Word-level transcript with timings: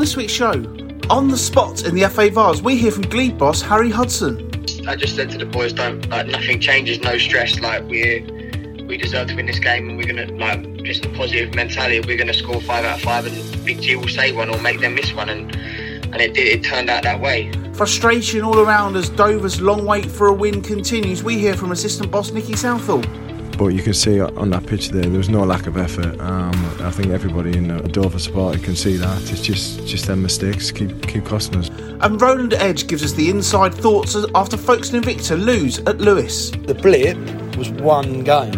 this 0.00 0.16
week's 0.16 0.32
show, 0.32 0.52
on 1.10 1.28
the 1.28 1.36
spot 1.36 1.84
in 1.84 1.94
the 1.94 2.08
FA 2.08 2.30
Vase, 2.30 2.62
we 2.62 2.74
hear 2.74 2.90
from 2.90 3.02
Glebe 3.02 3.36
boss 3.36 3.60
Harry 3.60 3.90
Hudson. 3.90 4.48
I 4.88 4.96
just 4.96 5.14
said 5.14 5.30
to 5.32 5.38
the 5.38 5.44
boys, 5.44 5.74
don't 5.74 6.08
like 6.08 6.26
nothing 6.26 6.58
changes, 6.58 7.00
no 7.00 7.18
stress. 7.18 7.60
Like 7.60 7.84
we 7.84 8.22
we 8.86 8.96
deserve 8.96 9.28
to 9.28 9.36
win 9.36 9.44
this 9.44 9.58
game, 9.58 9.90
and 9.90 9.98
we're 9.98 10.06
gonna 10.06 10.32
like 10.32 10.84
just 10.84 11.04
a 11.04 11.10
positive 11.10 11.54
mentality. 11.54 12.00
We're 12.00 12.16
gonna 12.16 12.32
score 12.32 12.62
five 12.62 12.86
out 12.86 12.96
of 12.96 13.02
five, 13.02 13.26
and 13.26 13.64
Big 13.66 13.82
G 13.82 13.94
will 13.94 14.08
save 14.08 14.36
one 14.36 14.48
or 14.48 14.58
make 14.62 14.80
them 14.80 14.94
miss 14.94 15.12
one, 15.12 15.28
and 15.28 15.54
and 15.54 16.16
it 16.16 16.32
did. 16.32 16.46
It 16.48 16.64
turned 16.64 16.88
out 16.88 17.02
that 17.02 17.20
way. 17.20 17.52
Frustration 17.74 18.42
all 18.42 18.58
around 18.58 18.96
as 18.96 19.10
Dover's 19.10 19.60
long 19.60 19.84
wait 19.84 20.10
for 20.10 20.28
a 20.28 20.32
win 20.32 20.62
continues. 20.62 21.22
We 21.22 21.38
hear 21.38 21.54
from 21.54 21.72
assistant 21.72 22.10
boss 22.10 22.32
Nicky 22.32 22.56
Southall. 22.56 23.02
But 23.60 23.74
you 23.74 23.82
can 23.82 23.92
see 23.92 24.18
on 24.18 24.48
that 24.48 24.66
pitch 24.66 24.88
there, 24.88 25.02
there 25.02 25.18
was 25.18 25.28
no 25.28 25.44
lack 25.44 25.66
of 25.66 25.76
effort. 25.76 26.18
Um, 26.18 26.54
I 26.80 26.90
think 26.90 27.08
everybody 27.08 27.58
in 27.58 27.68
the 27.68 27.86
Dover 27.90 28.18
supporter 28.18 28.58
can 28.58 28.74
see 28.74 28.96
that. 28.96 29.30
It's 29.30 29.42
just 29.42 29.86
just 29.86 30.06
them 30.06 30.22
mistakes 30.22 30.70
keep 30.70 31.06
keep 31.06 31.26
costing 31.26 31.58
us. 31.58 31.68
And 32.00 32.18
Roland 32.18 32.54
Edge 32.54 32.86
gives 32.86 33.04
us 33.04 33.12
the 33.12 33.28
inside 33.28 33.74
thoughts 33.74 34.16
after 34.34 34.56
Folkestone 34.56 35.02
Invicta 35.02 35.38
lose 35.38 35.78
at 35.80 35.98
Lewes. 35.98 36.52
The 36.52 36.74
blip 36.74 37.18
was 37.58 37.68
one 37.68 38.24
game. 38.24 38.54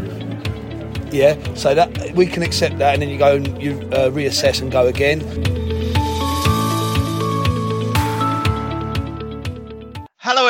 Yeah, 1.11 1.37
so 1.55 1.75
that 1.75 2.13
we 2.15 2.25
can 2.25 2.45
accept 2.45 2.79
that, 2.79 2.95
and 2.95 3.03
then 3.03 3.09
you 3.09 3.19
go 3.19 3.35
and 3.35 3.61
you 3.61 3.73
uh, 3.91 4.09
reassess 4.11 4.63
and 4.63 4.71
go 4.71 4.87
again. 4.87 5.19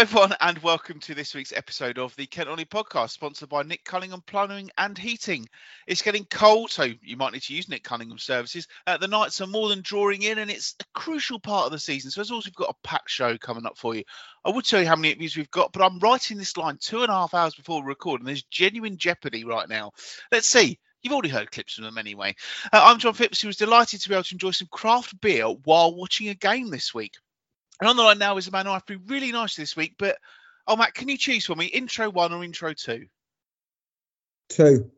Everyone, 0.02 0.34
and 0.40 0.58
welcome 0.58 0.98
to 0.98 1.14
this 1.14 1.32
week's 1.32 1.52
episode 1.52 1.96
of 1.96 2.12
the 2.16 2.26
Kent 2.26 2.48
Non-League 2.48 2.70
podcast, 2.70 3.10
sponsored 3.10 3.48
by 3.48 3.62
Nick 3.62 3.84
Cunningham 3.84 4.20
Plumbing 4.26 4.68
and 4.76 4.98
Heating. 4.98 5.48
It's 5.86 6.02
getting 6.02 6.24
cold, 6.24 6.72
so 6.72 6.88
you 7.02 7.16
might 7.16 7.32
need 7.32 7.42
to 7.42 7.54
use 7.54 7.68
Nick 7.68 7.84
Cunningham 7.84 8.18
services. 8.18 8.66
Uh, 8.84 8.96
the 8.96 9.06
nights 9.06 9.40
are 9.40 9.46
more 9.46 9.68
than 9.68 9.80
drawing 9.80 10.22
in, 10.22 10.38
and 10.38 10.50
it's 10.50 10.74
a 10.80 10.84
crucial 10.92 11.38
part 11.38 11.66
of 11.66 11.70
the 11.70 11.78
season. 11.78 12.10
So, 12.10 12.20
as 12.20 12.32
always, 12.32 12.46
we've 12.46 12.54
got 12.56 12.74
a 12.74 12.88
packed 12.88 13.10
show 13.10 13.38
coming 13.38 13.64
up 13.64 13.78
for 13.78 13.94
you. 13.94 14.02
I 14.44 14.50
would 14.50 14.64
tell 14.64 14.80
you 14.80 14.88
how 14.88 14.96
many 14.96 15.10
interviews 15.10 15.36
we've 15.36 15.48
got, 15.52 15.72
but 15.72 15.84
I'm 15.84 16.00
writing 16.00 16.36
this 16.36 16.56
line 16.56 16.78
two 16.80 17.02
and 17.02 17.08
a 17.08 17.14
half 17.14 17.32
hours 17.32 17.54
before 17.54 17.80
we 17.80 17.86
record, 17.86 18.22
and 18.22 18.26
there's 18.26 18.42
genuine 18.42 18.96
jeopardy 18.96 19.44
right 19.44 19.68
now. 19.68 19.92
Let's 20.32 20.48
see. 20.48 20.80
You've 21.02 21.12
already 21.12 21.28
heard 21.28 21.52
clips 21.52 21.74
from 21.74 21.84
them 21.84 21.96
anyway. 21.96 22.34
Uh, 22.72 22.80
I'm 22.82 22.98
John 22.98 23.14
Phipps, 23.14 23.40
who 23.40 23.46
was 23.46 23.56
delighted 23.56 24.00
to 24.00 24.08
be 24.08 24.16
able 24.16 24.24
to 24.24 24.34
enjoy 24.34 24.50
some 24.50 24.68
craft 24.68 25.20
beer 25.20 25.44
while 25.44 25.94
watching 25.94 26.28
a 26.28 26.34
game 26.34 26.70
this 26.70 26.92
week. 26.92 27.12
And 27.82 27.88
on 27.88 27.96
the 27.96 28.04
line 28.04 28.18
now 28.18 28.36
is 28.36 28.46
a 28.46 28.52
man 28.52 28.66
who 28.66 28.70
I've 28.70 28.86
been 28.86 29.02
really 29.08 29.32
nice 29.32 29.56
this 29.56 29.74
week. 29.74 29.96
But 29.98 30.16
oh, 30.68 30.76
Matt, 30.76 30.94
can 30.94 31.08
you 31.08 31.18
choose 31.18 31.46
for 31.46 31.56
me 31.56 31.66
intro 31.66 32.08
one 32.10 32.32
or 32.32 32.44
intro 32.44 32.74
two? 32.74 33.06
Two. 34.48 34.92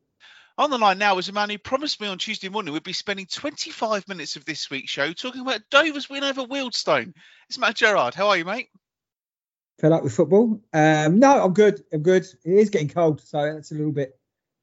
On 0.59 0.69
the 0.69 0.77
line 0.77 0.99
now 0.99 1.17
is 1.17 1.31
a 1.31 1.33
man 1.33 1.49
who 1.49 1.57
promised 1.57 1.99
me 1.99 2.09
on 2.09 2.19
Tuesday 2.19 2.51
morning 2.51 2.75
we'd 2.75 2.83
be 2.83 2.93
spending 2.93 3.25
25 3.25 4.07
minutes 4.07 4.37
of 4.37 4.45
this 4.45 4.69
week's 4.69 4.91
show 4.91 5.15
talking 5.15 5.41
about 5.41 5.63
Dover's 5.71 6.11
win 6.11 6.25
over 6.25 6.43
Wealdstone. 6.43 7.15
It's 7.49 7.57
Matt 7.57 7.77
Gerard. 7.77 8.13
How 8.13 8.29
are 8.29 8.37
you, 8.37 8.45
mate? 8.45 8.69
Fed 9.81 9.93
up 9.93 10.03
with 10.03 10.13
football? 10.13 10.61
Um, 10.75 11.19
no, 11.21 11.43
I'm 11.43 11.55
good. 11.55 11.83
I'm 11.91 12.03
good. 12.03 12.27
It 12.45 12.53
is 12.53 12.69
getting 12.69 12.91
cold, 12.91 13.23
so 13.23 13.51
that's 13.51 13.73
a 13.73 13.77
little 13.77 13.93
bit 13.93 14.15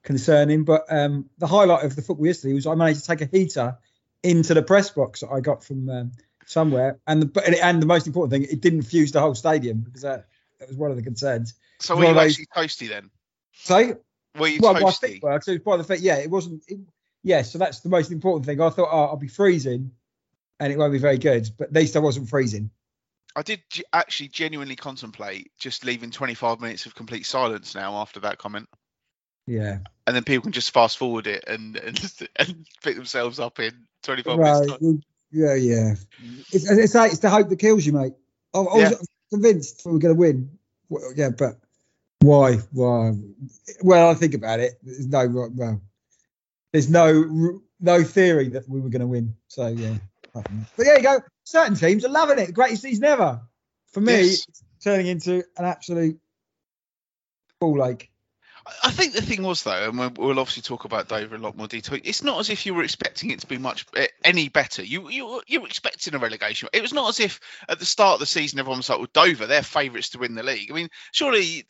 concerning. 0.04 0.64
But 0.64 0.84
um, 0.90 1.32
the 1.40 1.48
highlight 1.48 1.86
of 1.86 1.96
the 1.96 2.04
football 2.04 2.28
yesterday 2.28 2.54
was 2.54 2.68
I 2.68 2.76
managed 2.76 3.00
to 3.00 3.08
take 3.08 3.22
a 3.22 3.36
heater 3.36 3.80
into 4.22 4.54
the 4.54 4.62
press 4.62 4.92
box 4.92 5.22
that 5.22 5.32
I 5.32 5.40
got 5.40 5.64
from 5.64 5.90
um, 5.90 6.12
somewhere. 6.52 7.00
And 7.08 7.24
the 7.24 7.60
and 7.64 7.82
the 7.82 7.86
most 7.86 8.08
important 8.08 8.32
thing, 8.32 8.52
it 8.52 8.62
didn't 8.62 8.84
fuse 8.84 9.12
the 9.12 9.20
whole 9.20 9.36
stadium 9.36 9.80
because 9.80 10.02
that, 10.02 10.28
that 10.60 10.68
was 10.68 10.78
one 10.78 10.92
of 10.92 10.98
the 10.98 11.04
concerns. 11.04 11.54
So 11.80 11.96
were 11.96 12.06
you 12.06 12.20
actually 12.20 12.48
toasty 12.56 12.90
then? 12.90 13.10
So 13.54 13.98
were 14.38 14.48
you 14.48 14.60
well, 14.62 14.76
toasty? 14.76 15.22
Well, 15.22 15.40
so 15.42 15.58
by 15.60 15.78
the 15.78 15.84
fact, 15.84 16.02
yeah, 16.02 16.18
it 16.18 16.30
wasn't. 16.30 16.64
It, 16.68 16.80
yeah, 17.24 17.44
so 17.44 17.58
that's 17.60 17.82
the 17.82 17.90
most 17.90 18.12
important 18.12 18.46
thing. 18.46 18.60
I 18.60 18.70
thought, 18.70 18.90
oh, 18.92 19.06
I'll 19.06 19.18
be 19.18 19.28
freezing, 19.28 19.92
and 20.60 20.74
it 20.74 20.78
won't 20.78 20.92
be 20.92 21.00
very 21.00 21.18
good. 21.18 21.50
But 21.58 21.70
at 21.70 21.74
least 21.74 21.96
I 21.96 22.00
wasn't 22.00 22.30
freezing. 22.30 22.72
I 23.36 23.44
did 23.44 23.62
g- 23.70 23.84
actually 23.94 24.30
genuinely 24.30 24.75
contemplate 24.75 25.52
just 25.58 25.86
leaving 25.86 26.12
25 26.12 26.59
minutes 26.59 26.86
of 26.86 26.96
complete 26.96 27.25
silence 27.25 27.75
now 27.75 27.96
after 27.96 28.20
that 28.22 28.40
comment. 28.40 28.68
Yeah. 29.48 29.80
And 30.06 30.16
then 30.16 30.24
people 30.24 30.44
can 30.44 30.52
just 30.52 30.74
fast 30.74 30.98
forward 30.98 31.28
it 31.28 31.46
and 31.48 31.78
and, 31.78 32.14
and 32.36 32.68
pick 32.84 32.96
themselves 32.96 33.40
up 33.40 33.59
in 33.59 33.86
25 34.04 34.38
Right. 34.38 34.54
minutes. 34.54 34.72
Time. 34.72 35.04
Yeah, 35.31 35.53
yeah. 35.56 35.94
Mm-hmm. 35.94 36.40
It's, 36.52 36.69
it's, 36.69 36.96
it's 36.96 37.19
the 37.19 37.30
hope 37.30 37.50
that 37.50 37.58
kills 37.59 37.86
you, 37.86 37.94
mate. 37.94 38.14
I, 38.53 38.59
I 38.59 38.62
was 38.62 38.92
Yeah. 38.92 38.97
convinced 39.31 39.81
we 39.86 39.94
were 39.94 40.00
going 40.00 40.14
to 40.14 40.19
win. 40.19 40.58
Well, 40.90 41.12
yeah, 41.16 41.30
but 41.30 41.56
why? 42.19 42.56
Why? 42.72 43.14
Well, 43.81 44.09
I 44.09 44.14
think 44.14 44.34
about 44.34 44.59
it. 44.59 44.74
There's 44.84 45.08
no 45.08 45.50
well. 45.53 45.81
There's 46.74 46.90
no 46.90 47.59
no 47.80 48.03
theory 48.03 48.50
that 48.50 48.68
we 48.69 48.80
were 48.81 48.90
going 48.90 49.02
to 49.02 49.08
win. 49.08 49.36
So 49.47 49.68
yeah. 49.68 49.96
But 50.34 50.46
there 50.78 50.97
you 50.97 51.03
go. 51.03 51.19
Certain 51.44 51.75
teams 51.75 52.06
are 52.06 52.09
loving 52.09 52.40
it. 52.40 52.48
The 52.48 52.52
greatest 52.53 52.84
season 52.84 53.06
ever. 53.06 53.42
For 53.88 54.02
me, 54.02 54.13
Yes. 54.13 54.46
it's 54.48 54.63
turning 54.84 55.08
into 55.08 55.44
an 55.58 55.66
absolute 55.66 56.19
ball 57.59 57.86
ache. 57.86 58.11
I- 58.84 58.92
think 58.92 59.14
the 59.14 59.22
thing 59.22 59.44
was 59.44 59.64
though, 59.64 59.90
and 59.90 60.18
we'll, 60.18 60.40
obviously 60.40 60.62
talk 60.62 60.86
about 60.86 61.08
Dover 61.08 61.36
in 61.36 61.42
a 61.42 61.44
lot 61.44 61.58
more 61.58 61.68
detail. 61.68 62.00
It's 62.04 62.24
not 62.24 62.40
as 62.40 62.50
if 62.50 62.66
you 62.66 62.74
were 62.74 62.84
expecting 62.84 63.32
it 63.32 63.40
to 63.42 63.48
be 63.48 63.58
much 63.58 63.86
eh, 63.96 64.08
any 64.24 64.50
better. 64.50 64.84
You 64.84 65.10
you 65.10 65.42
you 65.48 65.62
were 65.62 65.68
expecting 65.68 66.14
a 66.14 66.20
relegation. 66.20 66.70
It 66.74 66.82
was 66.82 66.94
not 66.94 67.10
as 67.10 67.20
if 67.20 67.40
at 67.68 67.80
the 67.80 67.86
start 67.86 68.16
of 68.16 68.20
the 68.20 68.26
season 68.26 68.60
everyone 68.60 68.80
was 68.80 68.90
like, 68.90 69.00
"Well, 69.00 69.08
Dover, 69.14 69.48
they're 69.48 69.64
favourites 69.64 70.10
to 70.10 70.20
win 70.20 70.36
the 70.36 70.44
league." 70.44 70.72
I 70.72 70.76
mean, 70.76 70.90
surely 71.12 71.66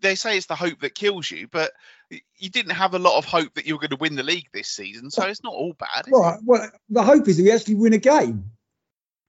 they 0.00 0.14
say 0.14 0.36
it's 0.36 0.46
the 0.46 0.54
hope 0.54 0.80
that 0.80 0.94
kills 0.94 1.30
you, 1.30 1.48
but 1.48 1.72
you 2.10 2.50
didn't 2.50 2.72
have 2.72 2.94
a 2.94 2.98
lot 2.98 3.18
of 3.18 3.24
hope 3.24 3.54
that 3.54 3.66
you 3.66 3.74
were 3.74 3.80
going 3.80 3.90
to 3.90 3.96
win 3.96 4.14
the 4.14 4.22
league 4.22 4.48
this 4.52 4.68
season, 4.68 5.10
so 5.10 5.24
it's 5.24 5.42
not 5.42 5.54
all 5.54 5.74
bad. 5.74 6.06
Right. 6.08 6.38
Well, 6.44 6.70
the 6.90 7.02
hope 7.02 7.26
is 7.28 7.38
that 7.38 7.42
we 7.42 7.52
actually 7.52 7.76
win 7.76 7.92
a 7.92 7.98
game, 7.98 8.50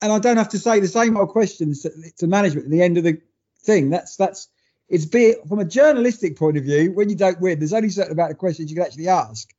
and 0.01 0.11
I 0.11 0.19
don't 0.19 0.37
have 0.37 0.49
to 0.49 0.59
say 0.59 0.79
the 0.79 0.87
same 0.87 1.17
old 1.17 1.29
questions 1.29 1.85
to 2.17 2.27
management 2.27 2.65
at 2.65 2.71
the 2.71 2.81
end 2.81 2.97
of 2.97 3.03
the 3.03 3.21
thing. 3.63 3.89
That's 3.89 4.15
that's 4.17 4.49
it's 4.87 5.05
be 5.05 5.35
from 5.47 5.59
a 5.59 5.65
journalistic 5.65 6.37
point 6.37 6.57
of 6.57 6.63
view. 6.63 6.91
When 6.91 7.09
you 7.09 7.15
don't 7.15 7.39
win, 7.41 7.59
there's 7.59 7.73
only 7.73 7.87
a 7.89 7.91
certain 7.91 8.13
amount 8.13 8.31
of 8.31 8.37
questions 8.37 8.69
you 8.69 8.77
can 8.77 8.85
actually 8.85 9.07
ask, 9.07 9.51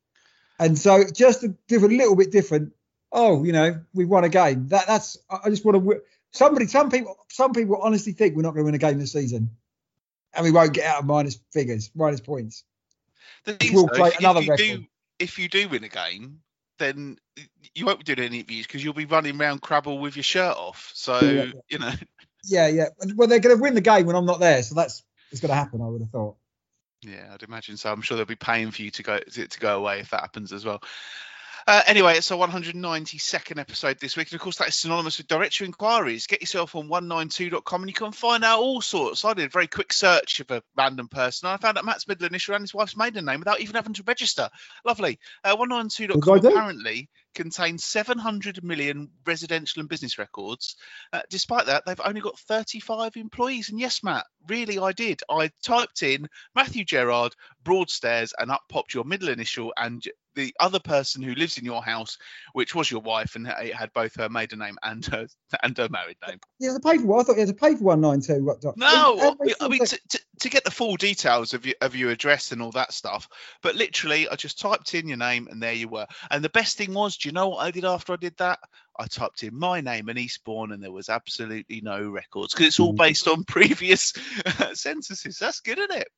and 0.59 0.79
so 0.79 1.05
just 1.13 1.43
a 1.45 1.55
little 1.71 2.17
bit 2.17 2.31
different. 2.31 2.73
Oh, 3.13 3.45
you 3.45 3.53
know, 3.53 3.81
we 3.95 4.05
won 4.05 4.25
a 4.25 4.29
game. 4.29 4.69
That 4.69 4.87
that's. 4.87 5.19
I 5.31 5.51
just 5.51 5.65
want 5.65 5.83
to. 5.83 6.03
Somebody, 6.33 6.67
some 6.67 6.91
people, 6.91 7.17
some 7.29 7.53
people 7.53 7.81
honestly 7.83 8.13
think 8.13 8.37
we're 8.37 8.43
not 8.43 8.51
going 8.51 8.63
to 8.63 8.67
win 8.67 8.75
a 8.75 8.79
game 8.79 8.99
this 8.99 9.13
season, 9.13 9.51
and 10.35 10.45
we 10.45 10.51
won't 10.51 10.75
get 10.75 10.85
out 10.85 11.01
of 11.01 11.07
minus 11.07 11.39
figures, 11.53 11.91
minus 11.95 12.21
points. 12.21 12.65
The 13.45 13.55
thing 13.55 13.75
We'll 13.75 13.89
is, 13.89 13.99
play 13.99 14.09
if, 14.11 14.19
another 14.19 14.41
if 14.41 14.47
you 14.47 14.53
record. 14.53 14.81
do 14.81 14.87
if 15.19 15.39
you 15.39 15.49
do 15.49 15.69
win 15.69 15.85
a 15.85 15.89
game, 15.89 16.41
then 16.79 17.19
you 17.75 17.87
won't 17.87 17.99
be 17.99 18.05
doing 18.05 18.27
any 18.27 18.39
interviews 18.39 18.67
because 18.67 18.85
you'll 18.85 18.93
be 18.93 19.07
running 19.07 19.41
around 19.41 19.63
Crabble 19.63 19.99
with 20.01 20.17
your 20.17 20.23
shirt 20.23 20.57
off. 20.57 20.91
So 20.95 21.19
Yeah, 21.21 21.31
yeah. 21.31 21.53
you 21.69 21.79
know, 21.79 21.93
Yeah, 22.47 22.69
yeah. 22.69 22.89
Well, 23.17 23.29
they're 23.29 23.41
going 23.41 23.57
to 23.57 23.63
win 23.63 23.75
the 23.75 23.81
game 23.81 24.07
when 24.07 24.17
I'm 24.17 24.25
not 24.25 24.41
there, 24.41 24.63
so 24.63 24.75
that's 24.75 25.03
it's 25.33 25.41
going 25.41 25.51
to 25.51 25.55
happen. 25.57 25.81
I 25.83 25.87
would 25.89 26.01
have 26.03 26.11
thought. 26.11 26.37
yeah, 27.03 27.31
I'd 27.33 27.43
imagine 27.43 27.77
so. 27.77 27.93
I'm 27.93 28.03
sure 28.03 28.17
they'll 28.17 28.27
be 28.27 28.37
paying 28.37 28.71
for 28.71 28.83
you 28.83 28.91
to 28.93 29.03
go 29.03 29.19
to, 29.19 29.61
go 29.61 29.79
away 29.79 30.01
if 30.01 30.11
that 30.11 30.21
happens 30.21 30.53
as 30.53 30.65
well. 30.65 30.83
Uh, 31.69 31.83
anyway, 31.89 32.17
it's 32.17 32.31
our 32.31 32.47
192nd 32.47 33.59
episode 33.59 33.99
this 33.99 34.17
week, 34.17 34.29
and 34.31 34.37
of 34.39 34.41
course 34.41 34.59
that 34.59 34.69
is 34.69 34.77
synonymous 34.77 35.19
with 35.19 35.27
directory 35.27 35.67
inquiries. 35.67 36.29
Get 36.29 36.41
yourself 36.41 36.77
on 36.77 36.89
192.com 36.89 37.83
and 37.83 37.91
you 37.91 37.95
can 37.95 38.13
find 38.13 38.45
out 38.45 38.61
all 38.61 38.81
sorts. 38.81 39.25
I 39.25 39.35
did 39.35 39.47
a 39.47 39.49
very 39.49 39.67
quick 39.67 39.93
search 39.93 40.39
of 40.39 40.51
a 40.53 40.63
random 40.77 41.09
person, 41.09 41.49
and 41.49 41.55
I 41.55 41.57
found 41.57 41.77
out 41.77 41.85
Matt's 41.85 42.07
middle 42.07 42.27
initial 42.29 42.55
and 42.55 42.63
his 42.63 42.73
wife's 42.73 42.97
maiden 42.97 43.25
name 43.25 43.41
without 43.41 43.61
even 43.61 43.75
having 43.75 43.95
to 43.95 44.05
register. 44.07 44.49
Lovely. 44.85 45.19
Uh, 45.43 45.57
192.com 45.57 46.21
What 46.21 46.43
did 46.43 46.49
I 46.49 46.51
do? 46.51 46.57
apparently 46.57 47.09
contains 47.37 47.85
700 47.85 48.65
million 48.65 49.11
residential 49.25 49.81
and 49.81 49.89
business 49.89 50.19
records. 50.19 50.75
Uh, 51.13 51.21
despite 51.31 51.67
that, 51.67 51.85
they've 51.87 52.01
only 52.05 52.21
got 52.21 52.39
35 52.39 53.17
employees. 53.17 53.69
And 53.69 53.79
yes, 53.79 54.03
Matt, 54.03 54.27
really, 54.49 54.79
I 54.79 54.91
did. 54.93 55.21
I 55.31 55.51
typed 55.63 56.03
in 56.03 56.27
Matthew 56.55 56.85
Gerard, 56.85 57.37
Broadstairs, 57.67 58.33
and 58.39 58.51
up 58.53 58.63
popped 58.69 58.95
your 58.95 59.03
middle 59.03 59.29
initial 59.29 59.73
and 59.77 60.01
the 60.37 60.55
other 60.61 60.79
person 60.79 61.23
who 61.23 61.35
lives 61.35 61.59
in 61.59 61.65
your 61.65 61.83
house, 61.83 62.17
which 62.53 62.75
was 62.77 62.89
your 62.89 63.01
wife, 63.01 63.35
and 63.35 63.49
it 63.49 63.75
had 63.75 63.93
both 63.93 64.15
her 64.17 64.29
maiden 64.29 64.61
name 64.61 64.79
and 64.85 65.05
her 65.07 65.27
and 65.63 65.77
her 65.77 65.89
married 65.89 66.19
name. 66.29 66.39
Yeah, 66.61 66.75
the 66.75 66.81
paper 66.81 67.05
one. 67.07 67.21
I 67.21 67.23
thought 67.25 67.33
you 67.33 67.41
had 67.41 67.49
to 67.49 67.55
pay 67.55 67.75
for 67.75 67.83
one 67.83 68.01
nine 68.01 68.21
two. 68.21 68.57
No, 68.77 68.87
I 68.87 69.55
I 69.61 69.69
mean 69.69 69.85
to, 69.85 69.99
to, 70.11 70.21
to 70.41 70.49
get 70.49 70.63
the 70.63 70.71
full 70.71 70.97
details 70.97 71.55
of 71.55 71.67
your 71.67 71.75
of 71.81 71.97
your 71.97 72.11
address 72.11 72.53
and 72.53 72.63
all 72.63 72.71
that 72.73 72.93
stuff. 72.93 73.29
But 73.63 73.75
literally, 73.75 74.29
I 74.29 74.37
just 74.37 74.61
typed 74.61 74.95
in 74.95 75.09
your 75.09 75.17
name, 75.17 75.49
and 75.51 75.61
there 75.61 75.73
you 75.73 75.89
were. 75.89 76.07
And 76.31 76.45
the 76.45 76.51
best 76.51 76.77
thing 76.77 76.95
was, 76.95 77.17
do 77.17 77.29
you 77.29 77.33
know 77.33 77.49
what 77.49 77.67
I 77.67 77.73
did 77.73 77.85
after 77.85 78.13
I 78.13 78.17
did 78.17 78.37
that? 78.37 78.61
I 78.99 79.07
typed 79.07 79.43
in 79.43 79.59
my 79.59 79.81
name 79.81 80.09
and 80.09 80.19
Eastbourne, 80.19 80.71
and 80.71 80.83
there 80.83 80.93
was 80.93 81.09
absolutely 81.09 81.81
no 81.83 82.09
records 82.09 82.55
because 82.55 82.69
it's 82.69 82.81
all 82.81 82.93
Mm. 82.93 82.99
based 82.99 83.27
on 83.27 83.45
previous 83.49 84.13
censuses. 84.75 85.39
That's 85.39 85.61
good, 85.61 85.79
isn't 85.79 85.99
it? 85.99 86.09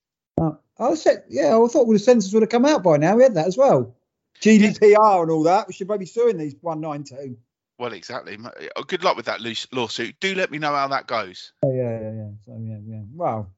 I 0.79 0.89
was 0.89 1.03
said, 1.03 1.25
yeah, 1.29 1.49
I 1.49 1.67
thought 1.67 1.87
well, 1.87 1.95
the 1.95 1.99
census 1.99 2.33
would 2.33 2.43
have 2.43 2.51
come 2.51 2.65
out 2.65 2.83
by 2.83 2.97
now. 2.97 3.17
We 3.17 3.25
had 3.25 3.35
that 3.35 3.47
as 3.47 3.57
well. 3.57 3.97
GDPR 4.41 5.23
and 5.23 5.31
all 5.31 5.43
that. 5.45 5.67
We 5.67 5.75
should 5.75 5.89
maybe 5.89 6.07
suing 6.07 6.39
these 6.39 6.55
one 6.61 6.81
nine 6.81 7.05
two. 7.05 7.37
Well, 7.79 7.93
exactly. 7.93 8.39
Uh, 8.45 8.83
Good 8.83 9.05
luck 9.05 9.17
with 9.17 9.27
that 9.27 9.41
lawsuit. 9.73 10.17
Do 10.21 10.35
let 10.35 10.51
me 10.51 10.59
know 10.59 10.75
how 10.75 10.89
that 10.89 11.07
goes. 11.07 11.53
Oh, 11.63 11.73
yeah, 11.73 12.01
yeah, 12.01 12.13
yeah. 12.13 12.31
So 12.45 12.59
yeah, 12.61 12.79
yeah. 12.85 13.03
Well, 13.15 13.53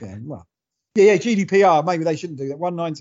yeah, 0.00 0.16
well, 0.22 0.46
yeah, 0.94 1.04
yeah. 1.04 1.16
GDPR. 1.16 1.84
Maybe 1.84 2.04
they 2.04 2.16
shouldn't 2.16 2.38
do 2.38 2.48
that. 2.48 2.58
One 2.58 2.76
nine. 2.76 2.94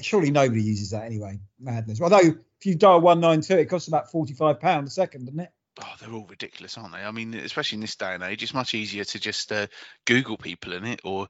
Surely 0.00 0.30
nobody 0.30 0.62
uses 0.62 0.90
that 0.90 1.04
anyway. 1.04 1.38
Madness. 1.60 2.00
Although 2.00 2.18
if 2.18 2.66
you 2.66 2.74
dial 2.74 3.00
one 3.00 3.20
nine 3.20 3.40
two, 3.40 3.56
it 3.56 3.66
costs 3.66 3.88
about 3.88 4.10
forty 4.10 4.34
five 4.34 4.60
pound 4.60 4.88
a 4.88 4.90
second, 4.90 5.26
doesn't 5.26 5.40
it? 5.40 5.50
oh, 5.82 5.94
they're 6.00 6.12
all 6.12 6.26
ridiculous, 6.26 6.78
aren't 6.78 6.92
they? 6.92 7.00
I 7.00 7.10
mean, 7.10 7.34
especially 7.34 7.76
in 7.76 7.80
this 7.80 7.96
day 7.96 8.14
and 8.14 8.22
age, 8.22 8.42
it's 8.42 8.54
much 8.54 8.74
easier 8.74 9.04
to 9.04 9.18
just 9.18 9.50
uh, 9.52 9.66
Google 10.04 10.36
people 10.36 10.72
in 10.72 10.84
it 10.84 11.00
or. 11.04 11.28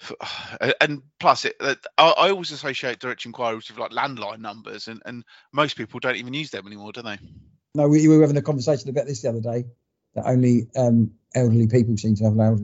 And 0.80 1.02
plus, 1.20 1.44
it, 1.44 1.56
uh, 1.60 1.74
I, 1.96 2.10
I 2.10 2.30
always 2.30 2.50
associate 2.50 2.98
direct 2.98 3.26
inquiries 3.26 3.68
with 3.68 3.78
like 3.78 3.90
landline 3.90 4.40
numbers, 4.40 4.88
and, 4.88 5.02
and 5.04 5.24
most 5.52 5.76
people 5.76 6.00
don't 6.00 6.16
even 6.16 6.34
use 6.34 6.50
them 6.50 6.66
anymore, 6.66 6.92
do 6.92 7.02
they? 7.02 7.18
No, 7.74 7.88
we, 7.88 8.06
we 8.08 8.16
were 8.16 8.22
having 8.22 8.36
a 8.36 8.42
conversation 8.42 8.88
about 8.90 9.06
this 9.06 9.22
the 9.22 9.28
other 9.28 9.40
day 9.40 9.66
that 10.14 10.26
only 10.26 10.68
um, 10.76 11.12
elderly 11.34 11.68
people 11.68 11.96
seem 11.96 12.16
to 12.16 12.24
have 12.24 12.34
loud, 12.34 12.60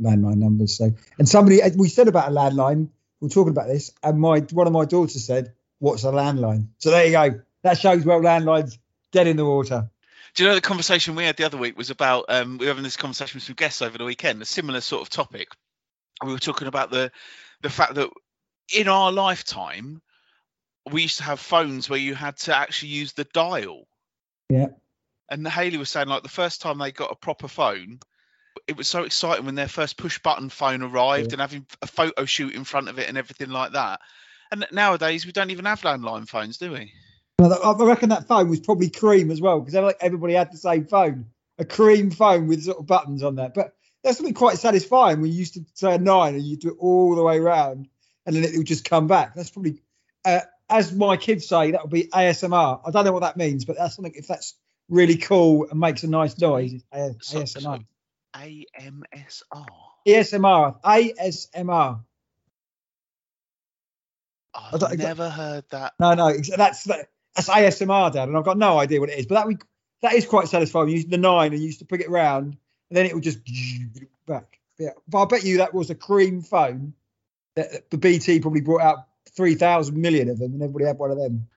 landline 0.00 0.38
numbers. 0.38 0.76
So, 0.76 0.92
and 1.18 1.28
somebody 1.28 1.60
we 1.76 1.88
said 1.88 2.08
about 2.08 2.28
a 2.28 2.32
landline. 2.32 2.88
We're 3.20 3.28
talking 3.28 3.52
about 3.52 3.68
this, 3.68 3.92
and 4.02 4.20
my 4.20 4.40
one 4.52 4.66
of 4.66 4.72
my 4.74 4.84
daughters 4.84 5.24
said, 5.24 5.54
"What's 5.78 6.04
a 6.04 6.08
landline?" 6.08 6.68
So 6.78 6.90
there 6.90 7.06
you 7.06 7.12
go. 7.12 7.40
That 7.62 7.78
shows 7.78 8.04
well 8.04 8.20
landlines 8.20 8.76
dead 9.10 9.26
in 9.26 9.36
the 9.36 9.44
water. 9.44 9.90
Do 10.34 10.42
you 10.42 10.48
know 10.50 10.54
the 10.54 10.60
conversation 10.60 11.14
we 11.14 11.24
had 11.24 11.38
the 11.38 11.44
other 11.44 11.56
week 11.56 11.78
was 11.78 11.88
about? 11.88 12.26
Um, 12.28 12.58
we 12.58 12.66
were 12.66 12.70
having 12.70 12.84
this 12.84 12.98
conversation 12.98 13.38
with 13.38 13.44
some 13.44 13.54
guests 13.54 13.80
over 13.80 13.96
the 13.96 14.04
weekend, 14.04 14.42
a 14.42 14.44
similar 14.44 14.82
sort 14.82 15.00
of 15.00 15.08
topic. 15.08 15.48
We 16.24 16.32
were 16.32 16.38
talking 16.38 16.68
about 16.68 16.90
the 16.90 17.10
the 17.62 17.70
fact 17.70 17.94
that 17.94 18.10
in 18.74 18.88
our 18.88 19.12
lifetime 19.12 20.02
we 20.90 21.02
used 21.02 21.18
to 21.18 21.24
have 21.24 21.40
phones 21.40 21.90
where 21.90 21.98
you 21.98 22.14
had 22.14 22.36
to 22.36 22.56
actually 22.56 22.90
use 22.90 23.12
the 23.12 23.24
dial. 23.24 23.86
Yeah. 24.48 24.68
And 25.28 25.46
Haley 25.46 25.78
was 25.78 25.90
saying 25.90 26.06
like 26.08 26.22
the 26.22 26.28
first 26.28 26.60
time 26.60 26.78
they 26.78 26.92
got 26.92 27.10
a 27.10 27.16
proper 27.16 27.48
phone, 27.48 27.98
it 28.68 28.76
was 28.76 28.86
so 28.86 29.02
exciting 29.02 29.46
when 29.46 29.56
their 29.56 29.68
first 29.68 29.96
push 29.96 30.20
button 30.20 30.48
phone 30.48 30.82
arrived 30.82 31.28
Yeah. 31.28 31.34
and 31.34 31.40
having 31.40 31.66
a 31.82 31.86
photo 31.88 32.24
shoot 32.24 32.54
in 32.54 32.64
front 32.64 32.88
of 32.88 32.98
it 32.98 33.08
and 33.08 33.18
everything 33.18 33.50
like 33.50 33.72
that. 33.72 34.00
And 34.52 34.64
nowadays 34.70 35.26
we 35.26 35.32
don't 35.32 35.50
even 35.50 35.64
have 35.64 35.80
landline 35.80 36.28
phones, 36.28 36.58
do 36.58 36.72
we? 36.72 36.92
I 37.40 37.74
reckon 37.78 38.10
that 38.10 38.28
phone 38.28 38.48
was 38.48 38.60
probably 38.60 38.88
cream 38.88 39.30
as 39.30 39.40
well 39.40 39.60
because 39.60 39.94
everybody 40.00 40.34
had 40.34 40.52
the 40.52 40.56
same 40.56 40.86
phone, 40.86 41.26
a 41.58 41.64
cream 41.64 42.10
phone 42.10 42.46
with 42.46 42.62
sort 42.62 42.78
of 42.78 42.86
buttons 42.86 43.22
on 43.22 43.36
that. 43.36 43.54
But 43.54 43.74
that's 44.06 44.18
something 44.18 44.34
quite 44.34 44.56
satisfying 44.56 45.20
when 45.20 45.32
you 45.32 45.36
used 45.36 45.54
to 45.54 45.64
say 45.74 45.94
a 45.94 45.98
nine 45.98 46.34
and 46.36 46.44
you 46.44 46.56
do 46.56 46.68
it 46.68 46.76
all 46.78 47.16
the 47.16 47.22
way 47.24 47.38
around 47.38 47.88
and 48.24 48.36
then 48.36 48.44
it 48.44 48.56
would 48.56 48.66
just 48.66 48.84
come 48.88 49.08
back. 49.08 49.34
That's 49.34 49.50
probably, 49.50 49.82
uh, 50.24 50.40
as 50.70 50.92
my 50.92 51.16
kids 51.16 51.48
say, 51.48 51.72
that 51.72 51.82
would 51.82 51.90
be 51.90 52.04
ASMR. 52.04 52.82
I 52.86 52.90
don't 52.92 53.04
know 53.04 53.10
what 53.10 53.22
that 53.22 53.36
means, 53.36 53.64
but 53.64 53.76
that's 53.76 53.96
something 53.96 54.14
if 54.14 54.28
that's 54.28 54.54
really 54.88 55.16
cool 55.16 55.66
and 55.68 55.80
makes 55.80 56.04
a 56.04 56.06
nice 56.08 56.38
noise. 56.40 56.72
It's 56.72 56.84
A- 56.92 57.14
So- 57.20 57.40
ASMR. 57.40 57.84
AMSR. 58.34 59.66
ASMR. 60.06 60.80
ASMR. 60.84 62.00
I've 64.54 64.98
never 64.98 65.28
heard 65.28 65.64
that. 65.70 65.94
No, 65.98 66.14
no, 66.14 66.32
that's 66.56 66.84
that's 66.84 67.48
ASMR, 67.48 68.12
Dad, 68.12 68.28
and 68.28 68.36
I've 68.38 68.44
got 68.44 68.56
no 68.56 68.78
idea 68.78 69.00
what 69.00 69.10
it 69.10 69.18
is. 69.18 69.26
But 69.26 69.34
that 69.34 69.46
we 69.48 69.56
that 70.02 70.14
is 70.14 70.26
quite 70.26 70.48
satisfying. 70.48 70.88
You 70.88 70.94
use 70.94 71.06
the 71.06 71.18
nine 71.18 71.52
and 71.52 71.60
you 71.60 71.66
used 71.66 71.80
to 71.80 71.84
pick 71.86 72.00
it 72.00 72.08
round, 72.08 72.56
and 72.90 72.96
then 72.96 73.06
it 73.06 73.14
would 73.14 73.24
just 73.24 73.38
back. 74.26 74.58
Yeah, 74.78 74.90
but 75.08 75.22
I 75.22 75.24
bet 75.26 75.44
you 75.44 75.58
that 75.58 75.72
was 75.74 75.90
a 75.90 75.94
cream 75.94 76.42
phone 76.42 76.92
that 77.54 77.90
the 77.90 77.98
BT 77.98 78.40
probably 78.40 78.60
brought 78.60 78.82
out 78.82 78.98
three 79.34 79.54
thousand 79.54 79.96
million 80.00 80.28
of 80.28 80.38
them, 80.38 80.52
and 80.52 80.62
everybody 80.62 80.84
had 80.84 80.98
one 80.98 81.10
of 81.10 81.18
them. 81.18 81.48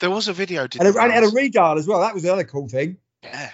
There 0.00 0.10
was 0.10 0.28
a 0.28 0.32
video. 0.34 0.62
And 0.62 0.74
it, 0.88 0.94
and 0.96 1.10
it 1.10 1.14
had 1.14 1.24
a 1.24 1.28
redial 1.28 1.78
as 1.78 1.86
well. 1.86 2.00
That 2.00 2.12
was 2.14 2.22
the 2.22 2.32
other 2.32 2.44
cool 2.44 2.68
thing. 2.68 2.98
Yeah. 3.22 3.50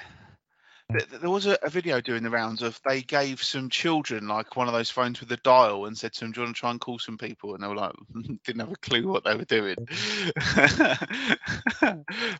There- 0.90 1.18
There 1.20 1.30
was 1.30 1.46
a, 1.46 1.56
a 1.62 1.70
video 1.70 2.00
doing 2.02 2.22
the 2.24 2.28
rounds 2.30 2.60
of 2.62 2.78
they 2.84 3.00
gave 3.00 3.42
some 3.42 3.70
children 3.70 4.26
like 4.28 4.56
one 4.56 4.66
of 4.66 4.74
those 4.74 4.90
phones 4.90 5.20
with 5.20 5.30
a 5.32 5.36
dial 5.38 5.86
and 5.86 5.96
said 5.96 6.12
to 6.14 6.20
them, 6.20 6.32
"Do 6.32 6.40
you 6.40 6.46
want 6.46 6.56
to 6.56 6.60
try 6.60 6.70
and 6.72 6.80
call 6.80 6.98
some 6.98 7.16
people?" 7.16 7.54
And 7.54 7.62
they 7.62 7.68
were 7.68 7.76
like, 7.76 7.94
didn't 8.44 8.60
have 8.60 8.72
a 8.72 8.76
clue 8.76 9.06
what 9.06 9.22
they 9.24 9.36
were 9.36 9.44
doing. 9.44 9.76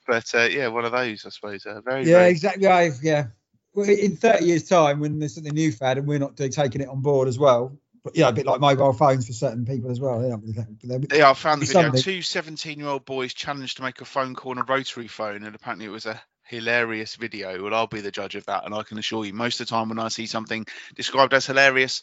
but 0.06 0.34
uh, 0.34 0.48
yeah, 0.50 0.68
one 0.68 0.84
of 0.84 0.92
those, 0.92 1.24
I 1.24 1.30
suppose. 1.30 1.64
Uh, 1.64 1.80
very, 1.82 2.04
Yeah, 2.04 2.18
very 2.18 2.30
exactly. 2.30 2.66
I, 2.66 2.90
yeah. 3.02 3.26
Well, 3.74 3.88
in 3.88 4.16
thirty 4.16 4.46
years' 4.46 4.68
time, 4.68 5.00
when 5.00 5.18
there's 5.18 5.34
something 5.34 5.54
new 5.54 5.72
fad 5.72 5.98
and 5.98 6.06
we're 6.06 6.18
not 6.18 6.36
taking 6.36 6.80
it 6.80 6.88
on 6.88 7.00
board 7.00 7.28
as 7.28 7.38
well, 7.38 7.78
but 8.04 8.16
yeah, 8.16 8.28
a 8.28 8.32
bit 8.32 8.46
like 8.46 8.60
mobile 8.60 8.92
phones 8.92 9.26
for 9.26 9.32
certain 9.32 9.64
people 9.64 9.90
as 9.90 10.00
well. 10.00 10.18
Really, 10.18 11.06
Yeah, 11.12 11.30
I 11.30 11.34
found 11.34 11.62
the 11.62 11.66
video. 11.66 11.82
something. 11.82 12.02
Two 12.02 12.22
17 12.22 12.78
year 12.78 12.88
old 12.88 13.04
boys 13.04 13.32
challenged 13.32 13.76
to 13.76 13.82
make 13.82 14.00
a 14.00 14.04
phone 14.04 14.34
call 14.34 14.52
on 14.52 14.58
a 14.58 14.64
rotary 14.64 15.08
phone, 15.08 15.44
and 15.44 15.54
apparently 15.54 15.86
it 15.86 15.90
was 15.90 16.06
a 16.06 16.20
hilarious 16.44 17.16
video. 17.16 17.62
Well, 17.62 17.74
I'll 17.74 17.86
be 17.86 18.00
the 18.00 18.10
judge 18.10 18.34
of 18.34 18.44
that, 18.46 18.66
and 18.66 18.74
I 18.74 18.82
can 18.82 18.98
assure 18.98 19.24
you, 19.24 19.32
most 19.32 19.60
of 19.60 19.66
the 19.66 19.70
time 19.70 19.88
when 19.88 19.98
I 19.98 20.08
see 20.08 20.26
something 20.26 20.66
described 20.94 21.32
as 21.32 21.46
hilarious, 21.46 22.02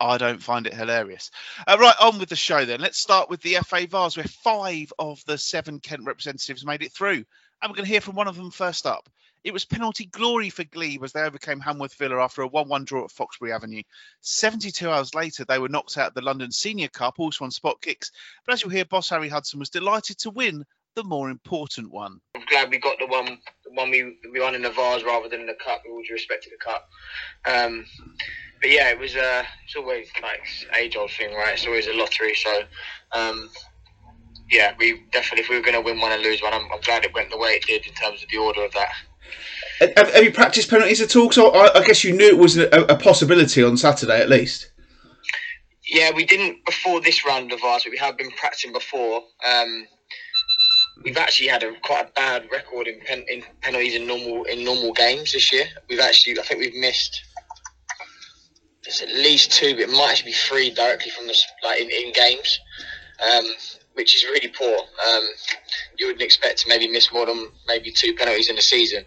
I 0.00 0.18
don't 0.18 0.42
find 0.42 0.66
it 0.66 0.74
hilarious. 0.74 1.30
Uh, 1.66 1.76
right, 1.80 1.94
on 2.00 2.18
with 2.18 2.28
the 2.28 2.36
show 2.36 2.64
then. 2.64 2.80
Let's 2.80 2.98
start 2.98 3.30
with 3.30 3.40
the 3.42 3.54
FA 3.64 3.86
Vase, 3.86 4.16
where 4.16 4.26
five 4.26 4.92
of 4.98 5.24
the 5.26 5.38
seven 5.38 5.80
Kent 5.80 6.04
representatives 6.04 6.66
made 6.66 6.82
it 6.82 6.92
through. 6.92 7.24
And 7.60 7.70
we're 7.70 7.76
going 7.76 7.86
to 7.86 7.90
hear 7.92 8.00
from 8.00 8.14
one 8.14 8.28
of 8.28 8.36
them 8.36 8.50
first 8.50 8.86
up. 8.86 9.08
It 9.44 9.52
was 9.52 9.64
penalty 9.64 10.06
glory 10.06 10.50
for 10.50 10.64
Glebe 10.64 11.04
as 11.04 11.12
they 11.12 11.20
overcame 11.20 11.60
Hanworth 11.60 11.94
Villa 11.94 12.22
after 12.22 12.42
a 12.42 12.48
1 12.48 12.68
1 12.68 12.84
draw 12.84 13.04
at 13.04 13.10
Foxbury 13.10 13.54
Avenue. 13.54 13.82
72 14.20 14.90
hours 14.90 15.14
later, 15.14 15.44
they 15.44 15.58
were 15.58 15.68
knocked 15.68 15.96
out 15.96 16.08
of 16.08 16.14
the 16.14 16.22
London 16.22 16.50
Senior 16.50 16.88
Cup, 16.88 17.18
also 17.18 17.44
on 17.44 17.50
spot 17.50 17.80
kicks. 17.80 18.10
But 18.44 18.54
as 18.54 18.62
you'll 18.62 18.72
hear, 18.72 18.84
boss 18.84 19.08
Harry 19.10 19.28
Hudson 19.28 19.58
was 19.58 19.70
delighted 19.70 20.18
to 20.18 20.30
win 20.30 20.64
the 20.94 21.04
more 21.04 21.30
important 21.30 21.90
one. 21.90 22.20
I'm 22.34 22.44
glad 22.46 22.70
we 22.70 22.78
got 22.78 22.98
the 22.98 23.06
one 23.06 23.38
the 23.64 23.72
one 23.72 23.90
we 23.90 24.18
we 24.32 24.40
won 24.40 24.56
in 24.56 24.62
the 24.62 24.70
Vase 24.70 25.04
rather 25.04 25.28
than 25.28 25.46
the 25.46 25.54
cup. 25.54 25.82
With 25.84 25.92
all 25.92 26.02
due 26.02 26.14
respect 26.14 26.44
to 26.44 26.50
the 26.50 26.56
cup, 26.56 26.88
um, 27.46 27.86
but 28.60 28.70
yeah, 28.70 28.90
it 28.90 28.98
was 28.98 29.14
uh, 29.14 29.44
it's 29.64 29.76
always 29.76 30.08
like 30.20 30.42
age 30.76 30.96
old 30.96 31.12
thing, 31.12 31.34
right? 31.34 31.54
It's 31.54 31.66
always 31.66 31.86
a 31.86 31.92
lottery. 31.92 32.34
So 32.34 32.62
um, 33.12 33.48
yeah, 34.50 34.74
we 34.78 35.02
definitely 35.12 35.42
if 35.42 35.48
we 35.48 35.56
were 35.56 35.62
going 35.62 35.74
to 35.74 35.80
win 35.80 36.00
one 36.00 36.12
and 36.12 36.22
lose 36.22 36.42
one, 36.42 36.52
I'm, 36.52 36.70
I'm 36.72 36.80
glad 36.80 37.04
it 37.04 37.14
went 37.14 37.30
the 37.30 37.38
way 37.38 37.50
it 37.50 37.66
did 37.66 37.86
in 37.86 37.94
terms 37.94 38.22
of 38.22 38.28
the 38.30 38.38
order 38.38 38.64
of 38.64 38.72
that. 38.72 38.92
Have, 39.96 40.12
have 40.12 40.24
you 40.24 40.32
practiced 40.32 40.70
penalties 40.70 41.00
at 41.00 41.14
all? 41.14 41.30
So 41.30 41.50
I, 41.50 41.78
I 41.78 41.84
guess 41.84 42.02
you 42.02 42.12
knew 42.12 42.26
it 42.26 42.38
was 42.38 42.56
a, 42.56 42.68
a 42.68 42.96
possibility 42.96 43.62
on 43.62 43.76
Saturday 43.76 44.20
at 44.20 44.28
least. 44.28 44.70
Yeah, 45.86 46.10
we 46.14 46.24
didn't 46.24 46.64
before 46.66 47.00
this 47.00 47.24
round 47.24 47.52
of 47.52 47.62
ours, 47.62 47.84
but 47.84 47.92
we 47.92 47.98
have 47.98 48.18
been 48.18 48.30
practicing 48.32 48.72
before. 48.72 49.22
Um, 49.48 49.86
we've 51.02 51.16
actually 51.16 51.48
had 51.48 51.62
a 51.62 51.72
quite 51.80 52.06
a 52.06 52.12
bad 52.14 52.48
record 52.52 52.88
in, 52.88 53.00
pen, 53.00 53.24
in 53.28 53.42
penalties 53.62 53.94
in 53.94 54.06
normal 54.06 54.44
in 54.44 54.64
normal 54.64 54.92
games 54.92 55.32
this 55.32 55.52
year. 55.52 55.64
We've 55.88 56.00
actually, 56.00 56.38
I 56.38 56.42
think 56.42 56.60
we've 56.60 56.74
missed. 56.74 57.22
There's 58.84 59.02
at 59.02 59.08
least 59.08 59.52
two, 59.52 59.74
but 59.74 59.82
it 59.82 59.90
might 59.90 60.10
actually 60.10 60.30
be 60.30 60.36
three 60.36 60.70
directly 60.70 61.10
from 61.10 61.26
the 61.26 61.38
like 61.64 61.80
in, 61.80 61.90
in 61.90 62.12
games, 62.12 62.58
um, 63.22 63.44
which 63.98 64.14
is 64.14 64.24
really 64.24 64.48
poor. 64.48 64.78
Um, 64.78 65.24
you 65.98 66.06
wouldn't 66.06 66.22
expect 66.22 66.60
to 66.60 66.68
maybe 66.68 66.86
miss 66.86 67.12
more 67.12 67.26
than 67.26 67.48
maybe 67.66 67.90
two 67.90 68.14
penalties 68.14 68.48
in 68.48 68.56
a 68.56 68.62
season. 68.62 69.04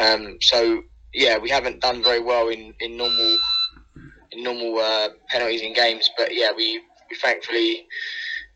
Um, 0.00 0.38
so 0.40 0.82
yeah, 1.12 1.36
we 1.36 1.50
haven't 1.50 1.80
done 1.80 2.02
very 2.02 2.20
well 2.20 2.48
in, 2.48 2.72
in 2.80 2.96
normal 2.96 3.38
in 4.32 4.42
normal 4.42 4.78
uh, 4.78 5.10
penalties 5.28 5.60
in 5.60 5.74
games. 5.74 6.10
But 6.16 6.34
yeah, 6.34 6.50
we, 6.56 6.80
we 7.10 7.16
thankfully 7.16 7.86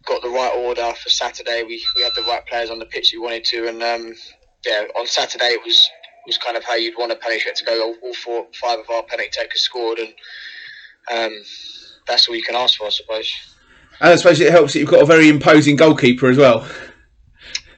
got 0.06 0.22
the 0.22 0.30
right 0.30 0.52
order 0.56 0.94
for 0.94 1.10
Saturday. 1.10 1.62
We, 1.62 1.84
we 1.94 2.02
had 2.02 2.12
the 2.16 2.22
right 2.22 2.44
players 2.46 2.70
on 2.70 2.78
the 2.78 2.86
pitch 2.86 3.12
we 3.12 3.18
wanted 3.18 3.44
to, 3.44 3.68
and 3.68 3.82
um, 3.82 4.14
yeah, 4.64 4.84
on 4.98 5.06
Saturday 5.06 5.52
it 5.52 5.60
was 5.62 5.90
was 6.26 6.38
kind 6.38 6.56
of 6.56 6.64
how 6.64 6.74
you'd 6.74 6.98
want 6.98 7.12
a 7.12 7.16
penalty 7.16 7.44
to 7.54 7.64
go. 7.64 7.94
All, 8.02 8.14
four, 8.14 8.46
five 8.60 8.78
of 8.78 8.90
our 8.90 9.02
penalty 9.02 9.30
takers 9.30 9.60
scored, 9.60 9.98
and 9.98 10.14
um, 11.14 11.32
that's 12.06 12.26
all 12.28 12.34
you 12.34 12.42
can 12.42 12.56
ask 12.56 12.78
for, 12.78 12.86
I 12.86 12.90
suppose. 12.90 13.30
And 14.00 14.10
I 14.10 14.16
suppose 14.16 14.40
it 14.40 14.50
helps 14.50 14.72
that 14.72 14.80
you've 14.80 14.90
got 14.90 15.02
a 15.02 15.06
very 15.06 15.28
imposing 15.28 15.76
goalkeeper 15.76 16.28
as 16.28 16.36
well. 16.36 16.68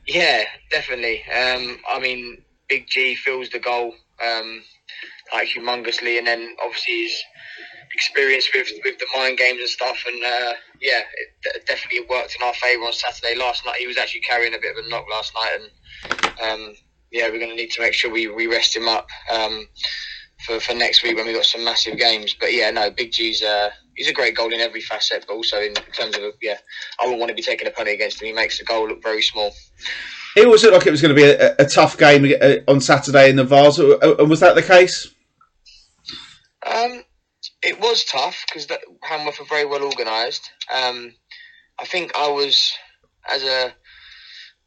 Yeah, 0.07 0.45
definitely. 0.71 1.23
Um, 1.25 1.79
I 1.91 2.01
mean, 2.01 2.43
Big 2.69 2.89
G 2.89 3.15
fills 3.15 3.51
the 3.51 3.59
goal 3.59 3.95
um, 4.25 4.63
like 5.33 5.49
humongously, 5.49 6.19
and 6.19 6.27
then 6.27 6.57
obviously 6.63 7.03
his 7.03 7.23
experience 7.95 8.49
with 8.55 8.69
with 8.85 8.99
the 8.99 9.07
mind 9.17 9.39
games 9.39 9.61
and 9.61 9.69
stuff. 9.69 9.97
And 10.07 10.23
uh, 10.25 10.53
yeah, 10.81 11.01
it 11.55 11.67
definitely 11.67 12.07
worked 12.09 12.37
in 12.41 12.47
our 12.47 12.55
favour 12.55 12.85
on 12.85 12.93
Saturday. 12.93 13.39
Last 13.39 13.65
night, 13.65 13.77
he 13.77 13.87
was 13.87 13.99
actually 13.99 14.23
carrying 14.23 14.55
a 14.55 14.59
bit 14.59 14.77
of 14.77 14.85
a 14.85 14.89
knock 14.89 15.05
last 15.11 15.33
night, 15.35 15.61
and 15.61 16.43
um, 16.43 16.75
yeah, 17.11 17.29
we're 17.29 17.39
going 17.39 17.51
to 17.51 17.57
need 17.57 17.71
to 17.73 17.83
make 17.83 17.95
sure 17.95 18.11
we, 18.11 18.29
we 18.29 18.47
rest 18.47 18.77
him 18.77 18.89
up 18.89 19.09
um, 19.31 19.67
for 20.45 20.61
for 20.61 20.75
next 20.75 21.03
week 21.03 21.17
when 21.17 21.27
we 21.27 21.33
have 21.33 21.41
got 21.41 21.47
some 21.47 21.65
massive 21.65 21.99
games. 21.99 22.35
But 22.39 22.53
yeah, 22.53 22.71
no, 22.71 22.91
Big 22.91 23.13
G's. 23.13 23.43
Uh, 23.43 23.71
He's 23.99 24.09
a 24.09 24.13
great 24.13 24.37
goal 24.37 24.53
in 24.53 24.61
every 24.61 24.81
facet, 24.81 25.25
but 25.27 25.35
also 25.35 25.61
in 25.61 25.75
terms 25.75 26.17
of 26.17 26.23
yeah, 26.41 26.59
I 27.01 27.05
wouldn't 27.05 27.19
want 27.19 27.31
to 27.31 27.35
be 27.35 27.43
taking 27.43 27.67
a 27.67 27.71
penalty 27.73 27.95
against 27.95 28.23
him. 28.23 28.29
He 28.29 28.33
makes 28.33 28.57
the 28.57 28.65
goal 28.65 28.87
look 28.87 29.03
very 29.03 29.23
small. 29.23 29.53
It 30.37 30.47
always 30.47 30.63
looked 30.63 30.75
like 30.75 30.87
it 30.87 30.93
was 30.93 31.03
going 31.03 31.17
to 31.17 31.21
be 31.21 31.29
a, 31.29 31.57
a 31.59 31.67
tough 31.67 31.99
game 31.99 32.33
uh, 32.41 32.71
on 32.71 32.81
Saturday 32.81 33.29
in 33.29 33.35
the 33.35 33.43
Vase, 33.43 33.81
uh, 33.81 33.99
and 34.21 34.31
was 34.31 34.39
that 34.39 34.55
the 34.55 34.63
case? 34.63 35.13
Um, 36.65 37.03
it 37.61 37.81
was 37.81 38.05
tough 38.05 38.45
because 38.47 38.69
Hanworth 39.05 39.41
are 39.41 39.47
very 39.47 39.65
well 39.65 39.83
organised. 39.83 40.49
Um, 40.73 41.13
I 41.81 41.85
think 41.85 42.13
I 42.17 42.29
was, 42.29 42.73
as 43.29 43.43
a 43.43 43.75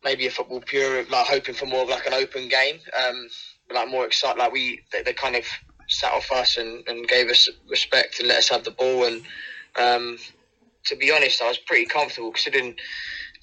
maybe 0.04 0.28
a 0.28 0.32
football 0.32 0.60
pure, 0.60 1.06
like 1.06 1.28
hoping 1.28 1.56
for 1.56 1.68
more 1.68 1.84
of 1.84 1.90
like 1.90 2.06
an 2.06 2.14
open 2.14 2.50
game, 2.50 2.80
um, 3.08 3.30
like 3.74 3.90
more 3.90 4.06
excited. 4.06 4.40
Like 4.40 4.52
we, 4.52 4.82
they, 4.92 5.04
they 5.04 5.14
kind 5.14 5.36
of 5.36 5.46
sat 5.88 6.14
off 6.14 6.32
us 6.32 6.58
and, 6.58 6.88
and 6.88 7.08
gave 7.08 7.30
us 7.30 7.50
respect 7.70 8.20
and 8.20 8.28
let 8.28 8.40
us 8.40 8.50
have 8.50 8.64
the 8.64 8.72
ball. 8.72 9.06
And 9.06 9.22
um, 9.76 10.18
to 10.86 10.96
be 10.96 11.12
honest, 11.12 11.42
I 11.42 11.48
was 11.48 11.58
pretty 11.58 11.86
comfortable 11.86 12.32
considering. 12.32 12.76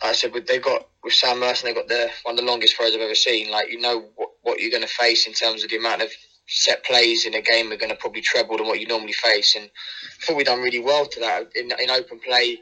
Like 0.00 0.10
I 0.10 0.12
said, 0.12 0.32
they've 0.46 0.62
got 0.62 0.86
with 1.02 1.12
Sam 1.12 1.40
Merson, 1.40 1.66
they've 1.66 1.74
got 1.74 1.88
the 1.88 2.08
one 2.22 2.38
of 2.38 2.44
the 2.44 2.48
longest 2.48 2.76
throws 2.76 2.94
I've 2.94 3.00
ever 3.00 3.16
seen. 3.16 3.50
Like 3.50 3.68
you 3.68 3.80
know 3.80 4.04
what, 4.14 4.28
what 4.42 4.60
you're 4.60 4.70
going 4.70 4.82
to 4.82 4.88
face 4.88 5.26
in 5.26 5.32
terms 5.32 5.64
of 5.64 5.70
the 5.70 5.76
amount 5.76 6.02
of 6.02 6.10
set 6.48 6.84
plays 6.84 7.26
in 7.26 7.34
a 7.34 7.42
game 7.42 7.70
are 7.70 7.76
going 7.76 7.90
to 7.90 7.96
probably 7.96 8.22
treble 8.22 8.56
than 8.56 8.66
what 8.66 8.80
you 8.80 8.86
normally 8.86 9.12
face. 9.12 9.54
And 9.54 9.64
I 9.66 10.24
thought 10.24 10.36
we've 10.36 10.46
done 10.46 10.62
really 10.62 10.80
well 10.80 11.06
to 11.06 11.20
that 11.20 11.50
in, 11.54 11.70
in 11.78 11.90
open 11.90 12.18
play. 12.20 12.58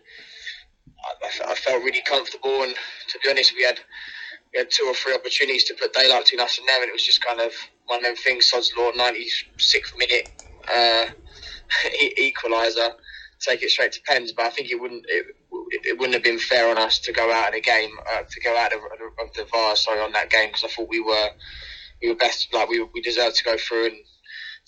I, 1.23 1.50
I, 1.50 1.54
felt 1.54 1.85
really 1.85 2.02
comfortable, 2.04 2.62
and 2.62 2.75
to 3.08 3.18
be 3.23 3.30
honest, 3.30 3.54
we 3.54 3.62
had 3.62 3.78
we 4.57 4.61
had 4.61 4.73
two 4.73 4.87
or 4.87 4.95
three 4.95 5.15
opportunities 5.15 5.65
to 5.67 5.75
put 5.77 5.95
daylight 5.95 6.25
between 6.25 6.41
us 6.43 6.59
and 6.59 6.69
them, 6.69 6.83
and 6.83 6.91
it 6.91 6.95
was 6.95 7.05
just 7.05 7.25
kind 7.25 7.41
of 7.41 7.53
one 7.87 8.01
of 8.01 8.05
them 8.05 8.17
things. 8.17 8.51
Sod's 8.51 8.73
Law, 8.79 8.93
96th 8.93 9.99
minute 9.99 10.27
uh, 10.75 11.07
equaliser, 12.21 12.93
take 13.41 13.63
it 13.63 13.71
straight 13.71 13.93
to 13.93 14.01
pens. 14.07 14.33
But 14.33 14.47
I 14.47 14.51
think 14.51 14.71
it 14.71 14.81
wouldn't 14.81 15.05
it, 15.09 15.27
it 15.85 15.99
wouldn't 15.99 16.15
have 16.15 16.25
been 16.25 16.41
fair 16.41 16.71
on 16.71 16.79
us 16.79 17.01
to 17.01 17.13
go 17.13 17.33
out 17.33 17.51
of 17.51 17.55
the 17.55 17.63
game, 17.63 17.91
uh, 18.13 18.23
to 18.31 18.43
go 18.45 18.57
out 18.57 18.73
of, 18.75 18.81
of 18.81 19.35
the 19.37 19.47
Vase, 19.55 19.85
sorry, 19.85 20.01
on 20.01 20.13
that 20.13 20.31
game 20.31 20.51
because 20.51 20.65
I 20.65 20.69
thought 20.69 20.89
we 20.91 21.01
were 21.01 21.31
we 22.03 22.11
were 22.11 22.17
best, 22.17 22.49
like 22.55 22.69
we 22.71 22.83
we 22.95 23.03
deserved 23.03 23.37
to 23.37 23.45
go 23.45 23.57
through. 23.59 23.87
And 23.87 23.97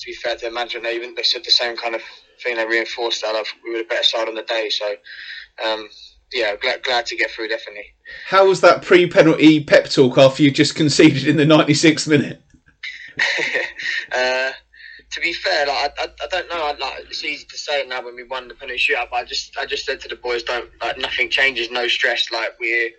to 0.00 0.06
be 0.06 0.14
fair 0.14 0.36
to 0.36 0.46
the 0.46 0.52
management, 0.52 0.84
they 0.84 0.96
even 0.96 1.14
they 1.16 1.24
said 1.24 1.44
the 1.44 1.52
same 1.52 1.76
kind 1.76 1.94
of 1.96 2.02
thing. 2.42 2.56
They 2.56 2.66
reinforced 2.66 3.22
that 3.22 3.36
of 3.36 3.46
we 3.64 3.72
were 3.72 3.78
the 3.78 3.84
better 3.84 4.04
side 4.04 4.28
on 4.28 4.34
the 4.36 4.44
day. 4.44 4.70
So. 4.70 4.96
Um, 5.64 5.88
yeah, 6.32 6.56
glad, 6.56 6.82
glad 6.82 7.06
to 7.06 7.16
get 7.16 7.30
through, 7.30 7.48
definitely. 7.48 7.86
How 8.26 8.46
was 8.46 8.60
that 8.60 8.82
pre 8.82 9.08
penalty 9.08 9.62
pep 9.64 9.88
talk 9.88 10.18
after 10.18 10.42
you 10.42 10.50
just 10.50 10.74
conceded 10.74 11.26
in 11.26 11.36
the 11.36 11.44
96th 11.44 12.08
minute? 12.08 12.42
uh, 14.12 14.52
to 15.10 15.20
be 15.20 15.32
fair, 15.32 15.66
like, 15.66 15.92
I, 15.98 16.04
I, 16.04 16.06
I 16.22 16.26
don't 16.30 16.48
know. 16.48 16.62
I, 16.62 16.76
like, 16.76 17.06
it's 17.08 17.24
easy 17.24 17.46
to 17.46 17.56
say 17.56 17.80
it 17.80 17.88
now 17.88 18.04
when 18.04 18.14
we 18.14 18.24
won 18.24 18.48
the 18.48 18.54
penalty 18.54 18.78
shootout, 18.78 19.10
but 19.10 19.16
I 19.16 19.24
just 19.24 19.56
I 19.56 19.66
just 19.66 19.86
said 19.86 20.00
to 20.00 20.08
the 20.08 20.16
boys, 20.16 20.42
don't 20.42 20.70
like, 20.80 20.98
nothing 20.98 21.30
changes, 21.30 21.70
no 21.70 21.88
stress. 21.88 22.30
Like 22.30 22.58
we 22.60 22.94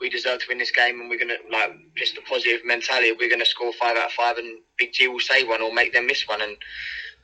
we 0.00 0.08
deserve 0.08 0.40
to 0.40 0.46
win 0.48 0.58
this 0.58 0.70
game, 0.70 1.00
and 1.00 1.10
we're 1.10 1.18
gonna 1.18 1.34
like 1.50 1.72
just 1.96 2.16
a 2.16 2.22
positive 2.22 2.60
mentality. 2.64 3.12
We're 3.12 3.28
gonna 3.28 3.44
score 3.44 3.72
five 3.72 3.96
out 3.96 4.06
of 4.06 4.12
five, 4.12 4.38
and 4.38 4.60
Big 4.78 4.92
G 4.92 5.08
will 5.08 5.20
save 5.20 5.48
one 5.48 5.60
or 5.60 5.72
make 5.72 5.92
them 5.92 6.06
miss 6.06 6.26
one, 6.28 6.40
and 6.40 6.56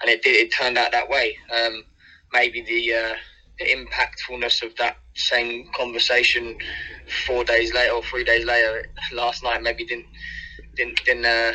and 0.03 0.11
it 0.11 0.23
did. 0.23 0.35
It 0.35 0.53
turned 0.53 0.77
out 0.77 0.93
that 0.93 1.09
way. 1.09 1.37
Um, 1.57 1.85
maybe 2.33 2.63
the 2.63 2.95
uh, 2.95 3.15
the 3.59 3.67
impactfulness 3.67 4.63
of 4.63 4.75
that 4.77 4.97
same 5.17 5.69
conversation 5.75 6.57
four 7.27 7.45
days 7.45 7.73
later 7.75 7.93
or 7.93 8.03
three 8.03 8.25
days 8.25 8.45
later 8.45 8.87
last 9.13 9.43
night 9.43 9.63
maybe 9.63 9.85
didn't 9.85 10.07
didn't 10.75 11.05
didn't, 11.05 11.25
uh, 11.25 11.53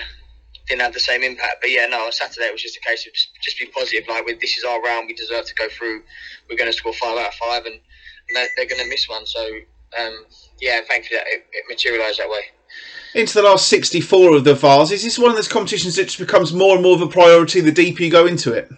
didn't 0.68 0.82
have 0.82 0.94
the 0.94 1.00
same 1.00 1.24
impact. 1.24 1.58
But 1.62 1.70
yeah, 1.70 1.86
no, 1.86 2.06
on 2.06 2.12
Saturday 2.12 2.46
it 2.46 2.54
was 2.54 2.62
just 2.62 2.78
a 2.78 2.82
case 2.82 3.06
of 3.06 3.14
just, 3.14 3.30
just 3.44 3.60
be 3.60 3.68
positive. 3.68 4.08
Like, 4.08 4.26
with 4.26 4.40
this 4.40 4.58
is 4.58 4.64
our 4.64 4.82
round, 4.82 5.08
we 5.08 5.14
deserve 5.14 5.46
to 5.46 5.56
go 5.56 5.68
through. 5.70 6.04
We're 6.50 6.58
going 6.58 6.72
to 6.72 6.78
score 6.78 6.94
five 6.94 7.18
out 7.18 7.28
of 7.28 7.34
five, 7.34 7.66
and 7.66 7.80
they're, 8.34 8.48
they're 8.56 8.68
going 8.68 8.82
to 8.82 8.90
miss 8.90 9.08
one. 9.08 9.26
So 9.26 9.48
um, 10.00 10.26
yeah, 10.60 10.80
thankfully 10.88 11.20
that 11.20 11.28
it, 11.28 11.46
it 11.52 11.66
materialised 11.70 12.20
that 12.20 12.30
way. 12.30 12.42
Into 13.14 13.34
the 13.34 13.44
last 13.44 13.68
64 13.68 14.38
of 14.38 14.44
the 14.46 14.54
Vase, 14.54 14.92
is 14.92 15.04
this 15.04 15.20
one 15.20 15.32
of 15.32 15.36
those 15.36 15.50
competitions 15.50 15.96
that 15.96 16.06
just 16.06 16.18
becomes 16.18 16.54
more 16.54 16.76
and 16.76 16.84
more 16.84 16.96
of 16.96 17.02
a 17.02 17.08
priority 17.08 17.60
the 17.60 17.72
deeper 17.72 18.04
you 18.04 18.12
go 18.12 18.26
into 18.26 18.54
it? 18.54 18.70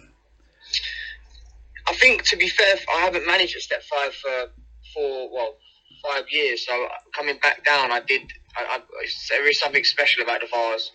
I 1.86 1.94
think, 1.94 2.24
to 2.24 2.36
be 2.36 2.48
fair, 2.48 2.76
I 2.92 3.00
haven't 3.00 3.26
managed 3.26 3.54
at 3.54 3.62
step 3.62 3.82
five 3.84 4.14
for 4.14 4.50
for 4.94 5.30
well 5.32 5.54
five 6.02 6.24
years. 6.30 6.66
So 6.66 6.86
coming 7.14 7.38
back 7.42 7.64
down, 7.64 7.90
I 7.90 8.00
did. 8.00 8.22
I, 8.56 8.76
I, 8.76 8.80
there 9.30 9.48
is 9.48 9.58
something 9.58 9.84
special 9.84 10.22
about 10.22 10.40
the 10.40 10.46
Vase, 10.46 10.90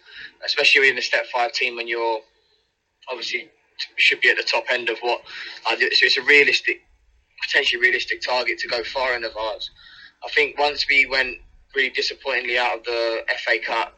especially 0.45 0.89
in 0.89 0.95
the 0.95 1.01
step 1.01 1.25
five 1.33 1.51
team 1.51 1.75
when 1.75 1.87
you're 1.87 2.19
obviously 3.09 3.49
should 3.95 4.21
be 4.21 4.29
at 4.29 4.37
the 4.37 4.43
top 4.43 4.65
end 4.69 4.89
of 4.89 4.99
what. 4.99 5.21
I 5.67 5.75
do. 5.75 5.89
So 5.91 6.05
it's 6.05 6.17
a 6.17 6.23
realistic, 6.23 6.81
potentially 7.41 7.81
realistic 7.81 8.21
target 8.21 8.59
to 8.59 8.67
go 8.67 8.83
far 8.83 9.15
in 9.15 9.21
the 9.21 9.29
Vase. 9.29 9.69
I 10.25 10.29
think 10.29 10.57
once 10.57 10.85
we 10.89 11.05
went 11.05 11.37
really 11.75 11.89
disappointingly 11.89 12.57
out 12.57 12.79
of 12.79 12.83
the 12.83 13.19
FA 13.45 13.59
Cup, 13.65 13.95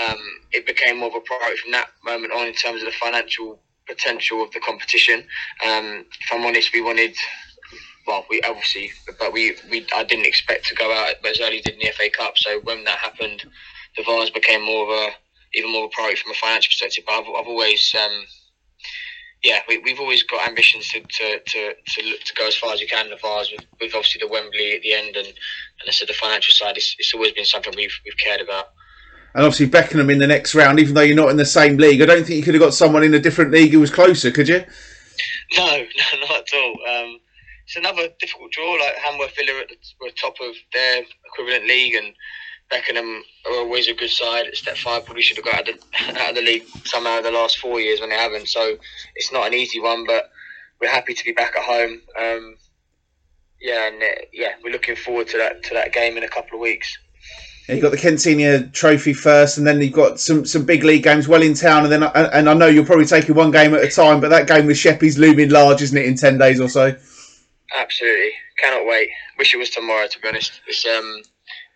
um, 0.00 0.18
it 0.52 0.66
became 0.66 0.98
more 0.98 1.08
of 1.08 1.14
a 1.14 1.20
priority 1.20 1.58
from 1.58 1.72
that 1.72 1.88
moment 2.04 2.32
on 2.32 2.46
in 2.46 2.54
terms 2.54 2.82
of 2.82 2.86
the 2.86 2.92
financial 2.92 3.60
potential 3.86 4.42
of 4.42 4.50
the 4.52 4.60
competition. 4.60 5.20
Um, 5.64 6.06
if 6.10 6.32
I'm 6.32 6.44
honest, 6.44 6.72
we 6.72 6.80
wanted. 6.80 7.14
Well, 8.06 8.24
we 8.28 8.40
obviously, 8.42 8.90
but 9.18 9.32
we, 9.32 9.56
we 9.70 9.86
I 9.94 10.04
didn't 10.04 10.26
expect 10.26 10.66
to 10.66 10.74
go 10.74 10.92
out 10.92 11.14
as 11.24 11.40
early 11.40 11.58
as 11.58 11.64
did 11.64 11.74
in 11.74 11.80
the 11.80 11.92
FA 11.92 12.10
Cup. 12.10 12.36
So 12.36 12.60
when 12.60 12.84
that 12.84 12.98
happened, 12.98 13.42
the 13.96 14.02
Vase 14.02 14.30
became 14.30 14.62
more 14.64 14.84
of 14.84 14.90
a 14.90 15.08
even 15.54 15.72
more 15.72 15.84
of 15.84 15.90
a 15.90 15.94
priority 15.94 16.20
from 16.20 16.32
a 16.32 16.34
financial 16.34 16.68
perspective. 16.68 17.04
But 17.06 17.14
I've, 17.14 17.28
I've 17.28 17.46
always, 17.46 17.94
um, 17.94 18.24
yeah, 19.42 19.60
we, 19.68 19.78
we've 19.78 20.00
always 20.00 20.22
got 20.24 20.46
ambitions 20.46 20.90
to 20.90 21.00
to, 21.00 21.38
to, 21.38 21.74
to, 21.74 22.18
to 22.18 22.34
go 22.34 22.46
as 22.46 22.56
far 22.56 22.74
as 22.74 22.80
you 22.80 22.88
can 22.88 23.06
in 23.06 23.10
the 23.10 23.16
Vase 23.16 23.52
with, 23.52 23.66
with 23.80 23.94
obviously 23.94 24.20
the 24.20 24.28
Wembley 24.28 24.74
at 24.74 24.82
the 24.82 24.92
end 24.92 25.16
and 25.16 25.26
and 25.26 25.88
I 25.88 25.90
said 25.90 26.08
the 26.08 26.14
financial 26.14 26.52
side. 26.52 26.76
It's, 26.76 26.94
it's 26.98 27.14
always 27.14 27.32
been 27.32 27.46
something 27.46 27.72
we've 27.76 27.98
we've 28.04 28.18
cared 28.18 28.40
about 28.40 28.66
and 29.34 29.44
obviously 29.44 29.66
Beckenham 29.66 30.10
in 30.10 30.18
the 30.18 30.28
next 30.28 30.54
round, 30.54 30.78
even 30.78 30.94
though 30.94 31.00
you're 31.00 31.16
not 31.16 31.30
in 31.30 31.36
the 31.36 31.44
same 31.44 31.76
league. 31.76 32.00
I 32.00 32.06
don't 32.06 32.24
think 32.24 32.36
you 32.36 32.42
could 32.44 32.54
have 32.54 32.62
got 32.62 32.72
someone 32.72 33.02
in 33.02 33.14
a 33.14 33.18
different 33.18 33.50
league 33.50 33.72
who 33.72 33.80
was 33.80 33.90
closer, 33.90 34.30
could 34.30 34.48
you? 34.48 34.64
No, 35.56 35.66
no, 36.12 36.20
not 36.20 36.30
at 36.30 36.54
all. 36.54 36.76
Um, 36.88 37.18
it's 37.64 37.76
another 37.76 38.08
difficult 38.20 38.52
draw. 38.52 38.72
Like 38.72 38.96
Hanworth 38.96 39.34
Villa 39.36 39.60
at 39.60 39.68
the, 39.68 39.76
were 40.00 40.10
top 40.10 40.34
of 40.40 40.54
their 40.72 41.02
equivalent 41.26 41.66
league, 41.66 41.94
and 41.94 42.14
Beckenham 42.70 43.22
are 43.46 43.58
always 43.58 43.88
a 43.88 43.94
good 43.94 44.10
side. 44.10 44.46
Step 44.54 44.76
five, 44.76 45.04
probably 45.04 45.22
should 45.22 45.36
have 45.36 45.44
got 45.44 45.54
out 45.54 45.68
of, 45.68 45.78
the, 45.80 46.20
out 46.20 46.30
of 46.30 46.34
the 46.36 46.42
league 46.42 46.64
somehow 46.84 47.18
in 47.18 47.24
the 47.24 47.30
last 47.30 47.58
four 47.58 47.80
years 47.80 48.00
when 48.00 48.10
they 48.10 48.16
haven't. 48.16 48.48
So 48.48 48.76
it's 49.16 49.32
not 49.32 49.46
an 49.46 49.54
easy 49.54 49.80
one, 49.80 50.06
but 50.06 50.30
we're 50.80 50.90
happy 50.90 51.14
to 51.14 51.24
be 51.24 51.32
back 51.32 51.54
at 51.56 51.62
home. 51.62 52.00
Um, 52.20 52.56
yeah, 53.60 53.88
and 53.88 54.02
uh, 54.02 54.26
yeah, 54.32 54.54
we're 54.62 54.72
looking 54.72 54.96
forward 54.96 55.28
to 55.28 55.38
that 55.38 55.62
to 55.64 55.74
that 55.74 55.92
game 55.92 56.16
in 56.16 56.24
a 56.24 56.28
couple 56.28 56.58
of 56.58 56.60
weeks. 56.60 56.98
You've 57.68 57.80
got 57.80 57.92
the 57.92 57.96
Kent 57.96 58.20
Senior 58.20 58.66
Trophy 58.74 59.14
first, 59.14 59.56
and 59.56 59.66
then 59.66 59.80
you've 59.80 59.94
got 59.94 60.20
some, 60.20 60.44
some 60.44 60.66
big 60.66 60.84
league 60.84 61.02
games 61.02 61.26
well 61.26 61.40
in 61.40 61.54
town. 61.54 61.84
And 61.84 61.90
then 61.90 62.02
and 62.02 62.50
I 62.50 62.52
know 62.52 62.66
you're 62.66 62.84
probably 62.84 63.06
taking 63.06 63.34
one 63.34 63.50
game 63.50 63.74
at 63.74 63.82
a 63.82 63.88
time, 63.88 64.20
but 64.20 64.28
that 64.28 64.46
game 64.46 64.66
with 64.66 64.76
Sheppey's 64.76 65.16
looming 65.16 65.48
large, 65.48 65.80
isn't 65.80 65.96
it, 65.96 66.04
in 66.04 66.14
ten 66.14 66.36
days 66.36 66.60
or 66.60 66.68
so? 66.68 66.94
Absolutely, 67.74 68.32
cannot 68.58 68.86
wait. 68.86 69.08
Wish 69.38 69.54
it 69.54 69.58
was 69.58 69.70
tomorrow. 69.70 70.06
To 70.06 70.20
be 70.20 70.28
honest, 70.28 70.60
it's 70.66 70.86
um, 70.86 71.22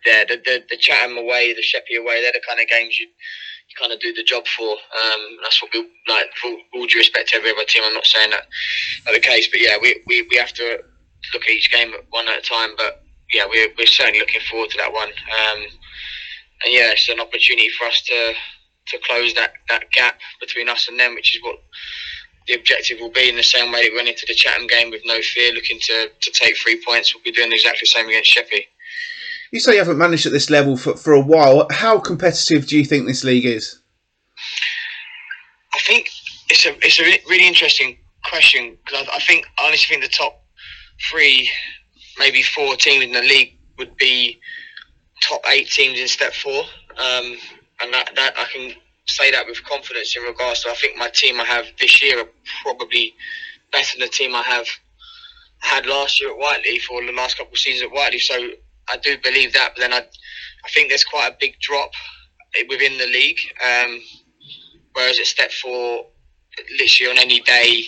yeah, 0.07 0.25
the 0.28 0.37
the, 0.37 0.64
the 0.71 0.76
Chatham 0.76 1.19
away, 1.19 1.55
the 1.55 1.62
Sheppey 1.62 1.97
away, 1.97 2.23
they're 2.23 2.33
the 2.33 2.43
kind 2.47 2.61
of 2.61 2.69
games 2.69 2.99
you 2.99 3.07
you 3.69 3.76
kind 3.78 3.93
of 3.93 4.00
do 4.00 4.12
the 4.14 4.23
job 4.25 4.47
for. 4.47 4.71
Um, 4.73 5.23
that's 5.43 5.62
what 5.62 5.73
we 5.75 5.81
like. 6.09 6.26
For 6.40 6.50
all 6.75 6.87
due 6.87 6.99
respect 6.99 7.28
to 7.31 7.37
every 7.37 7.50
other 7.50 7.64
team, 7.67 7.83
I'm 7.85 7.95
not 7.95 8.07
saying 8.07 8.31
that 8.31 8.47
are 9.07 9.14
the 9.14 9.21
case, 9.21 9.49
but 9.49 9.61
yeah, 9.61 9.76
we, 9.81 10.00
we, 10.07 10.26
we 10.31 10.37
have 10.38 10.52
to 10.55 10.81
look 11.35 11.43
at 11.43 11.50
each 11.50 11.71
game 11.71 11.93
one 12.11 12.28
at 12.28 12.38
a 12.38 12.43
time. 12.43 12.71
But 12.76 13.02
yeah, 13.35 13.45
we're, 13.49 13.69
we're 13.76 13.87
certainly 13.87 14.21
looking 14.21 14.40
forward 14.50 14.71
to 14.71 14.78
that 14.78 14.93
one. 14.93 15.09
Um, 15.09 15.64
and 16.64 16.75
yeah, 16.75 16.93
it's 16.93 17.09
an 17.09 17.21
opportunity 17.21 17.69
for 17.78 17.87
us 17.87 18.02
to 18.02 18.35
to 18.88 18.99
close 19.07 19.35
that, 19.35 19.52
that 19.69 19.90
gap 19.93 20.19
between 20.40 20.69
us 20.69 20.88
and 20.88 20.99
them, 20.99 21.14
which 21.14 21.37
is 21.37 21.43
what 21.43 21.57
the 22.49 22.55
objective 22.55 22.99
will 23.00 23.11
be. 23.11 23.28
In 23.28 23.37
the 23.37 23.43
same 23.43 23.71
way 23.71 23.83
that 23.83 23.90
we 23.93 23.97
went 23.97 24.09
into 24.09 24.26
the 24.26 24.35
Chatham 24.35 24.67
game 24.67 24.90
with 24.90 25.02
no 25.05 25.21
fear, 25.21 25.52
looking 25.52 25.78
to, 25.81 26.09
to 26.21 26.31
take 26.33 26.57
three 26.57 26.83
points, 26.85 27.14
we'll 27.14 27.23
be 27.23 27.31
doing 27.31 27.52
exactly 27.52 27.81
the 27.83 27.87
same 27.87 28.09
against 28.09 28.31
Sheppey. 28.31 28.67
You 29.52 29.61
say 29.61 29.73
you 29.73 29.78
haven't 29.78 29.99
managed 29.99 30.26
at 30.26 30.33
this 30.33 30.50
level 30.50 30.76
for, 30.76 30.97
for 30.97 31.12
a 31.12 31.21
while. 31.21 31.67
How 31.71 31.99
competitive 31.99 32.67
do 32.67 32.76
you 32.76 32.85
think 32.85 33.07
this 33.07 33.25
league 33.25 33.47
is? 33.47 33.81
I 35.75 35.78
think 35.87 36.09
it's 36.50 36.67
a 36.67 36.75
it's 36.85 37.00
a 37.00 37.05
really 37.28 37.47
interesting 37.47 37.99
question 38.25 38.76
because 38.85 39.07
I, 39.09 39.17
I 39.17 39.21
think 39.21 39.47
I 39.59 39.67
honestly 39.67 39.95
think 39.95 40.11
the 40.11 40.17
top 40.17 40.43
three, 41.11 41.50
maybe 42.19 42.43
four 42.43 42.76
teams 42.76 43.05
in 43.05 43.12
the 43.12 43.23
league 43.23 43.59
would 43.78 43.97
be 43.97 44.40
top 45.23 45.43
eight 45.50 45.69
teams 45.69 45.99
in 45.99 46.09
step 46.09 46.35
four, 46.35 46.62
um, 46.99 47.37
and 47.81 47.93
that, 47.93 48.11
that 48.17 48.35
I 48.37 48.45
can 48.52 48.73
say 49.09 49.31
that 49.31 49.47
with 49.47 49.65
confidence 49.65 50.17
in 50.17 50.23
regards 50.23 50.62
to 50.62 50.71
I 50.71 50.75
think 50.75 50.97
my 50.97 51.09
team 51.09 51.41
I 51.41 51.45
have 51.45 51.67
this 51.81 52.03
year 52.03 52.21
are 52.21 52.29
probably 52.62 53.15
better 53.73 53.99
than 53.99 54.07
the 54.07 54.12
team 54.12 54.35
I 54.35 54.43
have 54.43 54.67
had 55.61 55.87
last 55.87 56.21
year 56.21 56.31
at 56.31 56.38
Whiteley 56.38 56.81
or 56.91 57.05
the 57.05 57.12
last 57.12 57.37
couple 57.37 57.53
of 57.53 57.59
seasons 57.59 57.91
at 57.91 57.95
Whiteley. 57.95 58.19
So 58.19 58.35
I 58.91 58.97
do 58.99 59.17
believe 59.19 59.53
that, 59.55 59.73
but 59.75 59.81
then 59.81 59.93
I 59.93 59.99
I 59.99 60.69
think 60.71 60.88
there's 60.88 61.05
quite 61.05 61.29
a 61.29 61.37
big 61.41 61.59
drop 61.61 61.91
within 62.69 62.99
the 62.99 63.07
league. 63.07 63.38
Um, 63.65 64.00
whereas 64.93 65.19
at 65.19 65.27
step 65.27 65.50
four, 65.53 66.07
literally 66.79 67.12
on 67.12 67.19
any 67.19 67.41
day, 67.41 67.85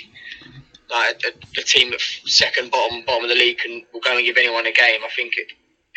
like 0.90 1.20
the, 1.54 1.62
team 1.62 1.92
at 1.92 2.00
second 2.00 2.70
bottom 2.70 3.04
bottom 3.04 3.24
of 3.24 3.30
the 3.30 3.36
league 3.36 3.58
can 3.58 3.82
will 3.92 4.00
go 4.00 4.16
and 4.16 4.24
give 4.24 4.36
anyone 4.36 4.66
a 4.66 4.72
game. 4.72 5.00
I 5.04 5.10
think 5.14 5.34
it, 5.36 5.48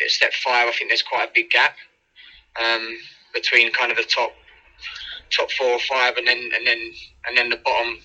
at 0.04 0.10
step 0.10 0.32
five, 0.44 0.68
I 0.68 0.72
think 0.72 0.90
there's 0.90 1.02
quite 1.02 1.28
a 1.28 1.32
big 1.34 1.50
gap 1.50 1.76
um, 2.62 2.96
between 3.32 3.72
kind 3.72 3.90
of 3.90 3.96
the 3.96 4.04
top 4.04 4.32
top 5.30 5.50
four 5.52 5.68
or 5.68 5.80
five, 5.80 6.16
and 6.16 6.26
then 6.26 6.50
and 6.54 6.66
then 6.66 6.92
and 7.26 7.36
then 7.36 7.50
the 7.50 7.60
bottom 7.64 7.98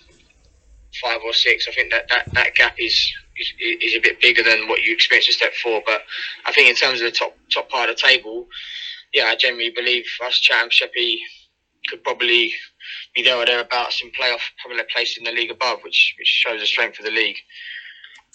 five 1.02 1.22
or 1.24 1.34
six. 1.34 1.68
I 1.68 1.72
think 1.72 1.92
that 1.92 2.08
that, 2.10 2.34
that 2.34 2.56
gap 2.56 2.76
is, 2.78 2.94
is 3.38 3.54
is 3.82 3.96
a 3.96 4.00
bit 4.00 4.22
bigger 4.22 4.44
than 4.44 4.68
what 4.68 4.82
you 4.82 4.94
experience 4.94 5.28
at 5.28 5.36
step 5.36 5.54
four. 5.62 5.82
But 5.86 6.02
I 6.46 6.52
think 6.52 6.70
in 6.70 6.76
terms 6.76 7.02
of 7.02 7.06
the 7.06 7.18
top 7.18 7.36
top 7.54 7.70
part 7.70 7.90
of 7.90 7.96
the 7.96 8.02
table, 8.02 8.48
yeah, 9.14 9.26
I 9.26 9.36
generally 9.36 9.72
believe 9.72 10.06
us 10.26 10.40
Chatham 10.40 10.70
could 11.90 12.04
probably 12.04 12.54
be 13.16 13.24
there 13.24 13.38
or 13.38 13.46
thereabouts 13.46 14.02
in 14.02 14.12
playoff, 14.12 14.42
probably 14.62 14.82
a 14.82 14.94
place 14.94 15.18
in 15.18 15.24
the 15.24 15.32
league 15.32 15.52
above, 15.52 15.80
which 15.84 16.16
which 16.18 16.28
shows 16.28 16.60
the 16.60 16.68
strength 16.68 17.00
of 17.00 17.06
the 17.06 17.12
league. 17.12 17.38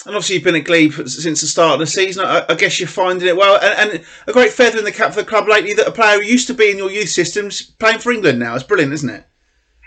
And 0.06 0.14
obviously 0.14 0.34
you've 0.34 0.44
been 0.44 0.56
at 0.56 0.64
Glebe 0.64 0.92
since 1.08 1.40
the 1.40 1.46
start 1.46 1.74
of 1.74 1.80
the 1.80 1.86
season. 1.86 2.24
I, 2.24 2.44
I 2.48 2.54
guess 2.54 2.78
you're 2.78 2.88
finding 2.88 3.26
it 3.26 3.36
well, 3.36 3.58
and, 3.62 3.92
and, 3.92 4.04
a 4.26 4.32
great 4.32 4.52
feather 4.52 4.78
in 4.78 4.84
the 4.84 4.92
cap 4.92 5.12
for 5.14 5.22
the 5.22 5.28
club 5.28 5.48
lately 5.48 5.72
that 5.74 5.86
a 5.86 5.92
player 5.92 6.18
who 6.18 6.26
used 6.26 6.46
to 6.48 6.54
be 6.54 6.70
in 6.70 6.78
your 6.78 6.90
youth 6.90 7.08
systems 7.08 7.62
playing 7.62 8.00
for 8.00 8.12
England 8.12 8.38
now. 8.38 8.54
It's 8.54 8.64
brilliant, 8.64 8.92
isn't 8.92 9.08
it? 9.08 9.24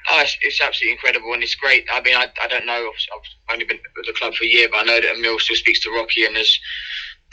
Oh, 0.09 0.21
it's, 0.21 0.37
it's, 0.41 0.61
absolutely 0.61 0.93
incredible 0.93 1.33
and 1.33 1.43
it's 1.43 1.55
great. 1.55 1.85
I 1.91 2.01
mean, 2.01 2.15
I, 2.15 2.27
I 2.41 2.47
don't 2.47 2.65
know. 2.65 2.91
I've 2.91 3.53
only 3.53 3.65
been 3.65 3.79
with 3.95 4.05
the 4.05 4.13
club 4.13 4.33
for 4.33 4.45
a 4.45 4.47
year, 4.47 4.69
but 4.71 4.77
I 4.77 4.83
know 4.83 5.01
that 5.01 5.17
Emil 5.17 5.37
still 5.39 5.57
speaks 5.57 5.81
to 5.81 5.91
Rocky 5.91 6.25
and 6.25 6.35
has, 6.37 6.57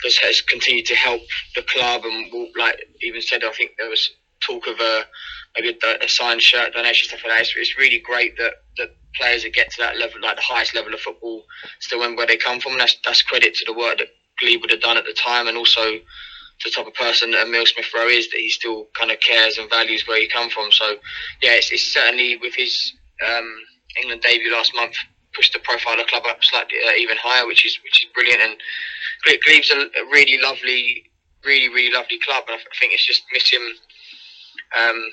has, 0.03 0.17
has 0.17 0.41
continued 0.41 0.85
to 0.87 0.95
help 0.95 1.21
the 1.55 1.61
club 1.63 2.03
and 2.03 2.31
will, 2.33 2.49
like 2.57 2.77
even 3.01 3.21
said, 3.21 3.45
I 3.45 3.51
think 3.51 3.71
there 3.79 3.89
was 3.89 4.11
talk 4.45 4.67
of 4.67 4.79
a 4.79 5.05
maybe 5.57 5.77
a, 6.01 6.07
signed 6.07 6.41
shirt 6.41 6.73
donation 6.73 7.07
stuff 7.07 7.21
like 7.23 7.33
that. 7.33 7.41
It's, 7.41 7.53
it's 7.55 7.77
really 7.77 7.99
great 7.99 8.37
that 8.37 8.53
that 8.77 8.89
players 9.17 9.43
that 9.43 9.53
get 9.53 9.71
to 9.71 9.81
that 9.81 9.97
level, 9.97 10.21
like 10.21 10.35
the 10.35 10.41
highest 10.41 10.75
level 10.75 10.93
of 10.93 10.99
football, 10.99 11.45
still 11.79 11.99
remember 11.99 12.19
where 12.19 12.27
they 12.27 12.37
come 12.37 12.59
from. 12.59 12.73
And 12.73 12.81
that's 12.81 12.97
that's 13.05 13.21
credit 13.21 13.55
to 13.55 13.65
the 13.65 13.73
work 13.73 13.97
that 13.97 14.07
Glebe 14.39 14.61
would 14.61 14.71
have 14.71 14.81
done 14.81 14.97
at 14.97 15.05
the 15.05 15.13
time, 15.13 15.47
and 15.47 15.57
also 15.57 15.81
to 15.81 16.69
the 16.69 16.71
type 16.71 16.87
of 16.87 16.93
person 16.93 17.31
that 17.31 17.47
Emil 17.47 17.65
Smith 17.65 17.91
Rowe 17.93 18.07
is, 18.07 18.29
that 18.29 18.39
he 18.39 18.49
still 18.49 18.87
kind 18.97 19.11
of 19.11 19.19
cares 19.19 19.57
and 19.57 19.69
values 19.69 20.07
where 20.07 20.19
he 20.19 20.27
come 20.27 20.49
from. 20.49 20.71
So, 20.71 20.95
yeah, 21.41 21.51
it's, 21.51 21.71
it's 21.71 21.83
certainly 21.83 22.37
with 22.37 22.55
his 22.55 22.93
um, 23.27 23.55
England 24.01 24.21
debut 24.21 24.51
last 24.51 24.73
month 24.75 24.95
pushed 25.35 25.53
the 25.53 25.59
profile 25.59 25.93
of 25.93 25.99
the 25.99 26.05
club 26.05 26.23
up 26.27 26.41
slightly 26.43 26.77
uh, 26.87 26.95
even 26.97 27.17
higher, 27.21 27.45
which 27.45 27.65
is 27.65 27.77
which 27.83 28.03
is 28.03 28.11
brilliant. 28.13 28.41
And 28.41 28.55
Glebe's 29.25 29.69
a, 29.71 29.77
a 29.77 30.05
really 30.11 30.41
lovely, 30.41 31.03
really 31.43 31.69
really 31.69 31.91
lovely 31.91 32.19
club, 32.25 32.45
and 32.47 32.57
I 32.57 32.63
think 32.79 32.93
it's 32.93 33.05
just 33.05 33.23
missing 33.33 33.73
um, 34.79 35.03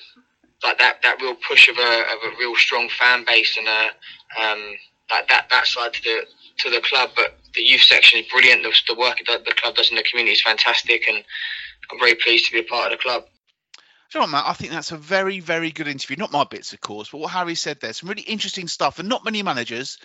like 0.64 0.78
that 0.78 1.02
that 1.02 1.20
real 1.20 1.36
push 1.48 1.68
of 1.68 1.76
a 1.78 2.00
of 2.00 2.32
a 2.32 2.36
real 2.38 2.54
strong 2.56 2.88
fan 2.88 3.24
base 3.26 3.56
and 3.56 3.66
a 3.66 3.84
um, 4.42 4.76
that 5.10 5.28
that 5.28 5.48
that 5.50 5.66
side 5.66 5.92
to 5.94 6.02
the 6.02 6.26
to 6.58 6.70
the 6.70 6.80
club. 6.80 7.10
But 7.16 7.38
the 7.54 7.62
youth 7.62 7.82
section 7.82 8.20
is 8.20 8.26
brilliant. 8.30 8.62
The, 8.62 8.94
the 8.94 8.98
work 8.98 9.18
that 9.26 9.44
the 9.44 9.52
club 9.52 9.76
does 9.76 9.90
in 9.90 9.96
the 9.96 10.04
community 10.04 10.32
is 10.32 10.42
fantastic, 10.42 11.08
and 11.08 11.24
I'm 11.90 11.98
very 11.98 12.14
pleased 12.14 12.46
to 12.46 12.52
be 12.52 12.60
a 12.60 12.64
part 12.64 12.92
of 12.92 12.98
the 12.98 13.02
club. 13.02 13.24
John, 14.10 14.30
Matt, 14.30 14.44
I 14.46 14.52
think 14.52 14.72
that's 14.72 14.92
a 14.92 14.96
very, 14.98 15.40
very 15.40 15.70
good 15.70 15.88
interview. 15.88 16.16
Not 16.16 16.32
my 16.32 16.44
bits, 16.44 16.74
of 16.74 16.82
course, 16.82 17.08
but 17.10 17.18
what 17.18 17.30
Harry 17.30 17.54
said 17.54 17.80
there. 17.80 17.94
Some 17.94 18.10
really 18.10 18.22
interesting 18.22 18.68
stuff, 18.68 18.98
and 18.98 19.08
not 19.08 19.24
many 19.24 19.42
managers 19.42 19.98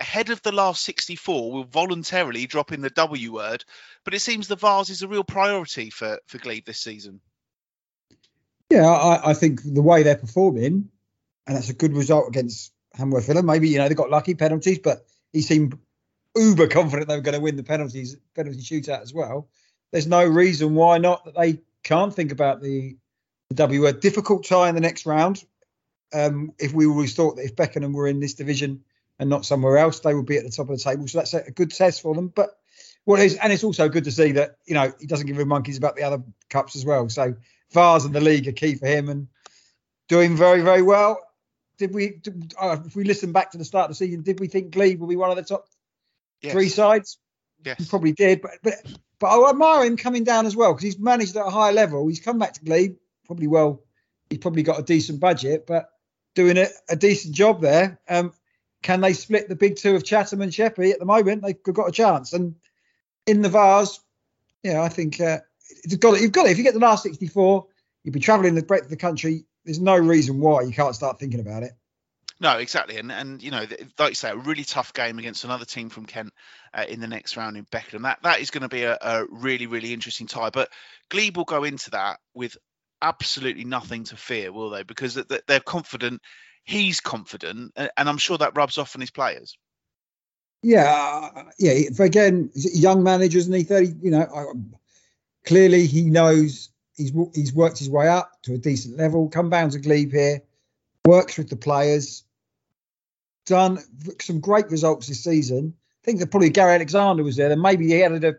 ahead 0.00 0.30
of 0.30 0.40
the 0.42 0.52
last 0.52 0.84
64 0.84 1.52
will 1.52 1.64
voluntarily 1.64 2.46
drop 2.46 2.72
in 2.72 2.80
the 2.80 2.90
W 2.90 3.32
word, 3.32 3.64
but 4.04 4.14
it 4.14 4.20
seems 4.20 4.46
the 4.46 4.56
Vase 4.56 4.90
is 4.90 5.02
a 5.02 5.08
real 5.08 5.24
priority 5.24 5.90
for, 5.90 6.18
for 6.26 6.38
Glebe 6.38 6.64
this 6.64 6.80
season. 6.80 7.20
Yeah, 8.70 8.86
I, 8.86 9.30
I, 9.30 9.34
think 9.34 9.62
the 9.64 9.82
way 9.82 10.02
they're 10.02 10.16
performing, 10.16 10.90
and 11.46 11.56
that's 11.56 11.70
a 11.70 11.74
good 11.74 11.94
result 11.94 12.28
against 12.28 12.72
Hanworth 12.98 13.26
Villa. 13.26 13.42
Maybe 13.42 13.68
you 13.68 13.78
know 13.78 13.88
they 13.88 13.94
got 13.94 14.10
lucky 14.10 14.34
penalties, 14.34 14.78
but 14.78 15.06
he 15.32 15.40
seemed 15.40 15.78
uber 16.36 16.68
confident 16.68 17.08
they 17.08 17.16
were 17.16 17.22
going 17.22 17.34
to 17.34 17.40
win 17.40 17.56
the 17.56 17.62
penalties 17.62 18.16
penalty 18.34 18.60
shootout 18.60 19.02
as 19.02 19.14
well. 19.14 19.48
There's 19.90 20.06
no 20.06 20.24
reason 20.24 20.74
why 20.74 20.98
not 20.98 21.24
that 21.24 21.34
they 21.34 21.60
can't 21.82 22.14
think 22.14 22.30
about 22.30 22.60
the, 22.60 22.96
the 23.48 23.54
W. 23.54 23.90
Difficult 23.92 24.44
tie 24.44 24.68
in 24.68 24.74
the 24.74 24.80
next 24.82 25.06
round. 25.06 25.44
Um, 26.12 26.52
if 26.58 26.72
we 26.72 26.86
always 26.86 27.14
thought 27.14 27.36
that 27.36 27.44
if 27.44 27.56
Beckenham 27.56 27.92
were 27.92 28.06
in 28.06 28.20
this 28.20 28.34
division 28.34 28.84
and 29.18 29.30
not 29.30 29.46
somewhere 29.46 29.78
else, 29.78 30.00
they 30.00 30.14
would 30.14 30.26
be 30.26 30.36
at 30.36 30.44
the 30.44 30.50
top 30.50 30.68
of 30.68 30.76
the 30.76 30.82
table. 30.82 31.08
So 31.08 31.18
that's 31.18 31.34
a, 31.34 31.44
a 31.46 31.50
good 31.50 31.70
test 31.70 32.02
for 32.02 32.14
them. 32.14 32.28
But 32.28 32.50
what 33.04 33.20
is 33.20 33.36
and 33.36 33.50
it's 33.50 33.64
also 33.64 33.88
good 33.88 34.04
to 34.04 34.12
see 34.12 34.32
that 34.32 34.58
you 34.66 34.74
know 34.74 34.92
he 35.00 35.06
doesn't 35.06 35.26
give 35.26 35.38
a 35.38 35.46
monkeys 35.46 35.78
about 35.78 35.96
the 35.96 36.02
other 36.02 36.22
cups 36.50 36.76
as 36.76 36.84
well. 36.84 37.08
So 37.08 37.34
Vase 37.72 38.04
and 38.04 38.14
the 38.14 38.20
league 38.20 38.48
are 38.48 38.52
key 38.52 38.74
for 38.74 38.86
him 38.86 39.08
and 39.08 39.28
doing 40.08 40.36
very, 40.36 40.62
very 40.62 40.82
well. 40.82 41.20
Did 41.78 41.94
we, 41.94 42.16
did, 42.22 42.54
uh, 42.60 42.78
if 42.84 42.96
we 42.96 43.04
listen 43.04 43.32
back 43.32 43.52
to 43.52 43.58
the 43.58 43.64
start 43.64 43.84
of 43.84 43.90
the 43.90 43.94
season, 43.94 44.22
did 44.22 44.40
we 44.40 44.48
think 44.48 44.72
Glebe 44.72 45.00
would 45.00 45.08
be 45.08 45.16
one 45.16 45.30
of 45.30 45.36
the 45.36 45.42
top 45.42 45.66
yes. 46.42 46.52
three 46.52 46.68
sides? 46.68 47.18
Yes. 47.64 47.78
We 47.78 47.86
probably 47.86 48.12
did, 48.12 48.40
but 48.40 48.52
but 48.62 48.74
but 49.18 49.26
I 49.26 49.50
admire 49.50 49.84
him 49.84 49.96
coming 49.96 50.24
down 50.24 50.46
as 50.46 50.54
well 50.54 50.72
because 50.72 50.84
he's 50.84 50.98
managed 50.98 51.36
at 51.36 51.46
a 51.46 51.50
high 51.50 51.72
level. 51.72 52.06
He's 52.06 52.20
come 52.20 52.38
back 52.38 52.54
to 52.54 52.64
Glebe 52.64 52.96
probably 53.26 53.48
well. 53.48 53.82
He's 54.30 54.38
probably 54.38 54.62
got 54.62 54.78
a 54.78 54.82
decent 54.82 55.20
budget, 55.20 55.66
but 55.66 55.90
doing 56.34 56.56
a, 56.56 56.66
a 56.88 56.96
decent 56.96 57.34
job 57.34 57.60
there. 57.60 57.98
Um, 58.08 58.32
can 58.82 59.00
they 59.00 59.12
split 59.12 59.48
the 59.48 59.56
big 59.56 59.76
two 59.76 59.96
of 59.96 60.04
Chatham 60.04 60.40
and 60.40 60.52
Sheppey 60.52 60.92
at 60.92 60.98
the 60.98 61.04
moment? 61.04 61.42
They've 61.42 61.62
got 61.62 61.88
a 61.88 61.92
chance. 61.92 62.32
And 62.32 62.54
in 63.26 63.42
the 63.42 63.48
Vase, 63.48 64.00
yeah, 64.62 64.82
I 64.82 64.88
think 64.88 65.20
uh, 65.20 65.40
you've 65.84 66.00
got 66.00 66.14
it. 66.14 66.22
You've 66.22 66.32
got 66.32 66.46
it. 66.46 66.52
If 66.52 66.58
you 66.58 66.64
get 66.64 66.74
the 66.74 66.80
last 66.80 67.02
64, 67.02 67.66
you'll 68.04 68.12
be 68.12 68.20
travelling 68.20 68.54
the 68.54 68.62
breadth 68.62 68.84
of 68.84 68.90
the 68.90 68.96
country. 68.96 69.44
There's 69.64 69.80
no 69.80 69.96
reason 69.96 70.40
why 70.40 70.62
you 70.62 70.72
can't 70.72 70.94
start 70.94 71.18
thinking 71.18 71.40
about 71.40 71.62
it. 71.62 71.72
No, 72.40 72.58
exactly, 72.58 72.98
and 72.98 73.10
and 73.10 73.42
you 73.42 73.50
know, 73.50 73.66
like 73.98 74.10
you 74.10 74.14
say, 74.14 74.30
a 74.30 74.36
really 74.36 74.62
tough 74.62 74.92
game 74.92 75.18
against 75.18 75.42
another 75.42 75.64
team 75.64 75.88
from 75.88 76.06
Kent 76.06 76.32
uh, 76.72 76.84
in 76.88 77.00
the 77.00 77.08
next 77.08 77.36
round 77.36 77.56
in 77.56 77.66
Beckenham. 77.72 78.02
That 78.02 78.20
that 78.22 78.40
is 78.40 78.50
going 78.50 78.62
to 78.62 78.68
be 78.68 78.84
a, 78.84 78.96
a, 79.00 79.24
really 79.28 79.66
really 79.66 79.92
interesting 79.92 80.28
tie. 80.28 80.50
But 80.50 80.70
Glebe 81.10 81.36
will 81.36 81.44
go 81.44 81.64
into 81.64 81.90
that 81.90 82.20
with 82.34 82.56
absolutely 83.02 83.64
nothing 83.64 84.04
to 84.04 84.16
fear, 84.16 84.52
will 84.52 84.70
they? 84.70 84.84
Because 84.84 85.14
they're 85.14 85.60
confident. 85.60 86.22
He's 86.62 87.00
confident, 87.00 87.72
and 87.76 87.90
I'm 87.96 88.18
sure 88.18 88.38
that 88.38 88.56
rubs 88.56 88.78
off 88.78 88.94
on 88.94 89.00
his 89.00 89.10
players. 89.10 89.58
Yeah, 90.62 91.30
uh, 91.34 91.44
yeah. 91.58 91.88
Again, 91.98 92.50
young 92.54 93.02
managers, 93.02 93.46
and 93.46 93.56
he 93.56 93.64
thirty. 93.64 93.92
You 94.00 94.10
know, 94.12 94.54
clearly 95.48 95.86
he 95.86 96.02
knows 96.02 96.68
he's 96.94 97.12
he's 97.34 97.54
worked 97.54 97.78
his 97.78 97.88
way 97.88 98.06
up 98.06 98.30
to 98.42 98.52
a 98.52 98.58
decent 98.58 98.98
level. 98.98 99.28
Come 99.30 99.48
down 99.48 99.70
to 99.70 99.78
Glebe 99.78 100.12
here, 100.12 100.42
works 101.06 101.38
with 101.38 101.48
the 101.48 101.56
players, 101.56 102.22
done 103.46 103.78
some 104.20 104.40
great 104.40 104.70
results 104.70 105.08
this 105.08 105.24
season. 105.24 105.74
I 105.74 106.04
think 106.04 106.20
that 106.20 106.30
probably 106.30 106.50
Gary 106.50 106.74
Alexander 106.74 107.24
was 107.24 107.36
there. 107.36 107.48
Then 107.48 107.62
maybe 107.62 107.86
he 107.88 108.02
added 108.04 108.24
a, 108.24 108.34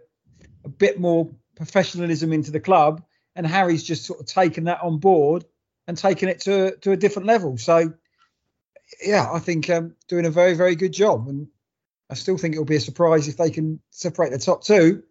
a 0.64 0.70
bit 0.70 1.00
more 1.00 1.30
professionalism 1.56 2.32
into 2.32 2.52
the 2.52 2.60
club, 2.60 3.04
and 3.36 3.46
Harry's 3.46 3.84
just 3.84 4.06
sort 4.06 4.20
of 4.20 4.28
taken 4.28 4.66
that 4.66 4.82
on 4.84 5.00
board 5.00 5.46
and 5.88 5.98
taken 5.98 6.30
it 6.30 6.42
to 6.42 6.78
to 6.78 6.92
a 6.92 6.98
different 6.98 7.28
level. 7.28 7.58
So, 7.58 7.92
yeah, 9.04 9.28
I 9.34 9.40
think 9.40 9.68
um, 9.72 9.96
doing 10.08 10.28
a 10.28 10.32
very 10.32 10.54
very 10.54 10.76
good 10.76 10.94
job, 10.94 11.28
and 11.28 11.48
I 12.08 12.14
still 12.14 12.38
think 12.38 12.54
it'll 12.54 12.66
be 12.66 12.76
a 12.76 12.80
surprise 12.82 13.28
if 13.28 13.38
they 13.38 13.50
can 13.50 13.80
separate 13.90 14.30
the 14.30 14.38
top 14.38 14.64
two 14.64 15.02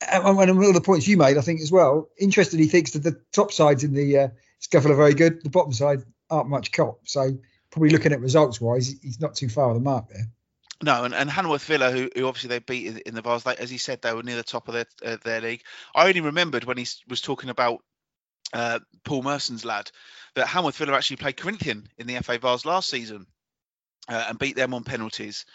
and, 0.00 0.36
one 0.36 0.48
of 0.48 0.74
the 0.74 0.80
points 0.80 1.06
you 1.06 1.16
made, 1.16 1.38
I 1.38 1.40
think 1.40 1.60
as 1.60 1.72
well, 1.72 2.08
Interestingly, 2.18 2.64
He 2.64 2.70
thinks 2.70 2.92
that 2.92 3.02
the 3.02 3.20
top 3.32 3.52
sides 3.52 3.84
in 3.84 3.94
the 3.94 4.18
uh, 4.18 4.28
SCEFL 4.60 4.90
are 4.90 4.96
very 4.96 5.14
good. 5.14 5.42
The 5.42 5.50
bottom 5.50 5.72
side 5.72 6.02
aren't 6.30 6.48
much 6.48 6.72
cop. 6.72 7.00
So 7.06 7.36
probably 7.70 7.90
looking 7.90 8.12
at 8.12 8.20
results 8.20 8.60
wise, 8.60 8.94
he's 9.02 9.20
not 9.20 9.34
too 9.34 9.48
far 9.48 9.70
of 9.70 9.74
the 9.74 9.80
mark 9.80 10.08
there. 10.08 10.26
No, 10.82 11.04
and, 11.04 11.14
and 11.14 11.30
Hanworth 11.30 11.64
Villa, 11.64 11.90
who, 11.90 12.10
who 12.14 12.26
obviously 12.26 12.48
they 12.48 12.58
beat 12.58 12.86
in, 12.86 12.98
in 12.98 13.14
the 13.14 13.22
Vase, 13.22 13.46
as 13.46 13.70
he 13.70 13.78
said, 13.78 14.02
they 14.02 14.12
were 14.12 14.22
near 14.22 14.36
the 14.36 14.42
top 14.42 14.68
of 14.68 14.74
their 14.74 14.86
uh, 15.04 15.16
their 15.22 15.40
league. 15.40 15.62
I 15.94 16.08
only 16.08 16.20
remembered 16.20 16.64
when 16.64 16.76
he 16.76 16.86
was 17.08 17.20
talking 17.20 17.48
about 17.48 17.80
uh, 18.52 18.80
Paul 19.04 19.22
Merson's 19.22 19.64
lad 19.64 19.90
that 20.34 20.46
Hanworth 20.46 20.76
Villa 20.76 20.92
actually 20.92 21.16
played 21.16 21.36
Corinthian 21.36 21.88
in 21.96 22.06
the 22.06 22.16
FA 22.22 22.38
Vase 22.38 22.64
last 22.64 22.90
season 22.90 23.26
uh, 24.08 24.26
and 24.28 24.38
beat 24.38 24.56
them 24.56 24.74
on 24.74 24.84
penalties 24.84 25.46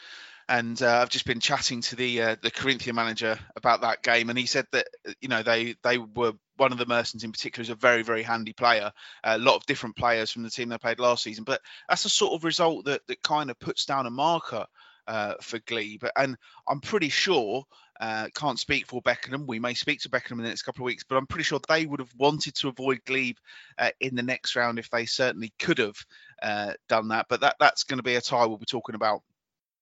and 0.50 0.82
uh, 0.82 1.00
I've 1.02 1.10
just 1.10 1.28
been 1.28 1.40
chatting 1.40 1.82
to 1.82 1.96
the 1.96 2.22
uh, 2.22 2.36
the 2.42 2.50
Corinthian 2.50 2.96
manager 2.96 3.38
about 3.56 3.82
that 3.82 4.02
game, 4.02 4.30
and 4.30 4.38
he 4.38 4.48
said 4.48 4.66
that 4.72 4.88
you 5.22 5.30
know 5.30 5.44
they 5.44 5.76
they 5.84 6.00
were 6.00 6.34
one 6.58 6.72
of 6.72 6.80
the 6.80 6.88
Mersons 6.88 7.24
in 7.24 7.32
particular 7.32 7.62
is 7.62 7.70
a 7.70 7.76
very 7.76 8.02
very 8.02 8.24
handy 8.24 8.54
player. 8.54 8.92
a 9.24 9.38
lot 9.38 9.56
of 9.56 9.66
different 9.68 9.96
players 9.96 10.32
from 10.32 10.42
the 10.42 10.50
team 10.50 10.68
they 10.70 10.78
played 10.80 11.00
last 11.00 11.24
season, 11.24 11.44
but 11.44 11.62
that's 11.88 12.06
a 12.06 12.10
sort 12.10 12.34
of 12.34 12.44
result 12.44 12.86
that 12.86 13.06
that 13.08 13.22
kind 13.22 13.52
of 13.52 13.60
puts 13.60 13.86
down 13.86 14.08
a 14.08 14.10
marker 14.10 14.66
uh, 15.08 15.36
for 15.40 15.60
Glebe, 15.60 16.10
and 16.18 16.36
I'm 16.68 16.82
pretty 16.82 17.10
sure. 17.10 17.64
Uh, 18.02 18.30
can't 18.34 18.58
speak 18.58 18.88
for 18.88 19.02
Beckenham. 19.02 19.46
We 19.46 19.60
may 19.60 19.74
speak 19.74 20.00
to 20.00 20.10
Beckenham 20.10 20.40
in 20.40 20.44
the 20.44 20.50
next 20.52 20.62
couple 20.62 20.84
of 20.84 20.86
weeks, 20.86 21.04
but 21.04 21.18
I'm 21.18 21.28
pretty 21.28 21.44
sure 21.44 21.60
they 21.68 21.86
would 21.86 22.00
have 22.00 22.14
wanted 22.18 22.56
to 22.56 22.70
avoid 22.70 23.02
Glebe 23.06 23.36
uh, 23.78 23.90
in 24.00 24.16
the 24.16 24.24
next 24.24 24.56
round 24.56 24.80
if 24.80 24.90
they 24.90 25.06
certainly 25.06 25.52
could 25.60 25.80
have 25.80 25.98
uh, 26.42 26.74
done 26.88 27.10
that. 27.10 27.26
But 27.28 27.42
that 27.42 27.58
that's 27.60 27.84
going 27.84 27.98
to 27.98 28.04
be 28.04 28.16
a 28.16 28.22
tie 28.22 28.46
we'll 28.46 28.56
be 28.56 28.66
talking 28.66 28.96
about 28.96 29.22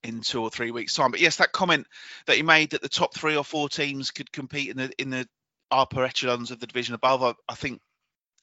in 0.07 0.21
two 0.21 0.41
or 0.41 0.49
three 0.49 0.71
weeks' 0.71 0.95
time. 0.95 1.11
But 1.11 1.19
yes, 1.19 1.37
that 1.37 1.51
comment 1.51 1.85
that 2.25 2.37
he 2.37 2.43
made 2.43 2.71
that 2.71 2.81
the 2.81 2.89
top 2.89 3.13
three 3.13 3.35
or 3.35 3.43
four 3.43 3.69
teams 3.69 4.11
could 4.11 4.31
compete 4.31 4.69
in 4.69 4.77
the 4.77 4.91
in 4.97 5.09
the 5.09 5.27
upper 5.69 6.03
echelons 6.03 6.51
of 6.51 6.59
the 6.59 6.67
division 6.67 6.95
above, 6.95 7.21
I, 7.23 7.33
I 7.49 7.55
think 7.55 7.81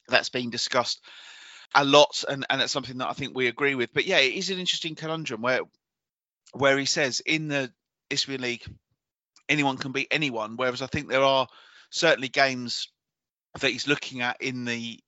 that's 0.07 0.29
being 0.29 0.51
discussed 0.51 1.01
a 1.73 1.83
lot, 1.83 2.23
and 2.29 2.45
and 2.49 2.61
that's 2.61 2.71
something 2.71 2.99
that 2.99 3.09
I 3.09 3.13
think 3.13 3.35
we 3.35 3.47
agree 3.47 3.75
with. 3.75 3.93
But 3.93 4.05
yeah, 4.05 4.19
it 4.19 4.33
is 4.33 4.49
an 4.51 4.59
interesting 4.59 4.95
conundrum 4.95 5.41
where 5.41 5.61
where 6.53 6.77
he 6.77 6.85
says 6.85 7.21
in 7.25 7.47
the 7.47 7.71
Isthmian 8.09 8.41
League 8.41 8.65
anyone 9.49 9.77
can 9.77 9.91
beat 9.91 10.07
anyone, 10.11 10.55
whereas 10.55 10.81
I 10.81 10.87
think 10.87 11.09
there 11.09 11.23
are 11.23 11.47
certainly 11.89 12.29
games 12.29 12.89
that 13.59 13.71
he's 13.71 13.87
looking 13.87 14.21
at 14.21 14.41
in 14.41 14.65
the 14.65 14.99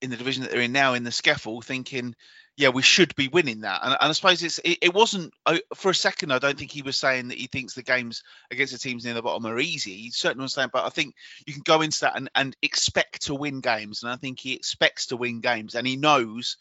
in 0.00 0.10
the 0.10 0.16
division 0.16 0.44
that 0.44 0.52
they're 0.52 0.62
in 0.62 0.72
now 0.72 0.94
in 0.94 1.04
the 1.04 1.10
SCEFL, 1.10 1.64
thinking 1.64 2.14
yeah, 2.60 2.68
we 2.68 2.82
should 2.82 3.16
be 3.16 3.28
winning 3.28 3.62
that. 3.62 3.80
And, 3.82 3.92
and 3.92 4.10
I 4.10 4.12
suppose 4.12 4.42
it's 4.42 4.58
it, 4.58 4.78
it, 4.82 4.94
wasn't 4.94 5.32
for 5.74 5.90
a 5.90 5.94
second. 5.94 6.30
I 6.30 6.38
don't 6.38 6.58
think 6.58 6.70
he 6.70 6.82
was 6.82 6.96
saying 6.96 7.28
that 7.28 7.38
he 7.38 7.46
thinks 7.46 7.74
the 7.74 7.82
games 7.82 8.22
against 8.50 8.74
the 8.74 8.78
teams 8.78 9.04
near 9.04 9.14
the 9.14 9.22
bottom 9.22 9.46
are 9.46 9.58
easy. 9.58 9.94
He 9.94 10.10
certainly 10.10 10.42
was 10.42 10.52
saying, 10.52 10.68
but 10.72 10.84
I 10.84 10.90
think 10.90 11.14
you 11.46 11.54
can 11.54 11.62
go 11.64 11.80
into 11.80 12.00
that 12.02 12.16
and, 12.16 12.28
and 12.34 12.54
expect 12.60 13.22
to 13.22 13.34
win 13.34 13.60
games. 13.60 14.02
And 14.02 14.12
I 14.12 14.16
think 14.16 14.38
he 14.38 14.52
expects 14.52 15.06
to 15.06 15.16
win 15.16 15.40
games, 15.40 15.74
and 15.74 15.86
he 15.86 15.96
knows 15.96 16.58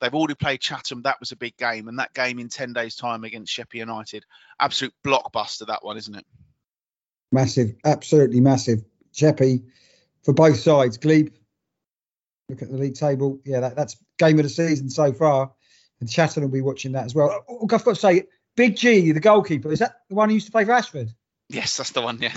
They've 0.00 0.14
already 0.14 0.34
played 0.34 0.60
Chatham. 0.60 1.02
That 1.02 1.20
was 1.20 1.32
a 1.32 1.36
big 1.36 1.56
game, 1.56 1.88
and 1.88 1.98
that 1.98 2.12
game 2.14 2.38
in 2.38 2.48
ten 2.48 2.72
days' 2.72 2.96
time 2.96 3.24
against 3.24 3.52
Sheppey 3.52 3.78
United, 3.78 4.24
absolute 4.60 4.92
blockbuster. 5.04 5.66
That 5.66 5.84
one, 5.84 5.96
isn't 5.96 6.14
it? 6.14 6.26
Massive, 7.32 7.74
absolutely 7.84 8.40
massive. 8.40 8.84
Sheppey 9.12 9.62
for 10.22 10.34
both 10.34 10.58
sides. 10.58 10.98
Glebe, 10.98 11.32
look 12.48 12.62
at 12.62 12.70
the 12.70 12.76
league 12.76 12.94
table. 12.94 13.40
Yeah, 13.44 13.60
that, 13.60 13.76
that's 13.76 13.96
game 14.18 14.38
of 14.38 14.44
the 14.44 14.48
season 14.48 14.90
so 14.90 15.12
far. 15.12 15.52
And 16.00 16.10
Chatham 16.10 16.42
will 16.42 16.50
be 16.50 16.60
watching 16.60 16.92
that 16.92 17.04
as 17.04 17.14
well. 17.14 17.44
Oh, 17.48 17.60
I've 17.62 17.84
got 17.84 17.84
to 17.84 17.94
say, 17.94 18.24
Big 18.56 18.76
G, 18.76 19.12
the 19.12 19.20
goalkeeper, 19.20 19.72
is 19.72 19.78
that 19.80 19.96
the 20.08 20.14
one 20.14 20.28
who 20.28 20.34
used 20.34 20.46
to 20.46 20.52
play 20.52 20.64
for 20.64 20.72
Ashford? 20.72 21.10
Yes, 21.48 21.76
that's 21.76 21.92
the 21.92 22.02
one. 22.02 22.18
Yeah. 22.20 22.32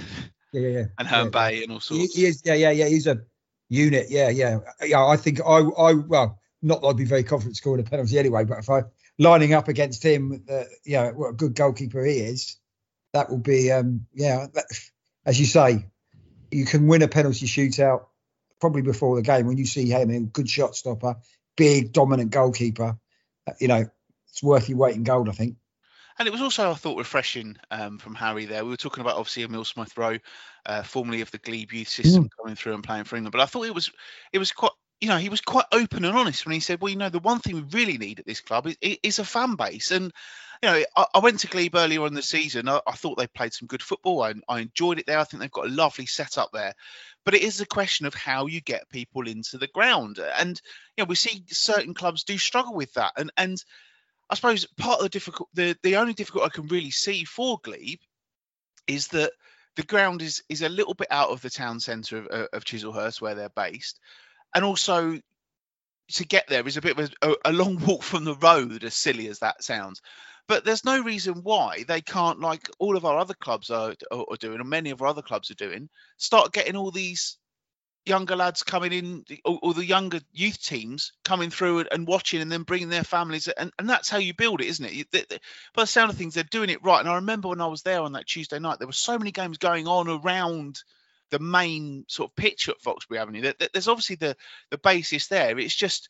Yeah, 0.54 0.62
yeah, 0.62 0.80
yeah. 0.80 0.86
And 0.98 1.08
Herne 1.08 1.26
yeah. 1.26 1.30
Bay 1.30 1.64
and 1.64 1.72
all 1.72 1.80
He, 1.80 2.00
sorts. 2.00 2.16
he 2.16 2.26
is, 2.26 2.42
yeah, 2.46 2.54
yeah, 2.54 2.72
yeah. 2.72 2.88
He's 2.88 3.08
a 3.08 3.22
unit. 3.70 4.08
Yeah, 4.10 4.30
yeah, 4.30 4.60
yeah. 4.84 5.06
I 5.06 5.18
think 5.18 5.42
I, 5.42 5.60
I, 5.60 5.94
well, 5.94 6.40
not 6.62 6.82
that 6.82 6.88
I'd 6.88 6.98
be 6.98 7.06
very 7.06 7.24
confident 7.24 7.58
scoring 7.58 7.86
a 7.86 7.90
penalty 7.90 8.18
anyway, 8.18 8.46
but 8.46 8.60
if 8.60 8.70
I 8.70 8.84
lining 9.20 9.54
up 9.54 9.68
against 9.68 10.04
him, 10.04 10.44
uh, 10.50 10.64
yeah, 10.86 11.12
what 11.12 11.30
a 11.30 11.34
good 11.34 11.56
goalkeeper 11.56 12.04
he 12.04 12.18
is, 12.20 12.58
that 13.14 13.30
will 13.30 13.38
be, 13.38 13.72
um, 13.72 14.06
yeah, 14.14 14.48
that, 14.54 14.66
as 15.26 15.40
you 15.40 15.46
say, 15.46 15.86
you 16.52 16.66
can 16.66 16.88
win 16.88 17.02
a 17.02 17.08
penalty 17.08 17.46
shootout 17.46 18.06
probably 18.60 18.82
before 18.82 19.16
the 19.16 19.22
game 19.22 19.48
when 19.48 19.58
you 19.58 19.66
see 19.66 19.90
him 19.90 20.10
in 20.10 20.28
good 20.28 20.50
shot 20.50 20.76
stopper, 20.76 21.18
big 21.56 21.92
dominant 21.92 22.32
goalkeeper. 22.32 22.98
uh, 23.48 23.54
You 23.60 23.68
know, 23.68 23.86
it's 24.30 24.44
worth 24.44 24.70
your 24.70 24.78
weight 24.78 24.96
in 24.96 25.04
gold, 25.04 25.30
I 25.30 25.34
think. 25.34 25.58
And 26.20 26.28
it 26.28 26.32
was 26.32 26.42
also, 26.42 26.72
I 26.72 26.74
thought, 26.74 26.98
refreshing 26.98 27.58
um, 27.70 28.00
from 28.00 28.16
Harry 28.16 28.46
there. 28.46 28.64
We 28.64 28.72
were 28.72 28.78
talking 28.78 29.02
about 29.02 29.18
obviously 29.18 29.44
Emil 29.44 29.66
Smith 29.66 29.96
Rowe, 29.96 30.18
uh, 30.66 30.82
formerly 30.82 31.22
of 31.22 31.30
the 31.30 31.38
Glebe 31.38 31.74
youth 31.74 31.90
system, 31.90 32.28
coming 32.42 32.56
through 32.56 32.74
and 32.74 32.84
playing 32.84 33.04
for 33.04 33.18
England. 33.18 33.34
But 33.34 33.42
I 33.42 33.46
thought 33.46 33.68
it 33.68 33.76
was, 33.76 33.92
it 34.34 34.40
was 34.40 34.52
quite, 34.52 34.72
you 35.00 35.10
know, 35.10 35.18
he 35.18 35.30
was 35.30 35.42
quite 35.42 35.66
open 35.72 36.06
and 36.06 36.18
honest 36.18 36.44
when 36.44 36.54
he 36.54 36.60
said, 36.60 36.82
"Well, 36.82 36.90
you 36.90 36.98
know, 36.98 37.10
the 37.10 37.20
one 37.20 37.38
thing 37.40 37.54
we 37.54 37.62
really 37.62 38.00
need 38.00 38.20
at 38.20 38.26
this 38.26 38.42
club 38.42 38.66
is, 38.66 38.78
is 38.82 39.20
a 39.20 39.24
fan 39.24 39.56
base." 39.56 39.92
And 39.92 40.12
you 40.64 40.70
know, 40.70 40.84
I, 40.96 41.06
I 41.16 41.20
went 41.20 41.40
to 41.42 41.48
Glebe 41.48 41.76
earlier 41.76 42.06
in 42.08 42.14
the 42.14 42.22
season. 42.22 42.68
I, 42.68 42.82
I 42.88 42.94
thought 42.94 43.18
they 43.18 43.28
played 43.28 43.54
some 43.54 43.68
good 43.68 43.84
football. 43.84 44.24
I, 44.24 44.34
I 44.48 44.60
enjoyed 44.60 45.00
it 45.00 45.06
there. 45.06 45.20
I 45.20 45.24
think 45.24 45.42
they've 45.42 45.52
got 45.52 45.68
a 45.68 45.74
lovely 45.74 46.06
setup 46.06 46.50
there. 46.54 46.74
But 47.26 47.36
it 47.36 47.44
is 47.44 47.62
a 47.62 47.66
question 47.66 48.06
of 48.06 48.14
how 48.14 48.48
you 48.48 48.62
get 48.62 48.90
people 48.90 49.28
into 49.28 49.58
the 49.58 49.68
ground. 49.68 50.20
And 50.20 50.60
you 50.96 51.04
know, 51.04 51.08
we 51.08 51.16
see 51.16 51.44
certain 51.48 51.94
clubs 51.94 52.24
do 52.24 52.38
struggle 52.38 52.74
with 52.74 52.94
that. 52.94 53.14
And 53.18 53.32
and 53.38 53.58
I 54.30 54.36
suppose 54.36 54.66
part 54.78 55.00
of 55.00 55.04
the 55.04 55.10
difficult, 55.10 55.50
the 55.54 55.76
the 55.84 55.98
only 55.98 56.14
difficult 56.14 56.46
I 56.46 56.50
can 56.50 56.68
really 56.68 56.92
see 56.92 57.24
for 57.24 57.60
Glebe 57.64 58.00
is 58.88 59.08
that 59.10 59.32
the 59.76 59.84
ground 59.84 60.22
is 60.22 60.44
is 60.50 60.62
a 60.62 60.70
little 60.70 60.94
bit 60.94 61.08
out 61.12 61.30
of 61.30 61.42
the 61.42 61.50
town 61.50 61.80
centre 61.80 62.26
of, 62.26 62.48
of 62.54 62.66
Chislehurst 62.66 63.22
where 63.22 63.36
they're 63.36 63.50
based, 63.50 64.00
and 64.56 64.66
also 64.66 65.20
to 66.14 66.26
get 66.26 66.48
there 66.48 66.66
is 66.68 66.78
a 66.78 66.82
bit 66.82 66.98
of 66.98 67.12
a, 67.22 67.36
a 67.46 67.52
long 67.54 67.78
walk 67.86 68.04
from 68.04 68.24
the 68.24 68.36
road, 68.36 68.84
as 68.84 68.96
silly 68.96 69.28
as 69.28 69.40
that 69.40 69.64
sounds. 69.64 70.02
But 70.48 70.64
there's 70.64 70.86
no 70.86 71.02
reason 71.04 71.42
why 71.44 71.84
they 71.88 72.02
can't, 72.02 72.40
like 72.40 72.70
all 72.80 72.96
of 72.96 73.06
our 73.06 73.18
other 73.18 73.34
clubs 73.34 73.70
are, 73.70 73.96
are, 74.12 74.26
are 74.32 74.38
doing, 74.38 74.60
and 74.60 74.70
many 74.70 74.92
of 74.92 75.02
our 75.02 75.08
other 75.10 75.22
clubs 75.22 75.52
are 75.52 75.56
doing, 75.56 75.90
start 76.18 76.54
getting 76.54 76.76
all 76.78 76.92
these 76.92 77.38
younger 78.06 78.38
lads 78.38 78.64
coming 78.64 78.94
in, 78.94 79.26
or, 79.44 79.60
or 79.62 79.74
the 79.74 79.86
younger 79.86 80.22
youth 80.32 80.64
teams 80.64 81.12
coming 81.26 81.50
through 81.50 81.80
and, 81.80 81.90
and 81.92 82.08
watching, 82.08 82.42
and 82.42 82.50
then 82.50 82.64
bringing 82.64 82.88
their 82.90 83.04
families, 83.04 83.50
and, 83.50 83.72
and 83.78 83.90
that's 83.90 84.10
how 84.10 84.18
you 84.18 84.34
build 84.34 84.62
it, 84.62 84.68
isn't 84.68 84.86
it? 84.86 84.94
You, 84.94 85.04
the, 85.12 85.26
the, 85.30 85.40
by 85.76 85.84
the 85.84 85.88
sound 85.88 86.10
of 86.12 86.18
things, 86.18 86.34
they're 86.34 86.44
doing 86.46 86.70
it 86.70 86.84
right. 86.84 87.02
And 87.02 87.10
I 87.10 87.16
remember 87.16 87.50
when 87.50 87.60
I 87.62 87.68
was 87.68 87.82
there 87.82 88.02
on 88.02 88.14
that 88.14 88.26
Tuesday 88.28 88.60
night, 88.60 88.80
there 88.80 88.88
were 88.88 88.94
so 88.94 89.18
many 89.18 89.32
games 89.32 89.58
going 89.58 89.88
on 89.88 90.08
around 90.08 90.80
the 91.32 91.40
main 91.40 92.06
sort 92.08 92.32
of 92.32 92.36
pitch 92.38 92.70
at 92.70 92.80
Foxbury 92.82 93.20
Avenue. 93.20 93.42
There- 93.42 93.56
there- 93.60 93.70
There's 93.74 93.90
obviously 93.90 94.16
the 94.16 94.38
the 94.72 94.78
basis 94.78 95.28
there. 95.28 95.60
It's 95.60 95.76
just, 95.76 96.08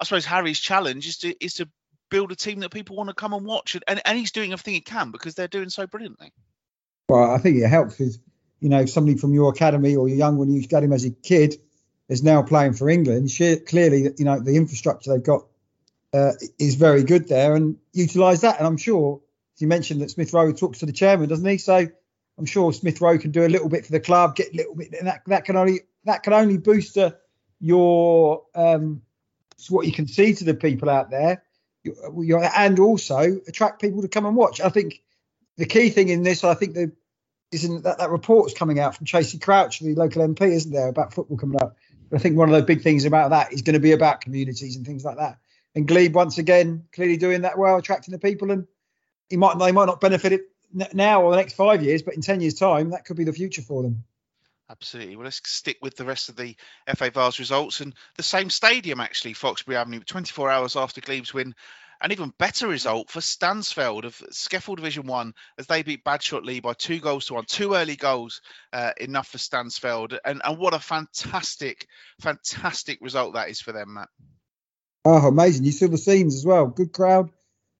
I 0.00 0.04
suppose, 0.04 0.24
Harry's 0.24 0.58
challenge 0.58 1.06
is 1.06 1.18
to 1.18 1.44
is 1.44 1.54
to 1.54 1.68
build 2.10 2.32
a 2.32 2.36
team 2.36 2.60
that 2.60 2.70
people 2.70 2.96
want 2.96 3.08
to 3.08 3.14
come 3.14 3.32
and 3.32 3.44
watch, 3.44 3.74
and, 3.74 3.84
and, 3.88 4.00
and 4.04 4.18
he's 4.18 4.32
doing 4.32 4.52
everything 4.52 4.74
he 4.74 4.80
can 4.80 5.10
because 5.10 5.34
they're 5.34 5.48
doing 5.48 5.68
so 5.68 5.86
brilliantly. 5.86 6.32
Well, 7.08 7.30
I 7.30 7.38
think 7.38 7.56
it 7.58 7.68
helps 7.68 7.98
with, 7.98 8.18
you 8.60 8.68
know, 8.68 8.86
somebody 8.86 9.16
from 9.16 9.32
your 9.32 9.50
academy 9.50 9.94
or 9.96 10.08
your 10.08 10.18
young 10.18 10.38
when 10.38 10.50
you 10.50 10.66
got 10.66 10.82
him 10.82 10.92
as 10.92 11.04
a 11.04 11.10
kid 11.10 11.56
is 12.08 12.22
now 12.22 12.42
playing 12.42 12.74
for 12.74 12.88
England. 12.88 13.30
She, 13.30 13.56
clearly, 13.56 14.10
you 14.16 14.24
know, 14.24 14.40
the 14.40 14.56
infrastructure 14.56 15.12
they've 15.12 15.22
got 15.22 15.46
uh, 16.12 16.32
is 16.58 16.76
very 16.76 17.04
good 17.04 17.28
there 17.28 17.54
and 17.54 17.76
utilise 17.92 18.40
that. 18.40 18.58
And 18.58 18.66
I'm 18.66 18.76
sure, 18.76 19.20
you 19.58 19.66
mentioned, 19.66 20.00
that 20.00 20.10
Smith 20.10 20.32
Rowe 20.32 20.52
talks 20.52 20.80
to 20.80 20.86
the 20.86 20.92
chairman, 20.92 21.28
doesn't 21.28 21.48
he? 21.48 21.58
So 21.58 21.86
I'm 22.38 22.46
sure 22.46 22.72
Smith 22.72 23.00
Rowe 23.00 23.18
can 23.18 23.30
do 23.30 23.46
a 23.46 23.48
little 23.48 23.68
bit 23.68 23.86
for 23.86 23.92
the 23.92 24.00
club, 24.00 24.36
get 24.36 24.52
a 24.52 24.56
little 24.56 24.74
bit, 24.74 24.94
and 24.98 25.06
that, 25.06 25.22
that 25.26 25.44
can 25.44 25.56
only 25.56 25.80
that 26.04 26.22
can 26.22 26.32
only 26.32 26.56
boost 26.58 26.96
uh, 26.96 27.12
your 27.60 28.44
um, 28.54 29.02
what 29.68 29.86
you 29.86 29.92
can 29.92 30.06
see 30.06 30.34
to 30.34 30.44
the 30.44 30.54
people 30.54 30.90
out 30.90 31.10
there, 31.10 31.42
and 32.54 32.78
also 32.78 33.40
attract 33.46 33.80
people 33.80 34.02
to 34.02 34.08
come 34.08 34.26
and 34.26 34.36
watch. 34.36 34.60
I 34.60 34.68
think 34.68 35.02
the 35.56 35.66
key 35.66 35.90
thing 35.90 36.08
in 36.08 36.22
this, 36.22 36.44
I 36.44 36.54
think, 36.54 36.74
the 36.74 36.92
isn't 37.52 37.84
that 37.84 37.98
that 37.98 38.10
report's 38.10 38.54
coming 38.54 38.80
out 38.80 38.96
from 38.96 39.06
Tracey 39.06 39.38
Crouch, 39.38 39.78
the 39.78 39.94
local 39.94 40.26
MP, 40.26 40.42
isn't 40.42 40.72
there, 40.72 40.88
about 40.88 41.14
football 41.14 41.36
coming 41.36 41.60
up? 41.60 41.76
I 42.12 42.18
think 42.18 42.36
one 42.36 42.48
of 42.48 42.56
the 42.56 42.62
big 42.62 42.82
things 42.82 43.04
about 43.04 43.30
that 43.30 43.52
is 43.52 43.62
going 43.62 43.74
to 43.74 43.80
be 43.80 43.92
about 43.92 44.20
communities 44.20 44.76
and 44.76 44.86
things 44.86 45.04
like 45.04 45.16
that. 45.16 45.38
And 45.74 45.86
Glebe 45.86 46.14
once 46.14 46.38
again 46.38 46.84
clearly 46.92 47.16
doing 47.16 47.42
that 47.42 47.58
well, 47.58 47.76
attracting 47.76 48.12
the 48.12 48.18
people, 48.18 48.50
and 48.50 48.66
he 49.28 49.36
might 49.36 49.58
they 49.58 49.72
might 49.72 49.86
not 49.86 50.00
benefit 50.00 50.32
it 50.32 50.42
now 50.92 51.22
or 51.22 51.30
the 51.30 51.36
next 51.36 51.54
five 51.54 51.82
years, 51.82 52.02
but 52.02 52.14
in 52.14 52.20
ten 52.20 52.40
years' 52.40 52.54
time, 52.54 52.90
that 52.90 53.04
could 53.04 53.16
be 53.16 53.24
the 53.24 53.32
future 53.32 53.62
for 53.62 53.82
them. 53.82 54.04
Absolutely. 54.68 55.14
Well, 55.16 55.24
let's 55.24 55.40
stick 55.44 55.78
with 55.80 55.96
the 55.96 56.04
rest 56.04 56.28
of 56.28 56.36
the 56.36 56.56
FA 56.96 57.10
Vase 57.10 57.38
results 57.38 57.80
and 57.80 57.94
the 58.16 58.22
same 58.22 58.50
stadium 58.50 59.00
actually, 59.00 59.34
Foxbury 59.34 59.76
Avenue, 59.76 60.00
24 60.00 60.50
hours 60.50 60.76
after 60.76 61.00
Glebe's 61.00 61.32
win. 61.32 61.54
An 62.00 62.12
even 62.12 62.32
better 62.38 62.66
result 62.66 63.08
for 63.08 63.20
Stansfeld 63.20 64.04
of 64.04 64.16
SCEFL 64.30 64.76
Division 64.76 65.06
One 65.06 65.32
as 65.56 65.66
they 65.66 65.82
beat 65.82 66.04
Badshot 66.04 66.44
Lee 66.44 66.60
by 66.60 66.74
two 66.74 67.00
goals 67.00 67.26
to 67.26 67.34
one. 67.34 67.46
Two 67.46 67.74
early 67.74 67.96
goals, 67.96 68.42
uh, 68.72 68.90
enough 69.00 69.28
for 69.28 69.38
Stansfeld, 69.38 70.18
and 70.22 70.42
and 70.44 70.58
what 70.58 70.74
a 70.74 70.78
fantastic, 70.78 71.86
fantastic 72.20 72.98
result 73.00 73.32
that 73.32 73.48
is 73.48 73.62
for 73.62 73.72
them, 73.72 73.94
Matt. 73.94 74.10
Oh, 75.06 75.28
amazing! 75.28 75.64
You 75.64 75.72
saw 75.72 75.88
the 75.88 75.96
scenes 75.96 76.34
as 76.34 76.44
well. 76.44 76.66
Good 76.66 76.92
crowd. 76.92 77.30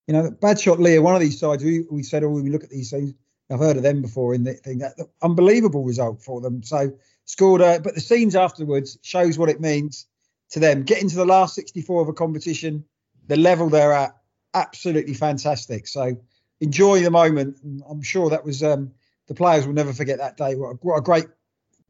You 0.07 0.15
know, 0.15 0.31
Badshot 0.31 0.79
Lee 0.79 0.97
are 0.97 1.03
one 1.03 1.15
of 1.15 1.21
these 1.21 1.39
sides. 1.39 1.63
We 1.63 1.85
we 1.91 2.03
said, 2.03 2.25
oh, 2.25 2.31
when 2.31 2.45
we 2.45 2.51
look 2.51 2.65
at 2.65 2.71
these 2.71 2.91
things, 2.91 3.13
I've 3.51 3.61
heard 3.61 3.77
of 3.77 3.83
them 3.83 4.03
before 4.03 4.35
in 4.35 4.45
the 4.45 4.55
thing. 4.55 4.79
That 4.79 4.95
unbelievable 5.23 5.85
result 5.85 6.23
for 6.23 6.41
them. 6.41 6.63
So 6.63 6.93
scored, 7.25 7.61
a, 7.61 7.81
but 7.81 7.95
the 7.95 8.01
scenes 8.01 8.35
afterwards 8.35 8.99
shows 9.03 9.39
what 9.39 9.49
it 9.49 9.61
means 9.61 10.07
to 10.51 10.61
them. 10.61 10.83
Getting 10.83 11.09
to 11.09 11.17
the 11.17 11.27
last 11.27 11.55
64 11.55 12.03
of 12.03 12.09
a 12.09 12.13
competition, 12.13 12.85
the 13.29 13.37
level 13.37 13.69
they're 13.69 13.93
at, 13.93 14.17
absolutely 14.55 15.15
fantastic. 15.15 15.87
So 15.87 16.17
enjoy 16.61 17.03
the 17.03 17.11
moment. 17.11 17.59
I'm 17.89 18.03
sure 18.03 18.31
that 18.31 18.45
was 18.45 18.63
um, 18.63 18.93
the 19.29 19.35
players 19.35 19.67
will 19.67 19.75
never 19.75 19.93
forget 19.93 20.19
that 20.19 20.37
day. 20.37 20.55
What 20.55 20.71
a, 20.71 20.75
what 20.83 20.97
a 20.97 21.03
great, 21.03 21.27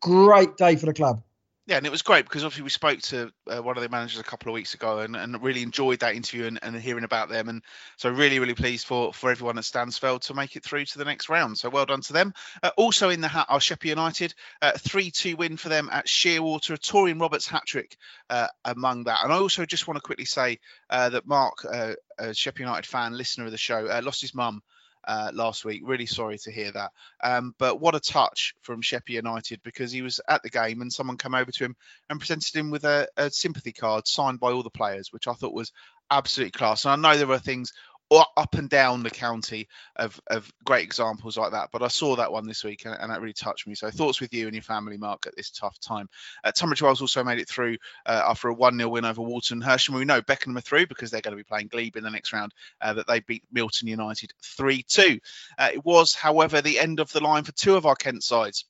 great 0.01 0.57
day 0.57 0.77
for 0.77 0.87
the 0.87 0.95
club. 0.95 1.23
Yeah, 1.69 1.79
and 1.79 1.87
it 1.87 1.91
was 1.91 2.03
great 2.03 2.25
because 2.25 2.45
obviously 2.45 2.63
we 2.63 2.71
spoke 2.71 3.01
to 3.03 3.33
uh, 3.49 3.61
one 3.61 3.77
of 3.77 3.83
the 3.83 3.89
managers 3.89 4.21
a 4.21 4.25
couple 4.25 4.49
of 4.49 4.55
weeks 4.55 4.75
ago 4.75 5.01
and, 5.01 5.17
and 5.17 5.43
really 5.43 5.63
enjoyed 5.63 5.99
that 5.99 6.15
interview 6.15 6.47
and, 6.47 6.61
and 6.63 6.77
hearing 6.77 7.03
about 7.03 7.29
them. 7.29 7.49
And 7.49 7.61
so 7.97 8.09
really, 8.09 8.39
really 8.39 8.55
pleased 8.55 8.87
for, 8.87 9.13
for 9.13 9.33
everyone 9.33 9.59
at 9.59 9.65
Stansfeld 9.65 10.21
to 10.23 10.35
make 10.35 10.55
it 10.55 10.63
through 10.63 10.85
to 10.85 10.99
the 10.99 11.05
next 11.05 11.29
round. 11.29 11.59
So 11.59 11.69
well 11.69 11.85
done 11.85 12.03
to 12.03 12.13
them. 12.13 12.35
Uh, 12.63 12.71
also 12.77 13.09
in 13.09 13.21
the 13.21 13.27
hat 13.27 13.47
are 13.49 13.61
Sheppey 13.61 13.89
United, 13.89 14.33
uh, 14.63 14.75
3-2 14.79 15.37
win 15.37 15.57
for 15.57 15.69
them 15.69 15.89
at 15.91 16.07
Shearwater, 16.07 16.75
a 16.75 16.79
Torian 16.79 17.21
Roberts 17.21 17.49
hat-trick 17.49 17.97
uh, 18.31 18.47
among 18.65 19.05
that. 19.05 19.25
And 19.25 19.33
I 19.33 19.39
also 19.39 19.67
just 19.67 19.89
want 19.89 19.97
to 19.97 20.03
quickly 20.03 20.25
say 20.25 20.61
uh, 20.89 21.09
that 21.09 21.27
Mark, 21.27 21.65
uh, 21.69 21.95
a 22.17 22.33
Sheppey 22.33 22.63
United 22.63 22.87
fan, 22.87 23.19
listener 23.19 23.45
of 23.45 23.51
the 23.51 23.59
show, 23.59 23.89
uh, 23.89 24.01
lost 24.05 24.21
his 24.21 24.37
mum 24.37 24.63
uh, 25.07 25.31
last 25.33 25.65
week. 25.65 25.83
Really 25.85 26.07
sorry 26.07 26.39
to 26.39 26.51
hear 26.51 26.73
that. 26.73 26.93
Um, 27.23 27.55
but 27.59 27.81
what 27.81 27.95
a 27.95 28.01
touch 28.01 28.55
from 28.63 28.83
Sheppey 28.83 29.15
United 29.15 29.61
because 29.63 29.93
he 29.93 30.03
was 30.03 30.21
at 30.29 30.43
the 30.43 30.51
game 30.51 30.81
and 30.81 30.93
someone 30.93 31.17
came 31.17 31.35
over 31.35 31.51
to 31.51 31.65
him 31.65 31.77
and 32.11 32.19
presented 32.19 32.55
him 32.55 32.71
with 32.71 32.85
a, 32.85 33.09
a 33.17 33.31
sympathy 33.31 33.73
card 33.73 34.07
signed 34.07 34.41
by 34.41 34.53
all 34.53 34.63
the 34.63 34.71
players, 34.71 35.13
which 35.13 35.29
I 35.29 35.33
thought 35.35 35.55
was 35.55 35.73
absolutely 36.11 36.53
class. 36.53 36.85
And 36.85 37.07
I 37.07 37.13
know 37.13 37.19
there 37.19 37.27
were 37.27 37.39
things 37.39 37.73
up 38.11 38.55
and 38.55 38.69
down 38.69 39.03
the 39.03 39.11
county 39.11 39.69
of, 39.97 40.21
of 40.29 40.51
great 40.65 40.85
examples 40.85 41.37
like 41.37 41.53
that. 41.53 41.71
But 41.73 41.83
I 41.83 41.89
saw 41.89 42.17
that 42.17 42.31
one 42.31 42.47
this 42.47 42.63
week 42.63 42.85
and, 42.85 42.97
and 42.99 43.11
that 43.11 43.21
really 43.21 43.33
touched 43.33 43.67
me. 43.67 43.75
So 43.75 43.91
thoughts 43.91 44.21
with 44.21 44.33
you 44.33 44.47
and 44.47 44.55
your 44.55 44.63
family, 44.63 44.97
Mark, 44.97 45.27
at 45.27 45.37
this 45.37 45.51
tough 45.51 45.79
time. 45.81 46.09
Uh, 46.45 46.53
Tunbridge 46.53 46.83
Wells 46.83 47.01
also 47.01 47.25
made 47.25 47.39
it 47.39 47.49
through 47.49 47.77
uh, 48.05 48.23
after 48.29 48.49
a 48.49 48.55
1 48.55 48.79
0 48.79 48.89
win 48.89 49.05
over 49.05 49.23
Walton 49.23 49.61
Hersham. 49.61 49.95
We 49.95 50.05
know 50.05 50.23
Beckenham 50.23 50.57
are 50.57 50.63
through 50.63 50.87
because 50.87 51.11
they're 51.11 51.21
going 51.21 51.37
to 51.37 51.43
be 51.43 51.45
playing 51.45 51.69
Glebe 51.69 51.97
in 51.97 52.05
the 52.05 52.11
next 52.11 52.33
round, 52.33 52.53
uh, 52.81 52.93
that 52.95 53.07
they 53.07 53.21
beat 53.21 53.43
Milton 53.51 53.89
United 53.89 54.33
3 54.43 54.85
2. 54.87 55.19
Uh, 55.59 55.69
it 55.75 55.85
was, 55.85 56.15
however, 56.15 56.61
the 56.61 56.79
end 56.79 57.01
of 57.01 57.11
the 57.13 57.23
line 57.23 57.45
for 57.45 57.53
two 57.53 57.77
of 57.77 57.87
our 57.87 57.97
Kent 57.97 58.23
sides. 58.23 58.67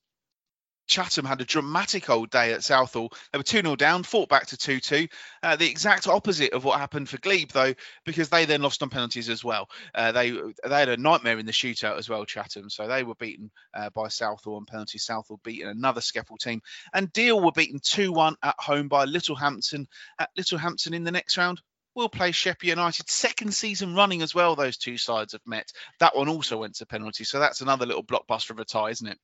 Chatham 0.86 1.24
had 1.24 1.40
a 1.40 1.44
dramatic 1.44 2.08
old 2.08 2.30
day 2.30 2.52
at 2.52 2.64
Southall. 2.64 3.12
They 3.32 3.38
were 3.38 3.42
2 3.42 3.62
0 3.62 3.76
down, 3.76 4.02
fought 4.02 4.28
back 4.28 4.46
to 4.46 4.56
2 4.56 4.80
2. 4.80 5.08
Uh, 5.42 5.56
the 5.56 5.68
exact 5.68 6.06
opposite 6.06 6.52
of 6.52 6.64
what 6.64 6.78
happened 6.78 7.08
for 7.08 7.18
Glebe, 7.18 7.50
though, 7.52 7.74
because 8.04 8.28
they 8.28 8.44
then 8.44 8.62
lost 8.62 8.82
on 8.82 8.90
penalties 8.90 9.28
as 9.28 9.44
well. 9.44 9.68
Uh, 9.94 10.12
they 10.12 10.30
they 10.30 10.78
had 10.78 10.88
a 10.88 10.96
nightmare 10.96 11.38
in 11.38 11.46
the 11.46 11.52
shootout 11.52 11.98
as 11.98 12.08
well, 12.08 12.24
Chatham. 12.24 12.70
So 12.70 12.86
they 12.86 13.02
were 13.02 13.14
beaten 13.14 13.50
uh, 13.74 13.90
by 13.90 14.08
Southall 14.08 14.56
on 14.56 14.66
penalties. 14.66 15.04
Southall 15.04 15.40
beaten 15.42 15.68
another 15.68 16.00
SCEFL 16.00 16.38
team. 16.38 16.62
And 16.92 17.12
Deal 17.12 17.40
were 17.40 17.52
beaten 17.52 17.80
2 17.82 18.12
1 18.12 18.36
at 18.42 18.54
home 18.58 18.88
by 18.88 19.04
Littlehampton. 19.04 19.86
At 20.18 20.30
Littlehampton 20.36 20.94
in 20.94 21.04
the 21.04 21.12
next 21.12 21.36
round, 21.36 21.60
we'll 21.94 22.08
play 22.08 22.30
Sheppey 22.30 22.68
United. 22.68 23.08
Second 23.10 23.52
season 23.54 23.94
running 23.94 24.22
as 24.22 24.34
well, 24.34 24.54
those 24.54 24.76
two 24.76 24.98
sides 24.98 25.32
have 25.32 25.46
met. 25.46 25.72
That 25.98 26.16
one 26.16 26.28
also 26.28 26.58
went 26.58 26.76
to 26.76 26.86
penalty. 26.86 27.24
So 27.24 27.40
that's 27.40 27.62
another 27.62 27.86
little 27.86 28.04
blockbuster 28.04 28.50
of 28.50 28.58
a 28.60 28.64
tie, 28.64 28.90
isn't 28.90 29.08
it? 29.08 29.18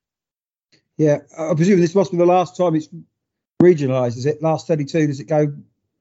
Yeah, 0.98 1.18
I 1.38 1.54
presume 1.54 1.80
this 1.80 1.94
must 1.94 2.10
be 2.12 2.18
the 2.18 2.26
last 2.26 2.56
time 2.56 2.74
it's 2.74 2.88
regionalised. 3.62 4.16
Is 4.16 4.26
it 4.26 4.42
last 4.42 4.66
32? 4.66 5.06
Does 5.06 5.20
it 5.20 5.24
go? 5.28 5.52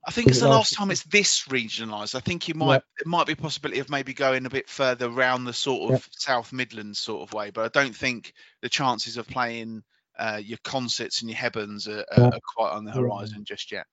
I 0.06 0.12
think 0.12 0.28
it's 0.30 0.40
the 0.40 0.50
last- 0.50 0.74
time 0.74 0.90
it's 0.92 1.04
this 1.04 1.44
regionalised. 1.48 2.16
I 2.16 2.20
think 2.22 2.48
you 2.48 2.56
might 2.56 2.82
it 3.00 3.06
might 3.08 3.28
be 3.28 3.34
a 3.34 3.38
possibility 3.38 3.80
of 3.80 3.90
maybe 3.90 4.14
going 4.14 4.46
a 4.46 4.50
bit 4.50 4.68
further 4.68 5.06
around 5.08 5.46
the 5.46 5.54
sort 5.54 5.94
of 5.94 6.08
South 6.12 6.52
Midlands 6.52 7.00
sort 7.00 7.22
of 7.22 7.34
way, 7.34 7.52
but 7.52 7.66
I 7.66 7.80
don't 7.80 7.96
think 7.96 8.34
the 8.62 8.70
chances 8.70 9.18
of 9.18 9.28
playing 9.28 9.84
uh, 10.18 10.42
your 10.44 10.58
Consetts 10.64 11.22
and 11.22 11.30
your 11.30 11.38
Hebburns 11.40 11.88
are, 11.88 12.00
are, 12.00 12.06
Yeah. 12.18 12.26
are 12.30 12.40
quite 12.56 12.72
on 12.72 12.84
the 12.84 12.92
Yeah. 12.92 12.98
horizon 12.98 13.44
just 13.46 13.72
yet. 13.72 13.86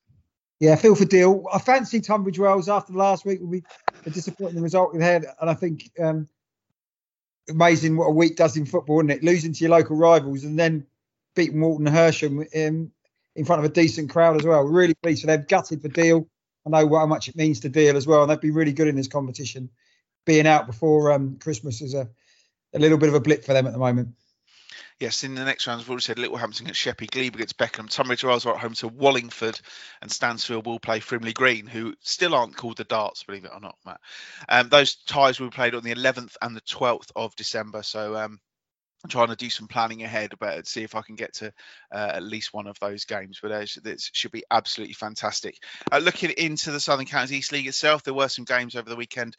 Yeah, 0.61 0.75
feel 0.77 0.95
for 0.97 1.05
deal. 1.05 1.45
I 1.53 1.59
fancy 1.59 2.01
Tunbridge 2.01 2.39
Wells 2.39 2.69
after 2.69 2.93
last 2.93 3.25
week 3.25 3.41
will 3.41 3.47
be 3.49 3.63
a 4.05 4.11
disappointing 4.11 4.61
result 4.61 4.93
we 4.95 5.03
had, 5.03 5.25
and 5.41 5.49
I 5.49 5.55
think 5.55 5.91
um, 6.01 6.27
amazing 7.49 7.97
what 7.97 8.07
a 8.07 8.13
week 8.13 8.37
does 8.37 8.57
in 8.57 8.67
football, 8.67 9.01
isn't 9.01 9.11
it? 9.11 9.25
Losing 9.25 9.53
to 9.53 9.61
your 9.61 9.71
local 9.71 9.97
rivals 9.97 10.45
and 10.45 10.59
then 10.59 10.87
beating 11.35 11.61
Walton 11.61 11.87
Hersham 11.87 12.47
in, 12.53 12.91
in 13.37 13.45
front 13.45 13.65
of 13.65 13.71
a 13.71 13.75
decent 13.75 14.11
crowd 14.11 14.37
as 14.37 14.47
well. 14.47 14.63
Really 14.65 14.95
pleased 14.95 15.23
for 15.23 15.29
them. 15.29 15.45
Gutted 15.49 15.83
for 15.83 15.89
Deal. 15.89 16.29
I 16.67 16.71
know 16.71 16.97
how 16.97 17.07
much 17.07 17.29
it 17.29 17.37
means 17.37 17.61
to 17.61 17.69
Deal 17.69 17.97
as 17.97 18.07
well, 18.07 18.23
and 18.23 18.31
they'd 18.31 18.41
be 18.41 18.51
really 18.51 18.73
good 18.73 18.89
in 18.89 18.97
this 18.97 19.09
competition. 19.09 19.71
Being 20.27 20.47
out 20.47 20.67
before 20.67 21.13
um, 21.13 21.39
Christmas 21.41 21.81
is 21.81 21.95
a, 21.95 22.09
a 22.75 22.79
little 22.79 22.99
bit 22.99 23.09
of 23.09 23.15
a 23.15 23.21
blip 23.21 23.45
for 23.45 23.55
them 23.55 23.67
at 23.67 23.73
the 23.73 23.79
moment. 23.79 24.09
Yes, 25.01 25.23
in 25.23 25.37
the 25.37 25.45
next 25.45 25.67
round, 25.69 25.79
we've 25.79 25.91
already 25.91 26.03
said 26.03 26.19
Littlehampton 26.19 26.63
against 26.63 26.81
Sheppey, 26.81 27.07
Glebe 27.07 27.37
against 27.37 27.57
Beckenham, 27.57 27.87
Tunbridge 27.87 28.25
Wells 28.25 28.47
are 28.47 28.55
at 28.55 28.61
home 28.61 28.75
to 28.75 28.89
Wallingford, 28.89 29.61
and 30.03 30.11
Stansfeld 30.11 30.67
will 30.67 30.81
play 30.81 30.99
Frimley 30.99 31.33
Green, 31.33 31.69
who 31.69 31.95
still 32.01 32.35
aren't 32.35 32.57
called 32.57 32.79
the 32.79 32.85
Darts, 32.85 33.23
believe 33.23 33.45
it 33.45 33.53
or 33.55 33.61
not, 33.61 33.77
Matt. 33.87 34.01
Um, 34.49 34.69
those 34.69 34.97
ties 35.07 35.39
will 35.39 35.51
be 35.51 35.55
played 35.55 35.77
on 35.77 35.85
the 35.85 35.95
11th 35.95 36.35
and 36.43 36.57
the 36.57 36.63
12th 36.63 37.13
of 37.15 37.37
December. 37.37 37.85
So 37.85 38.17
um, 38.17 38.41
trying 39.09 39.29
to 39.29 39.37
do 39.37 39.51
some 39.51 39.69
planning 39.69 40.03
ahead 40.03 40.33
about 40.33 40.67
see 40.67 40.83
if 40.83 40.95
I 40.95 41.03
can 41.03 41.15
get 41.15 41.35
to 41.35 41.53
uh, 41.93 42.13
at 42.15 42.23
least 42.23 42.53
one 42.53 42.67
of 42.67 42.79
those 42.81 43.05
games. 43.05 43.39
But 43.41 43.51
this 43.83 44.11
should 44.13 44.33
be 44.33 44.45
absolutely 44.51 44.95
fantastic. 44.95 45.57
Uh, 45.93 45.99
looking 45.99 46.31
into 46.31 46.71
the 46.71 46.81
Southern 46.81 47.07
Counties 47.07 47.33
East 47.33 47.53
League 47.53 47.67
itself, 47.67 48.03
there 48.03 48.15
were 48.15 48.29
some 48.29 48.45
games 48.45 48.75
over 48.75 48.89
the 48.89 48.97
weekend. 48.97 49.37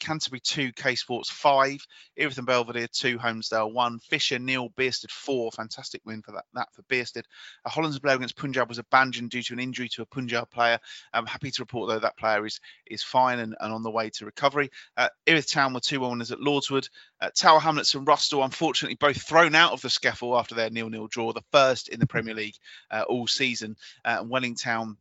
Canterbury 0.00 0.40
2, 0.40 0.72
K 0.72 0.94
Sports 0.94 1.30
5, 1.30 1.86
Erith 2.16 2.38
and 2.38 2.46
Belvedere 2.46 2.88
2, 2.90 3.18
Holmesdale 3.18 3.72
1, 3.72 3.98
Fisher 4.00 4.38
Neil, 4.38 4.70
Bearsted 4.70 5.10
4. 5.10 5.52
Fantastic 5.52 6.02
win 6.04 6.22
for 6.22 6.32
that, 6.32 6.44
that 6.54 6.68
for 6.72 6.82
Bearsted. 6.82 7.24
Uh, 7.64 7.70
Hollands 7.70 7.96
and 7.96 8.02
Blair 8.02 8.16
against 8.16 8.36
Punjab 8.36 8.68
was 8.68 8.78
abandoned 8.78 9.30
due 9.30 9.42
to 9.42 9.52
an 9.52 9.60
injury 9.60 9.88
to 9.90 10.02
a 10.02 10.06
Punjab 10.06 10.50
player. 10.50 10.78
I'm 11.12 11.26
happy 11.26 11.50
to 11.50 11.62
report, 11.62 11.88
though, 11.88 11.98
that 11.98 12.16
player 12.16 12.44
is 12.46 12.60
is 12.86 13.02
fine 13.02 13.38
and, 13.38 13.56
and 13.60 13.72
on 13.72 13.82
the 13.82 13.90
way 13.90 14.10
to 14.10 14.24
recovery. 14.24 14.70
Uh, 14.96 15.08
Erith 15.26 15.50
Town 15.50 15.74
were 15.74 15.80
2 15.80 16.00
1 16.00 16.10
winners 16.10 16.32
at 16.32 16.38
Lordswood. 16.38 16.88
Uh, 17.20 17.30
Tower 17.34 17.60
Hamlets 17.60 17.94
and 17.94 18.06
Rusthall, 18.06 18.44
unfortunately, 18.44 18.95
both 18.98 19.22
thrown 19.22 19.54
out 19.54 19.72
of 19.72 19.82
the 19.82 19.88
SCEFL 19.88 20.38
after 20.38 20.54
their 20.54 20.70
nil-nil 20.70 21.08
draw, 21.08 21.32
the 21.32 21.42
first 21.52 21.88
in 21.88 22.00
the 22.00 22.06
Premier 22.06 22.34
League 22.34 22.56
uh, 22.90 23.04
all 23.08 23.26
season. 23.26 23.76
Uh, 24.04 24.18
and 24.20 24.30
Wellington 24.30 24.96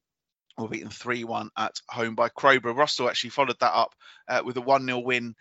were 0.57 0.67
beaten 0.67 0.89
3-1 0.89 1.49
at 1.57 1.81
home 1.89 2.15
by 2.15 2.29
Crowborough. 2.29 2.75
Rusthall 2.75 3.09
actually 3.09 3.31
followed 3.31 3.59
that 3.59 3.73
up 3.73 3.93
uh, 4.27 4.41
with 4.45 4.57
a 4.57 4.61
1-0 4.61 5.03
win 5.03 5.35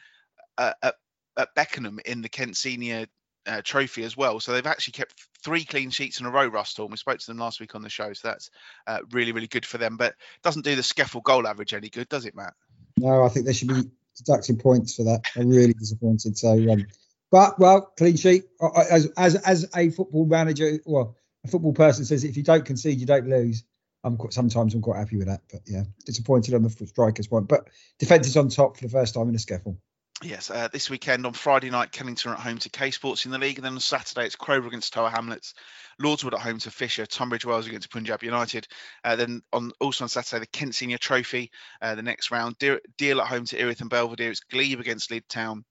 uh, 0.58 0.72
at, 0.82 0.94
at 1.36 1.54
Beckenham 1.54 2.00
in 2.04 2.22
the 2.22 2.28
Kent 2.28 2.56
Senior 2.56 3.06
uh, 3.46 3.60
Trophy 3.62 4.04
as 4.04 4.16
well. 4.16 4.40
So 4.40 4.52
they've 4.52 4.66
actually 4.66 4.92
kept 4.92 5.14
three 5.42 5.64
clean 5.64 5.90
sheets 5.90 6.20
in 6.20 6.26
a 6.26 6.30
row, 6.30 6.50
Rusthall. 6.50 6.84
And 6.84 6.90
we 6.90 6.96
spoke 6.96 7.18
to 7.18 7.26
them 7.26 7.38
last 7.38 7.60
week 7.60 7.74
on 7.74 7.82
the 7.82 7.90
show, 7.90 8.12
so 8.12 8.28
that's 8.28 8.50
uh, 8.86 9.00
really, 9.10 9.32
really 9.32 9.46
good 9.46 9.66
for 9.66 9.78
them. 9.78 9.96
But 9.96 10.14
doesn't 10.42 10.64
do 10.64 10.74
the 10.74 10.82
SCEFL 10.82 11.22
goal 11.22 11.46
average 11.46 11.74
any 11.74 11.90
good, 11.90 12.08
does 12.08 12.26
it, 12.26 12.34
Matt? 12.34 12.54
No, 12.96 13.24
I 13.24 13.28
think 13.28 13.46
they 13.46 13.52
should 13.52 13.68
be 13.68 13.90
deducting 14.16 14.56
points 14.56 14.94
for 14.94 15.04
that. 15.04 15.22
I'm 15.36 15.48
really 15.48 15.74
disappointed. 15.74 16.38
So, 16.38 16.52
um, 16.52 16.86
but 17.30 17.58
well, 17.58 17.92
clean 17.96 18.16
sheet. 18.16 18.44
I- 18.60 18.66
I- 18.66 18.88
As 18.90 19.06
as 19.16 19.34
as 19.36 19.70
a 19.76 19.90
football 19.90 20.26
manager, 20.26 20.78
well, 20.84 21.16
a 21.44 21.48
football 21.48 21.72
person 21.72 22.04
says, 22.04 22.24
if 22.24 22.36
you 22.36 22.42
don't 22.42 22.64
concede, 22.64 23.00
you 23.00 23.06
don't 23.06 23.28
lose. 23.28 23.64
I'm 24.02 24.16
quite, 24.18 24.32
sometimes 24.34 24.74
I'm 24.74 24.82
quite 24.82 24.98
happy 24.98 25.16
with 25.16 25.28
that, 25.28 25.40
but 25.50 25.62
yeah, 25.66 25.84
disappointed 26.04 26.54
on 26.54 26.62
the 26.62 26.70
strikers 26.70 27.30
one. 27.30 27.44
But 27.44 27.68
defence 27.98 28.26
is 28.26 28.36
on 28.36 28.50
top 28.50 28.76
for 28.76 28.84
the 28.84 28.90
first 28.90 29.14
time 29.14 29.28
in 29.28 29.34
a 29.34 29.38
SCEFL. 29.38 29.76
Yes, 30.22 30.48
uh, 30.48 30.68
this 30.68 30.88
weekend 30.88 31.26
on 31.26 31.32
Friday 31.32 31.70
night, 31.70 31.90
Kennington 31.90 32.32
at 32.32 32.38
home 32.38 32.58
to 32.58 32.70
K 32.70 32.90
Sports 32.92 33.24
in 33.24 33.32
the 33.32 33.38
league, 33.38 33.58
and 33.58 33.64
then 33.64 33.72
on 33.72 33.80
Saturday 33.80 34.26
it's 34.26 34.36
Crowborough 34.36 34.68
against 34.68 34.92
Tower 34.92 35.10
Hamlets, 35.10 35.54
Lordswood 36.00 36.34
at 36.34 36.40
home 36.40 36.58
to 36.60 36.70
Fisher, 36.70 37.04
Tunbridge 37.04 37.44
Wells 37.44 37.66
against 37.66 37.90
Punjab 37.90 38.22
United. 38.22 38.68
Uh, 39.02 39.16
then 39.16 39.42
on 39.52 39.72
also 39.80 40.04
on 40.04 40.08
Saturday 40.08 40.40
the 40.40 40.46
Kent 40.46 40.74
Senior 40.74 40.98
Trophy, 40.98 41.50
uh, 41.82 41.94
the 41.94 42.02
next 42.02 42.30
round, 42.30 42.58
Deal, 42.58 42.78
Deal 42.96 43.20
at 43.20 43.26
home 43.26 43.44
to 43.46 43.58
Erith 43.58 43.80
and 43.80 43.90
Belvedere. 43.90 44.30
It's 44.30 44.40
Glebe 44.40 44.80
against 44.80 45.10
Lydd 45.10 45.26
Town. 45.28 45.64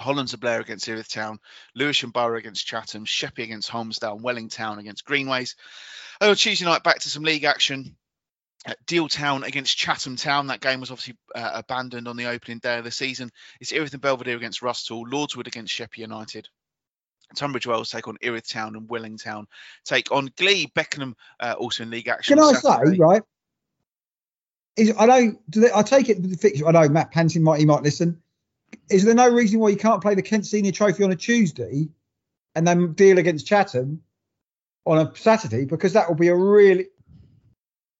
Hollands 0.00 0.32
and 0.32 0.40
Blair 0.40 0.60
against 0.60 0.88
Erith 0.88 1.08
Town, 1.08 1.38
Lewisham 1.74 2.10
Borough 2.10 2.38
against 2.38 2.66
Chatham, 2.66 3.04
Sheppey 3.04 3.42
against 3.42 3.70
Holmesdale, 3.70 4.20
Wellington 4.20 4.78
against 4.78 5.04
Greenways. 5.04 5.56
Oh, 6.20 6.34
Tuesday 6.34 6.64
night 6.64 6.82
back 6.82 7.00
to 7.00 7.08
some 7.08 7.22
league 7.22 7.44
action. 7.44 7.96
Uh, 8.66 8.74
Deal 8.86 9.08
Town 9.08 9.42
against 9.44 9.76
Chatham 9.76 10.16
Town. 10.16 10.48
That 10.48 10.60
game 10.60 10.80
was 10.80 10.90
obviously 10.90 11.16
uh, 11.34 11.52
abandoned 11.54 12.08
on 12.08 12.16
the 12.16 12.26
opening 12.26 12.58
day 12.58 12.78
of 12.78 12.84
the 12.84 12.90
season. 12.90 13.30
It's 13.60 13.72
Erith 13.72 13.92
and 13.92 14.02
Belvedere 14.02 14.36
against 14.36 14.60
Rusthall, 14.60 15.06
Lordswood 15.06 15.46
against 15.46 15.72
Sheppey 15.72 16.02
United. 16.02 16.46
Tunbridge 17.34 17.66
Wells 17.66 17.90
take 17.90 18.08
on 18.08 18.18
Erith 18.22 18.48
Town 18.48 18.76
and 18.76 18.88
Wellington 18.88 19.46
take 19.84 20.10
on 20.12 20.30
Glebe. 20.36 20.74
Beckenham 20.74 21.16
uh, 21.38 21.54
also 21.58 21.84
in 21.84 21.90
league 21.90 22.08
action. 22.08 22.36
Can 22.36 22.44
I 22.44 22.52
Saturday. 22.52 22.96
say 22.96 22.98
right? 22.98 23.22
Is 24.76 24.92
I 24.98 25.06
know. 25.06 25.36
Do 25.48 25.60
they, 25.60 25.72
I 25.72 25.82
take 25.82 26.08
it 26.08 26.20
with 26.20 26.30
the 26.30 26.36
fixture. 26.36 26.66
I 26.66 26.72
know 26.72 26.88
Matt 26.88 27.12
Panting 27.12 27.42
might 27.42 27.60
he 27.60 27.66
might 27.66 27.82
listen. 27.82 28.20
Is 28.90 29.04
there 29.04 29.14
no 29.14 29.28
reason 29.28 29.60
why 29.60 29.68
you 29.68 29.76
can't 29.76 30.02
play 30.02 30.14
the 30.14 30.22
Kent 30.22 30.46
Senior 30.46 30.72
Trophy 30.72 31.04
on 31.04 31.12
a 31.12 31.16
Tuesday, 31.16 31.88
and 32.54 32.66
then 32.66 32.92
deal 32.92 33.18
against 33.18 33.46
Chatham 33.46 34.02
on 34.84 34.98
a 34.98 35.14
Saturday? 35.16 35.64
Because 35.64 35.92
that 35.92 36.08
will 36.08 36.16
be 36.16 36.28
a 36.28 36.36
really, 36.36 36.88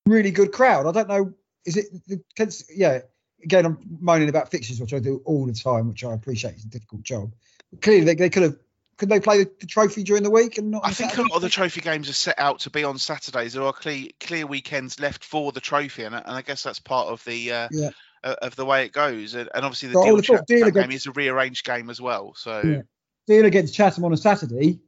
really 0.07 0.31
good 0.31 0.53
crowd. 0.53 0.87
I 0.87 0.93
don't 0.93 1.09
know. 1.09 1.35
Is 1.65 1.77
it 1.77 1.87
the 2.07 2.23
Kent? 2.37 2.63
Yeah. 2.75 3.01
Again, 3.43 3.65
I'm 3.65 3.79
moaning 4.01 4.29
about 4.29 4.51
fixtures, 4.51 4.81
which 4.81 4.93
I 4.93 4.99
do 4.99 5.23
all 5.25 5.47
the 5.47 5.55
time, 5.55 5.89
which 5.89 6.05
I 6.05 6.13
appreciate. 6.13 6.55
It's 6.55 6.65
a 6.65 6.69
difficult 6.69 7.03
job. 7.03 7.33
Clearly, 7.81 8.05
they, 8.05 8.15
they 8.15 8.31
could 8.31 8.43
have. 8.43 8.57
Could 8.99 9.09
they 9.09 9.21
play 9.21 9.45
the, 9.45 9.67
trophy 9.67 10.03
during 10.03 10.23
the 10.23 10.31
week 10.31 10.59
and 10.59 10.71
not? 10.73 10.83
I 10.85 10.93
think 10.93 11.17
a 11.17 11.23
lot 11.23 11.37
of 11.37 11.41
the 11.41 11.49
trophy 11.49 11.81
games 11.81 12.11
are 12.11 12.15
set 12.15 12.39
out 12.39 12.61
to 12.61 12.71
be 12.71 12.85
on 12.85 12.99
Saturdays. 12.99 13.55
There 13.55 13.63
are 13.63 13.73
clear, 13.73 14.09
clear 14.21 14.47
weekends 14.47 15.01
left 15.01 15.25
for 15.25 15.53
the 15.53 15.61
trophy, 15.61 16.05
and, 16.05 16.15
and 16.15 16.27
I 16.27 16.43
guess 16.43 16.63
that's 16.63 16.81
part 16.81 17.09
of 17.09 17.25
the 17.25 17.51
uh, 17.51 17.69
Yeah. 17.71 17.91
Of 18.23 18.57
the 18.57 18.65
way 18.65 18.85
it 18.85 18.93
goes. 18.93 19.35
And, 19.35 19.49
and 19.55 19.65
obviously, 19.65 19.89
the 19.89 19.95
But 19.95 20.05
deal, 20.05 20.15
would've 20.15 20.47
deal 20.47 20.65
that 20.67 20.73
game 20.75 20.83
against- 20.85 20.97
is 20.97 21.07
a 21.07 21.13
rearranged 21.13 21.65
game 21.65 21.91
as 21.91 22.01
well. 22.01 22.35
So 22.35 22.61
Yeah. 22.61 22.83
deal 23.27 23.45
against 23.47 23.75
Chatham 23.75 24.05
on 24.05 24.13
a 24.13 24.17
Saturday 24.17 24.81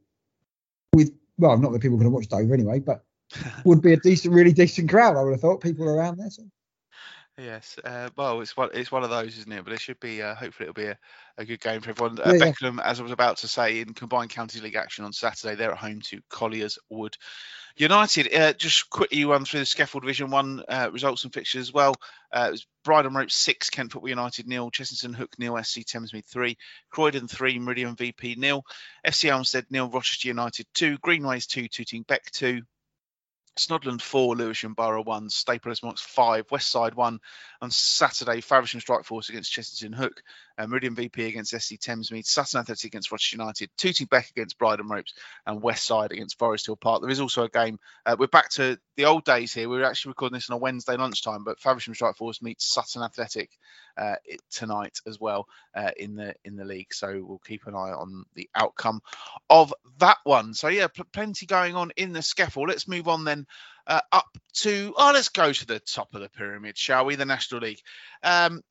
with 0.93 1.11
well, 1.37 1.57
not 1.57 1.71
that 1.71 1.81
people 1.81 1.95
are 1.97 1.99
going 2.01 2.11
to 2.11 2.15
watch 2.15 2.27
Dover 2.27 2.53
anyway, 2.53 2.79
but 2.79 3.03
would 3.65 3.81
be 3.81 3.93
a 3.93 3.97
decent, 3.97 4.33
really 4.33 4.53
decent 4.53 4.89
crowd. 4.89 5.17
I 5.17 5.23
would 5.23 5.31
have 5.31 5.41
thought 5.41 5.61
people 5.61 5.87
around 5.89 6.17
there. 6.17 6.29
So. 6.29 6.43
Yes, 7.35 7.79
uh, 7.83 8.09
well, 8.15 8.41
it's 8.41 8.55
one 8.55 8.69
it's 8.73 8.91
one 8.91 9.03
of 9.03 9.09
those, 9.09 9.39
isn't 9.39 9.51
it? 9.51 9.63
But 9.63 9.73
it 9.73 9.81
should 9.81 9.99
be. 9.99 10.21
Uh, 10.21 10.35
hopefully, 10.35 10.69
it'll 10.69 10.79
be 10.79 10.89
a, 10.89 10.97
a 11.39 11.45
good 11.45 11.59
game 11.59 11.81
for 11.81 11.89
everyone. 11.89 12.19
Uh, 12.19 12.33
Yeah, 12.33 12.53
yeah. 12.61 12.79
As 12.83 12.99
I 12.99 13.03
was 13.03 13.11
about 13.11 13.37
to 13.37 13.47
say, 13.47 13.79
in 13.79 13.95
combined 13.95 14.29
county 14.29 14.59
league 14.59 14.75
action 14.75 15.03
on 15.03 15.13
Saturday, 15.13 15.55
they're 15.55 15.71
at 15.71 15.77
home 15.79 15.99
to 16.01 16.21
Colliers 16.29 16.77
Wood 16.91 17.17
United. 17.75 18.33
Uh, 18.33 18.53
just 18.53 18.89
quickly 18.89 19.25
run 19.25 19.45
through 19.45 19.61
the 19.61 19.65
SCEFL 19.65 20.01
Division 20.01 20.29
One 20.29 20.63
uh, 20.67 20.89
results 20.91 21.23
and 21.23 21.33
fixtures 21.33 21.61
as 21.61 21.73
well. 21.73 21.95
Uh, 22.31 22.45
it 22.49 22.51
was 22.51 22.67
Bridon 22.83 23.15
Rope 23.15 23.31
six, 23.31 23.69
Kent 23.69 23.91
Football 23.91 24.09
United 24.09 24.47
nil, 24.47 24.69
Chessington 24.69 25.15
Hook 25.15 25.31
nil, 25.39 25.57
SC 25.63 25.79
Thamesmead 25.79 26.25
three, 26.25 26.57
Croydon 26.91 27.27
three, 27.27 27.57
Meridian 27.57 27.95
VP 27.95 28.35
nil, 28.35 28.63
FC 29.05 29.29
Elmstead 29.29 29.65
nil, 29.71 29.89
Rochester 29.89 30.27
United 30.27 30.67
two, 30.73 30.97
Greenways 30.99 31.47
two, 31.47 31.67
Tooting 31.67 32.03
Bec 32.07 32.29
two. 32.31 32.61
Snodland 33.57 34.01
4, 34.01 34.35
Lewisham 34.35 34.73
Borough 34.73 35.03
1, 35.03 35.29
Staple 35.29 35.73
Monks 35.83 36.01
5, 36.01 36.47
Westside 36.47 36.95
1 36.95 37.19
on 37.61 37.71
Saturday, 37.71 38.41
Faversham 38.41 38.81
Strike 38.81 39.05
Force 39.05 39.29
against 39.29 39.53
Chessington 39.53 39.93
Hook, 39.93 40.23
uh, 40.57 40.67
Meridian 40.67 40.95
VP 40.95 41.25
against 41.25 41.51
SC 41.51 41.75
Thamesmead, 41.75 42.25
Sutton 42.25 42.59
Athletic 42.59 42.85
against 42.85 43.11
Rochester 43.11 43.37
United, 43.37 43.69
Tooting 43.77 44.07
Bec 44.09 44.29
against 44.29 44.57
Bridon 44.57 44.89
Ropes, 44.89 45.13
and 45.45 45.61
West 45.61 45.85
Side 45.85 46.11
against 46.11 46.37
Forest 46.37 46.67
Hill 46.67 46.75
Park. 46.75 47.01
There 47.01 47.09
is 47.09 47.19
also 47.19 47.43
a 47.43 47.49
game, 47.49 47.79
uh, 48.05 48.15
we're 48.17 48.27
back 48.27 48.49
to 48.51 48.77
the 48.95 49.05
old 49.05 49.25
days 49.25 49.53
here. 49.53 49.67
We 49.67 49.77
were 49.77 49.85
actually 49.85 50.11
recording 50.11 50.37
this 50.37 50.49
on 50.49 50.55
a 50.55 50.59
Wednesday 50.59 50.95
lunchtime, 50.97 51.43
but 51.43 51.59
Faversham 51.59 51.95
Strike 51.95 52.15
Force 52.15 52.41
meets 52.41 52.65
Sutton 52.65 53.01
Athletic 53.01 53.49
uh, 53.97 54.15
tonight 54.51 54.99
as 55.07 55.19
well 55.19 55.47
uh, 55.75 55.91
in 55.97 56.15
the 56.15 56.33
in 56.43 56.55
the 56.55 56.65
league. 56.65 56.93
So 56.93 57.23
we'll 57.23 57.41
keep 57.45 57.67
an 57.67 57.75
eye 57.75 57.91
on 57.91 58.25
the 58.35 58.49
outcome 58.55 59.01
of 59.49 59.73
that 59.99 60.17
one. 60.23 60.53
So 60.53 60.67
yeah, 60.67 60.87
pl- 60.87 61.05
plenty 61.11 61.45
going 61.45 61.75
on 61.75 61.91
in 61.95 62.13
the 62.13 62.19
SCEFL. 62.19 62.67
Let's 62.67 62.87
move 62.87 63.07
on 63.07 63.23
then 63.23 63.45
uh, 63.87 64.01
up 64.11 64.27
to 64.53 64.93
oh, 64.97 65.11
let's 65.13 65.29
go 65.29 65.51
to 65.51 65.65
the 65.65 65.79
top 65.79 66.13
of 66.13 66.21
the 66.21 66.29
pyramid, 66.29 66.77
shall 66.77 67.05
we? 67.05 67.15
The 67.15 67.25
National 67.25 67.61
League. 67.61 67.81
Um, 68.23 68.61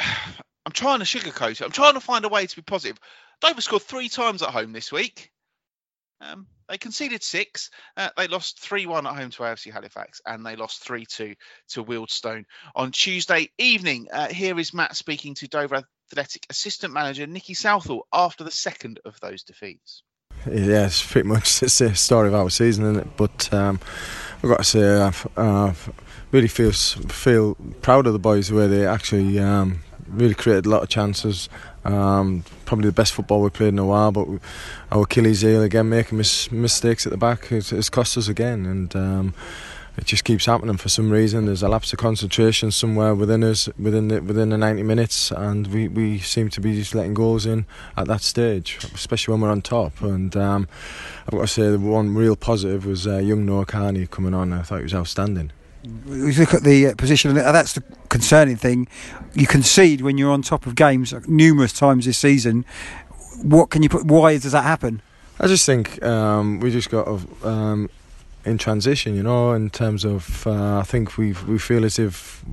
I'm 0.66 0.72
trying 0.72 0.98
to 1.00 1.04
sugarcoat 1.04 1.52
it. 1.52 1.62
I'm 1.62 1.70
trying 1.70 1.94
to 1.94 2.00
find 2.00 2.24
a 2.24 2.28
way 2.28 2.46
to 2.46 2.56
be 2.56 2.62
positive. 2.62 2.98
Dover 3.40 3.60
scored 3.60 3.82
three 3.82 4.08
times 4.08 4.42
at 4.42 4.50
home 4.50 4.72
this 4.72 4.92
week. 4.92 5.30
Um, 6.20 6.46
They 6.68 6.76
conceded 6.78 7.22
six. 7.22 7.70
Uh, 7.96 8.10
they 8.16 8.28
lost 8.28 8.60
3 8.60 8.86
1 8.86 9.06
at 9.06 9.16
home 9.16 9.30
to 9.30 9.42
AFC 9.42 9.72
Halifax 9.72 10.20
and 10.26 10.44
they 10.44 10.54
lost 10.54 10.84
3 10.84 11.06
2 11.06 11.34
to 11.70 11.84
Wealdstone 11.84 12.44
on 12.76 12.92
Tuesday 12.92 13.50
evening. 13.58 14.08
Uh, 14.12 14.28
here 14.28 14.58
is 14.58 14.74
Matt 14.74 14.96
speaking 14.96 15.34
to 15.36 15.48
Dover 15.48 15.82
Athletic 16.12 16.46
assistant 16.50 16.92
manager 16.92 17.26
Nicky 17.26 17.54
Southall 17.54 18.06
after 18.12 18.44
the 18.44 18.50
second 18.50 19.00
of 19.04 19.18
those 19.20 19.42
defeats. 19.42 20.02
Yeah, 20.46 20.86
it's 20.86 21.04
pretty 21.04 21.28
much 21.28 21.62
it's 21.62 21.78
the 21.78 21.94
story 21.94 22.28
of 22.28 22.34
our 22.34 22.50
season, 22.50 22.84
isn't 22.84 23.00
it? 23.00 23.16
But 23.16 23.52
um, 23.52 23.80
I've 24.36 24.50
got 24.50 24.58
to 24.58 24.64
say, 24.64 25.00
I've 25.36 25.90
really 26.32 26.48
feel 26.48 26.72
feel 26.72 27.56
proud 27.82 28.06
of 28.06 28.12
the 28.12 28.18
boys 28.18 28.52
where 28.52 28.68
they 28.68 28.86
actually 28.86 29.38
um, 29.38 29.80
really 30.10 30.34
created 30.34 30.66
a 30.66 30.68
lot 30.70 30.82
of 30.82 30.88
chances. 30.88 31.48
Um, 31.84 32.44
probably 32.66 32.86
the 32.86 32.92
best 32.92 33.12
football 33.12 33.40
we 33.40 33.50
played 33.50 33.68
in 33.68 33.78
a 33.78 33.86
while, 33.86 34.12
but 34.12 34.28
our 34.92 35.02
Achilles 35.02 35.40
heel 35.40 35.62
again, 35.62 35.88
making 35.88 36.18
mis- 36.18 36.50
mistakes 36.50 37.06
at 37.06 37.10
the 37.10 37.16
back, 37.16 37.46
has 37.46 37.88
cost 37.88 38.18
us 38.18 38.28
again, 38.28 38.66
and 38.66 38.94
um, 38.94 39.34
it 39.96 40.04
just 40.04 40.24
keeps 40.24 40.46
happening 40.46 40.76
for 40.76 40.88
some 40.88 41.10
reason. 41.10 41.46
There's 41.46 41.62
a 41.62 41.68
lapse 41.68 41.92
of 41.92 41.98
concentration 41.98 42.70
somewhere 42.70 43.14
within 43.14 43.42
us, 43.42 43.68
within 43.78 44.08
the, 44.08 44.20
within 44.20 44.50
the 44.50 44.58
90 44.58 44.82
minutes, 44.82 45.30
and 45.30 45.66
we, 45.66 45.88
we 45.88 46.18
seem 46.18 46.48
to 46.50 46.60
be 46.60 46.74
just 46.74 46.94
letting 46.94 47.14
goals 47.14 47.46
in 47.46 47.66
at 47.96 48.06
that 48.06 48.22
stage, 48.22 48.78
especially 48.94 49.32
when 49.32 49.42
we're 49.42 49.50
on 49.50 49.62
top. 49.62 50.00
And 50.00 50.36
um, 50.36 50.68
I've 51.26 51.32
got 51.32 51.40
to 51.40 51.46
say, 51.48 51.70
the 51.70 51.78
one 51.78 52.14
real 52.14 52.36
positive 52.36 52.86
was 52.86 53.06
uh, 53.06 53.18
young 53.18 53.44
Noah 53.46 53.66
Carney 53.66 54.06
coming 54.06 54.34
on. 54.34 54.52
I 54.52 54.62
thought 54.62 54.78
he 54.78 54.84
was 54.84 54.94
outstanding. 54.94 55.52
We 55.82 56.34
look 56.34 56.52
at 56.52 56.62
the 56.62 56.88
uh, 56.88 56.94
position, 56.94 57.34
that's 57.34 57.72
the 57.72 57.82
concerning 58.10 58.56
thing. 58.56 58.86
You 59.34 59.46
concede 59.46 60.02
when 60.02 60.18
you're 60.18 60.30
on 60.30 60.42
top 60.42 60.66
of 60.66 60.74
games 60.74 61.14
numerous 61.26 61.72
times 61.72 62.04
this 62.04 62.18
season. 62.18 62.66
What 63.42 63.70
can 63.70 63.82
you 63.82 63.88
put? 63.88 64.04
Why 64.04 64.36
does 64.36 64.52
that 64.52 64.64
happen? 64.64 65.00
I 65.38 65.46
just 65.46 65.64
think 65.64 66.02
um, 66.04 66.60
we 66.60 66.70
just 66.70 66.90
got 66.90 67.08
um, 67.42 67.88
in 68.44 68.58
transition, 68.58 69.14
you 69.14 69.22
know, 69.22 69.52
in 69.52 69.70
terms 69.70 70.04
of 70.04 70.46
uh, 70.46 70.78
I 70.78 70.82
think 70.82 71.16
we 71.16 71.32
we 71.48 71.58
feel 71.58 71.84
as 71.84 71.98
if 71.98 72.44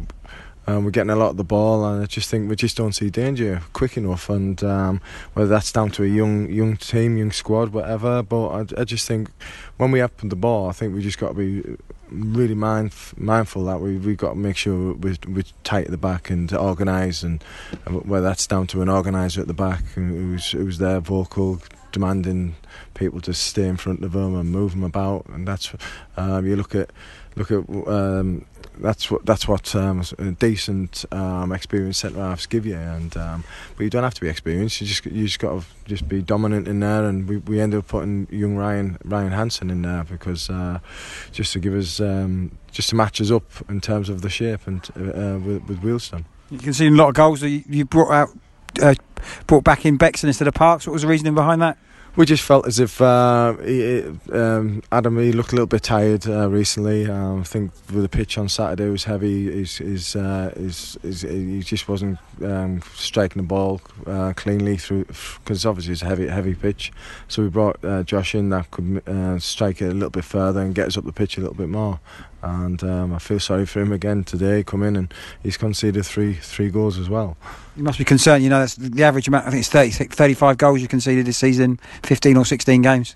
um, 0.67 0.83
we're 0.83 0.91
getting 0.91 1.09
a 1.09 1.15
lot 1.15 1.29
of 1.29 1.37
the 1.37 1.45
ball, 1.45 1.85
and 1.85 2.03
I 2.03 2.05
just 2.05 2.29
think 2.29 2.49
we 2.49 2.55
just 2.57 2.75
don't 2.75 2.93
see 2.93 3.09
danger 3.09 3.61
quick 3.71 3.95
enough. 3.95 4.29
And 4.29 4.61
um, 4.63 5.01
whether 5.33 5.49
that's 5.49 5.71
down 5.71 5.91
to 5.91 6.03
a 6.03 6.07
young 6.07 6.51
young 6.51 6.75
team, 6.75 7.17
young 7.17 7.31
squad, 7.31 7.69
whatever. 7.69 8.21
But 8.21 8.47
I, 8.49 8.81
I 8.81 8.83
just 8.83 9.07
think 9.07 9.29
when 9.77 9.91
we 9.91 9.99
have 9.99 10.11
the 10.17 10.35
ball, 10.35 10.69
I 10.69 10.73
think 10.73 10.93
we 10.93 11.01
just 11.01 11.17
got 11.17 11.29
to 11.29 11.33
be 11.33 11.77
really 12.09 12.55
mind, 12.55 12.93
mindful 13.15 13.63
that 13.65 13.79
we 13.79 13.97
we 13.97 14.15
got 14.15 14.31
to 14.31 14.35
make 14.35 14.57
sure 14.57 14.93
we're, 14.93 15.15
we're 15.27 15.43
tight 15.63 15.85
at 15.85 15.91
the 15.91 15.97
back 15.97 16.29
and 16.29 16.51
organised, 16.51 17.23
and 17.23 17.41
whether 17.87 18.25
that's 18.25 18.45
down 18.45 18.67
to 18.67 18.81
an 18.81 18.89
organiser 18.89 19.41
at 19.41 19.47
the 19.47 19.53
back 19.53 19.83
who's 19.95 20.51
who's 20.51 20.79
there 20.79 20.99
vocal, 20.99 21.61
demanding 21.93 22.55
people 22.93 23.21
to 23.21 23.33
stay 23.33 23.67
in 23.67 23.77
front 23.77 24.03
of 24.03 24.11
them 24.11 24.35
and 24.35 24.51
move 24.51 24.71
them 24.71 24.83
about, 24.83 25.25
and 25.27 25.47
that's 25.47 25.73
um, 26.17 26.45
you 26.45 26.57
look 26.57 26.75
at 26.75 26.91
look 27.37 27.51
at 27.51 27.69
um, 27.87 28.45
that's 28.81 29.11
what 29.11 29.25
that's 29.25 29.47
what 29.47 29.75
um, 29.75 30.03
decent 30.39 31.05
um, 31.11 31.51
experienced 31.51 32.01
centre 32.01 32.19
halves 32.19 32.45
give 32.45 32.65
you, 32.65 32.75
and 32.75 33.15
um, 33.17 33.43
but 33.75 33.83
you 33.83 33.89
don't 33.89 34.03
have 34.03 34.13
to 34.13 34.21
be 34.21 34.29
experienced. 34.29 34.81
You 34.81 34.87
just 34.87 35.05
you 35.05 35.25
just 35.25 35.39
got 35.39 35.61
to 35.61 35.65
just 35.85 36.07
be 36.07 36.21
dominant 36.21 36.67
in 36.67 36.79
there, 36.79 37.05
and 37.05 37.27
we, 37.27 37.37
we 37.37 37.59
ended 37.59 37.79
up 37.79 37.87
putting 37.87 38.27
young 38.29 38.55
Ryan 38.55 38.97
Ryan 39.03 39.31
Hansen 39.31 39.69
in 39.69 39.81
there 39.81 40.03
because 40.03 40.49
uh, 40.49 40.79
just 41.31 41.53
to 41.53 41.59
give 41.59 41.73
us 41.73 41.99
um, 41.99 42.57
just 42.71 42.89
to 42.89 42.95
match 42.95 43.21
us 43.21 43.31
up 43.31 43.43
in 43.69 43.81
terms 43.81 44.09
of 44.09 44.21
the 44.21 44.29
shape 44.29 44.67
and 44.67 44.87
uh, 44.95 45.39
with, 45.39 45.67
with 45.67 45.81
Wealdstone. 45.81 46.25
You 46.49 46.59
can 46.59 46.73
see 46.73 46.87
a 46.87 46.91
lot 46.91 47.09
of 47.09 47.15
goals 47.15 47.41
that 47.41 47.49
you 47.49 47.85
brought 47.85 48.11
out, 48.11 48.29
uh, 48.81 48.95
brought 49.47 49.63
back 49.63 49.85
in 49.85 49.97
Bexon 49.97 50.29
instead 50.29 50.47
of 50.47 50.53
Parks. 50.53 50.87
What 50.87 50.93
was 50.93 51.01
the 51.01 51.07
reasoning 51.07 51.35
behind 51.35 51.61
that? 51.61 51.77
We 52.17 52.25
just 52.25 52.43
felt 52.43 52.65
as 52.65 52.79
if 52.79 52.99
uh, 52.99 53.55
he, 53.57 54.03
um, 54.31 54.81
Adam 54.91 55.19
he 55.19 55.31
looked 55.31 55.51
a 55.51 55.55
little 55.55 55.67
bit 55.67 55.83
tired 55.83 56.27
uh, 56.27 56.49
recently. 56.49 57.07
Um, 57.07 57.41
I 57.41 57.43
think 57.43 57.71
with 57.93 58.01
the 58.01 58.09
pitch 58.09 58.39
on 58.39 58.49
Saturday 58.49 58.89
was 58.89 59.03
heavy. 59.03 59.51
He's, 59.51 59.77
he's, 59.77 60.15
uh, 60.15 60.51
he's, 60.57 60.97
he's, 61.03 61.21
he 61.21 61.61
just 61.61 61.87
wasn't 61.87 62.17
um, 62.43 62.81
striking 62.95 63.43
the 63.43 63.47
ball 63.47 63.81
uh, 64.07 64.33
cleanly 64.35 64.77
through 64.77 65.05
because 65.05 65.63
obviously 65.63 65.93
it's 65.93 66.01
a 66.01 66.05
heavy 66.05 66.27
heavy 66.27 66.55
pitch. 66.55 66.91
So 67.27 67.43
we 67.43 67.49
brought 67.49 67.77
uh, 67.85 68.01
Josh 68.01 68.33
in 68.33 68.49
that 68.49 68.71
could 68.71 69.07
uh, 69.07 69.37
strike 69.37 69.79
it 69.83 69.89
a 69.89 69.93
little 69.93 70.09
bit 70.09 70.25
further 70.25 70.61
and 70.61 70.73
get 70.73 70.87
us 70.87 70.97
up 70.97 71.05
the 71.05 71.13
pitch 71.13 71.37
a 71.37 71.41
little 71.41 71.55
bit 71.55 71.69
more. 71.69 71.99
And 72.47 72.83
um, 72.83 73.13
I 73.13 73.19
feel 73.19 73.39
sorry 73.39 73.65
for 73.65 73.81
him 73.81 73.91
again 73.91 74.23
today. 74.23 74.63
Come 74.63 74.83
in 74.83 74.95
and 74.95 75.13
he's 75.43 75.57
conceded 75.57 76.05
three 76.05 76.33
three 76.33 76.69
goals 76.69 76.97
as 76.97 77.09
well. 77.09 77.37
You 77.75 77.83
must 77.83 77.97
be 77.97 78.05
concerned. 78.05 78.43
You 78.43 78.49
know 78.49 78.59
that's 78.59 78.75
the 78.75 79.03
average 79.03 79.27
amount. 79.27 79.47
I 79.47 79.51
think 79.51 79.61
it's 79.61 79.69
30, 79.69 79.91
35 79.91 80.57
goals 80.57 80.81
you 80.81 80.87
conceded 80.87 81.25
this 81.25 81.37
season, 81.37 81.79
fifteen 82.03 82.37
or 82.37 82.45
sixteen 82.45 82.81
games. 82.81 83.15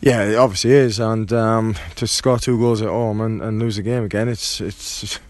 Yeah, 0.00 0.24
it 0.24 0.34
obviously 0.34 0.72
is, 0.72 0.98
and 0.98 1.32
um, 1.32 1.76
to 1.94 2.08
score 2.08 2.38
two 2.38 2.58
goals 2.58 2.82
at 2.82 2.88
home 2.88 3.20
and, 3.20 3.40
and 3.40 3.60
lose 3.60 3.78
a 3.78 3.82
game 3.82 4.02
again, 4.02 4.28
it's 4.28 4.60
it's 4.60 5.20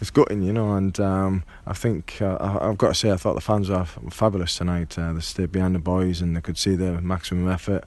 it's 0.00 0.10
gutting, 0.10 0.42
you 0.42 0.52
know. 0.52 0.74
And 0.74 0.98
um, 1.00 1.44
I 1.66 1.72
think 1.72 2.18
uh, 2.20 2.36
I, 2.40 2.66
have 2.66 2.78
got 2.78 2.88
to 2.88 2.94
say, 2.94 3.10
I 3.10 3.16
thought 3.16 3.34
the 3.34 3.40
fans 3.40 3.70
were 3.70 3.84
fabulous 3.84 4.56
tonight. 4.56 4.98
Uh, 4.98 5.12
they 5.12 5.20
stayed 5.20 5.52
behind 5.52 5.74
the 5.74 5.78
boys 5.78 6.20
and 6.20 6.36
they 6.36 6.40
could 6.40 6.58
see 6.58 6.74
the 6.74 7.00
maximum 7.00 7.48
effort. 7.48 7.84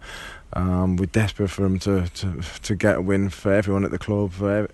Um, 0.53 0.95
we're 0.95 1.07
desperate 1.07 1.49
for 1.49 1.63
them 1.63 1.77
to, 1.79 2.07
to 2.07 2.41
to 2.63 2.75
get 2.75 2.95
a 2.95 3.01
win 3.01 3.29
for 3.29 3.51
everyone 3.51 3.83
at 3.83 3.91
the 3.91 3.99
club, 3.99 4.31
for 4.31 4.67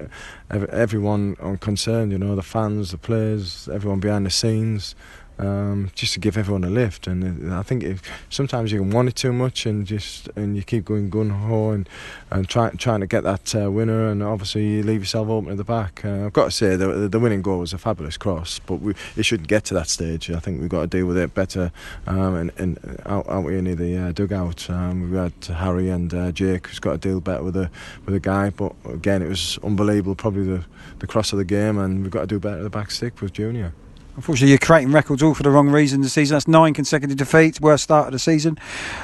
ev- 0.51 0.65
everyone 0.65 1.35
concerned. 1.57 2.11
You 2.11 2.19
know, 2.19 2.35
the 2.35 2.43
fans, 2.43 2.91
the 2.91 2.97
players, 2.97 3.67
everyone 3.71 3.99
behind 3.99 4.25
the 4.25 4.29
scenes 4.29 4.95
um, 5.39 5.91
just 5.95 6.13
to 6.13 6.19
give 6.19 6.37
everyone 6.37 6.63
a 6.63 6.69
lift. 6.69 7.07
And 7.07 7.53
I 7.53 7.63
think 7.63 7.83
if, 7.83 8.01
sometimes 8.29 8.71
you 8.71 8.79
can 8.79 8.91
want 8.91 9.09
it 9.09 9.15
too 9.15 9.33
much 9.33 9.65
and 9.65 9.85
just 9.85 10.29
and 10.35 10.55
you 10.55 10.63
keep 10.63 10.85
going 10.85 11.09
gun 11.09 11.29
ho 11.29 11.71
and 11.71 11.87
and 12.31 12.47
try, 12.47 12.69
trying 12.71 13.01
to 13.01 13.07
get 13.07 13.23
that 13.23 13.55
uh, 13.55 13.71
winner, 13.71 14.07
and 14.09 14.23
obviously 14.23 14.67
you 14.67 14.83
leave 14.83 15.01
yourself 15.01 15.29
open 15.29 15.51
at 15.51 15.57
the 15.57 15.63
back. 15.63 16.03
Uh, 16.03 16.25
I've 16.25 16.33
got 16.33 16.45
to 16.45 16.51
say 16.51 16.75
the 16.75 17.07
the 17.07 17.19
winning 17.19 17.41
goal 17.41 17.59
was 17.59 17.73
a 17.73 17.77
fabulous 17.77 18.17
cross, 18.17 18.59
but 18.59 18.75
we, 18.75 18.93
it 19.15 19.23
shouldn't 19.23 19.49
get 19.49 19.63
to 19.65 19.73
that 19.73 19.89
stage. 19.89 20.29
I 20.31 20.39
think 20.39 20.61
we've 20.61 20.69
got 20.69 20.81
to 20.81 20.87
deal 20.87 21.05
with 21.05 21.17
it 21.17 21.33
better. 21.33 21.71
Um, 22.07 22.35
and, 22.35 22.51
and 22.57 23.01
out, 23.05 23.27
out 23.29 23.47
in 23.47 23.65
the 23.75 23.97
uh, 23.97 24.11
dugout, 24.11 24.69
um, 24.69 25.11
we 25.11 25.17
had 25.17 25.33
Harry 25.45 25.89
and 25.89 26.13
uh, 26.13 26.31
Jake 26.31 26.67
who's 26.67 26.79
got 26.79 26.93
to 26.93 26.97
deal 26.97 27.19
better 27.19 27.43
with 27.43 27.53
the 27.53 27.69
with 28.05 28.13
the 28.13 28.19
guy. 28.19 28.49
But 28.49 28.73
again, 28.85 29.21
it 29.21 29.29
was 29.29 29.59
unbelievable. 29.63 30.15
Probably 30.15 30.43
the 30.43 30.65
the 30.99 31.07
cross 31.07 31.31
of 31.31 31.37
the 31.37 31.45
game, 31.45 31.77
and 31.77 32.03
we've 32.03 32.11
got 32.11 32.21
to 32.21 32.27
do 32.27 32.39
better 32.39 32.57
at 32.57 32.63
the 32.63 32.69
back 32.69 32.91
stick 32.91 33.21
with 33.21 33.33
Junior. 33.33 33.73
Unfortunately, 34.15 34.49
you're 34.49 34.59
creating 34.59 34.91
records 34.91 35.23
all 35.23 35.33
for 35.33 35.43
the 35.43 35.49
wrong 35.49 35.69
reason 35.69 36.01
this 36.01 36.13
season. 36.13 36.35
That's 36.35 36.47
nine 36.47 36.73
consecutive 36.73 37.17
defeats, 37.17 37.59
worst 37.59 37.83
start 37.83 38.07
of 38.07 38.13
the 38.13 38.19
season. 38.19 38.57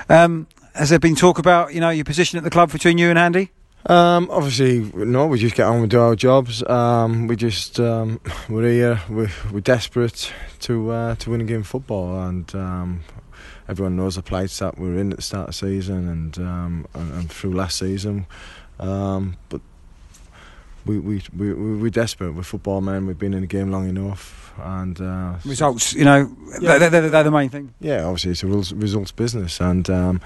Um, 0.08 0.48
has 0.76 0.90
there 0.90 1.00
been 1.00 1.16
talk 1.16 1.40
about 1.40 1.74
you 1.74 1.82
know 1.82 1.90
your 1.90 2.06
position 2.06 2.38
at 2.38 2.44
the 2.44 2.50
club 2.50 2.72
between 2.72 2.98
you 2.98 3.10
and 3.10 3.18
Andy? 3.18 3.52
Um, 3.86 4.30
obviously, 4.30 4.80
no. 4.94 5.28
We 5.28 5.40
just 5.40 5.56
get 5.56 5.66
on 5.66 5.82
and 5.82 5.90
do 5.90 6.00
our 6.00 6.16
jobs. 6.16 6.64
Um, 6.68 7.28
we 7.28 7.36
just 7.36 7.80
um, 7.80 8.20
we're 8.50 8.70
here. 8.70 9.02
We're, 9.10 9.32
we're 9.52 9.62
desperate 9.62 10.32
to 10.62 10.92
uh, 10.92 11.16
to 11.16 11.30
win 11.32 11.42
a 11.42 11.46
game 11.46 11.62
of 11.62 11.68
football, 11.68 12.22
and 12.22 12.54
um, 12.56 13.02
everyone 13.68 13.96
knows 13.96 14.16
the 14.16 14.22
plights 14.22 14.60
that 14.60 14.78
we're 14.78 14.98
in 14.98 15.12
at 15.12 15.18
the 15.18 15.24
start 15.24 15.50
of 15.50 15.56
the 15.56 15.68
season 15.68 16.10
and 16.10 16.38
um, 16.38 16.88
and, 16.94 17.14
and, 17.14 17.32
through 17.32 17.54
last 17.54 17.80
season. 17.80 18.28
Um, 18.80 19.38
but 19.50 19.62
we 20.90 21.00
we 21.00 21.54
we 21.54 21.54
we're 21.54 21.90
desperate. 21.90 22.34
We're 22.34 22.44
football 22.44 22.82
men. 22.82 23.06
We've 23.06 23.18
been 23.18 23.34
in 23.34 23.42
the 23.42 23.48
game 23.48 23.72
long 23.72 23.88
enough 23.88 24.54
and 24.64 25.00
uh, 25.00 25.36
results. 25.46 25.94
You 25.94 26.06
know, 26.06 26.36
yeah. 26.62 26.78
they're, 26.78 26.90
they're, 26.90 27.10
they're, 27.10 27.24
the 27.24 27.32
main 27.32 27.50
thing. 27.50 27.74
Yeah, 27.80 28.04
obviously 28.04 28.32
it's 28.32 28.44
a 28.44 28.76
results 28.76 29.12
business, 29.12 29.60
and 29.60 29.90
um, 29.90 30.22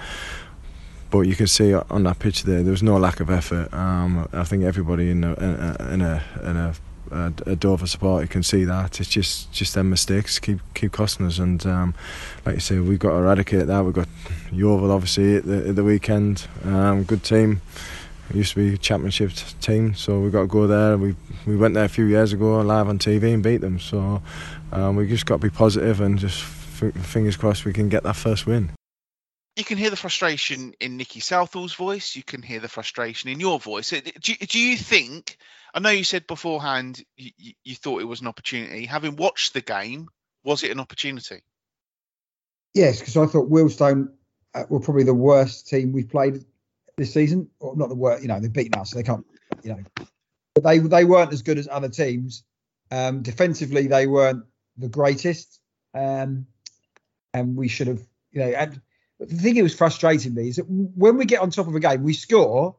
but 1.10 1.20
you 1.20 1.36
can 1.36 1.46
see 1.46 1.74
on 1.74 2.02
that 2.04 2.18
pitch 2.18 2.44
there, 2.44 2.62
there 2.62 2.70
was 2.70 2.82
no 2.82 2.96
lack 2.96 3.20
of 3.20 3.30
effort. 3.30 3.72
Um, 3.72 4.28
I 4.32 4.44
think 4.44 4.64
everybody 4.64 5.10
in 5.10 5.24
a 5.24 5.34
in 5.34 6.00
a, 6.00 6.22
in 6.42 6.56
a, 6.56 6.74
a, 7.10 7.32
a 7.46 7.56
Dover 7.56 7.86
supporter 7.86 8.26
can 8.26 8.42
see 8.42 8.64
that 8.64 9.00
it's 9.00 9.08
just 9.08 9.52
just 9.52 9.74
them 9.74 9.90
mistakes 9.90 10.38
keep 10.38 10.60
keep 10.74 10.92
costing 10.92 11.26
us, 11.26 11.38
and 11.38 11.64
um, 11.66 11.94
like 12.44 12.56
you 12.56 12.60
say, 12.60 12.78
we've 12.78 12.98
got 12.98 13.10
to 13.10 13.16
eradicate 13.16 13.66
that. 13.66 13.84
We've 13.84 13.94
got 13.94 14.08
Yeovil 14.52 14.90
obviously 14.90 15.36
at 15.36 15.44
the, 15.44 15.68
at 15.68 15.76
the 15.76 15.84
weekend, 15.84 16.46
um, 16.64 17.04
good 17.04 17.22
team. 17.22 17.60
It 18.30 18.36
used 18.36 18.54
to 18.54 18.56
be 18.56 18.74
a 18.74 18.78
championship 18.78 19.32
team, 19.60 19.94
so 19.94 20.20
we 20.20 20.30
got 20.30 20.42
to 20.42 20.46
go 20.46 20.66
there. 20.66 20.96
We 20.96 21.14
we 21.46 21.56
went 21.56 21.74
there 21.74 21.84
a 21.84 21.88
few 21.88 22.06
years 22.06 22.32
ago 22.32 22.60
live 22.60 22.88
on 22.88 22.98
TV 22.98 23.34
and 23.34 23.42
beat 23.42 23.60
them. 23.60 23.78
So 23.78 24.22
um, 24.72 24.96
we 24.96 25.06
just 25.06 25.26
got 25.26 25.36
to 25.36 25.42
be 25.42 25.50
positive 25.50 26.00
and 26.00 26.18
just 26.18 26.42
f- 26.42 26.94
fingers 27.04 27.36
crossed 27.36 27.64
we 27.64 27.72
can 27.72 27.88
get 27.88 28.02
that 28.04 28.16
first 28.16 28.46
win. 28.46 28.70
You 29.56 29.64
can 29.64 29.78
hear 29.78 29.90
the 29.90 29.96
frustration 29.96 30.74
in 30.80 30.96
Nicky 30.96 31.20
Southall's 31.20 31.74
voice. 31.74 32.16
You 32.16 32.24
can 32.24 32.42
hear 32.42 32.58
the 32.58 32.68
frustration 32.68 33.30
in 33.30 33.38
your 33.38 33.60
voice. 33.60 33.90
Do, 33.90 34.00
do 34.00 34.58
you 34.58 34.76
think? 34.76 35.36
I 35.72 35.80
know 35.80 35.90
you 35.90 36.04
said 36.04 36.26
beforehand 36.26 37.04
you, 37.16 37.52
you 37.62 37.74
thought 37.74 38.00
it 38.00 38.06
was 38.06 38.20
an 38.20 38.26
opportunity. 38.26 38.86
Having 38.86 39.16
watched 39.16 39.52
the 39.52 39.60
game, 39.60 40.08
was 40.42 40.64
it 40.64 40.70
an 40.70 40.80
opportunity? 40.80 41.42
Yes, 42.74 42.98
because 42.98 43.16
I 43.16 43.26
thought 43.26 43.50
Wealdstone 43.50 44.08
uh, 44.54 44.64
were 44.68 44.80
probably 44.80 45.04
the 45.04 45.14
worst 45.14 45.68
team 45.68 45.92
we've 45.92 46.08
played 46.08 46.44
this 46.96 47.12
season, 47.12 47.48
or 47.60 47.76
not 47.76 47.88
the 47.88 47.94
worst. 47.94 48.22
You 48.22 48.28
know, 48.28 48.40
they've 48.40 48.52
beaten 48.52 48.78
us, 48.80 48.90
so 48.90 48.96
they 48.96 49.02
can't. 49.02 49.26
You 49.62 49.72
know, 49.72 50.06
but 50.54 50.64
they 50.64 50.78
they 50.78 51.04
weren't 51.04 51.32
as 51.32 51.42
good 51.42 51.58
as 51.58 51.68
other 51.70 51.88
teams. 51.88 52.44
Um, 52.90 53.22
defensively, 53.22 53.86
they 53.86 54.06
weren't 54.06 54.44
the 54.76 54.88
greatest, 54.88 55.60
um, 55.94 56.46
and 57.32 57.56
we 57.56 57.68
should 57.68 57.88
have. 57.88 58.00
You 58.32 58.40
know, 58.40 58.48
and 58.48 58.80
the 59.20 59.26
thing 59.26 59.54
that 59.54 59.62
was 59.62 59.74
frustrating 59.74 60.34
me 60.34 60.48
is 60.48 60.56
that 60.56 60.64
when 60.64 61.16
we 61.16 61.24
get 61.24 61.40
on 61.40 61.50
top 61.50 61.68
of 61.68 61.74
a 61.74 61.80
game, 61.80 62.02
we 62.02 62.12
score 62.12 62.76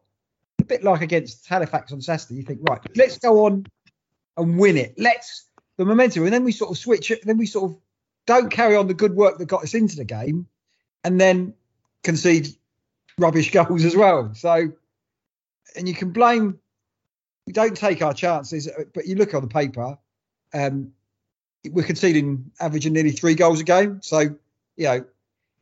a 0.59 0.63
bit 0.63 0.83
like 0.83 1.01
against 1.01 1.47
Halifax 1.47 1.91
on 1.91 2.01
Saturday. 2.01 2.35
You 2.35 2.43
think, 2.43 2.59
right, 2.69 2.81
let's 2.95 3.17
go 3.17 3.45
on 3.45 3.65
and 4.37 4.59
win 4.59 4.77
it. 4.77 4.95
Let's 4.97 5.45
the 5.77 5.85
momentum, 5.85 6.23
and 6.23 6.33
then 6.33 6.43
we 6.43 6.51
sort 6.51 6.71
of 6.71 6.77
switch 6.77 7.11
it. 7.11 7.25
Then 7.25 7.37
we 7.37 7.45
sort 7.45 7.71
of 7.71 7.77
don't 8.25 8.49
carry 8.49 8.75
on 8.75 8.87
the 8.87 8.93
good 8.93 9.15
work 9.15 9.37
that 9.37 9.45
got 9.45 9.63
us 9.63 9.73
into 9.73 9.95
the 9.97 10.05
game, 10.05 10.47
and 11.03 11.19
then 11.19 11.53
concede 12.03 12.49
rubbish 13.17 13.51
goals 13.51 13.85
as 13.85 13.95
well. 13.95 14.33
So, 14.33 14.71
and 15.75 15.87
you 15.87 15.93
can 15.93 16.11
blame. 16.11 16.59
We 17.47 17.53
don't 17.53 17.75
take 17.75 18.01
our 18.01 18.13
chances, 18.13 18.69
but 18.93 19.05
you 19.05 19.15
look 19.15 19.33
on 19.33 19.41
the 19.41 19.47
paper, 19.47 19.97
um, 20.53 20.91
we're 21.69 21.85
conceding 21.85 22.51
averaging 22.59 22.93
nearly 22.93 23.11
three 23.11 23.35
goals 23.35 23.59
a 23.59 23.63
game. 23.63 24.01
So, 24.01 24.19
you 24.19 24.85
know, 24.85 25.05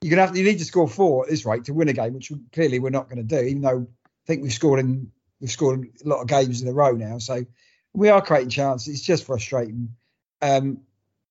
you're 0.01 0.09
gonna 0.09 0.25
have 0.25 0.35
you 0.35 0.43
need 0.43 0.59
to 0.59 0.65
score 0.65 0.87
four 0.87 1.23
at 1.23 1.29
this 1.29 1.45
rate 1.45 1.65
to 1.65 1.73
win 1.73 1.89
a 1.89 1.93
game, 1.93 2.13
which 2.13 2.31
clearly 2.51 2.79
we're 2.79 2.89
not 2.89 3.09
going 3.09 3.17
to 3.17 3.23
do. 3.23 3.41
Even 3.41 3.61
though 3.61 3.87
I 4.05 4.27
think 4.27 4.43
we've 4.43 4.53
scored 4.53 4.79
in 4.79 5.11
we've 5.39 5.51
scored 5.51 5.87
a 6.03 6.07
lot 6.07 6.21
of 6.21 6.27
games 6.27 6.61
in 6.61 6.67
a 6.67 6.73
row 6.73 6.91
now, 6.91 7.17
so 7.19 7.45
we 7.93 8.09
are 8.09 8.21
creating 8.21 8.49
chances. 8.49 8.93
It's 8.93 9.03
just 9.03 9.25
frustrating. 9.25 9.95
Um, 10.41 10.79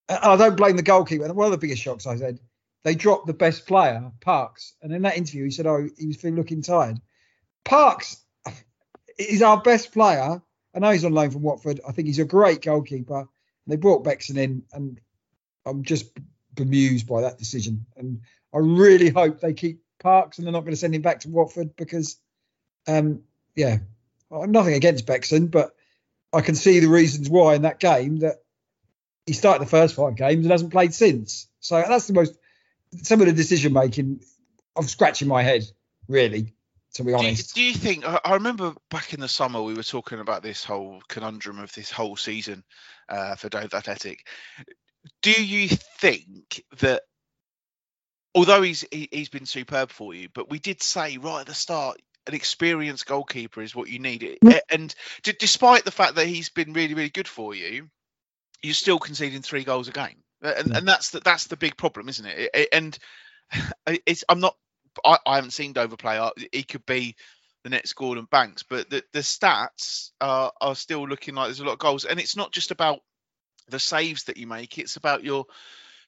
I 0.09 0.35
don't 0.35 0.57
blame 0.57 0.75
the 0.75 0.83
goalkeeper. 0.83 1.31
One 1.33 1.45
of 1.45 1.51
the 1.51 1.57
biggest 1.57 1.81
shocks 1.81 2.07
I 2.07 2.15
said 2.15 2.39
they 2.83 2.95
dropped 2.95 3.27
the 3.27 3.33
best 3.33 3.65
player, 3.65 4.11
Parks, 4.21 4.73
and 4.81 4.93
in 4.93 5.03
that 5.03 5.17
interview 5.17 5.45
he 5.45 5.51
said, 5.51 5.67
"Oh, 5.67 5.87
he 5.97 6.07
was 6.07 6.23
looking 6.23 6.61
tired." 6.61 6.99
Parks 7.63 8.17
is 9.17 9.41
our 9.41 9.61
best 9.61 9.91
player. 9.91 10.41
I 10.75 10.79
know 10.79 10.91
he's 10.91 11.05
on 11.05 11.13
loan 11.13 11.31
from 11.31 11.43
Watford. 11.43 11.81
I 11.87 11.91
think 11.91 12.07
he's 12.07 12.19
a 12.19 12.25
great 12.25 12.61
goalkeeper. 12.61 13.27
They 13.67 13.77
brought 13.77 14.03
Bexon 14.03 14.37
in, 14.37 14.63
and 14.73 14.99
I'm 15.65 15.83
just 15.83 16.11
bemused 16.53 17.07
by 17.07 17.21
that 17.21 17.37
decision. 17.37 17.85
And 17.95 18.21
I 18.53 18.57
really 18.57 19.09
hope 19.09 19.39
they 19.39 19.53
keep 19.53 19.81
Parks 19.99 20.37
and 20.37 20.45
they're 20.45 20.51
not 20.51 20.61
going 20.61 20.73
to 20.73 20.77
send 20.77 20.93
him 20.93 21.01
back 21.01 21.21
to 21.21 21.29
Watford 21.29 21.75
because, 21.75 22.17
um, 22.87 23.21
yeah, 23.55 23.77
nothing 24.29 24.73
against 24.73 25.05
Bexon, 25.05 25.47
but 25.47 25.73
I 26.33 26.41
can 26.41 26.55
see 26.55 26.79
the 26.79 26.89
reasons 26.89 27.29
why 27.29 27.55
in 27.55 27.61
that 27.61 27.79
game 27.79 28.17
that 28.17 28.37
he 29.25 29.33
started 29.33 29.61
the 29.61 29.69
first 29.69 29.95
five 29.95 30.15
games 30.15 30.43
and 30.43 30.51
hasn't 30.51 30.71
played 30.71 30.93
since. 30.93 31.47
So 31.59 31.81
that's 31.87 32.07
the 32.07 32.13
most 32.13 32.37
some 33.01 33.21
of 33.21 33.27
the 33.27 33.33
decision 33.33 33.73
making. 33.73 34.21
I'm 34.75 34.87
scratching 34.87 35.27
my 35.27 35.43
head, 35.43 35.63
really, 36.07 36.53
to 36.95 37.03
be 37.03 37.13
honest. 37.13 37.55
Do 37.55 37.61
you, 37.61 37.73
do 37.73 37.79
you 37.79 37.79
think? 37.79 38.05
I 38.05 38.33
remember 38.33 38.73
back 38.89 39.13
in 39.13 39.19
the 39.19 39.27
summer 39.27 39.61
we 39.61 39.73
were 39.73 39.83
talking 39.83 40.19
about 40.19 40.43
this 40.43 40.63
whole 40.63 41.01
conundrum 41.07 41.59
of 41.59 41.73
this 41.73 41.91
whole 41.91 42.15
season 42.15 42.63
uh, 43.09 43.35
for 43.35 43.49
Dover 43.49 43.77
Athletic. 43.77 44.27
Do 45.21 45.31
you 45.31 45.67
think 45.67 46.63
that? 46.79 47.03
Although 48.35 48.63
he's 48.63 48.83
he, 48.91 49.09
he's 49.11 49.29
been 49.29 49.45
superb 49.45 49.91
for 49.91 50.13
you, 50.13 50.29
but 50.33 50.49
we 50.49 50.59
did 50.59 50.81
say 50.81 51.17
right 51.17 51.41
at 51.41 51.47
the 51.47 51.53
start 51.53 52.01
an 52.27 52.33
experienced 52.33 53.05
goalkeeper 53.05 53.61
is 53.61 53.75
what 53.75 53.89
you 53.89 53.99
need. 53.99 54.39
And 54.71 54.93
d- 55.23 55.35
despite 55.37 55.85
the 55.85 55.91
fact 55.91 56.15
that 56.15 56.27
he's 56.27 56.49
been 56.49 56.73
really, 56.73 56.93
really 56.93 57.09
good 57.09 57.27
for 57.27 57.53
you, 57.53 57.89
you're 58.61 58.73
still 58.73 58.99
conceding 58.99 59.41
three 59.41 59.63
goals 59.63 59.89
a 59.89 59.91
game, 59.91 60.22
Uh, 60.43 60.53
and, 60.57 60.67
hmm. 60.67 60.75
and 60.75 60.87
that's 60.87 61.11
the 61.11 61.19
that's 61.19 61.47
the 61.47 61.57
big 61.57 61.77
problem, 61.77 62.09
isn't 62.09 62.25
it? 62.25 62.49
it 62.53 62.69
and 62.73 62.97
it's 64.05 64.23
I'm 64.27 64.39
not 64.39 64.55
I, 65.03 65.17
I 65.25 65.35
haven't 65.35 65.51
seen 65.51 65.73
Dover 65.73 65.97
play. 65.97 66.19
He 66.51 66.63
could 66.63 66.85
be 66.85 67.15
the 67.63 67.69
next 67.69 67.93
Gordon 67.93 68.27
Banks, 68.29 68.63
but 68.63 68.89
the, 68.89 69.03
the 69.13 69.19
stats 69.19 70.11
are, 70.19 70.51
are 70.59 70.75
still 70.75 71.07
looking 71.07 71.35
like 71.35 71.47
there's 71.47 71.61
a 71.61 71.65
lot 71.65 71.73
of 71.73 71.79
goals, 71.79 72.05
and 72.05 72.19
it's 72.19 72.35
not 72.35 72.51
just 72.51 72.71
about 72.71 72.99
the 73.69 73.79
saves 73.79 74.25
that 74.25 74.37
you 74.37 74.47
make; 74.47 74.77
it's 74.77 74.97
about 74.97 75.23
your 75.23 75.45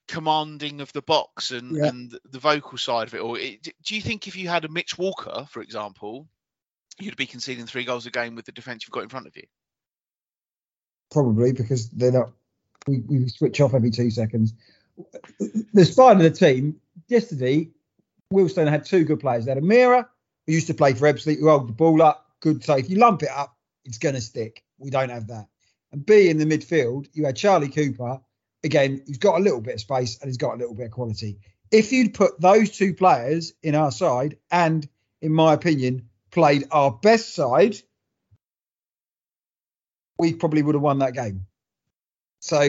commanding 0.07 0.81
of 0.81 0.91
the 0.93 1.01
box 1.01 1.51
and 1.51 1.77
yeah. 1.77 1.88
and 1.88 2.17
the 2.29 2.39
vocal 2.39 2.77
side 2.77 3.07
of 3.07 3.15
it. 3.15 3.21
Or 3.21 3.39
it, 3.39 3.63
do 3.83 3.95
you 3.95 4.01
think 4.01 4.27
if 4.27 4.36
you 4.36 4.47
had 4.49 4.65
a 4.65 4.69
Mitch 4.69 4.97
Walker, 4.97 5.47
for 5.49 5.61
example, 5.61 6.27
you'd 6.99 7.17
be 7.17 7.25
conceding 7.25 7.65
three 7.65 7.86
goals 7.86 8.05
a 8.05 8.11
game 8.11 8.36
with 8.36 8.45
the 8.45 8.51
defence 8.51 8.83
you've 8.83 8.91
got 8.91 9.03
in 9.03 9.09
front 9.09 9.27
of 9.27 9.36
you? 9.36 9.43
Probably 11.11 11.53
because 11.53 11.89
they're 11.89 12.11
not. 12.11 12.31
We, 12.88 12.99
we 13.07 13.27
switch 13.29 13.61
off 13.61 13.73
every 13.73 13.91
two 13.91 14.11
seconds. 14.11 14.53
The 15.73 15.86
spine 15.86 16.17
of 16.17 16.23
the 16.23 16.29
team 16.31 16.79
yesterday, 17.07 17.69
Wealdstone 18.31 18.69
had 18.69 18.86
two 18.86 19.03
good 19.03 19.19
players. 19.19 19.45
They 19.45 19.53
had 19.53 19.63
Amira, 19.63 20.07
who 20.45 20.53
used 20.53 20.67
to 20.67 20.73
play 20.73 20.93
for 20.93 21.11
Ebbsfleet, 21.11 21.39
who 21.39 21.47
held 21.47 21.67
the 21.67 21.73
ball 21.73 22.01
up, 22.01 22.29
good 22.41 22.63
save. 22.63 22.89
You 22.89 22.97
lump 22.97 23.23
it 23.23 23.29
up, 23.29 23.55
it's 23.83 23.97
going 23.97 24.15
to 24.15 24.21
stick. 24.21 24.63
We 24.77 24.89
don't 24.89 25.09
have 25.09 25.27
that. 25.27 25.47
And 25.91 26.05
B 26.05 26.29
in 26.29 26.38
the 26.38 26.45
midfield, 26.45 27.07
you 27.13 27.25
had 27.25 27.36
Charlie 27.36 27.69
Cooper, 27.69 28.19
again, 28.63 29.01
he's 29.05 29.17
got 29.17 29.39
a 29.39 29.43
little 29.43 29.61
bit 29.61 29.75
of 29.75 29.79
space 29.79 30.17
and 30.19 30.27
he's 30.27 30.38
got 30.38 30.55
a 30.55 30.57
little 30.57 30.75
bit 30.75 30.88
of 30.88 30.91
quality. 30.91 31.39
If 31.71 31.91
you'd 31.91 32.13
put 32.13 32.39
those 32.39 32.71
two 32.71 32.93
players 32.93 33.53
in 33.63 33.75
our 33.75 33.91
side, 33.91 34.38
and 34.51 34.88
in 35.21 35.31
my 35.31 35.53
opinion, 35.53 36.09
played 36.31 36.65
our 36.71 36.91
best 36.91 37.33
side, 37.33 37.77
we 40.17 40.33
probably 40.33 40.61
would 40.61 40.75
have 40.75 40.81
won 40.81 40.99
that 40.99 41.13
game. 41.13 41.45
So, 42.46 42.62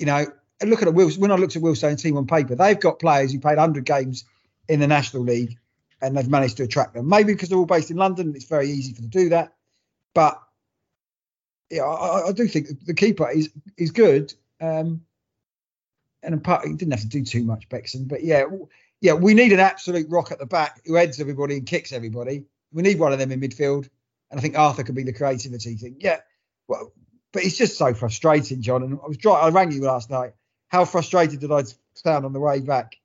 you 0.00 0.06
know, 0.06 0.26
look 0.64 0.82
at 0.82 0.92
Will. 0.92 1.10
When 1.12 1.30
I 1.30 1.36
looked 1.36 1.54
at 1.54 1.62
Wealdstone's 1.62 2.02
team 2.02 2.16
on 2.16 2.26
paper, 2.26 2.56
they've 2.56 2.78
got 2.78 2.98
players 2.98 3.32
who 3.32 3.38
played 3.38 3.56
100 3.56 3.84
games 3.84 4.24
in 4.68 4.80
the 4.80 4.88
National 4.88 5.22
League, 5.22 5.56
and 6.02 6.16
they've 6.16 6.28
managed 6.28 6.56
to 6.56 6.64
attract 6.64 6.94
them. 6.94 7.08
Maybe 7.08 7.32
because 7.32 7.48
they're 7.48 7.58
all 7.58 7.66
based 7.66 7.92
in 7.92 7.96
London, 7.96 8.32
it's 8.34 8.46
very 8.46 8.68
easy 8.68 8.92
for 8.92 9.02
them 9.02 9.10
to 9.12 9.18
do 9.18 9.28
that. 9.28 9.52
But 10.12 10.42
yeah, 11.70 11.84
I, 11.84 12.30
I 12.30 12.32
do 12.32 12.48
think 12.48 12.84
the 12.84 12.94
keeper 12.94 13.30
is 13.30 13.50
is 13.76 13.92
good. 13.92 14.34
Um, 14.60 15.02
and 16.24 16.34
apart, 16.34 16.66
he 16.66 16.74
didn't 16.74 16.90
have 16.90 17.02
to 17.02 17.06
do 17.06 17.24
too 17.24 17.44
much, 17.44 17.68
Bexon. 17.68 18.06
But 18.06 18.24
yeah, 18.24 18.44
yeah, 19.00 19.12
we 19.12 19.34
need 19.34 19.52
an 19.52 19.60
absolute 19.60 20.10
rock 20.10 20.32
at 20.32 20.40
the 20.40 20.46
back 20.46 20.80
who 20.84 20.94
heads 20.94 21.20
everybody 21.20 21.58
and 21.58 21.66
kicks 21.66 21.92
everybody. 21.92 22.42
We 22.72 22.82
need 22.82 22.98
one 22.98 23.12
of 23.12 23.20
them 23.20 23.30
in 23.30 23.40
midfield, 23.40 23.88
and 24.32 24.40
I 24.40 24.42
think 24.42 24.58
Arthur 24.58 24.82
could 24.82 24.96
be 24.96 25.04
the 25.04 25.12
creativity 25.12 25.76
thing. 25.76 25.94
Yeah, 26.00 26.18
well, 26.66 26.92
but 27.32 27.44
it's 27.44 27.56
just 27.56 27.78
so 27.78 27.94
frustrating, 27.94 28.62
John. 28.62 28.82
And 28.82 28.98
I 29.02 29.08
was 29.08 29.16
dry, 29.16 29.34
I 29.40 29.50
rang 29.50 29.72
you 29.72 29.82
last 29.82 30.10
night. 30.10 30.32
How 30.68 30.84
frustrated 30.84 31.40
did 31.40 31.52
I 31.52 31.64
sound 31.94 32.24
on 32.24 32.32
the 32.32 32.40
way 32.40 32.60
back? 32.60 32.96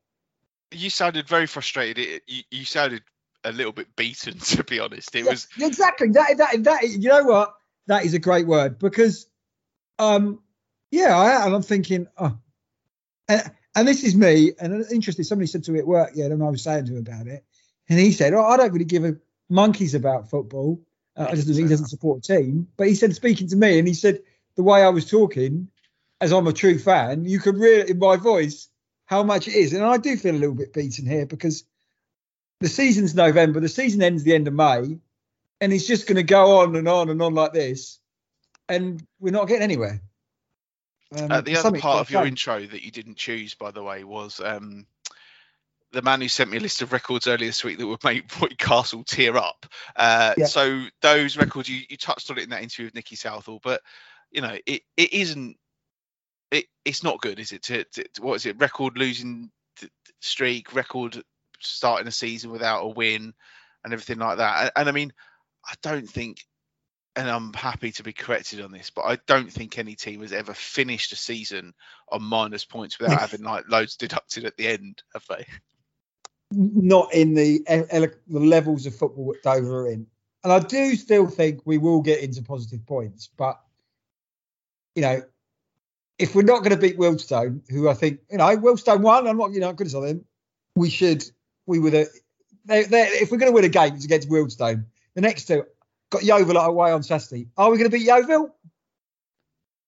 You 0.72 0.90
sounded 0.90 1.28
very 1.28 1.48
frustrated. 1.48 2.06
It, 2.06 2.24
you, 2.28 2.44
you 2.52 2.66
sounded 2.66 3.04
a 3.44 3.52
little 3.52 3.72
bit 3.72 3.96
beaten, 3.96 4.38
to 4.40 4.64
be 4.64 4.80
honest. 4.80 5.16
It 5.16 5.26
yeah, 5.26 5.32
was 5.32 5.48
exactly 5.60 6.10
that. 6.10 6.38
That 6.38 6.64
that 6.64 6.84
you 6.84 7.10
know 7.10 7.24
what? 7.24 7.54
That 7.88 8.06
is 8.06 8.14
a 8.14 8.20
great 8.20 8.48
word 8.48 8.80
because 8.80 9.28
um 10.00 10.40
yeah, 10.92 11.18
I, 11.18 11.46
and 11.46 11.54
I'm 11.54 11.62
thinking, 11.62 12.08
oh, 12.18 12.38
and, 13.28 13.52
and 13.76 13.88
this 13.88 14.04
is 14.04 14.16
me. 14.16 14.54
And 14.60 14.86
interesting, 14.92 15.26
somebody 15.26 15.48
said 15.48 15.64
to 15.66 15.72
me 15.72 15.80
at 15.80 15.88
work, 15.88 16.12
yeah, 16.16 16.26
and 16.26 16.42
I 16.42 16.50
was 16.50 16.64
saying 16.64 16.86
to 16.86 16.94
him 16.94 17.00
about 17.00 17.28
it, 17.28 17.44
and 17.90 18.00
he 18.00 18.12
said, 18.12 18.34
oh, 18.34 18.46
I 18.46 18.58
don't 18.58 18.72
really 18.72 18.86
give 18.86 19.04
a 19.04 19.16
monkeys 19.50 19.94
about 19.94 20.30
football. 20.30 20.82
Uh, 21.18 21.28
I 21.30 21.36
just 21.36 21.48
think 21.48 21.58
he 21.58 21.68
doesn't 21.68 21.88
support 21.88 22.20
a 22.20 22.22
team. 22.22 22.68
But 22.78 22.88
he 22.88 22.96
said, 22.96 23.16
speaking 23.16 23.48
to 23.48 23.56
me, 23.56 23.80
and 23.80 23.88
he 23.88 23.94
said, 23.94 24.20
the 24.56 24.64
way 24.64 24.84
I 24.84 24.90
was 24.90 25.10
talking, 25.10 25.70
as 26.22 26.32
I'm 26.32 26.48
a 26.48 26.54
true 26.54 26.80
fan, 26.80 27.26
you 27.26 27.40
could 27.40 27.58
really, 27.58 27.92
in 27.92 28.00
my 28.00 28.16
voice, 28.16 28.70
how 29.06 29.24
much 29.24 29.48
it 29.48 29.54
is. 29.54 29.74
And 29.74 29.84
I 29.84 29.98
do 29.98 30.16
feel 30.18 30.36
a 30.36 30.38
little 30.38 30.56
bit 30.56 30.74
beaten 30.74 31.06
here 31.06 31.26
because 31.26 31.64
the 32.60 32.68
season's 32.68 33.16
November, 33.16 33.60
the 33.60 33.70
season 33.70 34.02
ends 34.02 34.24
the 34.24 34.34
end 34.34 34.48
of 34.48 34.54
May, 34.54 34.98
and 35.62 35.74
it's 35.74 35.88
just 35.88 36.08
going 36.08 36.16
to 36.16 36.24
go 36.24 36.60
on 36.60 36.76
and 36.76 36.88
on 36.88 37.10
and 37.10 37.22
on 37.22 37.34
like 37.34 37.54
this. 37.54 38.00
And 38.68 39.06
we're 39.20 39.32
not 39.32 39.48
getting 39.48 39.64
anywhere. 39.64 40.02
Um, 41.16 41.32
uh, 41.32 41.42
the 41.42 41.58
other 41.58 41.78
part 41.80 42.02
of 42.02 42.10
your 42.10 42.26
intro 42.26 42.66
that 42.66 42.84
you 42.84 42.92
didn't 42.92 43.18
choose, 43.18 43.54
by 43.54 43.72
the 43.72 43.84
way, 43.84 44.04
was 44.04 44.40
um, 44.40 44.88
the 45.96 46.02
man 46.02 46.20
who 46.20 46.28
sent 46.28 46.52
me 46.52 46.58
a 46.58 46.60
list 46.60 46.82
of 46.82 46.92
records 46.92 47.26
earlier 47.26 47.48
this 47.48 47.64
week 47.64 47.78
that 47.78 47.88
would 47.88 48.04
make 48.04 48.24
Roy 48.42 48.50
Castle 48.58 49.04
tear 49.04 49.38
up. 49.38 49.66
Uh, 49.96 50.34
yeah. 50.38 50.46
So 50.46 50.86
those 51.02 51.38
records, 51.38 51.70
you, 51.70 51.82
you 51.90 51.96
touched 51.96 52.30
on 52.30 52.38
it 52.38 52.44
in 52.44 52.50
that 52.50 52.62
interview 52.62 52.86
with 52.86 52.96
Nicky 52.96 53.16
Southall, 53.16 53.60
but 53.64 53.82
you 54.30 54.42
know 54.42 54.58
it, 54.66 54.82
it 54.98 55.14
isn't. 55.14 55.58
It, 56.52 56.66
it's 56.84 57.04
not 57.04 57.22
good, 57.22 57.40
is 57.40 57.54
it? 57.54 57.64
To, 57.64 57.84
to, 57.84 58.06
what 58.20 58.36
is 58.36 58.46
it? 58.46 58.60
Record 58.60 58.98
losing 58.98 59.50
streak, 60.20 60.76
record 60.76 61.24
starting 61.60 62.08
a 62.08 62.12
season 62.12 62.52
without 62.52 62.84
a 62.84 62.90
win, 62.90 63.34
and 63.84 63.94
everything 63.94 64.20
like 64.20 64.38
that. 64.38 64.62
And, 64.62 64.72
and 64.76 64.90
I 64.90 64.92
mean, 64.92 65.14
I 65.66 65.74
don't 65.82 66.08
think 66.08 66.44
and 67.16 67.30
I'm 67.30 67.54
happy 67.54 67.94
to 67.94 68.04
be 68.04 68.12
corrected 68.12 68.60
on 68.60 68.74
this, 68.74 68.90
but 68.90 69.04
I 69.04 69.18
don't 69.26 69.52
think 69.52 69.78
any 69.78 69.96
team 69.96 70.20
has 70.20 70.34
ever 70.34 70.54
finished 70.54 71.14
a 71.14 71.16
season 71.16 71.74
on 72.10 72.22
minus 72.22 72.66
points 72.66 73.00
without 73.00 73.22
having 73.22 73.42
like 73.42 73.70
loads 73.70 73.96
deducted 73.96 74.44
at 74.44 74.58
the 74.58 74.68
end, 74.68 75.02
have 75.14 75.24
they? 75.30 75.46
Not 76.52 77.14
in 77.14 77.34
the, 77.34 77.64
the 78.28 78.40
levels 78.40 78.86
of 78.86 78.96
football 78.96 79.34
that 79.34 79.44
Dover 79.44 79.82
are 79.82 79.92
in. 79.92 80.08
And 80.44 80.54
I 80.54 80.60
do 80.60 80.96
still 80.96 81.28
think 81.28 81.62
we 81.66 81.78
will 81.78 82.02
get 82.02 82.20
into 82.20 82.44
positive 82.44 82.86
points, 82.86 83.30
but 83.36 83.60
you 84.96 85.02
know, 85.02 85.22
if 86.18 86.34
we're 86.34 86.44
not 86.44 86.60
going 86.60 86.72
to 86.72 86.78
beat 86.78 86.98
Wealdstone, 86.98 87.62
who 87.70 87.90
I 87.90 87.94
think, 87.94 88.20
you 88.32 88.38
know, 88.38 88.46
Wealdstone 88.58 89.02
won, 89.02 89.28
I'm 89.28 89.38
not, 89.38 89.52
you 89.52 89.60
know, 89.60 89.76
as 89.80 89.92
them, 89.92 90.24
we 90.76 90.90
should, 90.90 91.26
we 91.66 91.80
were 91.80 91.90
the, 91.90 92.10
they, 92.66 92.84
they, 92.84 93.02
if 93.02 93.32
we're 93.32 93.38
going 93.38 93.52
to 93.52 93.56
win 93.56 93.66
a 93.66 93.70
game, 93.70 93.96
it's 93.96 94.06
against 94.06 94.30
Wealdstone. 94.30 94.86
The 95.16 95.22
next 95.22 95.46
two, 95.46 95.66
got 96.10 96.24
Yeovil 96.24 96.58
away 96.58 96.92
on 96.92 97.04
Saturday. 97.04 97.48
Are 97.58 97.70
we 97.70 97.78
going 97.78 97.90
to 97.90 97.98
beat 97.98 98.06
Yeovil? 98.06 98.56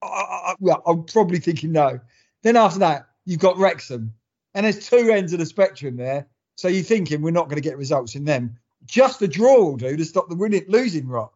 I, 0.03 0.55
well, 0.59 0.83
I'm 0.85 1.05
probably 1.05 1.39
thinking 1.39 1.71
no. 1.71 1.99
Then 2.43 2.57
after 2.57 2.79
that, 2.79 3.07
you've 3.25 3.39
got 3.39 3.57
Wrexham, 3.57 4.13
and 4.53 4.65
there's 4.65 4.87
two 4.87 5.09
ends 5.11 5.33
of 5.33 5.39
the 5.39 5.45
spectrum 5.45 5.97
there. 5.97 6.27
So 6.57 6.67
you're 6.67 6.83
thinking 6.83 7.21
we're 7.21 7.31
not 7.31 7.45
going 7.45 7.61
to 7.61 7.67
get 7.67 7.77
results 7.77 8.15
in 8.15 8.25
them. 8.25 8.57
Just 8.85 9.19
the 9.19 9.27
draw 9.27 9.63
will 9.63 9.77
do 9.77 9.95
to 9.95 10.05
stop 10.05 10.27
the 10.27 10.35
winning 10.35 10.65
losing 10.67 11.07
rot. 11.07 11.31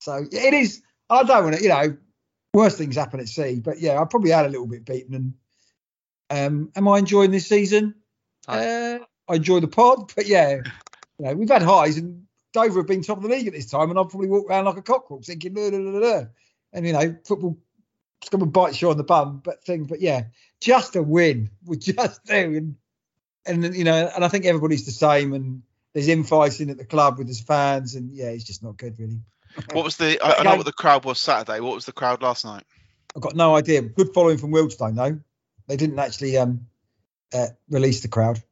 So 0.00 0.24
it 0.30 0.54
is. 0.54 0.82
I 1.10 1.22
don't 1.24 1.44
want 1.44 1.56
to, 1.56 1.62
you 1.62 1.68
know, 1.68 1.96
worse 2.54 2.76
things 2.76 2.96
happen 2.96 3.20
at 3.20 3.28
sea. 3.28 3.60
But 3.60 3.80
yeah, 3.80 4.00
I 4.00 4.04
probably 4.04 4.30
had 4.30 4.46
a 4.46 4.50
little 4.50 4.66
bit 4.66 4.84
beaten. 4.84 5.14
And 5.14 5.34
um, 6.30 6.72
am 6.76 6.88
I 6.88 6.98
enjoying 6.98 7.30
this 7.30 7.48
season? 7.48 7.94
Uh, 8.46 8.98
I 9.28 9.34
enjoy 9.34 9.60
the 9.60 9.68
pod, 9.68 10.12
but 10.16 10.26
yeah, 10.26 10.60
you 11.18 11.26
know, 11.26 11.34
we've 11.34 11.50
had 11.50 11.62
highs 11.62 11.98
and 11.98 12.24
Dover 12.54 12.80
have 12.80 12.86
been 12.86 13.02
top 13.02 13.18
of 13.18 13.24
the 13.24 13.28
league 13.28 13.46
at 13.46 13.52
this 13.52 13.70
time, 13.70 13.90
and 13.90 13.98
I've 13.98 14.08
probably 14.08 14.28
walked 14.28 14.50
around 14.50 14.64
like 14.64 14.78
a 14.78 14.82
cockerel 14.82 15.20
thinking, 15.22 15.52
"Duh, 15.52 15.70
duh, 15.70 15.78
duh, 15.78 16.00
duh." 16.00 16.24
and 16.72 16.86
you 16.86 16.92
know, 16.92 17.16
football 17.24 17.58
it's 18.20 18.30
going 18.30 18.40
to 18.40 18.46
bite 18.46 18.80
you 18.80 18.90
on 18.90 18.96
the 18.96 19.04
bum, 19.04 19.40
but 19.44 19.62
thing, 19.64 19.84
but 19.84 20.00
yeah, 20.00 20.24
just 20.60 20.96
a 20.96 21.02
win 21.02 21.50
would 21.64 21.80
just 21.80 22.24
do, 22.24 22.34
and 22.56 22.76
and 23.48 23.74
you 23.74 23.84
know, 23.84 24.10
and 24.14 24.24
I 24.24 24.28
think 24.28 24.44
everybody's 24.44 24.84
the 24.84 24.92
same, 24.92 25.32
and 25.32 25.62
there's 25.94 26.08
infighting 26.08 26.70
at 26.70 26.78
the 26.78 26.84
club 26.84 27.18
with 27.18 27.26
his 27.28 27.40
fans, 27.40 27.94
and 27.94 28.12
yeah, 28.12 28.26
it's 28.28 28.44
just 28.44 28.62
not 28.62 28.76
good 28.76 28.98
really. 28.98 29.20
What 29.72 29.84
was 29.84 29.96
the? 29.96 30.20
I, 30.22 30.40
I 30.40 30.42
know 30.44 30.56
what 30.56 30.66
the 30.66 30.72
crowd 30.72 31.04
was 31.04 31.18
Saturday. 31.18 31.60
What 31.60 31.74
was 31.74 31.86
the 31.86 31.92
crowd 31.92 32.22
last 32.22 32.44
night? 32.44 32.64
I've 33.16 33.22
got 33.22 33.34
no 33.34 33.56
idea. 33.56 33.82
Good 33.82 34.12
following 34.14 34.38
from 34.38 34.52
Wealdstone 34.52 34.94
though. 34.94 35.18
They 35.66 35.76
didn't 35.76 35.98
actually 35.98 36.36
um 36.36 36.66
uh, 37.34 37.46
release 37.70 38.02
the 38.02 38.08
crowd. 38.08 38.42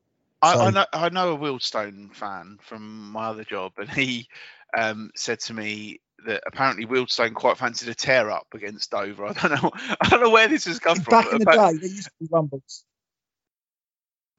I, 0.42 0.54
So- 0.54 0.60
I 0.60 0.70
know 0.70 0.86
I 0.92 1.08
know 1.10 1.32
a 1.34 1.38
Wealdstone 1.38 2.14
fan 2.14 2.58
from 2.62 3.12
my 3.12 3.26
other 3.26 3.44
job, 3.44 3.72
and 3.78 3.88
he 3.88 4.28
um, 4.76 5.10
said 5.14 5.38
to 5.40 5.54
me 5.54 6.00
that 6.26 6.42
apparently 6.46 6.86
Wealdstone 6.86 7.34
quite 7.34 7.56
fancied 7.58 7.88
a 7.88 7.94
tear 7.94 8.30
up 8.30 8.48
against 8.54 8.90
Dover. 8.90 9.26
I 9.28 9.32
don't 9.34 9.62
know. 9.62 9.70
I 10.00 10.08
don't 10.08 10.22
know 10.22 10.30
where 10.30 10.48
this 10.48 10.64
has 10.64 10.78
come 10.78 10.98
from. 11.00 11.10
Back 11.22 11.32
in 11.32 11.38
the 11.38 11.44
but- 11.44 11.72
day, 11.72 11.76
there 11.78 11.88
used 11.90 12.04
to 12.06 12.10
be 12.18 12.26
rumbles. 12.30 12.84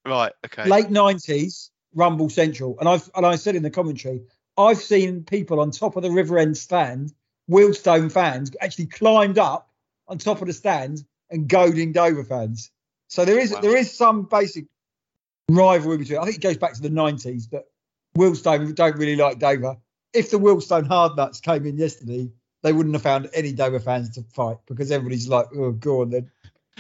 Right? 0.08 0.32
Okay. 0.46 0.68
late 0.68 0.90
nineties 0.90 1.72
Rumble 1.94 2.30
Central, 2.30 2.78
and 2.80 2.88
I've 2.88 3.10
and 3.16 3.26
I 3.26 3.36
said 3.36 3.56
in 3.56 3.64
the 3.64 3.70
commentary, 3.70 4.22
I've 4.58 4.78
seen 4.78 5.24
people 5.24 5.60
on 5.60 5.72
top 5.72 5.96
of 5.96 6.04
the 6.04 6.12
River 6.12 6.38
End 6.38 6.58
stand, 6.58 7.14
Wealdstone 7.50 8.12
fans, 8.12 8.52
actually 8.62 8.88
climbed 8.88 9.40
up 9.40 9.70
on 10.08 10.18
top 10.18 10.42
of 10.42 10.48
the 10.48 10.54
stand 10.54 11.04
and 11.30 11.48
goading 11.48 11.92
Dover 11.92 12.24
fans. 12.24 12.72
So 13.08 13.26
there 13.26 13.40
is 13.40 13.52
Wow. 13.52 13.62
there 13.62 13.78
is 13.78 13.92
some 13.92 14.24
basic 14.24 14.66
rivalry 15.50 15.98
between. 15.98 16.20
I 16.20 16.26
think 16.26 16.38
it 16.38 16.42
goes 16.42 16.58
back 16.58 16.74
to 16.74 16.82
the 16.82 16.90
nineties, 16.90 17.48
but 17.48 17.70
Wealdstone 18.18 18.76
don't 18.76 18.98
really 18.98 19.16
like 19.16 19.40
Dover. 19.40 19.78
If 20.14 20.32
the 20.32 20.38
Wealdstone 20.38 20.88
hard 20.88 21.16
nuts 21.16 21.40
came 21.40 21.66
in 21.66 21.78
yesterday, 21.78 22.32
they 22.64 22.74
wouldn't 22.74 22.96
have 22.96 23.04
found 23.04 23.30
any 23.34 23.54
Dover 23.54 23.80
fans 23.80 24.10
to 24.12 24.24
fight 24.34 24.58
because 24.66 24.92
everybody's 24.92 25.28
like, 25.28 25.48
oh, 25.56 25.72
go 25.72 26.02
on 26.02 26.10
then. 26.10 26.32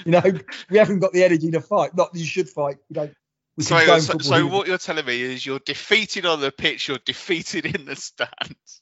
You 0.05 0.11
know, 0.11 0.21
we 0.69 0.77
haven't 0.77 0.99
got 0.99 1.13
the 1.13 1.23
energy 1.23 1.51
to 1.51 1.61
fight. 1.61 1.95
Not 1.95 2.13
that 2.13 2.19
you 2.19 2.25
should 2.25 2.49
fight. 2.49 2.77
You. 2.89 3.11
We 3.57 3.63
So, 3.63 3.99
so, 3.99 4.19
so 4.19 4.47
what 4.47 4.67
you're 4.67 4.77
telling 4.77 5.05
me 5.05 5.19
is 5.19 5.45
you're 5.45 5.59
defeated 5.59 6.25
on 6.27 6.41
the 6.41 6.51
pitch, 6.51 6.87
you're 6.87 6.99
defeated 6.99 7.65
in 7.65 7.85
the 7.85 7.95
stands. 7.95 8.81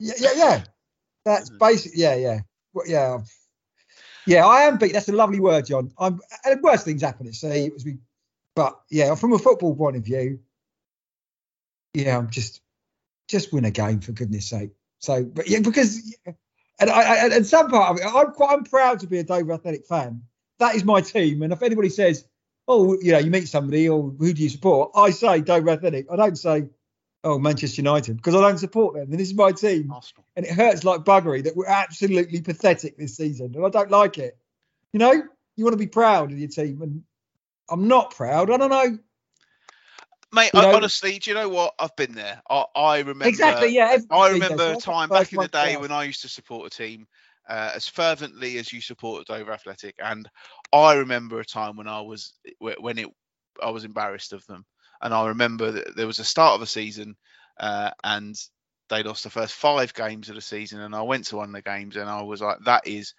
Yeah, 0.00 0.14
yeah, 0.18 0.32
yeah. 0.34 0.64
That's 1.24 1.50
Mm. 1.50 1.58
basic. 1.58 1.92
Yeah, 1.94 2.14
yeah, 2.16 2.40
Well, 2.72 2.86
yeah, 2.86 3.18
yeah. 4.26 4.44
I 4.44 4.62
am 4.62 4.78
beat. 4.78 4.92
That's 4.92 5.08
a 5.08 5.12
lovely 5.12 5.40
word, 5.40 5.66
John. 5.66 5.92
I'm. 5.98 6.20
And 6.44 6.62
worse 6.62 6.82
things 6.82 7.02
happen 7.02 7.26
at 7.28 7.34
sea. 7.34 7.66
It 7.66 7.74
was 7.74 7.84
we, 7.84 7.98
but 8.54 8.80
yeah, 8.90 9.14
from 9.14 9.32
a 9.32 9.38
football 9.38 9.74
point 9.76 9.96
of 9.96 10.04
view, 10.04 10.40
yeah, 11.94 12.18
I'm 12.18 12.30
just, 12.30 12.60
just 13.28 13.52
win 13.52 13.64
a 13.64 13.70
game 13.70 14.00
for 14.00 14.12
goodness 14.12 14.48
sake. 14.48 14.70
So, 14.98 15.24
but 15.24 15.48
yeah, 15.48 15.60
because, 15.60 16.16
and 16.78 16.90
I, 16.90 17.02
I 17.02 17.34
and 17.34 17.46
some 17.46 17.68
part 17.68 17.90
of 17.90 17.96
it, 17.98 18.06
I'm 18.06 18.32
quite, 18.32 18.52
I'm 18.52 18.64
proud 18.64 19.00
to 19.00 19.06
be 19.06 19.18
a 19.18 19.24
Dover 19.24 19.52
Athletic 19.52 19.86
fan. 19.86 20.22
That 20.58 20.74
is 20.74 20.84
my 20.84 21.00
team, 21.00 21.42
and 21.42 21.52
if 21.52 21.62
anybody 21.62 21.88
says, 21.88 22.26
oh, 22.68 22.98
you 23.00 23.12
know, 23.12 23.18
you 23.18 23.30
meet 23.30 23.48
somebody, 23.48 23.88
or 23.88 24.10
who 24.18 24.32
do 24.32 24.42
you 24.42 24.48
support? 24.48 24.90
I 24.94 25.10
say 25.10 25.40
Dover 25.40 25.70
Athletic. 25.70 26.06
I 26.10 26.16
don't 26.16 26.36
say, 26.36 26.68
oh, 27.24 27.38
Manchester 27.38 27.80
United, 27.80 28.16
because 28.16 28.34
I 28.34 28.40
don't 28.40 28.58
support 28.58 28.94
them. 28.94 29.10
And 29.10 29.20
this 29.20 29.28
is 29.28 29.34
my 29.34 29.52
team 29.52 29.90
Arsenal. 29.92 30.24
and 30.36 30.46
it 30.46 30.52
hurts 30.52 30.84
like 30.84 31.00
buggery 31.00 31.44
that 31.44 31.56
we're 31.56 31.66
absolutely 31.66 32.40
pathetic 32.40 32.96
this 32.96 33.16
season, 33.16 33.52
and 33.54 33.64
I 33.64 33.68
don't 33.68 33.90
like 33.90 34.18
it. 34.18 34.36
You 34.92 34.98
know, 34.98 35.12
you 35.56 35.64
want 35.64 35.74
to 35.74 35.78
be 35.78 35.86
proud 35.86 36.32
of 36.32 36.38
your 36.38 36.48
team, 36.48 36.82
and 36.82 37.02
I'm 37.70 37.88
not 37.88 38.14
proud. 38.14 38.50
I 38.50 38.56
don't 38.56 38.70
know 38.70 38.98
Mate, 40.36 40.52
I, 40.54 40.66
honestly, 40.74 41.18
do 41.18 41.30
you 41.30 41.34
know 41.34 41.48
what? 41.48 41.74
I've 41.78 41.96
been 41.96 42.12
there. 42.12 42.42
I, 42.50 42.64
I 42.76 42.98
remember 42.98 43.28
exactly. 43.28 43.68
Yeah, 43.74 43.96
I 44.10 44.28
remember 44.28 44.70
a 44.72 44.76
time 44.76 45.10
back 45.10 45.32
in 45.32 45.40
the 45.40 45.48
day 45.48 45.76
when 45.78 45.90
I 45.92 46.04
used 46.04 46.22
to 46.22 46.28
support 46.28 46.66
a 46.66 46.76
team 46.76 47.06
uh, 47.48 47.72
as 47.74 47.88
fervently 47.88 48.58
as 48.58 48.72
you 48.72 48.82
supported 48.82 49.26
Dover 49.26 49.52
Athletic, 49.52 49.94
and 49.98 50.28
I 50.74 50.94
remember 50.94 51.40
a 51.40 51.44
time 51.44 51.76
when 51.76 51.88
I 51.88 52.02
was 52.02 52.34
when 52.58 52.98
it 52.98 53.08
I 53.62 53.70
was 53.70 53.84
embarrassed 53.86 54.34
of 54.34 54.44
them, 54.46 54.66
and 55.00 55.14
I 55.14 55.28
remember 55.28 55.72
that 55.72 55.96
there 55.96 56.06
was 56.06 56.18
a 56.18 56.24
start 56.24 56.56
of 56.56 56.62
a 56.62 56.66
season, 56.66 57.16
uh, 57.58 57.92
and 58.04 58.36
they 58.90 59.02
lost 59.02 59.24
the 59.24 59.30
first 59.30 59.54
five 59.54 59.94
games 59.94 60.28
of 60.28 60.34
the 60.34 60.42
season, 60.42 60.80
and 60.80 60.94
I 60.94 61.02
went 61.02 61.24
to 61.28 61.36
one 61.36 61.48
of 61.48 61.54
the 61.54 61.62
games, 61.62 61.96
and 61.96 62.10
I 62.10 62.22
was 62.22 62.42
like, 62.42 62.58
that 62.66 62.86
is 62.86 63.14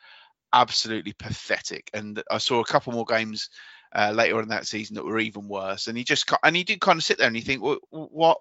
absolutely 0.53 1.13
pathetic, 1.13 1.89
and 1.95 2.21
I 2.29 2.37
saw 2.37 2.59
a 2.61 2.65
couple 2.65 2.93
more 2.93 3.05
games. 3.05 3.49
Uh, 3.93 4.11
later 4.13 4.35
on 4.35 4.43
in 4.43 4.49
that 4.49 4.67
season, 4.67 4.95
that 4.95 5.05
were 5.05 5.19
even 5.19 5.47
worse, 5.47 5.87
and 5.87 5.97
he 5.97 6.03
just 6.03 6.29
and 6.43 6.55
he 6.55 6.63
did 6.63 6.81
kind 6.81 6.97
of 6.97 7.03
sit 7.03 7.17
there 7.17 7.27
and 7.27 7.35
you 7.35 7.41
think, 7.41 7.61
well, 7.63 7.77
what, 7.89 8.37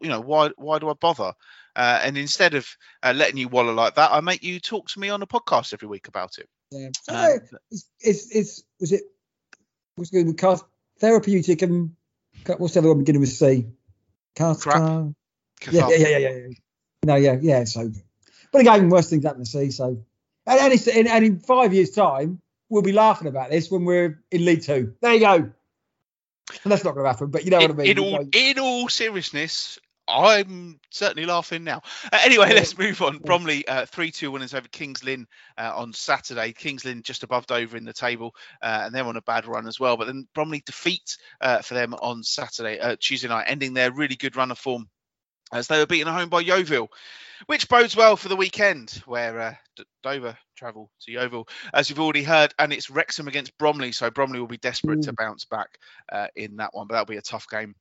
you 0.00 0.08
know, 0.08 0.20
why 0.20 0.50
why 0.56 0.78
do 0.78 0.88
I 0.90 0.94
bother? 0.94 1.32
Uh, 1.74 2.00
and 2.02 2.18
instead 2.18 2.54
of 2.54 2.66
uh, 3.02 3.14
letting 3.16 3.38
you 3.38 3.48
wallow 3.48 3.72
like 3.72 3.94
that, 3.94 4.12
I 4.12 4.20
make 4.20 4.42
you 4.42 4.60
talk 4.60 4.88
to 4.88 5.00
me 5.00 5.08
on 5.08 5.22
a 5.22 5.26
podcast 5.26 5.72
every 5.72 5.88
week 5.88 6.08
about 6.08 6.38
it. 6.38 6.48
Yeah. 6.70 6.88
Um, 7.08 7.40
it's, 7.70 7.88
it's 8.00 8.36
it's 8.36 8.64
was 8.78 8.92
it 8.92 9.02
what's 9.96 10.10
good 10.10 10.26
with 10.26 10.38
cast 10.38 10.64
therapeutic 10.98 11.62
and 11.62 11.96
what's 12.58 12.74
the 12.74 12.80
other 12.80 12.88
one 12.88 12.98
beginning 12.98 13.20
with 13.20 13.30
C? 13.30 13.66
Cast. 14.34 14.62
Crap. 14.62 15.12
yeah, 15.70 15.88
yeah, 15.88 15.96
yeah, 15.96 16.18
yeah, 16.18 16.28
yeah. 16.28 16.46
No, 17.04 17.14
yeah, 17.16 17.36
yeah. 17.40 17.64
So, 17.64 17.90
but 18.52 18.60
again, 18.60 18.88
worse 18.88 19.10
things 19.10 19.24
happen 19.24 19.44
to 19.44 19.46
see. 19.46 19.70
So, 19.70 20.04
and, 20.46 20.60
and, 20.60 20.88
and, 20.88 21.08
and 21.08 21.24
in 21.24 21.38
five 21.40 21.72
years' 21.72 21.90
time, 21.90 22.40
we'll 22.72 22.82
be 22.82 22.92
laughing 22.92 23.28
about 23.28 23.50
this 23.50 23.70
when 23.70 23.84
we're 23.84 24.22
in 24.30 24.44
League 24.44 24.62
Two. 24.62 24.94
There 25.02 25.12
you 25.12 25.20
go. 25.20 25.34
And 25.34 26.72
that's 26.72 26.84
not 26.84 26.94
going 26.94 27.04
to 27.04 27.10
happen, 27.10 27.30
but 27.30 27.44
you 27.44 27.50
know 27.50 27.58
what 27.58 27.70
I 27.70 27.74
mean. 27.74 27.86
in 27.86 27.98
all 27.98 28.26
in 28.34 28.58
all 28.58 28.88
seriousness, 28.88 29.78
I'm 30.08 30.80
certainly 30.90 31.26
laughing 31.26 31.64
now. 31.64 31.82
Uh, 32.12 32.18
anyway, 32.24 32.48
Yeah. 32.48 32.56
let's 32.56 32.76
move 32.76 33.00
on. 33.02 33.18
Bromley 33.18 33.66
uh, 33.68 33.86
three 33.86 34.10
two 34.10 34.30
winners 34.30 34.54
over 34.54 34.66
Kings 34.68 35.04
Lynn 35.04 35.26
uh, 35.58 35.72
on 35.74 35.92
Saturday. 35.92 36.52
Kings 36.52 36.84
Lynn 36.84 37.02
just 37.02 37.22
above 37.22 37.46
Dover 37.46 37.76
in 37.76 37.84
the 37.84 37.92
table, 37.92 38.34
uh, 38.62 38.82
and 38.84 38.94
they're 38.94 39.04
on 39.04 39.16
a 39.16 39.22
bad 39.22 39.46
run 39.46 39.66
as 39.68 39.78
well. 39.78 39.96
But 39.96 40.06
then 40.06 40.26
Bromley 40.34 40.62
defeat 40.64 41.16
uh, 41.40 41.60
for 41.62 41.74
them 41.74 41.94
on 41.94 42.22
Saturday, 42.22 42.80
uh, 42.80 42.96
Tuesday 42.98 43.28
night, 43.28 43.44
ending 43.48 43.74
their 43.74 43.92
really 43.92 44.16
good 44.16 44.34
run 44.36 44.50
of 44.50 44.58
form 44.58 44.88
as 45.52 45.68
they 45.68 45.78
were 45.78 45.86
beaten 45.86 46.08
at 46.08 46.18
home 46.18 46.30
by 46.30 46.40
Yeovil, 46.40 46.90
which 47.46 47.68
bodes 47.68 47.96
well 47.96 48.16
for 48.16 48.28
the 48.28 48.36
weekend 48.36 48.90
where 49.06 49.40
uh, 49.40 49.54
D- 49.76 49.84
Dover 50.02 50.36
travel 50.56 50.90
to 51.02 51.12
Yeovil, 51.12 51.48
as 51.72 51.88
you've 51.88 52.00
already 52.00 52.22
heard, 52.22 52.54
and 52.58 52.72
it's 52.72 52.90
Wrexham 52.90 53.28
against 53.28 53.56
Bromley. 53.58 53.92
So 53.92 54.10
Bromley 54.10 54.40
will 54.40 54.46
be 54.46 54.58
desperate 54.58 55.02
to 55.02 55.12
bounce 55.12 55.44
back 55.44 55.78
uh, 56.10 56.28
in 56.36 56.56
that 56.56 56.70
one, 56.72 56.86
but 56.86 56.94
that'll 56.94 57.06
be 57.06 57.16
a 57.16 57.22
tough 57.22 57.46
game 57.50 57.74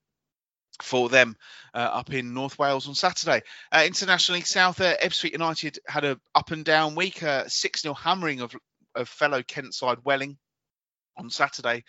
for 0.81 1.09
them 1.09 1.35
uh, 1.73 1.77
up 1.77 2.13
in 2.13 2.33
North 2.33 2.57
Wales 2.57 2.87
on 2.87 2.95
Saturday. 2.95 3.41
Uh, 3.71 3.83
internationally, 3.85 4.41
South 4.41 4.79
uh, 4.81 4.95
Ebbsfleet 4.97 5.33
United 5.33 5.79
had 5.87 6.05
a 6.05 6.19
up 6.33 6.51
and 6.51 6.65
down 6.65 6.95
week, 6.95 7.21
uh, 7.23 7.43
6 7.47 7.81
0 7.81 7.93
hammering 7.93 8.41
of, 8.41 8.55
of 8.95 9.07
fellow 9.07 9.43
Kent 9.43 9.73
side 9.73 9.99
Welling 10.03 10.37
on 11.17 11.29
Saturday. 11.29 11.83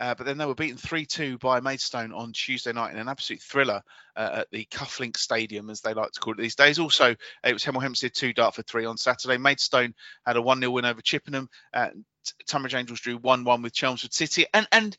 Uh, 0.00 0.14
but 0.14 0.24
then 0.24 0.38
they 0.38 0.46
were 0.46 0.54
beaten 0.54 0.78
3 0.78 1.04
2 1.04 1.38
by 1.38 1.60
Maidstone 1.60 2.12
on 2.12 2.32
Tuesday 2.32 2.72
night 2.72 2.92
in 2.92 2.98
an 2.98 3.08
absolute 3.08 3.42
thriller 3.42 3.82
uh, 4.16 4.30
at 4.32 4.50
the 4.50 4.64
Kuflink 4.70 5.18
Stadium, 5.18 5.68
as 5.68 5.82
they 5.82 5.92
like 5.92 6.10
to 6.12 6.20
call 6.20 6.32
it 6.32 6.38
these 6.38 6.54
days. 6.54 6.78
Also, 6.78 7.14
it 7.44 7.52
was 7.52 7.62
Hemel 7.62 7.82
Hempstead 7.82 8.14
2 8.14 8.32
Dartford 8.32 8.66
3 8.66 8.86
on 8.86 8.96
Saturday. 8.96 9.36
Maidstone 9.36 9.94
had 10.24 10.36
a 10.36 10.42
1 10.42 10.60
0 10.60 10.70
win 10.72 10.86
over 10.86 11.02
Chippenham. 11.02 11.50
Uh, 11.74 11.90
Tonbridge 12.46 12.74
Angels 12.74 13.00
drew 13.00 13.18
1 13.18 13.44
1 13.44 13.62
with 13.62 13.74
Chelmsford 13.74 14.14
City. 14.14 14.46
And, 14.54 14.66
and 14.72 14.96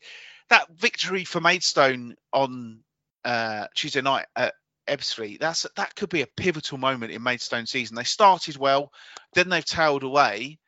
that 0.50 0.68
victory 0.70 1.24
for 1.24 1.40
Maidstone 1.40 2.14
on 2.32 2.80
uh, 3.24 3.66
Tuesday 3.74 4.02
night 4.02 4.26
at 4.36 4.54
Ebbsfleet, 4.88 5.40
that's 5.40 5.66
that 5.76 5.94
could 5.96 6.10
be 6.10 6.22
a 6.22 6.26
pivotal 6.26 6.78
moment 6.78 7.12
in 7.12 7.22
Maidstone 7.22 7.66
season. 7.66 7.96
They 7.96 8.04
started 8.04 8.56
well, 8.56 8.92
then 9.34 9.48
they've 9.48 9.64
tailed 9.64 10.02
away, 10.02 10.58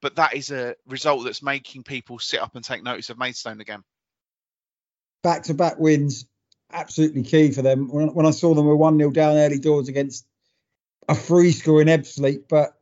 but 0.00 0.16
that 0.16 0.34
is 0.34 0.50
a 0.50 0.76
result 0.86 1.24
that's 1.24 1.42
making 1.42 1.82
people 1.82 2.18
sit 2.18 2.40
up 2.40 2.54
and 2.56 2.64
take 2.64 2.82
notice 2.82 3.10
of 3.10 3.18
Maidstone 3.18 3.60
again. 3.60 3.82
back 5.22 5.44
to 5.44 5.54
back 5.54 5.78
wins, 5.78 6.26
absolutely 6.72 7.22
key 7.22 7.52
for 7.52 7.62
them. 7.62 7.88
When, 7.88 8.14
when 8.14 8.26
I 8.26 8.30
saw 8.30 8.54
them 8.54 8.66
were 8.66 8.76
1 8.76 8.98
0 8.98 9.10
down 9.10 9.36
early 9.36 9.58
doors 9.58 9.88
against 9.88 10.26
a 11.08 11.14
free 11.14 11.52
score 11.52 11.82
in 11.82 11.88
Ebbsfleet, 11.88 12.44
but 12.48 12.76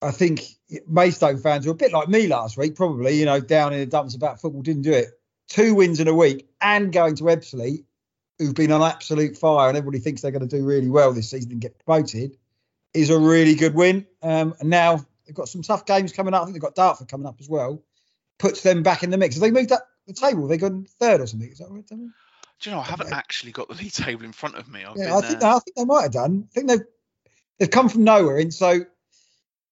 I 0.00 0.10
think 0.10 0.42
Maidstone 0.88 1.38
fans 1.38 1.66
were 1.66 1.72
a 1.72 1.76
bit 1.76 1.92
like 1.92 2.08
me 2.08 2.26
last 2.26 2.56
week, 2.56 2.74
probably, 2.74 3.18
you 3.18 3.24
know, 3.24 3.40
down 3.40 3.72
in 3.72 3.80
the 3.80 3.86
dumps 3.86 4.14
about 4.14 4.40
football, 4.40 4.62
didn't 4.62 4.82
do 4.82 4.92
it. 4.92 5.08
Two 5.48 5.74
wins 5.74 6.00
in 6.00 6.08
a 6.08 6.14
week 6.14 6.48
and 6.60 6.92
going 6.92 7.14
to 7.16 7.24
Ebbsfleet, 7.24 7.84
who've 8.38 8.54
been 8.54 8.72
on 8.72 8.82
absolute 8.82 9.36
fire 9.36 9.68
and 9.68 9.76
everybody 9.76 10.00
thinks 10.00 10.22
they're 10.22 10.30
going 10.30 10.48
to 10.48 10.56
do 10.56 10.64
really 10.64 10.88
well 10.88 11.12
this 11.12 11.30
season 11.30 11.52
and 11.52 11.60
get 11.60 11.78
promoted, 11.84 12.36
is 12.94 13.10
a 13.10 13.18
really 13.18 13.54
good 13.54 13.74
win. 13.74 14.06
Um, 14.22 14.54
and 14.60 14.70
now 14.70 15.04
they've 15.32 15.36
got 15.36 15.48
some 15.48 15.62
tough 15.62 15.86
games 15.86 16.12
coming 16.12 16.34
up. 16.34 16.42
I 16.42 16.44
think 16.44 16.54
they've 16.54 16.62
got 16.62 16.74
Dartford 16.74 17.08
coming 17.08 17.26
up 17.26 17.36
as 17.40 17.48
well. 17.48 17.82
Puts 18.38 18.62
them 18.62 18.82
back 18.82 19.02
in 19.02 19.10
the 19.10 19.16
mix. 19.16 19.36
Have 19.36 19.42
they 19.42 19.50
moved 19.50 19.72
up? 19.72 19.88
the 20.06 20.12
table? 20.12 20.46
They 20.46 20.58
gone 20.58 20.86
third 20.98 21.20
or 21.20 21.26
something. 21.26 21.50
Is 21.50 21.58
that 21.58 21.70
right? 21.70 21.86
Do 21.86 21.96
you 22.62 22.70
know, 22.72 22.80
I 22.80 22.84
haven't 22.84 23.12
actually 23.12 23.52
got 23.52 23.68
the 23.68 23.74
league 23.74 23.92
table 23.92 24.24
in 24.24 24.32
front 24.32 24.56
of 24.56 24.68
me. 24.68 24.84
I've 24.84 24.96
Yeah, 24.96 25.16
I 25.16 25.20
think 25.20 25.42
uh, 25.42 25.56
I 25.56 25.60
think 25.60 25.76
they 25.76 25.84
might 25.84 26.02
have 26.02 26.12
done. 26.12 26.48
I 26.50 26.52
think 26.52 26.68
they've 26.68 26.84
they've 27.58 27.70
come 27.70 27.88
from 27.88 28.04
nowhere, 28.04 28.38
and 28.38 28.52
so 28.52 28.84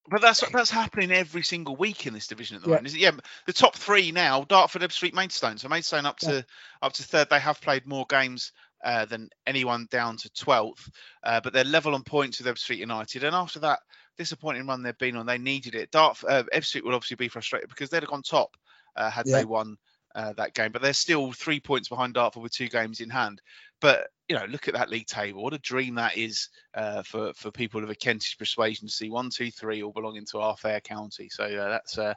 But 0.09 0.23
that's 0.23 0.49
that's 0.51 0.71
happening 0.71 1.13
every 1.13 1.43
single 1.43 1.77
week 1.77 2.07
in 2.07 2.15
this 2.15 2.27
division 2.27 2.57
at 2.57 2.63
the 2.63 2.69
Yeah. 2.69 2.75
moment. 2.77 2.87
Is 2.89 2.95
it? 2.95 3.01
Yeah, 3.01 3.11
the 3.47 3.53
top 3.53 3.77
three 3.77 4.13
now: 4.13 4.45
Dartford, 4.45 4.83
Ebbsfleet, 4.83 5.15
Maidstone. 5.15 5.59
So 5.59 5.69
Maidstone 5.69 6.07
up 6.07 6.19
to 6.21 6.45
up 6.83 6.93
to 6.95 7.03
third. 7.03 7.29
They 7.31 7.41
have 7.41 7.61
played 7.61 7.87
more 7.87 8.07
games 8.09 8.53
uh, 8.85 9.05
than 9.05 9.31
anyone 9.47 9.87
down 9.91 10.17
to 10.19 10.31
twelfth, 10.33 10.91
uh, 11.23 11.41
but 11.41 11.53
they're 11.53 11.65
level 11.65 11.95
on 11.95 12.03
points 12.03 12.41
with 12.41 12.53
Ebbsfleet 12.55 12.79
United. 12.79 13.25
And 13.25 13.37
after 13.37 13.61
that 13.61 13.81
disappointing 14.21 14.67
run 14.67 14.83
they've 14.83 14.99
been 14.99 15.17
on, 15.17 15.25
they 15.25 15.39
needed 15.39 15.75
it. 15.75 15.91
Dart 15.91 16.23
uh, 16.29 16.43
Ebbsfleet 16.55 16.85
will 16.85 16.95
obviously 16.95 17.17
be 17.17 17.29
frustrated 17.29 17.71
because 17.71 17.89
they'd 17.89 18.03
have 18.03 18.11
gone 18.11 18.23
top 18.23 18.55
uh, 18.95 19.11
had 19.11 19.25
Yeah. 19.25 19.39
they 19.39 19.45
won 19.47 19.79
uh, 20.15 20.35
that 20.35 20.53
game, 20.53 20.73
but 20.73 20.83
they're 20.83 20.93
still 20.93 21.33
three 21.33 21.59
points 21.59 21.89
behind 21.89 22.13
Dartford 22.13 22.43
with 22.43 22.53
two 22.53 22.69
games 22.69 23.01
in 23.01 23.09
hand. 23.09 23.41
But 23.81 24.09
you 24.29 24.37
know, 24.37 24.45
look 24.45 24.69
at 24.69 24.75
that 24.75 24.91
league 24.91 25.07
table. 25.07 25.43
What 25.43 25.55
a 25.55 25.59
dream 25.59 25.95
that 25.95 26.19
is 26.19 26.51
uh, 26.75 27.03
for 27.03 27.33
for 27.33 27.51
people 27.51 27.83
of 27.83 27.89
a 27.89 27.95
Kentish 27.95 28.37
persuasion 28.37 28.89
to 28.89 28.93
see 28.93 29.09
one, 29.09 29.31
two, 29.31 29.51
three 29.51 29.83
all 29.83 29.93
belonging 29.93 30.27
to 30.33 30.41
our 30.41 30.57
fair 30.57 30.81
county. 30.81 31.31
So 31.31 31.45
uh, 31.45 31.71
that's 31.71 31.97
uh, 31.97 32.15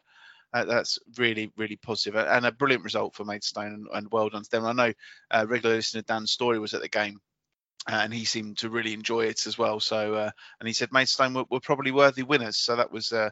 uh, 0.54 0.66
that's 0.66 0.99
really 1.18 1.51
really 1.56 1.80
uh, 1.88 2.18
and 2.18 2.45
a 2.45 2.51
brilliant 2.51 2.84
result 2.84 3.16
for 3.16 3.24
Maidstone 3.24 3.74
and, 3.74 3.88
and 3.93 4.12
well 4.12 4.30
done 4.30 4.43
to 4.43 4.51
them. 4.51 4.66
I 4.66 4.74
know 4.74 4.93
uh, 5.32 5.45
regular 5.47 5.76
listener 5.76 6.01
Dan 6.01 6.28
Story 6.28 6.60
was 6.60 6.74
at 6.74 6.82
the 6.82 6.89
game. 6.89 7.22
Uh, 7.89 8.01
And 8.03 8.13
he 8.13 8.25
seemed 8.25 8.57
to 8.59 8.69
really 8.69 8.93
enjoy 8.93 9.25
it 9.25 9.45
as 9.45 9.57
well. 9.57 9.79
So, 9.79 10.13
uh, 10.15 10.31
and 10.59 10.67
he 10.67 10.73
said 10.73 10.91
Maidstone 10.91 11.34
were, 11.34 11.45
were 11.49 11.59
probably 11.59 11.91
worthy 11.91 12.23
winners. 12.23 12.57
So 12.57 12.75
that 12.75 12.91
was 12.91 13.11
uh, 13.11 13.29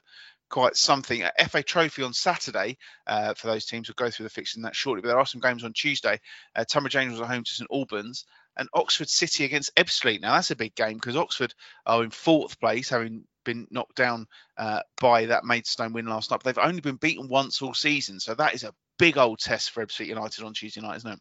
quite 0.49 0.75
something. 0.75 1.23
Uh, 1.23 1.31
FA 1.49 1.63
Trophy 1.63 2.03
on 2.03 2.13
Saturday 2.13 2.77
uh, 3.07 3.33
for 3.33 3.47
those 3.47 3.65
teams. 3.65 3.87
We'll 3.87 4.05
go 4.05 4.11
through 4.11 4.25
the 4.25 4.29
fixture 4.29 4.57
in 4.57 4.63
that 4.63 4.75
shortly. 4.75 5.01
But 5.01 5.07
there 5.07 5.19
are 5.19 5.25
some 5.25 5.41
games 5.41 5.63
on 5.63 5.73
Tuesday. 5.73 6.19
Uh, 6.55 6.65
Tonbridge 6.69 6.95
Angels 6.95 7.21
are 7.21 7.27
home 7.27 7.43
to 7.43 7.51
St 7.51 7.69
Albans 7.71 8.25
and 8.57 8.67
Oxford 8.73 9.09
City 9.09 9.45
against 9.45 9.73
Ebbsfleet. 9.75 10.21
Now 10.21 10.33
that's 10.33 10.51
a 10.51 10.55
big 10.55 10.75
game 10.75 10.95
because 10.95 11.15
Oxford 11.15 11.53
are 11.85 12.03
in 12.03 12.11
fourth 12.11 12.59
place, 12.59 12.89
having 12.89 13.23
been 13.45 13.67
knocked 13.71 13.95
down 13.95 14.27
uh, 14.57 14.81
by 14.99 15.27
that 15.27 15.45
Maidstone 15.45 15.93
win 15.93 16.05
last 16.05 16.29
night. 16.29 16.41
But 16.43 16.55
they've 16.55 16.65
only 16.65 16.81
been 16.81 16.97
beaten 16.97 17.29
once 17.29 17.61
all 17.61 17.73
season, 17.73 18.19
so 18.19 18.35
that 18.35 18.53
is 18.53 18.63
a 18.63 18.73
big 18.99 19.17
old 19.17 19.39
test 19.39 19.71
for 19.71 19.85
Ebbsfleet 19.85 20.07
United 20.07 20.43
on 20.43 20.53
Tuesday 20.53 20.81
night, 20.81 20.97
isn't 20.97 21.13
it? 21.13 21.19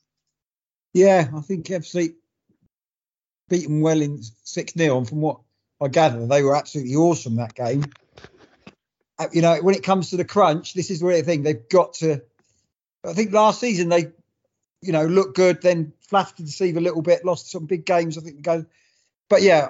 yeah, 0.92 1.30
I 1.34 1.40
think 1.40 1.66
Ebbsfleet 1.66 2.14
beat 3.50 3.64
them 3.64 3.82
well 3.82 4.00
in 4.00 4.22
six 4.44 4.72
0 4.72 4.96
and 4.96 5.08
from 5.08 5.20
what 5.20 5.40
I 5.80 5.88
gather, 5.88 6.26
they 6.26 6.42
were 6.42 6.56
absolutely 6.56 6.94
awesome 6.94 7.36
that 7.36 7.54
game. 7.54 7.84
Uh, 9.18 9.26
You 9.32 9.42
know, 9.42 9.58
when 9.60 9.74
it 9.74 9.82
comes 9.82 10.10
to 10.10 10.16
the 10.16 10.24
crunch, 10.24 10.72
this 10.72 10.90
is 10.90 11.02
where 11.02 11.16
I 11.16 11.22
think 11.22 11.44
they've 11.44 11.68
got 11.68 11.94
to. 11.94 12.22
I 13.04 13.12
think 13.12 13.32
last 13.32 13.60
season 13.60 13.88
they, 13.88 14.12
you 14.82 14.92
know, 14.92 15.04
looked 15.04 15.36
good, 15.36 15.60
then 15.60 15.92
flattered 16.00 16.36
to 16.36 16.42
deceive 16.44 16.76
a 16.76 16.80
little 16.80 17.02
bit, 17.02 17.24
lost 17.24 17.50
some 17.50 17.66
big 17.66 17.84
games. 17.84 18.16
I 18.16 18.22
think 18.22 18.40
go, 18.42 18.64
but 19.28 19.42
yeah, 19.42 19.68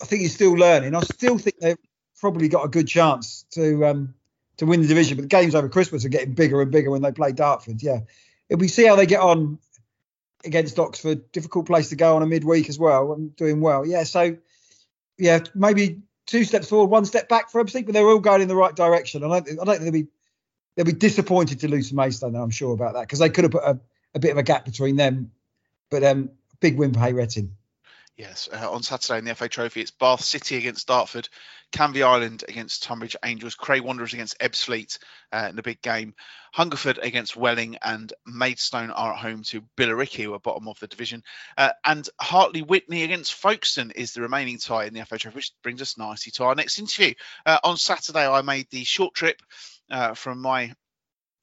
I 0.00 0.04
think 0.06 0.22
he's 0.22 0.34
still 0.34 0.52
learning. 0.52 0.94
I 0.94 1.00
still 1.00 1.38
think 1.38 1.56
they've 1.58 1.78
probably 2.20 2.48
got 2.48 2.64
a 2.64 2.68
good 2.68 2.86
chance 2.86 3.44
to 3.52 3.86
um 3.86 4.14
to 4.58 4.66
win 4.66 4.82
the 4.82 4.88
division. 4.88 5.16
But 5.16 5.22
the 5.22 5.28
games 5.28 5.54
over 5.54 5.68
Christmas 5.68 6.04
are 6.04 6.10
getting 6.10 6.34
bigger 6.34 6.60
and 6.60 6.70
bigger 6.70 6.90
when 6.90 7.02
they 7.02 7.12
play 7.12 7.32
Dartford. 7.32 7.82
Yeah, 7.82 8.00
if 8.50 8.60
we 8.60 8.68
see 8.68 8.86
how 8.86 8.96
they 8.96 9.06
get 9.06 9.20
on 9.20 9.58
against 10.44 10.78
Oxford, 10.78 11.30
difficult 11.32 11.66
place 11.66 11.90
to 11.90 11.96
go 11.96 12.16
on 12.16 12.22
a 12.22 12.26
midweek 12.26 12.68
as 12.68 12.78
well, 12.78 13.12
and 13.12 13.34
doing 13.36 13.60
well. 13.60 13.86
Yeah, 13.86 14.04
so 14.04 14.36
yeah, 15.18 15.40
maybe 15.54 16.00
two 16.26 16.44
steps 16.44 16.68
forward, 16.68 16.90
one 16.90 17.04
step 17.04 17.28
back 17.28 17.50
for 17.50 17.60
everything, 17.60 17.84
but 17.84 17.92
they're 17.94 18.06
all 18.06 18.18
going 18.20 18.42
in 18.42 18.48
the 18.48 18.56
right 18.56 18.74
direction. 18.74 19.22
I, 19.24 19.40
don't- 19.40 19.60
I 19.60 19.64
don't 19.64 19.66
think 19.66 19.80
they'll 19.82 19.92
be 19.92 20.08
they'll 20.76 20.86
be 20.86 20.92
disappointed 20.92 21.60
to 21.60 21.68
lose 21.68 21.90
to 21.90 21.94
Maidstone. 21.96 22.36
I'm 22.36 22.50
sure 22.50 22.72
about 22.72 22.94
that 22.94 23.02
because 23.02 23.18
they 23.18 23.28
could 23.30 23.44
have 23.44 23.52
put 23.52 23.64
a, 23.64 23.78
a 24.14 24.18
bit 24.18 24.30
of 24.30 24.38
a 24.38 24.42
gap 24.42 24.64
between 24.64 24.96
them. 24.96 25.32
But 25.90 26.04
um, 26.04 26.30
big 26.60 26.76
win 26.78 26.92
for 26.94 27.00
Hayretting. 27.00 27.50
Yes, 28.20 28.50
uh, 28.52 28.70
on 28.70 28.82
Saturday 28.82 29.18
in 29.18 29.24
the 29.24 29.34
FA 29.34 29.48
Trophy, 29.48 29.80
it's 29.80 29.92
Bath 29.92 30.22
City 30.22 30.58
against 30.58 30.88
Dartford, 30.88 31.30
Canvey 31.72 32.02
Island 32.02 32.44
against 32.46 32.82
Tonbridge 32.82 33.16
Angels, 33.24 33.54
Cray 33.54 33.80
Wanderers 33.80 34.12
against 34.12 34.38
Ebbsfleet 34.40 34.98
uh, 35.32 35.46
in 35.48 35.56
the 35.56 35.62
big 35.62 35.80
game, 35.80 36.14
Hungerford 36.52 36.98
against 37.00 37.34
Welling, 37.34 37.78
and 37.80 38.12
Maidstone 38.26 38.90
are 38.90 39.14
at 39.14 39.20
home 39.20 39.42
to 39.44 39.62
Billericay, 39.78 40.24
who 40.24 40.34
are 40.34 40.38
bottom 40.38 40.68
of 40.68 40.78
the 40.80 40.86
division. 40.86 41.22
Uh, 41.56 41.70
and 41.82 42.06
Hartley 42.20 42.62
Wintney 42.62 43.04
against 43.04 43.32
Folkestone 43.32 43.90
is 43.92 44.12
the 44.12 44.20
remaining 44.20 44.58
tie 44.58 44.84
in 44.84 44.92
the 44.92 45.06
FA 45.06 45.16
Trophy, 45.16 45.36
which 45.36 45.52
brings 45.62 45.80
us 45.80 45.96
nicely 45.96 46.30
to 46.32 46.44
our 46.44 46.54
next 46.54 46.78
interview. 46.78 47.14
Uh, 47.46 47.58
on 47.64 47.78
Saturday, 47.78 48.28
I 48.28 48.42
made 48.42 48.66
the 48.68 48.84
short 48.84 49.14
trip 49.14 49.40
uh, 49.90 50.12
from 50.12 50.42
my 50.42 50.74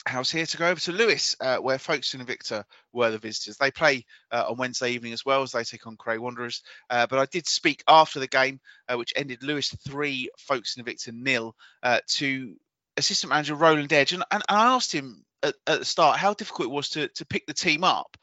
house 0.07 0.31
here 0.31 0.45
to 0.45 0.57
go 0.57 0.69
over 0.69 0.79
to 0.79 0.91
Lewes, 0.91 1.35
uh, 1.39 1.57
where 1.57 1.77
Folkestone 1.77 2.25
Invicta 2.25 2.63
were 2.93 3.11
the 3.11 3.17
visitors. 3.17 3.57
They 3.57 3.71
play 3.71 4.05
uh, 4.31 4.45
on 4.49 4.57
Wednesday 4.57 4.91
evening 4.91 5.13
as 5.13 5.25
well 5.25 5.43
as 5.43 5.51
they 5.51 5.63
take 5.63 5.87
on 5.87 5.97
Cray 5.97 6.17
Wanderers. 6.17 6.63
Uh, 6.89 7.07
but 7.07 7.19
I 7.19 7.25
did 7.25 7.47
speak 7.47 7.83
after 7.87 8.19
the 8.19 8.27
game, 8.27 8.59
uh, 8.87 8.97
which 8.97 9.13
ended 9.15 9.43
Lewes 9.43 9.69
three, 9.87 10.29
Folkestone 10.37 10.85
Invicta 10.85 11.13
nil, 11.13 11.55
uh, 11.83 11.99
to 12.07 12.55
assistant 12.97 13.29
manager 13.31 13.55
Roland 13.55 13.93
Edge, 13.93 14.13
and, 14.13 14.23
and 14.31 14.43
I 14.49 14.73
asked 14.75 14.91
him 14.91 15.23
at, 15.43 15.55
at 15.65 15.79
the 15.79 15.85
start 15.85 16.17
how 16.17 16.33
difficult 16.33 16.67
it 16.67 16.71
was 16.71 16.89
to 16.89 17.07
to 17.09 17.25
pick 17.25 17.45
the 17.45 17.53
team 17.53 17.83
up 17.83 18.17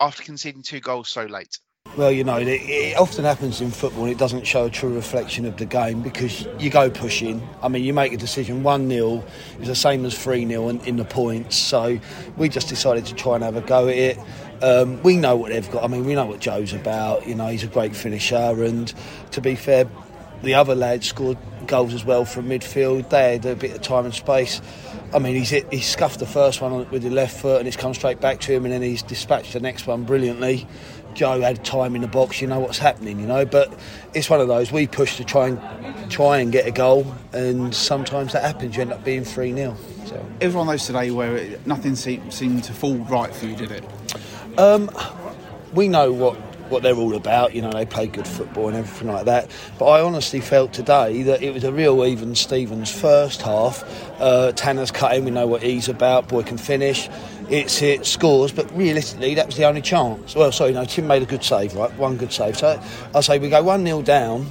after 0.00 0.22
conceding 0.22 0.62
two 0.62 0.80
goals 0.80 1.08
so 1.08 1.24
late. 1.24 1.58
Well, 1.96 2.12
you 2.12 2.22
know, 2.22 2.36
it, 2.36 2.46
it 2.46 2.96
often 2.96 3.24
happens 3.24 3.60
in 3.60 3.72
football 3.72 4.04
and 4.04 4.12
it 4.12 4.18
doesn't 4.18 4.46
show 4.46 4.66
a 4.66 4.70
true 4.70 4.94
reflection 4.94 5.44
of 5.46 5.56
the 5.56 5.66
game 5.66 6.00
because 6.00 6.46
you 6.58 6.70
go 6.70 6.90
pushing. 6.90 7.46
I 7.60 7.68
mean, 7.68 7.82
you 7.82 7.92
make 7.92 8.12
a 8.12 8.16
decision 8.16 8.62
1 8.62 8.88
0 8.88 9.24
is 9.60 9.66
the 9.66 9.74
same 9.74 10.04
as 10.04 10.16
3 10.16 10.46
0 10.46 10.68
in, 10.68 10.80
in 10.82 10.96
the 10.96 11.04
points. 11.04 11.56
So 11.56 11.98
we 12.36 12.48
just 12.48 12.68
decided 12.68 13.04
to 13.06 13.14
try 13.14 13.34
and 13.34 13.42
have 13.42 13.56
a 13.56 13.62
go 13.62 13.88
at 13.88 13.96
it. 13.96 14.18
Um, 14.62 15.02
we 15.02 15.16
know 15.16 15.34
what 15.34 15.50
they've 15.50 15.68
got. 15.70 15.82
I 15.82 15.88
mean, 15.88 16.04
we 16.04 16.14
know 16.14 16.26
what 16.26 16.38
Joe's 16.38 16.72
about. 16.72 17.26
You 17.26 17.34
know, 17.34 17.48
he's 17.48 17.64
a 17.64 17.68
great 17.68 17.96
finisher. 17.96 18.62
And 18.62 18.92
to 19.32 19.40
be 19.40 19.56
fair, 19.56 19.88
the 20.42 20.54
other 20.54 20.76
lads 20.76 21.08
scored 21.08 21.38
goals 21.66 21.94
as 21.94 22.04
well 22.04 22.24
from 22.24 22.48
midfield. 22.48 23.10
They 23.10 23.32
had 23.32 23.46
a 23.46 23.56
bit 23.56 23.72
of 23.72 23.82
time 23.82 24.04
and 24.04 24.14
space. 24.14 24.60
I 25.12 25.18
mean, 25.18 25.36
he's 25.36 25.50
hit, 25.50 25.72
he 25.72 25.80
scuffed 25.80 26.18
the 26.18 26.26
first 26.26 26.60
one 26.60 26.88
with 26.90 27.02
the 27.02 27.10
left 27.10 27.40
foot 27.40 27.58
and 27.58 27.66
it's 27.66 27.76
come 27.76 27.94
straight 27.94 28.20
back 28.20 28.40
to 28.40 28.52
him, 28.52 28.64
and 28.64 28.74
then 28.74 28.82
he's 28.82 29.02
dispatched 29.02 29.52
the 29.52 29.60
next 29.60 29.86
one 29.86 30.04
brilliantly. 30.04 30.66
Joe 31.18 31.40
had 31.40 31.64
time 31.64 31.96
in 31.96 32.02
the 32.02 32.06
box, 32.06 32.40
you 32.40 32.46
know 32.46 32.60
what's 32.60 32.78
happening, 32.78 33.18
you 33.18 33.26
know. 33.26 33.44
But 33.44 33.76
it's 34.14 34.30
one 34.30 34.40
of 34.40 34.46
those 34.46 34.70
we 34.70 34.86
push 34.86 35.16
to 35.16 35.24
try 35.24 35.48
and 35.48 36.10
try 36.10 36.38
and 36.38 36.52
get 36.52 36.64
a 36.64 36.70
goal, 36.70 37.12
and 37.32 37.74
sometimes 37.74 38.32
that 38.34 38.44
happens. 38.44 38.76
You 38.76 38.82
end 38.82 38.92
up 38.92 39.02
being 39.02 39.24
three 39.24 39.52
0 39.52 39.76
So 40.06 40.24
It 40.38 40.46
was 40.46 40.54
one 40.54 40.68
of 40.68 40.72
those 40.72 40.86
today 40.86 41.10
where 41.10 41.36
it, 41.36 41.66
nothing 41.66 41.96
seemed, 41.96 42.32
seemed 42.32 42.62
to 42.64 42.72
fall 42.72 42.94
right 42.94 43.34
for 43.34 43.46
you, 43.46 43.56
did 43.56 43.72
it? 43.72 43.84
we 45.74 45.88
know 45.88 46.12
what 46.12 46.36
what 46.70 46.82
they're 46.82 46.96
all 46.96 47.14
about. 47.14 47.54
You 47.54 47.62
know, 47.62 47.70
they 47.70 47.86
play 47.86 48.06
good 48.06 48.26
football 48.26 48.68
and 48.68 48.76
everything 48.76 49.08
like 49.08 49.24
that. 49.24 49.50
But 49.78 49.86
I 49.86 50.00
honestly 50.00 50.40
felt 50.40 50.72
today 50.72 51.22
that 51.22 51.42
it 51.42 51.52
was 51.52 51.64
a 51.64 51.72
real 51.72 52.04
even 52.04 52.34
Stevens 52.34 52.92
first 52.92 53.42
half. 53.42 53.82
Uh, 54.20 54.52
Tanner's 54.52 54.90
cut 54.90 55.16
in. 55.16 55.24
We 55.24 55.30
know 55.30 55.46
what 55.46 55.62
he's 55.62 55.88
about. 55.88 56.28
Boy 56.28 56.42
can 56.42 56.58
finish. 56.58 57.08
It's 57.50 57.78
hit 57.78 58.04
scores, 58.04 58.52
but 58.52 58.70
realistically, 58.76 59.34
that 59.34 59.46
was 59.46 59.56
the 59.56 59.64
only 59.64 59.80
chance. 59.80 60.34
Well, 60.34 60.52
sorry, 60.52 60.72
no, 60.72 60.84
Tim 60.84 61.06
made 61.06 61.22
a 61.22 61.26
good 61.26 61.42
save, 61.42 61.74
right? 61.74 61.92
One 61.94 62.16
good 62.16 62.32
save. 62.32 62.58
So 62.58 62.80
I 63.14 63.20
say 63.20 63.38
we 63.38 63.48
go 63.48 63.62
one 63.62 63.84
0 63.84 64.02
down. 64.02 64.46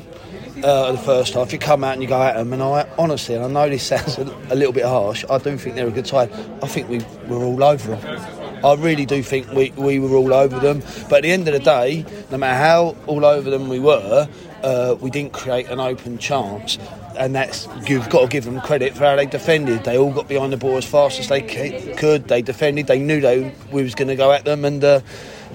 Uh, 0.64 0.94
the 0.94 0.98
first 0.98 1.36
half, 1.36 1.54
you 1.54 1.60
come 1.60 1.84
out 1.84 1.94
and 1.94 2.02
you 2.02 2.08
go 2.08 2.20
at 2.20 2.36
them, 2.36 2.52
and 2.52 2.64
I 2.64 2.90
honestly, 2.98 3.36
and 3.36 3.46
I 3.46 3.48
know 3.48 3.70
this 3.70 3.84
sounds 3.88 4.18
a, 4.18 4.24
a 4.50 4.56
little 4.56 4.74
bit 4.74 4.86
harsh, 4.86 5.24
I 5.30 5.38
do 5.38 5.56
think 5.56 5.76
they're 5.76 5.88
a 5.88 5.92
good 5.92 6.08
side. 6.08 6.32
I 6.64 6.68
think 6.68 6.90
we 6.90 6.98
were 7.28 7.44
all 7.44 7.64
over 7.64 7.96
them. 7.96 8.66
I 8.66 8.74
really 8.74 9.06
do 9.06 9.22
think 9.22 9.52
we, 9.52 9.72
we 9.78 10.00
were 10.00 10.16
all 10.16 10.34
over 10.34 10.60
them. 10.60 10.82
But 11.10 11.18
at 11.18 11.24
the 11.24 11.32
end 11.32 11.48
of 11.48 11.54
the 11.54 11.60
day, 11.60 12.04
no 12.32 12.38
matter 12.38 12.58
how 12.58 12.96
all 13.06 13.24
over 13.24 13.52
them 13.52 13.70
we 13.70 13.80
were, 13.80 14.28
uh, 14.64 14.96
we 15.00 15.12
didn't 15.12 15.34
create 15.34 15.68
an 15.70 15.80
open 15.80 16.18
chance. 16.18 16.80
And 17.18 17.36
that's 17.36 17.68
you've 17.88 18.10
got 18.10 18.22
to 18.22 18.28
give 18.28 18.46
them 18.46 18.62
credit 18.62 18.94
for 18.96 19.06
how 19.06 19.16
they 19.16 19.26
defended. 19.26 19.84
They 19.84 19.98
all 19.98 20.12
got 20.12 20.28
behind 20.28 20.54
the 20.54 20.58
ball 20.58 20.78
as 20.78 20.86
fast 20.86 21.20
as 21.20 21.28
they 21.28 21.42
could. 21.42 22.28
They 22.28 22.42
defended. 22.42 22.88
They 22.88 23.00
knew 23.00 23.22
they 23.22 23.54
we 23.72 23.84
was 23.84 23.96
going 23.96 24.10
to 24.10 24.16
go 24.16 24.32
at 24.32 24.46
them, 24.46 24.66
and 24.66 24.84
uh, 24.84 25.02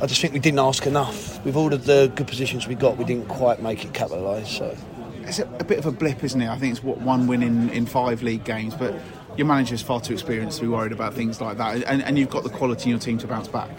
I 0.00 0.06
just 0.06 0.20
think 0.20 0.32
we 0.32 0.40
didn't 0.40 0.58
ask 0.58 0.86
enough. 0.86 1.44
With 1.44 1.56
all 1.56 1.72
of 1.72 1.84
the 1.86 2.12
good 2.14 2.26
positions 2.26 2.66
we 2.66 2.74
got, 2.74 2.96
we 2.96 3.04
didn't 3.04 3.28
quite 3.28 3.62
make 3.62 3.84
it 3.84 3.94
capitalise. 3.94 4.48
So. 4.48 4.76
It's 5.24 5.38
a, 5.38 5.44
a 5.60 5.64
bit 5.64 5.78
of 5.78 5.86
a 5.86 5.92
blip, 5.92 6.24
isn't 6.24 6.42
it? 6.42 6.48
I 6.48 6.58
think 6.58 6.72
it's 6.72 6.82
what 6.82 6.98
one 6.98 7.28
win 7.28 7.42
in, 7.44 7.70
in 7.70 7.86
five 7.86 8.22
league 8.22 8.44
games, 8.44 8.74
but 8.74 8.92
your 9.36 9.46
manager's 9.46 9.80
far 9.80 10.00
too 10.00 10.12
experienced 10.12 10.58
to 10.58 10.64
be 10.64 10.68
worried 10.68 10.92
about 10.92 11.14
things 11.14 11.40
like 11.40 11.58
that, 11.58 11.84
and, 11.84 12.02
and 12.02 12.18
you've 12.18 12.30
got 12.30 12.42
the 12.42 12.50
quality 12.50 12.84
in 12.84 12.90
your 12.90 12.98
team 12.98 13.18
to 13.18 13.26
bounce 13.26 13.48
back. 13.48 13.70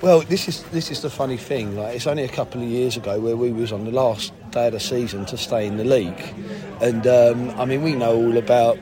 Well, 0.00 0.20
this 0.20 0.46
is 0.46 0.62
this 0.64 0.92
is 0.92 1.02
the 1.02 1.10
funny 1.10 1.36
thing. 1.36 1.74
Like, 1.74 1.96
it's 1.96 2.06
only 2.06 2.22
a 2.22 2.28
couple 2.28 2.62
of 2.62 2.68
years 2.68 2.96
ago 2.96 3.18
where 3.18 3.36
we 3.36 3.50
was 3.50 3.72
on 3.72 3.84
the 3.84 3.90
last 3.90 4.32
day 4.52 4.68
of 4.68 4.74
the 4.74 4.78
season 4.78 5.26
to 5.26 5.36
stay 5.36 5.66
in 5.66 5.76
the 5.76 5.84
league, 5.84 6.22
and 6.80 7.04
um, 7.08 7.50
I 7.58 7.64
mean 7.64 7.82
we 7.82 7.96
know 7.96 8.14
all 8.14 8.36
about 8.36 8.78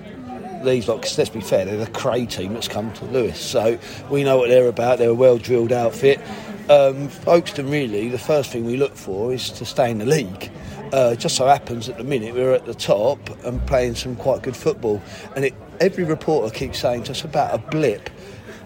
these 0.62 0.88
lot. 0.88 1.00
'cause 1.00 1.16
let's 1.16 1.30
be 1.30 1.40
fair, 1.40 1.64
they're 1.64 1.78
the 1.78 1.86
Cray 1.86 2.26
team 2.26 2.52
that's 2.52 2.68
come 2.68 2.92
to 2.92 3.06
Lewes, 3.06 3.38
so 3.38 3.78
we 4.10 4.24
know 4.24 4.36
what 4.36 4.50
they're 4.50 4.68
about. 4.68 4.98
They're 4.98 5.08
a 5.08 5.14
well 5.14 5.38
drilled 5.38 5.72
outfit. 5.72 6.20
Um, 6.68 7.08
Folkestone, 7.08 7.70
really, 7.70 8.10
the 8.10 8.18
first 8.18 8.50
thing 8.50 8.66
we 8.66 8.76
look 8.76 8.94
for 8.94 9.32
is 9.32 9.48
to 9.52 9.64
stay 9.64 9.90
in 9.90 9.96
the 9.96 10.04
league. 10.06 10.50
Uh, 10.92 11.14
just 11.14 11.36
so 11.36 11.46
happens 11.46 11.88
at 11.88 11.96
the 11.96 12.04
minute 12.04 12.34
we're 12.34 12.52
at 12.52 12.66
the 12.66 12.74
top 12.74 13.18
and 13.42 13.66
playing 13.66 13.94
some 13.94 14.16
quite 14.16 14.42
good 14.42 14.56
football, 14.56 15.00
and 15.34 15.46
it, 15.46 15.54
every 15.80 16.04
reporter 16.04 16.54
keeps 16.54 16.78
saying 16.78 17.04
to 17.04 17.12
us 17.12 17.24
about 17.24 17.54
a 17.54 17.58
blip 17.58 18.10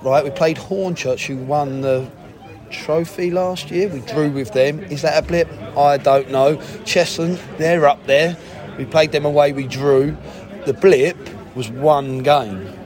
right? 0.03 0.25
We 0.25 0.31
played 0.31 0.57
Hornchurch, 0.57 1.27
who 1.27 1.37
won 1.37 1.83
the 1.83 2.11
trophy 2.71 3.31
last 3.31 3.71
year. 3.71 3.89
We 3.89 4.01
drew 4.01 4.31
with 4.31 4.53
them. 4.53 4.81
Is 4.85 5.03
that 5.03 5.23
a 5.23 5.27
blip? 5.27 5.49
I 5.77 5.97
don't 5.97 6.31
know. 6.31 6.57
Cheshunt, 6.85 7.41
they're 7.59 7.87
up 7.87 8.07
there. 8.07 8.37
We 8.79 8.85
played 8.85 9.13
them 9.13 9.25
away. 9.25 9.53
We 9.53 9.67
drew. 9.67 10.17
The 10.67 10.75
blip 10.75 11.17
was 11.55 11.71
one 11.71 12.23
game. 12.23 12.77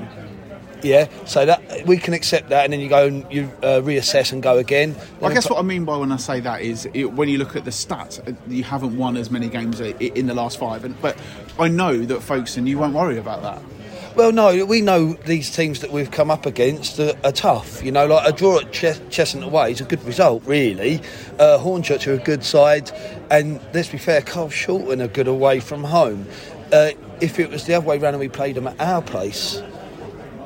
Yeah, 0.82 1.08
so 1.24 1.46
that 1.46 1.86
we 1.86 1.96
can 1.96 2.12
accept 2.12 2.50
that, 2.50 2.64
and 2.64 2.72
then 2.74 2.80
you 2.80 2.90
go 2.90 3.06
and 3.06 3.32
you 3.32 3.50
uh, 3.62 3.80
reassess 3.80 4.32
and 4.32 4.42
go 4.42 4.58
again. 4.58 4.94
I 5.22 5.32
guess 5.32 5.48
what 5.48 5.58
I 5.58 5.62
mean 5.62 5.86
by 5.86 5.96
when 5.96 6.12
I 6.12 6.18
say 6.18 6.40
that 6.40 6.60
is 6.60 6.86
it, 6.92 7.06
when 7.06 7.30
you 7.30 7.38
look 7.38 7.56
at 7.56 7.64
the 7.64 7.70
stats, 7.70 8.20
uh, 8.28 8.34
you 8.48 8.64
haven't 8.64 8.94
won 8.94 9.16
as 9.16 9.30
many 9.30 9.48
games 9.48 9.80
in 9.80 10.26
the 10.26 10.34
last 10.34 10.58
five. 10.58 10.84
And, 10.84 11.00
but 11.00 11.16
I 11.58 11.68
know 11.68 11.96
that 12.04 12.22
Folkestone, 12.22 12.66
you 12.66 12.76
won't 12.76 12.92
worry 12.92 13.16
about 13.16 13.40
that. 13.40 13.62
Well, 14.14 14.30
no, 14.30 14.64
we 14.64 14.80
know 14.80 15.14
these 15.14 15.50
teams 15.50 15.80
that 15.80 15.90
we've 15.90 16.10
come 16.10 16.30
up 16.30 16.46
against 16.46 17.00
are, 17.00 17.14
are 17.24 17.32
tough. 17.32 17.82
You 17.82 17.90
know, 17.90 18.06
like 18.06 18.28
a 18.28 18.32
draw 18.32 18.60
at 18.60 18.72
Ches- 18.72 19.00
Cheshunt 19.10 19.44
away 19.44 19.72
is 19.72 19.80
a 19.80 19.84
good 19.84 20.04
result, 20.04 20.44
really. 20.46 21.00
Uh, 21.36 21.58
Hornchurch 21.58 22.06
are 22.06 22.12
a 22.14 22.18
good 22.18 22.44
side, 22.44 22.92
and 23.28 23.60
let's 23.72 23.88
be 23.88 23.98
fair, 23.98 24.20
Carshalton 24.20 25.02
are 25.02 25.08
good 25.08 25.26
away 25.26 25.58
from 25.58 25.82
home. 25.82 26.28
Uh, 26.72 26.92
if 27.20 27.40
it 27.40 27.50
was 27.50 27.64
the 27.64 27.74
other 27.74 27.86
way 27.86 27.98
round 27.98 28.14
and 28.14 28.20
we 28.20 28.28
played 28.28 28.54
them 28.54 28.68
at 28.68 28.80
our 28.80 29.02
place, 29.02 29.60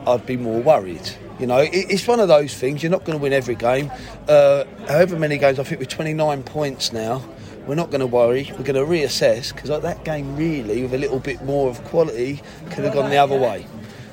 I'd 0.06 0.24
be 0.24 0.38
more 0.38 0.62
worried. 0.62 1.06
You 1.38 1.46
know, 1.46 1.58
it, 1.58 1.70
it's 1.74 2.08
one 2.08 2.20
of 2.20 2.28
those 2.28 2.54
things. 2.54 2.82
You're 2.82 2.90
not 2.90 3.04
going 3.04 3.18
to 3.18 3.22
win 3.22 3.34
every 3.34 3.54
game. 3.54 3.92
Uh, 4.26 4.64
however 4.86 5.18
many 5.18 5.36
games, 5.36 5.58
I 5.58 5.64
think 5.64 5.78
we're 5.78 5.86
29 5.86 6.42
points 6.42 6.90
now. 6.90 7.22
We're 7.68 7.74
not 7.74 7.90
going 7.90 8.00
to 8.00 8.06
worry. 8.06 8.50
We're 8.56 8.64
going 8.64 8.76
to 8.76 8.90
reassess 8.90 9.54
because 9.54 9.68
like, 9.68 9.82
that 9.82 10.02
game 10.02 10.34
really, 10.36 10.80
with 10.80 10.94
a 10.94 10.98
little 10.98 11.20
bit 11.20 11.44
more 11.44 11.68
of 11.68 11.84
quality, 11.84 12.40
could 12.70 12.82
have 12.84 12.94
gone 12.94 13.10
the 13.10 13.18
other 13.18 13.36
way. 13.36 13.66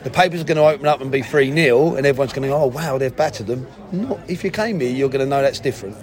The 0.04 0.10
papers 0.10 0.42
are 0.42 0.44
going 0.44 0.58
to 0.58 0.66
open 0.66 0.86
up 0.88 1.00
and 1.00 1.10
be 1.10 1.22
3 1.22 1.54
0, 1.54 1.96
and 1.96 2.06
everyone's 2.06 2.34
going 2.34 2.44
to 2.44 2.50
go, 2.50 2.62
oh, 2.62 2.68
wow, 2.68 2.98
they've 2.98 3.16
battered 3.16 3.48
them. 3.48 3.66
Not, 3.94 4.20
if 4.30 4.44
you 4.44 4.52
came 4.52 4.82
here, 4.82 4.92
you're 4.92 5.08
going 5.08 5.24
to 5.24 5.26
know 5.26 5.42
that's 5.42 5.62
different. 5.62 5.96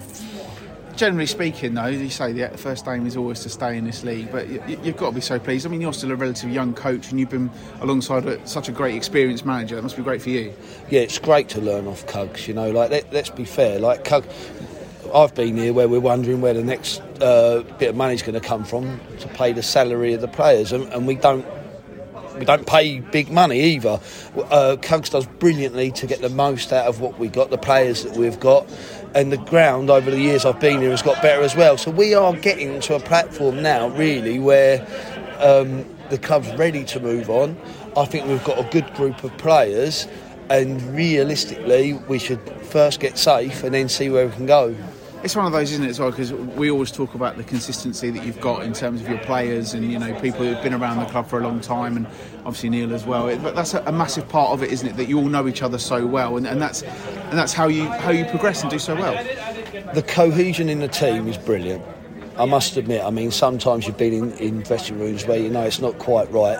Generally 0.95 1.27
speaking, 1.27 1.75
though, 1.75 1.85
you 1.85 2.09
say 2.09 2.33
the 2.33 2.57
first 2.57 2.87
aim 2.87 3.05
is 3.05 3.15
always 3.15 3.39
to 3.41 3.49
stay 3.49 3.77
in 3.77 3.85
this 3.85 4.03
league, 4.03 4.31
but 4.31 4.47
you, 4.47 4.61
you've 4.83 4.97
got 4.97 5.09
to 5.09 5.15
be 5.15 5.21
so 5.21 5.37
pleased. 5.37 5.67
I 5.67 5.69
mean, 5.69 5.79
you're 5.79 5.93
still 5.93 6.11
a 6.11 6.15
relatively 6.15 6.55
young 6.55 6.73
coach, 6.73 7.11
and 7.11 7.19
you've 7.19 7.29
been 7.29 7.51
alongside 7.81 8.25
a, 8.25 8.45
such 8.47 8.67
a 8.67 8.71
great 8.71 8.95
experienced 8.95 9.45
manager. 9.45 9.75
That 9.75 9.83
must 9.83 9.95
be 9.95 10.03
great 10.03 10.23
for 10.23 10.29
you. 10.29 10.53
yeah, 10.89 11.01
it's 11.01 11.19
great 11.19 11.49
to 11.49 11.61
learn 11.61 11.87
off 11.87 12.05
Cugs. 12.07 12.47
You 12.47 12.55
know, 12.55 12.71
like 12.71 12.89
let, 12.89 13.13
let's 13.13 13.29
be 13.29 13.45
fair. 13.45 13.79
Like 13.79 14.03
Cug, 14.03 14.25
I've 15.13 15.35
been 15.35 15.57
here 15.57 15.73
where 15.73 15.87
we're 15.87 15.99
wondering 15.99 16.41
where 16.41 16.55
the 16.55 16.63
next 16.63 16.99
uh, 17.21 17.63
bit 17.77 17.89
of 17.89 17.95
money's 17.95 18.23
going 18.23 18.33
to 18.33 18.45
come 18.45 18.63
from 18.63 18.99
to 19.19 19.27
pay 19.27 19.53
the 19.53 19.61
salary 19.61 20.13
of 20.13 20.21
the 20.21 20.27
players, 20.27 20.71
and, 20.71 20.91
and 20.93 21.05
we 21.05 21.15
don't. 21.15 21.45
We 22.37 22.45
don't 22.45 22.65
pay 22.65 22.99
big 22.99 23.29
money 23.29 23.59
either. 23.59 23.99
Uh, 24.35 24.75
Cugs 24.81 25.11
does 25.11 25.27
brilliantly 25.27 25.91
to 25.91 26.07
get 26.07 26.19
the 26.19 26.29
most 26.29 26.73
out 26.73 26.87
of 26.87 26.99
what 26.99 27.19
we've 27.19 27.31
got, 27.31 27.51
the 27.51 27.59
players 27.59 28.01
that 28.03 28.17
we've 28.17 28.39
got, 28.39 28.67
and 29.13 29.31
the 29.31 29.37
ground 29.37 29.91
over 29.91 30.09
the 30.09 30.19
years 30.19 30.43
I've 30.43 30.59
been 30.59 30.81
here 30.81 30.89
has 30.89 31.03
got 31.03 31.21
better 31.21 31.43
as 31.43 31.55
well. 31.55 31.77
So 31.77 31.91
we 31.91 32.15
are 32.15 32.33
getting 32.33 32.79
to 32.81 32.95
a 32.95 32.99
platform 32.99 33.61
now, 33.61 33.89
really, 33.89 34.39
where 34.39 34.81
um, 35.37 35.85
the 36.09 36.17
club's 36.17 36.51
ready 36.53 36.83
to 36.85 36.99
move 36.99 37.29
on. 37.29 37.55
I 37.95 38.05
think 38.05 38.25
we've 38.25 38.43
got 38.43 38.57
a 38.57 38.67
good 38.71 38.91
group 38.95 39.23
of 39.23 39.37
players, 39.37 40.07
and 40.49 40.81
realistically, 40.95 41.93
we 41.93 42.17
should 42.17 42.41
first 42.63 42.99
get 42.99 43.19
safe 43.19 43.63
and 43.63 43.75
then 43.75 43.89
see 43.89 44.09
where 44.09 44.25
we 44.25 44.33
can 44.33 44.47
go. 44.47 44.75
It's 45.23 45.37
one 45.37 45.45
of 45.45 45.53
those, 45.53 45.71
isn't 45.71 45.85
it, 45.85 45.89
as 45.89 45.99
well? 46.01 46.11
Because 46.11 46.33
we 46.33 46.69
always 46.69 46.91
talk 46.91 47.13
about 47.15 47.37
the 47.37 47.45
consistency 47.45 48.09
that 48.09 48.25
you've 48.25 48.41
got 48.41 48.63
in 48.63 48.73
terms 48.73 48.99
of 49.01 49.07
your 49.07 49.19
players 49.19 49.73
and 49.73 49.89
you 49.89 49.97
know 49.97 50.13
people 50.19 50.45
who've 50.45 50.61
been 50.61 50.73
around 50.73 50.97
the 50.99 51.05
club 51.05 51.27
for 51.29 51.39
a 51.39 51.43
long 51.43 51.61
time, 51.61 51.95
and 51.95 52.05
obviously 52.45 52.69
Neil 52.69 52.93
as 52.93 53.05
well. 53.05 53.29
It- 53.29 53.41
But 53.41 53.55
that's 53.55 53.73
a, 53.73 53.81
a 53.85 53.91
massive 53.93 54.27
part 54.27 54.51
of 54.51 54.61
it, 54.63 54.71
isn't 54.71 54.87
it? 54.89 54.97
That 54.97 55.07
you 55.07 55.17
all 55.17 55.29
know 55.29 55.47
each 55.47 55.61
other 55.61 55.77
so 55.77 56.05
well, 56.05 56.35
and, 56.35 56.45
and 56.45 56.61
that's 56.61 56.81
and 56.83 57.37
that's 57.39 57.53
how 57.53 57.67
you 57.69 57.85
how 57.87 58.11
you 58.11 58.25
progress 58.25 58.63
and 58.63 58.69
do 58.69 58.77
so 58.79 58.95
well. 58.95 59.13
The 59.93 60.03
cohesion 60.03 60.67
in 60.67 60.79
the 60.79 60.89
team 60.89 61.27
is 61.29 61.37
brilliant. 61.37 61.83
I 62.37 62.45
must 62.45 62.75
admit, 62.77 63.03
I 63.03 63.09
mean, 63.11 63.31
sometimes 63.31 63.85
you've 63.87 63.97
been 63.97 64.13
in, 64.13 64.31
in 64.39 64.61
dressing 64.63 64.99
rooms 64.99 65.25
where 65.25 65.37
you 65.39 65.49
know 65.49 65.61
it's 65.63 65.79
not 65.79 65.99
quite 65.99 66.29
right. 66.31 66.57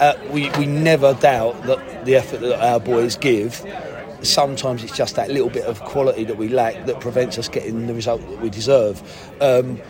Uh, 0.00 0.14
we, 0.32 0.50
we 0.58 0.66
never 0.66 1.14
doubt 1.14 1.62
that 1.64 2.04
the 2.04 2.16
effort 2.16 2.40
that 2.40 2.60
our 2.66 2.80
boys 2.80 3.14
give. 3.16 3.62
Sometimes 4.22 4.82
it's 4.84 4.96
just 4.96 5.16
that 5.16 5.30
little 5.30 5.50
bit 5.50 5.64
of 5.64 5.80
quality 5.80 6.24
that 6.24 6.36
we 6.36 6.48
lack 6.48 6.86
that 6.86 7.00
prevents 7.00 7.38
us 7.38 7.48
getting 7.48 7.86
the 7.86 7.94
result 7.94 8.20
that 8.28 8.40
we 8.40 8.50
deserve. 8.50 9.02
Um, 9.40 9.80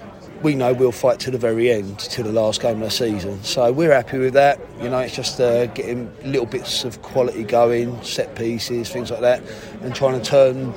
we 0.43 0.55
know 0.57 0.73
we'll 0.73 0.91
fight 0.93 1.21
to 1.21 1.31
the 1.31 1.39
very 1.39 1.71
end, 1.71 1.99
to 2.01 2.23
the 2.23 2.33
last 2.33 2.61
game 2.61 2.77
of 2.83 2.89
the 2.89 2.91
season. 2.91 3.43
So 3.45 3.71
we're 3.73 3.93
happy 3.93 4.19
with 4.19 4.35
that. 4.35 4.61
You 4.81 4.89
know, 4.89 4.99
it's 4.99 5.15
just 5.15 5.41
uh, 5.41 5.67
getting 5.67 6.13
little 6.25 6.47
bits 6.47 6.85
of 6.85 7.01
quality 7.03 7.45
going, 7.45 8.03
set 8.03 8.35
pieces, 8.35 8.89
things 8.91 9.11
like 9.11 9.21
that, 9.21 9.43
and 9.83 9.95
trying 9.95 10.21
to 10.21 10.25
turn 10.25 10.75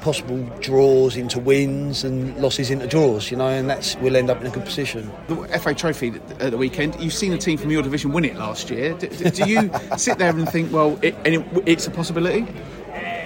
possible 0.00 0.38
draws 0.60 1.14
into 1.14 1.38
wins 1.38 2.04
and 2.04 2.36
losses 2.38 2.70
into 2.70 2.86
draws. 2.86 3.30
You 3.30 3.36
know, 3.38 3.48
and 3.48 3.70
that's 3.70 3.96
we'll 3.96 4.16
end 4.16 4.30
up 4.30 4.40
in 4.40 4.46
a 4.46 4.50
good 4.50 4.64
position. 4.64 5.10
The 5.28 5.36
FA 5.58 5.74
Trophy 5.74 6.14
at 6.38 6.50
the 6.50 6.58
weekend. 6.58 7.00
You've 7.00 7.14
seen 7.14 7.32
a 7.32 7.38
team 7.38 7.56
from 7.58 7.70
your 7.70 7.82
division 7.82 8.12
win 8.12 8.24
it 8.24 8.36
last 8.36 8.70
year. 8.70 8.94
Do, 8.94 9.08
do- 9.08 9.48
you 9.48 9.70
sit 9.96 10.18
there 10.18 10.30
and 10.30 10.48
think, 10.48 10.72
well, 10.72 10.98
it, 11.02 11.14
it's 11.24 11.86
a 11.86 11.90
possibility? 11.90 12.46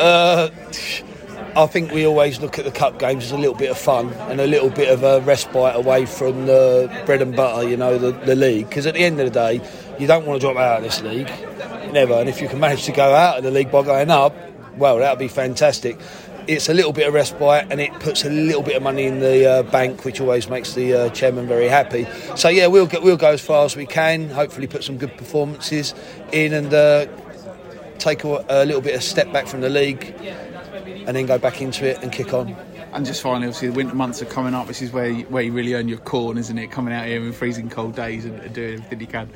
Uh, 0.01 0.51
I 1.57 1.67
think 1.67 1.93
we 1.93 2.05
always 2.05 2.41
look 2.41 2.59
at 2.59 2.65
the 2.65 2.73
cup 2.73 2.99
games 2.99 3.25
as 3.25 3.31
a 3.31 3.39
little 3.39 3.55
bit 3.55 3.71
of 3.71 3.79
fun 3.79 4.13
and 4.29 4.41
a 4.41 4.47
little 4.47 4.71
bit 4.71 4.89
of 4.89 5.05
a 5.05 5.21
respite 5.21 5.77
away 5.77 6.05
from 6.05 6.47
the 6.47 6.91
bread 7.07 7.23
and 7.23 7.37
butter, 7.37 7.69
you 7.69 7.77
know, 7.77 7.97
the, 7.97 8.11
the 8.11 8.35
league. 8.35 8.69
Because 8.69 8.87
at 8.87 8.95
the 8.95 9.01
end 9.01 9.21
of 9.21 9.33
the 9.33 9.39
day, 9.39 9.61
you 10.01 10.09
don't 10.09 10.27
want 10.27 10.41
to 10.41 10.47
drop 10.47 10.57
out 10.57 10.79
of 10.79 10.83
this 10.83 11.01
league, 11.03 11.31
never. 11.93 12.15
And 12.15 12.29
if 12.29 12.41
you 12.41 12.49
can 12.49 12.59
manage 12.59 12.85
to 12.85 12.93
go 12.93 13.15
out 13.15 13.39
of 13.39 13.45
the 13.45 13.53
league 13.53 13.71
by 13.71 13.83
going 13.83 14.11
up, 14.11 14.35
well, 14.77 14.99
that 14.99 15.11
would 15.13 15.19
be 15.21 15.29
fantastic. 15.29 15.97
It's 16.49 16.69
a 16.69 16.75
little 16.75 16.93
bit 16.93 17.07
of 17.07 17.15
respite 17.15 17.69
and 17.71 17.81
it 17.81 17.93
puts 18.01 18.25
a 18.25 18.31
little 18.31 18.63
bit 18.63 18.75
of 18.75 18.83
money 18.83 19.05
in 19.05 19.21
the 19.21 19.49
uh, 19.49 19.63
bank, 19.63 20.05
which 20.05 20.21
always 20.21 20.49
makes 20.51 20.75
the 20.75 20.93
uh, 20.93 21.09
chairman 21.11 21.47
very 21.47 21.69
happy. 21.69 22.07
So 22.35 22.49
yeah, 22.49 22.67
we'll 22.67 22.87
get, 22.87 23.03
we'll 23.03 23.17
go 23.17 23.31
as 23.31 23.41
far 23.41 23.65
as 23.65 23.77
we 23.77 23.87
can. 23.87 24.29
Hopefully, 24.29 24.67
put 24.67 24.83
some 24.83 24.99
good 24.99 25.17
performances 25.17 25.95
in 26.33 26.53
and 26.53 26.75
uh, 26.75 27.07
take 27.99 28.25
a, 28.25 28.45
a 28.49 28.65
little 28.65 28.83
bit 28.83 28.95
of 28.95 29.03
step 29.03 29.33
back 29.33 29.47
from 29.47 29.61
the 29.61 29.71
league 29.71 30.15
and 31.07 31.17
then 31.17 31.27
go 31.27 31.39
back 31.39 31.61
into 31.61 31.87
it 31.87 32.03
and 32.03 32.13
kick 32.13 32.33
on. 32.33 32.57
And 32.93 33.05
just 33.05 33.23
finally, 33.23 33.49
obviously, 33.49 33.69
the 33.69 33.75
winter 33.75 33.95
months 33.97 34.23
are 34.23 34.27
coming 34.27 34.55
up. 34.55 34.69
This 34.69 34.81
is 34.81 34.93
where 34.93 35.09
you, 35.09 35.25
where 35.25 35.43
you 35.43 35.51
really 35.51 35.75
earn 35.75 35.89
your 35.89 35.99
corn, 35.99 36.39
isn't 36.39 36.57
it? 36.57 36.71
Coming 36.71 36.95
out 36.95 37.07
here 37.07 37.21
in 37.21 37.33
freezing 37.33 37.69
cold 37.69 37.97
days 37.97 38.25
and, 38.25 38.39
and 38.39 38.55
doing 38.55 38.75
everything 38.75 39.01
you 39.01 39.07
can. 39.09 39.29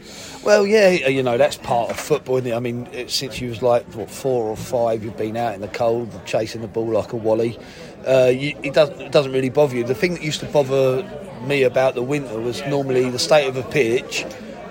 Well, 0.45 0.65
yeah, 0.65 0.91
you 0.91 1.25
know 1.25 1.37
that's 1.37 1.57
part 1.57 1.91
of 1.91 1.99
football, 1.99 2.37
isn't 2.37 2.53
it? 2.53 2.55
I 2.55 2.61
mean, 2.61 2.89
it, 2.93 3.11
since 3.11 3.41
you 3.41 3.49
was 3.49 3.61
like 3.61 3.85
what 3.95 4.11
four 4.11 4.45
or 4.45 4.57
five, 4.57 5.03
you've 5.03 5.17
been 5.17 5.37
out 5.37 5.57
in 5.57 5.61
the 5.61 5.69
cold, 5.69 6.09
chasing 6.25 6.61
the 6.61 6.69
ball 6.69 6.87
like 6.87 7.13
a 7.13 7.17
wally. 7.17 7.59
Uh, 8.07 8.27
you, 8.27 8.57
it, 8.63 8.75
does, 8.75 8.91
it 8.91 9.11
doesn't 9.11 9.33
really 9.33 9.51
bother 9.51 9.77
you. 9.77 9.83
The 9.83 9.95
thing 9.95 10.15
that 10.15 10.23
used 10.23 10.39
to 10.39 10.47
bother 10.47 11.03
me 11.45 11.65
about 11.65 11.97
the 11.97 12.03
winter 12.03 12.39
was 12.41 12.65
normally 12.67 13.11
the 13.11 13.19
state 13.19 13.49
of 13.49 13.57
a 13.57 13.65
pitch 13.65 14.25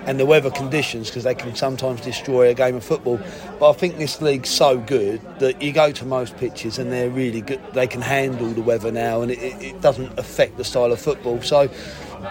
and 0.08 0.20
the 0.20 0.26
weather 0.26 0.49
conditions 0.49 1.10
because 1.10 1.24
they 1.24 1.36
can 1.36 1.55
sometimes 1.55 2.01
destroy 2.01 2.49
a 2.49 2.53
game 2.53 2.76
of 2.76 2.84
football. 2.84 3.20
But 3.60 3.70
I 3.70 3.74
think 3.74 3.97
this 3.97 4.22
league's 4.22 4.49
so 4.49 4.80
good 4.80 5.22
that 5.39 5.62
you 5.62 5.72
go 5.72 5.91
to 5.91 6.05
most 6.05 6.38
pitches 6.38 6.80
and 6.80 6.91
they're 6.91 7.10
really 7.10 7.41
good. 7.41 7.62
They 7.74 7.86
can 7.86 8.01
handle 8.01 8.47
the 8.47 8.62
weather 8.62 8.91
now, 8.91 9.22
and 9.22 9.32
it, 9.32 9.39
it, 9.39 9.82
doesn't 9.82 10.18
affect 10.18 10.58
the 10.58 10.64
style 10.64 10.91
of 10.91 10.99
football. 10.99 11.41
So. 11.41 11.70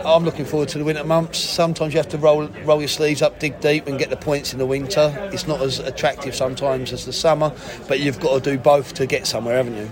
I'm 0.05 0.25
looking 0.25 0.45
forward 0.45 0.69
to 0.71 0.79
the 0.79 0.85
winter 0.85 1.05
months. 1.05 1.39
Sometimes 1.39 1.95
you 1.95 1.99
have 1.99 2.09
to 2.09 2.19
roll 2.19 2.49
roll 2.65 2.81
your 2.81 2.89
sleeves 2.89 3.23
up, 3.23 3.39
dig 3.39 3.61
deep, 3.61 3.87
and 3.87 3.97
get 3.97 4.11
the 4.11 4.17
points 4.17 4.53
in 4.53 4.59
the 4.59 4.67
winter. 4.67 5.15
It's 5.33 5.47
not 5.47 5.63
as 5.63 5.79
attractive 5.79 6.35
sometimes 6.35 6.93
as 6.93 7.07
the 7.07 7.13
summer, 7.13 7.53
but 7.87 8.01
you've 8.01 8.19
got 8.19 8.43
to 8.43 8.51
do 8.51 8.59
both 8.59 8.95
to 8.95 9.07
get 9.07 9.29
somewhere, 9.29 9.57
haven't 9.57 9.77
you? 9.77 9.89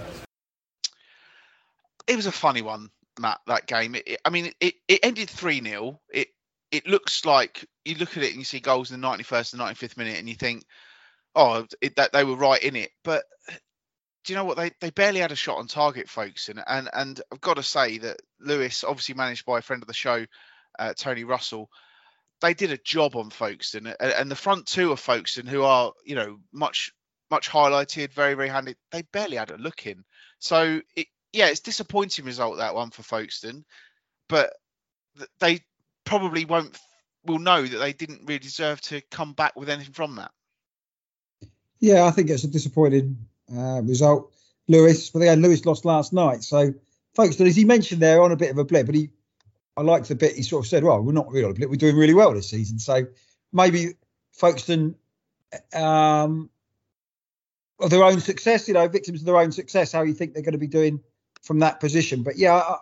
it 2.07 2.17
was 2.17 2.27
a 2.27 2.33
funny 2.33 2.63
one, 2.63 2.91
Matt. 3.19 3.41
That 3.47 3.67
game. 3.67 3.95
It- 3.95 4.21
I 4.25 4.31
mean, 4.31 4.53
it, 4.61 4.75
it 4.89 5.01
ended 5.03 5.31
three 5.31 5.63
0 5.63 6.01
It 6.13 6.29
it 6.75 6.89
looks 6.89 7.25
like 7.25 7.65
you 7.85 7.95
look 7.95 8.17
at 8.17 8.25
it 8.25 8.31
and 8.31 8.39
you 8.39 8.45
see 8.45 8.59
goals 8.59 8.91
in 8.91 9.01
the 9.01 9.07
ninety 9.07 9.23
first 9.23 9.53
and 9.53 9.61
ninety 9.61 9.77
fifth 9.77 9.97
minute, 9.97 10.19
and 10.19 10.29
you 10.29 10.35
think, 10.35 10.65
oh, 11.37 11.65
it, 11.81 11.95
that 11.95 12.13
they 12.13 12.25
were 12.25 12.35
right 12.35 12.61
in 12.61 12.75
it. 12.75 12.91
But 13.05 13.23
do 14.25 14.33
you 14.33 14.37
know 14.37 14.45
what? 14.45 14.57
They 14.57 14.73
they 14.81 14.91
barely 14.91 15.21
had 15.21 15.31
a 15.31 15.37
shot 15.37 15.59
on 15.59 15.69
target, 15.69 16.09
folks. 16.09 16.49
And 16.49 16.61
and 16.67 16.91
and 16.93 17.21
I've 17.33 17.41
got 17.41 17.59
to 17.59 17.63
say 17.63 17.99
that 17.99 18.21
Lewes, 18.41 18.83
obviously 18.83 19.15
managed 19.15 19.47
by 19.47 19.59
a 19.59 19.63
friend 19.63 19.85
of 19.85 19.87
the 19.87 19.95
show, 19.95 20.27
uh, 20.79 20.95
Tony 20.97 21.23
Russell. 21.23 21.71
They 22.41 22.55
did 22.55 22.73
a 22.73 22.79
job 22.79 23.15
on 23.15 23.31
Folkestone, 23.31 23.87
and, 23.87 24.13
and 24.13 24.31
the 24.31 24.37
front 24.37 24.67
two 24.67 24.91
of 24.91 24.99
Folkestone, 24.99 25.47
who 25.47 25.63
are 25.63 25.93
you 26.05 26.17
know 26.17 26.39
much 26.53 26.91
much 27.31 27.49
highlighted, 27.49 28.13
very 28.13 28.35
very 28.35 28.49
handy. 28.49 28.75
They 28.91 29.03
barely 29.13 29.37
had 29.37 29.53
a 29.53 29.59
look 29.59 29.87
in. 29.87 30.05
So 30.41 30.81
it, 30.97 31.07
yeah, 31.33 31.47
it's 31.47 31.61
disappointing 31.61 32.25
result 32.25 32.57
that 32.57 32.75
one 32.75 32.91
for 32.91 33.05
Folkestone, 33.05 33.65
but 34.29 34.53
they 35.39 35.61
probably 36.05 36.45
won't 36.45 36.79
will 37.25 37.39
know 37.39 37.63
that 37.63 37.79
they 37.79 37.93
didn't 37.93 38.23
really 38.27 38.39
deserve 38.39 38.81
to 38.83 39.01
come 39.11 39.33
back 39.33 39.57
with 39.57 39.69
anything 39.69 39.95
from 39.95 40.17
that. 40.17 40.31
Yeah, 41.81 42.05
I 42.05 42.11
think 42.11 42.31
it's 42.31 42.45
a 42.45 42.49
disappointing 42.49 43.19
uh, 43.55 43.83
result, 43.83 44.33
Lewes. 44.69 45.11
But 45.11 45.23
again, 45.23 45.43
Lewes 45.43 45.67
lost 45.67 45.85
last 45.85 46.13
night, 46.13 46.43
so 46.43 46.75
folks, 47.15 47.41
as 47.41 47.57
he 47.57 47.65
mentioned 47.65 48.01
there, 48.01 48.23
on 48.23 48.33
a 48.33 48.37
bit 48.37 48.51
of 48.51 48.59
a 48.59 48.65
blip, 48.65 48.87
but 48.87 48.95
he, 48.95 49.11
I 49.77 49.83
liked 49.83 50.09
the 50.09 50.15
bit 50.15 50.37
he 50.37 50.43
sort 50.43 50.65
of 50.65 50.69
said, 50.69 50.85
"Well, 50.85 51.01
we're 51.03 51.13
not 51.13 51.31
really 51.31 51.45
on 51.45 51.51
a 51.51 51.55
blip. 51.55 51.71
We're 51.71 51.77
doing 51.77 51.97
really 51.97 52.15
well 52.15 52.33
this 52.33 52.51
season." 52.51 52.79
So 52.79 53.07
maybe 53.53 53.95
Folkestone 54.33 54.95
um, 55.75 56.51
of 57.81 57.91
their 57.91 58.05
own 58.05 58.21
success. 58.21 58.69
You 58.69 58.75
know, 58.75 58.89
victims 58.89 59.21
of 59.21 59.27
their 59.27 59.37
own 59.37 59.53
success. 59.53 59.93
How 59.93 60.03
you 60.03 60.15
think 60.15 60.35
they're 60.35 60.43
going 60.43 60.53
to 60.53 60.59
be 60.59 60.67
doing 60.67 61.01
from 61.43 61.61
that 61.61 61.81
position? 61.81 62.23
But 62.23 62.39
yeah, 62.39 62.57
uh, 62.57 62.77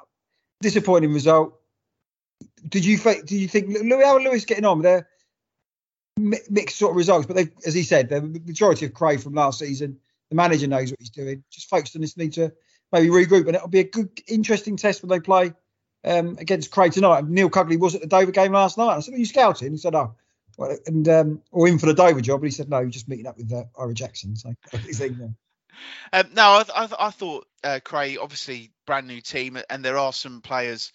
disappointing 0.61 1.13
result. 1.13 1.59
Did 2.69 2.85
you 2.85 2.97
think? 2.97 3.27
Did 3.27 3.37
you 3.37 3.49
think 3.49 3.69
Lewes? 3.69 4.05
How 4.05 4.19
Lewes 4.19 4.45
getting 4.45 4.65
on? 4.65 4.83
They're 4.83 5.09
mixed 6.17 6.79
sort 6.79 6.91
of 6.91 6.97
results, 6.97 7.27
but 7.27 7.37
they, 7.37 7.49
as 7.67 7.75
he 7.75 7.83
said, 7.83 8.09
the 8.09 8.21
majority 8.21 8.87
of 8.87 8.95
Cray 8.95 9.17
from 9.17 9.35
last 9.35 9.59
season. 9.59 9.99
The 10.31 10.37
manager 10.37 10.67
knows 10.67 10.91
what 10.91 11.01
he's 11.01 11.11
doing. 11.11 11.45
Just 11.51 11.69
Folkestone 11.69 12.03
this 12.03 12.17
need 12.17 12.35
to 12.35 12.53
maybe 12.91 13.09
regroup, 13.09 13.47
and 13.47 13.57
it'll 13.57 13.69
be 13.69 13.81
a 13.81 13.85
good, 13.85 14.11
interesting 14.29 14.77
test 14.77 15.03
when 15.03 15.11
they 15.11 15.21
play 15.21 15.53
um, 16.05 16.37
against 16.39 16.71
Cray 16.71 16.91
tonight. 16.91 17.27
Neil 17.27 17.51
Cugley 17.51 17.79
was 17.79 17.95
at 17.95 18.01
the 18.01 18.07
Dover 18.07 18.33
game 18.33 18.53
last 18.53 18.79
night. 18.79 18.97
I 18.97 19.01
said, 19.01 19.15
"Are 19.15 19.19
you 19.19 19.27
scouting?" 19.27 19.73
He 19.73 19.79
said, 19.79 19.95
"Oh." 19.95 20.15
Well, 20.59 20.77
and 20.87 21.09
um, 21.09 21.43
or 21.51 21.67
in 21.67 21.79
for 21.79 21.87
the 21.87 21.95
Dover 21.95 22.21
job, 22.21 22.41
but 22.41 22.47
he 22.47 22.51
said 22.51 22.69
no, 22.69 22.87
just 22.87 23.09
meeting 23.09 23.27
up 23.27 23.39
with 23.39 23.51
uh, 23.53 23.65
Ira 23.79 23.95
Jackson. 23.95 24.37
So. 24.37 24.55
Um, 26.13 26.29
no, 26.35 26.43
I, 26.43 26.65
I, 26.75 26.89
I 27.07 27.11
thought 27.11 27.47
uh, 27.65 27.81
Cray, 27.83 28.17
obviously 28.17 28.71
brand 28.87 29.07
new 29.07 29.21
team, 29.21 29.59
and 29.71 29.85
there 29.85 29.99
are 29.99 30.13
some 30.13 30.43
players, 30.43 30.93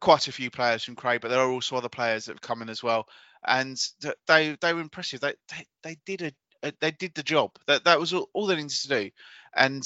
quite 0.00 0.28
a 0.28 0.32
few 0.32 0.50
players 0.50 0.84
from 0.84 0.96
Cray, 0.96 1.18
but 1.18 1.28
there 1.28 1.40
are 1.40 1.50
also 1.50 1.76
other 1.76 1.88
players 1.88 2.26
that 2.26 2.32
have 2.32 2.40
come 2.40 2.62
in 2.62 2.68
as 2.68 2.82
well, 2.82 3.06
and 3.46 3.80
they 4.26 4.56
they 4.60 4.72
were 4.72 4.80
impressive. 4.80 5.20
They 5.20 5.34
they, 5.50 5.66
they 5.82 5.96
did 6.04 6.34
a, 6.62 6.72
they 6.80 6.90
did 6.90 7.14
the 7.14 7.22
job. 7.22 7.52
That 7.66 7.84
that 7.84 8.00
was 8.00 8.12
all, 8.12 8.28
all 8.32 8.46
they 8.46 8.56
needed 8.56 8.70
to 8.70 8.88
do, 8.88 9.10
and 9.54 9.82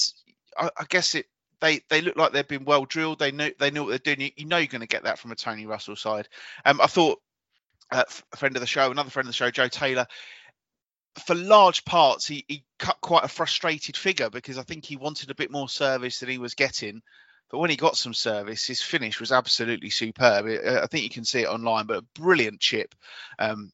I, 0.57 0.71
I 0.79 0.85
guess 0.89 1.15
it 1.15 1.27
they 1.61 1.81
they 1.89 2.01
look 2.01 2.17
like 2.17 2.33
they've 2.33 2.47
been 2.47 2.65
well 2.65 2.85
drilled. 2.85 3.19
They 3.19 3.33
knew 3.33 3.53
they 3.59 3.71
know 3.71 3.85
what 3.85 3.91
they're 3.91 4.15
doing. 4.15 4.21
You, 4.21 4.31
you 4.37 4.47
know 4.47 4.59
you're 4.59 4.67
going 4.67 4.81
to 4.81 4.87
get 4.87 5.05
that 5.05 5.19
from 5.19 5.33
a 5.33 5.37
Tony 5.37 5.67
Russell 5.67 5.97
side. 5.97 6.29
Um, 6.65 6.81
I 6.81 6.87
thought 6.87 7.21
uh, 7.91 8.05
a 8.33 8.37
friend 8.37 8.57
of 8.57 8.61
the 8.61 8.67
show, 8.67 8.91
another 8.91 9.11
friend 9.11 9.27
of 9.27 9.31
the 9.31 9.37
show, 9.37 9.51
Joe 9.51 9.69
Taylor. 9.69 10.07
For 11.25 11.35
large 11.35 11.85
parts, 11.85 12.29
he, 12.29 12.45
he 12.47 12.65
cut 12.79 13.01
quite 13.01 13.25
a 13.25 13.29
frustrated 13.29 13.97
figure 13.97 14.31
because 14.31 14.57
I 14.57 14.63
think 14.63 14.85
he 14.85 14.97
wanted 14.97 15.31
a 15.31 15.35
bit 15.35 15.51
more 15.51 15.69
service 15.69 16.21
than 16.21 16.29
he 16.29 16.39
was 16.39 16.55
getting. 16.55 17.03
But 17.51 17.59
when 17.59 17.71
he 17.71 17.77
got 17.77 17.97
some 17.97 18.15
service, 18.15 18.67
his 18.67 18.83
finish 18.83 19.21
was 19.21 19.33
absolutely 19.33 19.91
superb. 19.91 20.47
Uh, 20.47 20.81
I 20.83 20.87
think 20.87 21.05
you 21.05 21.11
can 21.11 21.25
see 21.25 21.41
it 21.41 21.49
online, 21.49 21.87
but 21.87 21.99
a 21.99 22.21
brilliant 22.21 22.61
chip 22.61 22.95
um, 23.39 23.73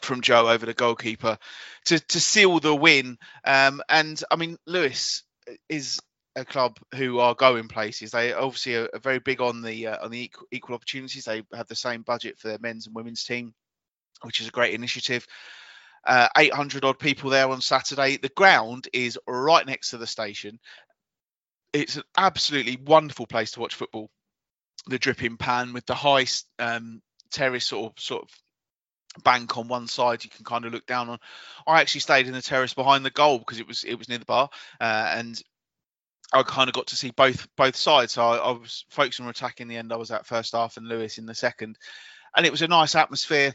from 0.00 0.22
Joe 0.22 0.48
over 0.48 0.66
the 0.66 0.74
goalkeeper 0.74 1.38
to 1.86 2.00
to 2.00 2.20
seal 2.20 2.58
the 2.60 2.74
win. 2.74 3.18
Um, 3.44 3.82
and 3.88 4.22
I 4.30 4.36
mean, 4.36 4.56
Lewes 4.66 5.24
is 5.68 6.00
a 6.36 6.44
club 6.44 6.78
who 6.94 7.18
are 7.18 7.34
going 7.34 7.68
places. 7.68 8.10
They 8.10 8.32
obviously 8.32 8.76
are, 8.76 8.88
are 8.92 9.00
very 9.00 9.18
big 9.18 9.40
on 9.40 9.62
the 9.62 9.88
uh, 9.88 10.04
on 10.04 10.10
the 10.10 10.24
equal, 10.24 10.46
equal 10.50 10.74
opportunities. 10.74 11.24
They 11.24 11.42
have 11.54 11.68
the 11.68 11.76
same 11.76 12.02
budget 12.02 12.38
for 12.38 12.48
their 12.48 12.58
men's 12.60 12.86
and 12.86 12.96
women's 12.96 13.24
team, 13.24 13.54
which 14.22 14.40
is 14.40 14.48
a 14.48 14.52
great 14.52 14.74
initiative. 14.74 15.26
Uh, 16.04 16.28
800 16.36 16.84
odd 16.84 16.98
people 16.98 17.30
there 17.30 17.48
on 17.48 17.60
Saturday. 17.60 18.16
The 18.16 18.28
ground 18.30 18.88
is 18.92 19.18
right 19.28 19.64
next 19.64 19.90
to 19.90 19.98
the 19.98 20.06
station. 20.06 20.58
It's 21.72 21.96
an 21.96 22.02
absolutely 22.16 22.76
wonderful 22.76 23.26
place 23.26 23.52
to 23.52 23.60
watch 23.60 23.74
football. 23.74 24.10
The 24.86 24.98
dripping 24.98 25.36
pan 25.36 25.72
with 25.72 25.86
the 25.86 25.94
high 25.94 26.26
um, 26.58 27.00
terrace 27.30 27.66
sort 27.66 27.92
of 27.92 28.02
sort 28.02 28.22
of 28.22 29.22
bank 29.22 29.56
on 29.58 29.68
one 29.68 29.86
side 29.86 30.24
you 30.24 30.30
can 30.30 30.44
kind 30.44 30.64
of 30.64 30.72
look 30.72 30.86
down 30.86 31.08
on. 31.08 31.18
I 31.66 31.80
actually 31.80 32.00
stayed 32.00 32.26
in 32.26 32.32
the 32.32 32.42
terrace 32.42 32.74
behind 32.74 33.04
the 33.04 33.10
goal 33.10 33.38
because 33.38 33.60
it 33.60 33.66
was 33.66 33.84
it 33.84 33.94
was 33.94 34.08
near 34.08 34.18
the 34.18 34.24
bar, 34.24 34.48
uh, 34.80 35.12
and 35.16 35.40
I 36.32 36.42
kind 36.42 36.68
of 36.68 36.74
got 36.74 36.88
to 36.88 36.96
see 36.96 37.10
both 37.10 37.46
both 37.56 37.76
sides. 37.76 38.12
So 38.12 38.22
I, 38.22 38.36
I 38.36 38.50
was 38.52 38.84
focusing 38.90 39.24
on 39.24 39.30
attacking 39.30 39.68
the 39.68 39.76
end. 39.76 39.92
I 39.92 39.96
was 39.96 40.10
at 40.10 40.26
first 40.26 40.52
half 40.52 40.76
and 40.76 40.88
Lewes 40.88 41.18
in 41.18 41.26
the 41.26 41.34
second, 41.34 41.76
and 42.36 42.46
it 42.46 42.52
was 42.52 42.62
a 42.62 42.68
nice 42.68 42.94
atmosphere. 42.94 43.54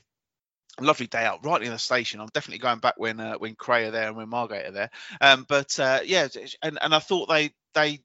Lovely 0.79 1.07
day 1.07 1.25
out 1.25 1.43
right 1.43 1.59
near 1.59 1.71
the 1.71 1.79
station. 1.79 2.19
I'm 2.19 2.29
definitely 2.33 2.59
going 2.59 2.79
back 2.79 2.95
when 2.97 3.19
uh, 3.19 3.35
when 3.35 3.55
Cray 3.55 3.85
are 3.85 3.91
there 3.91 4.07
and 4.07 4.15
when 4.15 4.29
Margate 4.29 4.67
are 4.67 4.71
there. 4.71 4.89
Um, 5.19 5.45
but 5.49 5.79
uh, 5.79 6.01
yeah, 6.05 6.27
and 6.61 6.77
and 6.79 6.93
I 6.93 6.99
thought 6.99 7.29
they 7.29 7.51
they 7.73 7.99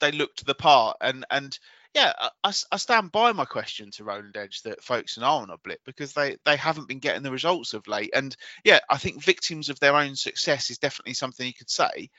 they 0.00 0.12
looked 0.12 0.44
the 0.46 0.54
part 0.54 0.96
and 1.00 1.24
and 1.30 1.58
yeah, 1.96 2.12
I, 2.44 2.52
I 2.70 2.76
stand 2.76 3.10
by 3.10 3.32
my 3.32 3.46
question 3.46 3.90
to 3.92 4.04
Roland 4.04 4.36
Edge 4.36 4.60
that 4.62 4.84
folks 4.84 5.16
are 5.16 5.24
on 5.24 5.48
a 5.48 5.56
blip 5.56 5.80
because 5.86 6.12
they 6.12 6.36
they 6.44 6.56
haven't 6.56 6.88
been 6.88 6.98
getting 6.98 7.22
the 7.22 7.30
results 7.30 7.72
of 7.72 7.88
late. 7.88 8.10
And 8.14 8.36
yeah, 8.64 8.80
I 8.90 8.98
think 8.98 9.22
victims 9.22 9.70
of 9.70 9.80
their 9.80 9.96
own 9.96 10.14
success 10.14 10.68
is 10.68 10.76
definitely 10.76 11.14
something 11.14 11.46
you 11.46 11.54
could 11.54 11.70
say. 11.70 12.10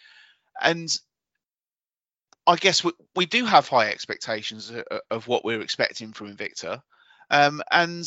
And 0.59 0.89
I 2.47 2.55
guess 2.55 2.83
we, 2.83 2.91
we 3.15 3.27
do 3.27 3.45
have 3.45 3.67
high 3.67 3.89
expectations 3.89 4.71
of, 4.71 4.83
of 5.11 5.27
what 5.27 5.45
we're 5.45 5.61
expecting 5.61 6.11
from 6.11 6.35
Invicta. 6.35 6.81
Um, 7.29 7.61
and 7.69 8.03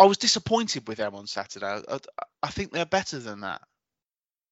I 0.00 0.06
was 0.06 0.18
disappointed 0.18 0.88
with 0.88 0.98
them 0.98 1.14
on 1.14 1.28
Saturday. 1.28 1.80
I, 1.88 1.98
I 2.42 2.48
think 2.48 2.72
they're 2.72 2.86
better 2.86 3.20
than 3.20 3.42
that. 3.42 3.62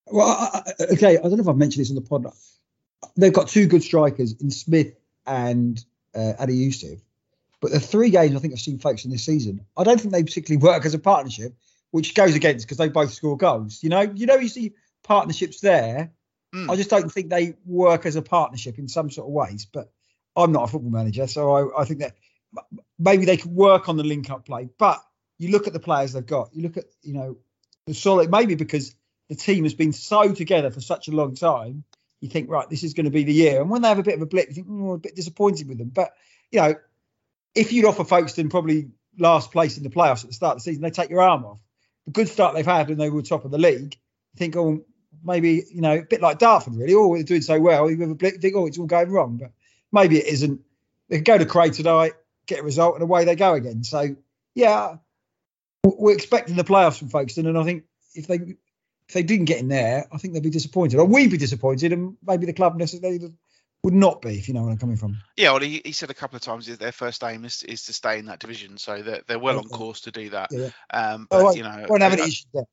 Well, 0.07 0.29
I, 0.29 0.73
okay, 0.93 1.19
I 1.19 1.23
don't 1.23 1.33
know 1.33 1.43
if 1.43 1.49
I've 1.49 1.57
mentioned 1.57 1.83
this 1.83 1.91
on 1.91 1.97
the 1.97 2.03
pod. 2.03 2.27
They've 3.17 3.33
got 3.33 3.49
two 3.49 3.67
good 3.67 3.83
strikers 3.83 4.33
in 4.41 4.51
Smith 4.51 4.95
and 5.27 5.83
uh, 6.15 6.35
Adi 6.39 6.57
Yusuf. 6.57 6.99
But 7.61 7.73
the 7.73 7.81
three 7.81 8.11
games 8.11 8.37
I 8.37 8.41
think 8.41 8.53
I've 8.53 8.61
seen 8.61 8.79
folks 8.79 9.05
in 9.05 9.11
this 9.11 9.25
season, 9.25 9.65
I 9.77 9.85
don't 9.85 9.99
think 9.99 10.13
they 10.13 10.23
particularly 10.23 10.63
work 10.63 10.85
as 10.85 10.93
a 10.93 10.99
partnership, 10.99 11.55
which 11.93 12.15
goes 12.15 12.35
against 12.35 12.67
because 12.67 12.77
they 12.77 12.89
both 12.89 13.13
score 13.13 13.37
goals. 13.37 13.83
You 13.83 13.89
know, 13.89 14.03
you 14.03 14.27
know, 14.27 14.37
you 14.37 14.49
see 14.49 14.75
partnerships 15.03 15.61
there. 15.61 16.13
Mm. 16.55 16.71
I 16.71 16.77
just 16.77 16.91
don't 16.91 17.11
think 17.11 17.31
they 17.31 17.55
work 17.65 18.05
as 18.05 18.17
a 18.17 18.23
partnership 18.23 18.79
in 18.79 18.89
some 18.89 19.11
sort 19.11 19.29
of 19.29 19.33
ways. 19.33 19.65
But 19.65 19.91
I'm 20.37 20.53
not 20.53 20.65
a 20.65 20.67
football 20.67 20.91
manager, 20.91 21.27
so 21.27 21.53
I, 21.53 21.83
I 21.83 21.85
think 21.87 22.01
that 22.01 22.17
maybe 22.99 23.25
they 23.25 23.39
could 23.39 23.51
work 23.51 23.89
on 23.89 23.97
the 23.97 24.05
link 24.05 24.29
up 24.31 24.45
play. 24.45 24.69
But 24.79 25.03
you 25.39 25.51
look 25.51 25.67
at 25.67 25.73
the 25.73 25.81
players 25.81 26.13
they've 26.13 26.27
got. 26.27 26.55
You 26.55 26.65
look 26.65 26.77
at 26.77 26.85
you 27.03 27.15
know 27.15 27.39
the 27.87 27.95
solid. 27.95 28.31
Maybe 28.31 28.57
because 28.57 28.95
the 29.35 29.43
team 29.43 29.65
has 29.65 29.75
been 29.75 29.93
so 29.93 30.33
together 30.33 30.71
for 30.71 30.81
such 30.81 31.09
a 31.09 31.11
long 31.11 31.35
time, 31.35 31.85
you 32.21 32.29
think 32.29 32.49
right, 32.49 32.69
this 32.71 32.85
is 32.85 32.95
going 32.95 33.05
to 33.05 33.11
be 33.11 33.25
the 33.25 33.33
year. 33.33 33.61
And 33.61 33.69
when 33.69 33.83
they 33.83 33.89
have 33.89 33.99
a 33.99 34.05
bit 34.05 34.15
of 34.15 34.23
a 34.23 34.27
blip, 34.27 34.49
you 34.49 34.55
think 34.55 34.67
oh, 34.71 34.93
a 34.93 34.99
bit 34.99 35.17
disappointed 35.17 35.69
with 35.69 35.79
them. 35.79 35.89
But 35.89 36.13
you 36.51 36.61
know, 36.61 36.75
if 37.55 37.73
you'd 37.73 37.85
offer 37.85 38.05
Folkestone 38.05 38.49
probably 38.49 38.91
last 39.19 39.51
place 39.53 39.77
in 39.77 39.83
the 39.83 39.91
playoffs 39.91 40.23
at 40.23 40.29
the 40.29 40.35
start 40.35 40.57
of 40.57 40.59
the 40.59 40.71
season, 40.71 40.83
they 40.83 40.91
take 40.91 41.11
your 41.11 41.21
arm 41.21 41.45
off. 41.45 41.59
The 42.07 42.13
good 42.13 42.29
start 42.29 42.55
they've 42.55 42.65
had 42.65 42.89
when 42.89 42.99
they 42.99 43.11
were 43.11 43.23
top 43.23 43.45
of 43.45 43.51
the 43.51 43.59
league, 43.59 43.95
you 43.95 44.39
think 44.39 44.57
oh 44.57 44.85
maybe 45.25 45.65
you 45.71 45.81
know 45.81 45.99
a 45.99 46.03
bit 46.03 46.21
like 46.21 46.39
Dartford 46.39 46.77
really. 46.77 46.95
Oh, 46.95 47.15
they're 47.15 47.25
doing 47.25 47.43
so 47.43 47.61
well. 47.61 47.91
You 47.91 48.01
have 48.01 48.11
a 48.11 48.15
blip, 48.15 48.41
think 48.41 48.55
oh 48.57 48.67
it's 48.67 48.79
all 48.79 48.87
going 48.87 49.11
wrong, 49.11 49.39
but 49.39 49.51
maybe 49.93 50.19
it 50.19 50.27
isn't. 50.27 50.61
They 51.09 51.17
can 51.17 51.25
go 51.25 51.39
to 51.39 51.47
Cray 51.47 51.71
tonight, 51.71 52.13
get 52.47 52.61
a 52.61 52.63
result, 52.63 52.95
and 52.95 53.03
away 53.03 53.25
they 53.25 53.37
go 53.37 53.55
again. 53.55 53.85
So 53.85 54.17
yeah, 54.55 54.97
we're 55.83 56.15
expecting 56.15 56.57
the 56.57 56.65
playoffs 56.65 56.99
from 56.99 57.09
Folkestone, 57.09 57.47
and 57.47 57.59
I 57.59 57.65
think 57.65 57.85
if 58.15 58.27
they 58.27 58.57
if 59.09 59.15
they 59.15 59.23
didn't 59.23 59.45
get 59.47 59.61
in 59.61 59.69
there, 59.69 60.07
I 60.13 60.19
think 60.19 60.35
they'd 60.35 60.43
be 60.43 60.51
disappointed, 60.51 60.99
or 60.99 61.05
we'd 61.05 61.31
be 61.31 61.37
disappointed, 61.37 61.93
and 61.93 62.17
maybe 62.27 62.47
the 62.47 62.53
club 62.53 62.77
necessarily 62.77 63.33
would 63.83 63.95
not 63.95 64.23
be, 64.23 64.39
if 64.39 64.49
you 64.49 64.55
know 64.55 64.63
where 64.63 64.71
I'm 64.73 64.79
coming 64.79 64.97
from. 64.97 65.19
Yeah, 65.37 65.53
well, 65.53 65.61
he, 65.61 65.83
he 65.85 65.93
said 65.93 66.11
a 66.11 66.15
couple 66.15 66.37
of 66.37 66.43
times 66.43 66.67
that 66.67 66.79
their 66.79 66.93
first 66.93 67.23
aim 67.23 67.45
is, 67.45 67.63
is 67.65 67.85
to 67.85 67.93
stay 67.93 68.19
in 68.19 68.27
that 68.27 68.39
division, 68.41 68.79
so 68.79 69.03
they're, 69.03 69.21
they're 69.27 69.39
well 69.39 69.59
on 69.59 69.69
course 69.69 70.01
to 70.03 70.11
do 70.11 70.31
that. 70.31 70.49
Yeah. 70.51 70.71
Um, 70.93 71.29
Oh, 71.31 71.39
but 71.39 71.45
won't- 71.45 71.57
you 71.59 71.63
know, 71.65 71.87
Won't 71.89 72.03
have 72.03 72.13
any 72.15 72.23
issues 72.23 72.47
there. 72.55 72.65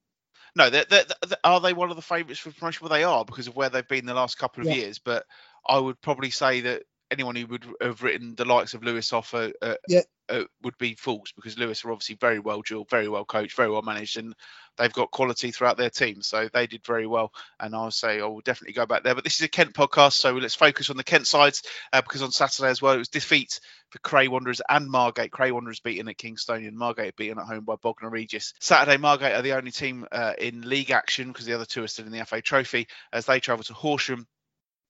No, 0.55 0.69
they're, 0.69 0.85
they're- 0.89 1.05
are 1.43 1.59
they 1.59 1.73
one 1.73 1.89
of 1.89 1.95
the 1.97 2.01
favourites 2.01 2.39
for 2.39 2.51
promotion? 2.51 2.85
Well, 2.85 2.97
they 2.97 3.03
are 3.03 3.25
because 3.25 3.47
of 3.47 3.55
where 3.55 3.69
they've 3.69 3.87
been 3.87 4.05
the 4.05 4.13
last 4.13 4.37
couple 4.37 4.61
of 4.61 4.67
Yeah. 4.69 4.75
years. 4.75 4.99
But 4.99 5.25
I 5.67 5.77
would 5.79 5.99
probably 6.01 6.29
say 6.29 6.61
that 6.61 6.83
anyone 7.11 7.35
who 7.35 7.45
would 7.47 7.65
have 7.81 8.01
written 8.01 8.35
the 8.35 8.45
likes 8.45 8.73
of 8.73 8.83
Lewes 8.83 9.11
off 9.13 9.33
uh, 9.33 9.49
uh, 9.61 9.75
Yeah. 9.87 10.01
uh, 10.29 10.43
would 10.63 10.77
be 10.77 10.95
fools 10.95 11.33
because 11.35 11.57
Lewes 11.57 11.83
are 11.83 11.91
obviously 11.91 12.15
very 12.15 12.39
well 12.39 12.61
drilled, 12.61 12.89
very 12.89 13.09
well 13.09 13.25
coached, 13.25 13.55
very 13.55 13.69
well 13.69 13.81
managed, 13.81 14.17
and 14.17 14.33
they've 14.77 14.93
got 14.93 15.11
quality 15.11 15.51
throughout 15.51 15.77
their 15.77 15.89
team. 15.89 16.21
So 16.21 16.49
they 16.51 16.67
did 16.67 16.85
very 16.85 17.05
well. 17.05 17.33
And 17.59 17.75
I'll 17.75 17.91
say 17.91 18.21
I 18.21 18.25
will 18.25 18.39
definitely 18.41 18.73
go 18.73 18.85
back 18.85 19.03
there. 19.03 19.13
But 19.13 19.25
this 19.25 19.35
is 19.35 19.41
a 19.41 19.49
Kent 19.49 19.73
podcast, 19.73 20.13
so 20.13 20.31
let's 20.33 20.55
focus 20.55 20.89
on 20.89 20.97
the 20.97 21.03
Kent 21.03 21.27
sides 21.27 21.63
uh, 21.91 22.01
because 22.01 22.23
on 22.23 22.31
Saturday 22.31 22.69
as 22.69 22.81
well 22.81 22.93
it 22.93 22.99
was 22.99 23.09
defeat 23.09 23.59
for 23.89 23.99
Cray 23.99 24.29
Wanderers 24.29 24.61
and 24.69 24.89
Margate. 24.89 25.31
Cray 25.33 25.51
Wanderers 25.51 25.81
beaten 25.81 26.07
at 26.07 26.17
Kingstonian, 26.17 26.73
Margate 26.73 27.17
beaten 27.17 27.37
at 27.39 27.45
home 27.45 27.65
by 27.65 27.75
Bognor 27.75 28.09
Regis. 28.09 28.53
Saturday, 28.61 28.95
Margate 28.97 29.33
are 29.33 29.41
the 29.41 29.53
only 29.53 29.71
team 29.71 30.07
uh, 30.13 30.31
in 30.37 30.61
league 30.61 30.91
action 30.91 31.27
because 31.27 31.45
the 31.45 31.53
other 31.53 31.65
two 31.65 31.83
are 31.83 31.87
still 31.87 32.05
in 32.05 32.13
the 32.13 32.25
FA 32.25 32.41
Trophy 32.41 32.87
as 33.11 33.25
they 33.25 33.41
travel 33.41 33.65
to 33.65 33.73
Horsham. 33.73 34.25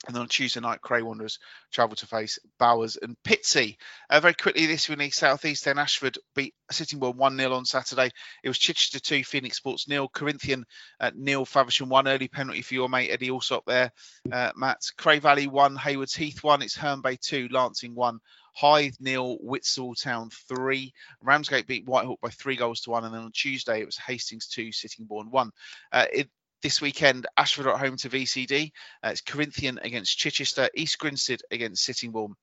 And 0.07 0.15
then 0.15 0.21
on 0.23 0.27
Tuesday 0.27 0.59
night, 0.59 0.81
Cray 0.81 1.03
Wanderers 1.03 1.37
travel 1.71 1.95
to 1.97 2.07
face 2.07 2.39
Bowers 2.57 2.97
and 2.99 3.15
Pitsea. 3.23 3.77
Uh, 4.09 4.19
very 4.19 4.33
quickly, 4.33 4.65
this 4.65 4.89
week, 4.89 5.13
South 5.13 5.45
East 5.45 5.67
and 5.67 5.79
Ashford 5.79 6.17
beat 6.35 6.55
Sittingbourne 6.71 7.17
1 7.17 7.37
0 7.37 7.53
on 7.53 7.65
Saturday. 7.65 8.09
It 8.43 8.47
was 8.47 8.57
Chichester 8.57 8.99
2, 8.99 9.23
Phoenix 9.23 9.57
Sports 9.57 9.87
nil, 9.87 10.09
Corinthian 10.09 10.65
uh, 10.99 11.11
nil, 11.15 11.45
Faversham 11.45 11.89
1. 11.89 12.07
Early 12.07 12.27
penalty 12.27 12.63
for 12.63 12.73
your 12.73 12.89
mate 12.89 13.11
Eddie 13.11 13.29
Alsop 13.29 13.63
there, 13.67 13.91
uh, 14.31 14.51
Matt. 14.55 14.81
Cray 14.97 15.19
Valley 15.19 15.45
1, 15.45 15.75
Haywards 15.75 16.15
Heath 16.15 16.43
1. 16.43 16.63
It's 16.63 16.75
Herne 16.75 17.01
Bay 17.01 17.17
2, 17.21 17.49
Lancing 17.51 17.93
1. 17.93 18.19
Hythe 18.53 18.95
nil, 18.99 19.37
Whitstable 19.41 19.95
Town 19.95 20.29
3. 20.49 20.93
Ramsgate 21.21 21.67
beat 21.67 21.85
Whitehawk 21.85 22.19
by 22.21 22.29
three 22.29 22.55
goals 22.55 22.81
to 22.81 22.89
one. 22.89 23.05
And 23.05 23.13
then 23.13 23.21
on 23.21 23.31
Tuesday, 23.31 23.81
it 23.81 23.85
was 23.85 23.97
Hastings 23.97 24.47
2, 24.47 24.71
Sittingbourne 24.71 25.29
1. 25.29 25.51
Uh, 25.91 26.05
it, 26.11 26.29
this 26.61 26.81
weekend, 26.81 27.27
Ashford 27.37 27.67
at 27.67 27.79
home 27.79 27.97
to 27.97 28.09
VCD. 28.09 28.71
Uh, 29.03 29.09
it's 29.09 29.21
Corinthian 29.21 29.79
against 29.81 30.17
Chichester, 30.17 30.69
East 30.75 30.97
Grinstead 30.99 31.41
against 31.51 31.85
Sittingbourne. 31.85 32.35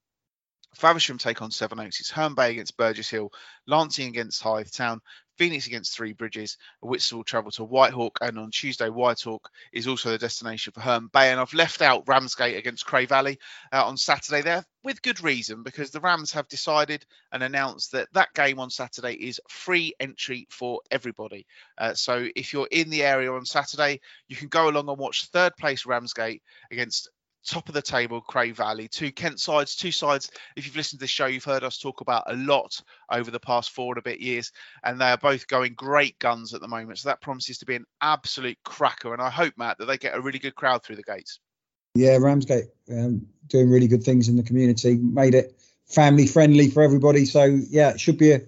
Faversham 0.75 1.19
take 1.19 1.41
on 1.41 1.51
Sevenoaks. 1.51 2.01
It's 2.01 2.11
Herne 2.11 2.35
Bay 2.35 2.53
against 2.53 2.77
Burgess 2.77 3.09
Hill, 3.09 3.31
Lancing 3.67 4.09
against 4.09 4.43
Hythe 4.43 4.71
Town, 4.71 5.01
Phoenix 5.39 5.67
against 5.67 5.97
Three 5.97 6.13
Bridges. 6.13 6.59
Whitstable 6.83 7.21
will 7.21 7.25
travel 7.25 7.51
to 7.53 7.65
Whitehawk, 7.65 8.17
and 8.21 8.39
on 8.39 8.51
Tuesday, 8.51 8.89
Whitehawk 8.89 9.47
is 9.73 9.87
also 9.87 10.11
the 10.11 10.19
destination 10.19 10.73
for 10.73 10.81
Herne 10.81 11.09
Bay. 11.13 11.31
And 11.31 11.41
I've 11.41 11.55
left 11.55 11.81
out 11.81 12.05
Ramsgate 12.07 12.57
against 12.57 12.87
Cray 12.87 13.07
Valley 13.07 13.39
uh, 13.73 13.87
on 13.87 13.97
Saturday 13.97 14.43
there 14.43 14.65
with 14.85 15.03
good 15.03 15.23
reason 15.23 15.63
because 15.63 15.91
the 15.91 16.01
Rams 16.01 16.33
have 16.33 16.49
decided 16.49 17.05
and 17.33 17.43
announced 17.43 17.93
that 17.93 18.09
that 18.15 18.33
game 18.35 18.59
on 18.59 18.71
Saturday 18.71 19.13
is 19.13 19.41
free 19.49 19.95
entry 20.01 20.47
for 20.51 20.81
everybody. 20.91 21.47
Uh, 21.77 21.95
so 21.95 22.27
if 22.35 22.53
you're 22.53 22.69
in 22.71 22.91
the 22.91 23.03
area 23.03 23.33
on 23.33 23.45
Saturday, 23.45 24.01
you 24.29 24.37
can 24.37 24.49
go 24.49 24.69
along 24.69 24.89
and 24.89 24.99
watch 24.99 25.27
third 25.27 25.57
place 25.57 25.87
Ramsgate 25.87 26.43
against 26.71 27.11
top 27.47 27.69
of 27.69 27.75
the 27.75 27.83
table, 27.83 28.21
Cray 28.21 28.51
Valley. 28.51 28.89
Two 28.89 29.13
Kent 29.13 29.41
sides, 29.41 29.77
two 29.77 29.93
sides. 29.93 30.31
If 30.57 30.67
you've 30.67 30.77
listened 30.77 31.01
to 31.01 31.05
the 31.05 31.09
show, 31.09 31.27
you've 31.27 31.45
heard 31.45 31.65
us 31.65 31.79
talk 31.79 32.01
about 32.01 32.25
a 32.27 32.37
lot 32.37 32.81
over 33.11 33.31
the 33.31 33.41
past 33.41 33.71
four 33.71 33.93
and 33.93 33.99
a 33.99 34.03
bit 34.03 34.21
years, 34.21 34.53
and 34.85 35.01
they 35.01 35.07
are 35.11 35.19
both 35.19 35.47
going 35.47 35.75
great 35.75 36.19
guns 36.19 36.55
at 36.55 36.61
the 36.61 36.69
moment. 36.69 36.99
So 36.99 37.09
that 37.09 37.21
promises 37.21 37.59
to 37.59 37.67
be 37.67 37.77
an 37.77 37.87
absolute 38.01 38.59
cracker. 38.65 39.13
And 39.13 39.23
I 39.23 39.31
hope, 39.31 39.55
Matt, 39.57 39.79
that 39.79 39.87
they 39.87 39.99
get 39.99 40.17
a 40.17 40.21
really 40.21 40.39
good 40.39 40.55
crowd 40.55 40.83
through 40.83 40.97
the 40.97 41.03
gates. 41.03 41.41
Yeah, 41.95 42.19
Ramsgate 42.19 42.67
um, 42.91 43.27
doing 43.49 43.71
really 43.71 43.89
good 43.89 44.05
things 44.05 44.29
in 44.29 44.37
the 44.37 44.43
community, 44.43 44.97
made 44.97 45.35
it 45.35 45.59
family 45.87 46.27
friendly 46.27 46.69
for 46.69 46.83
everybody. 46.83 47.25
So 47.25 47.45
yeah, 47.45 47.91
it 47.91 48.01
should 48.01 48.19
be 48.19 48.33
a 48.33 48.41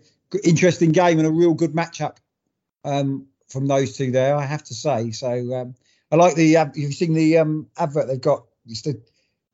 interesting 0.45 0.93
game 0.93 1.19
and 1.19 1.27
a 1.27 1.31
real 1.31 1.55
good 1.55 1.73
matchup 1.73 2.19
um, 2.85 3.27
from 3.49 3.67
those 3.67 3.97
two 3.97 4.11
there. 4.11 4.37
I 4.37 4.45
have 4.45 4.63
to 4.65 4.75
say. 4.75 5.11
So 5.11 5.31
um, 5.55 5.75
I 6.13 6.17
like 6.17 6.35
the. 6.35 6.57
Uh, 6.57 6.67
you've 6.75 6.95
seen 6.95 7.15
the 7.15 7.39
um, 7.39 7.67
advert 7.77 8.07
they've 8.09 8.21
got 8.21 8.45
it's 8.71 8.83
the 8.83 9.01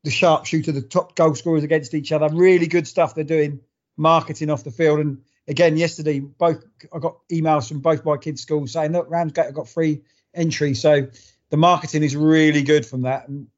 the 0.04 0.10
sharpshooter, 0.10 0.70
the 0.70 0.82
top 0.82 1.16
goal 1.16 1.34
scorers 1.34 1.64
against 1.64 1.92
each 1.92 2.12
other. 2.12 2.28
Really 2.32 2.68
good 2.68 2.86
stuff 2.86 3.14
they're 3.14 3.24
doing, 3.24 3.60
marketing 3.96 4.50
off 4.50 4.62
the 4.62 4.70
field. 4.70 5.00
And 5.00 5.22
again, 5.48 5.76
yesterday, 5.76 6.20
both 6.20 6.64
I 6.94 6.98
got 7.00 7.16
emails 7.28 7.68
from 7.68 7.80
both 7.80 8.04
my 8.04 8.16
kids' 8.16 8.42
schools 8.42 8.72
saying 8.72 8.92
look, 8.92 9.10
Ramsgate 9.10 9.46
have 9.46 9.54
got 9.54 9.68
free 9.68 10.02
entry. 10.32 10.74
So 10.74 11.08
the 11.50 11.56
marketing 11.56 12.04
is 12.04 12.14
really 12.14 12.62
good 12.62 12.86
from 12.86 13.02
that. 13.02 13.26
And 13.28 13.48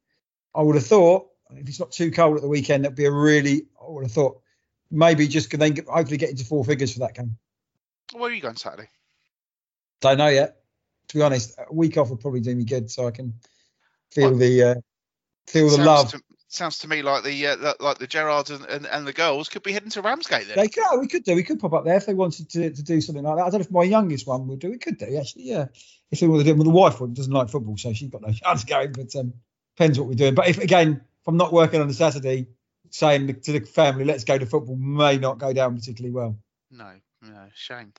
I 0.55 0.63
would 0.63 0.77
have 0.77 0.87
thought 0.87 1.29
if 1.57 1.69
it's 1.69 1.81
not 1.81 1.93
too 1.93 2.11
cold 2.11 2.37
at 2.37 2.43
the 2.43 2.49
weekend, 2.49 2.85
that'd 2.85 2.97
be 2.97 3.07
a 3.07 3.11
really. 3.11 3.67
I 3.81 3.91
would 3.91 4.05
have 4.05 4.13
thought 4.13 4.41
maybe 4.91 5.29
just 5.29 5.51
can 5.51 5.61
then 5.61 5.73
get, 5.73 5.87
hopefully 5.87 6.17
get 6.17 6.31
into 6.31 6.45
four 6.45 6.65
figures 6.65 6.93
for 6.93 7.01
that 7.01 7.15
game. 7.15 7.37
Where 8.13 8.31
are 8.31 8.35
you 8.35 8.41
going 8.41 8.57
Saturday? 8.57 8.89
Don't 10.01 10.19
know 10.19 10.29
yet. 10.29 10.57
To 11.09 11.17
be 11.17 11.23
honest, 11.23 11.59
a 11.59 11.73
week 11.73 11.97
off 11.97 12.11
would 12.11 12.21
probably 12.21 12.41
do 12.41 12.55
me 12.55 12.65
good, 12.65 12.91
so 12.91 13.07
I 13.07 13.11
can 13.11 13.35
feel 14.11 14.37
the 14.37 14.63
uh, 14.63 14.75
feel 15.49 15.65
the 15.65 15.77
sounds 15.77 15.87
love. 15.87 16.11
To, 16.13 16.23
sounds 16.49 16.79
to 16.79 16.89
me 16.89 17.03
like 17.03 17.25
the 17.25 17.47
uh, 17.47 17.75
like 17.81 17.99
the 17.99 18.07
Gerards 18.07 18.51
and, 18.51 18.65
and, 18.65 18.87
and, 18.87 19.07
the 19.07 19.13
girls 19.13 19.49
could 19.49 19.63
be 19.63 19.73
heading 19.73 19.91
to 19.91 20.03
Ramsgate 20.03 20.49
then. 20.49 20.57
They 20.57 20.69
could, 20.69 20.85
oh, 20.91 20.99
we 20.99 21.07
could 21.07 21.25
do. 21.25 21.35
We 21.35 21.43
could 21.43 21.61
pop 21.61 21.75
up 21.75 21.85
there 21.85 21.97
if 21.97 22.07
they 22.07 22.15
wanted 22.15 22.51
to, 22.51 22.71
to 22.71 22.83
do 22.83 23.01
something 23.01 23.23
like 23.23 23.37
that. 23.37 23.43
I 23.43 23.51
don't 23.51 23.61
know 23.61 23.65
if 23.65 23.71
my 23.71 23.85
youngest 23.85 24.27
one 24.27 24.49
would 24.49 24.59
do. 24.59 24.71
We 24.71 24.79
could 24.79 24.99
do 24.99 25.17
actually. 25.17 25.45
Yeah, 25.45 25.67
if 26.11 26.21
they 26.21 26.27
wanted 26.27 26.45
to 26.45 26.51
do. 26.51 26.57
Well, 26.57 26.65
the 26.65 26.71
wife 26.71 27.01
one 27.01 27.15
doesn't 27.15 27.33
like 27.33 27.51
football, 27.51 27.77
so 27.77 27.93
she's 27.93 28.11
got 28.11 28.23
no 28.23 28.33
chance 28.33 28.65
going. 28.65 28.93
But 28.93 29.15
um, 29.17 29.35
depends 29.77 29.99
what 29.99 30.09
we're 30.09 30.15
doing. 30.15 30.35
But 30.35 30.49
if 30.49 30.59
again, 30.59 31.01
if 31.03 31.29
I'm 31.29 31.37
not 31.37 31.53
working 31.53 31.81
on 31.81 31.89
a 31.89 31.95
Saturday, 31.95 32.49
saying 32.91 33.41
to 33.43 33.53
the 33.53 33.61
family, 33.61 34.05
"Let's 34.05 34.25
go 34.25 34.39
to 34.39 34.47
football," 34.47 34.77
may 34.77 35.19
not 35.19 35.39
go 35.39 35.53
down 35.53 35.77
particularly 35.77 36.13
well. 36.13 36.39
No, 36.71 36.93
no, 37.23 37.47
shame. 37.55 37.93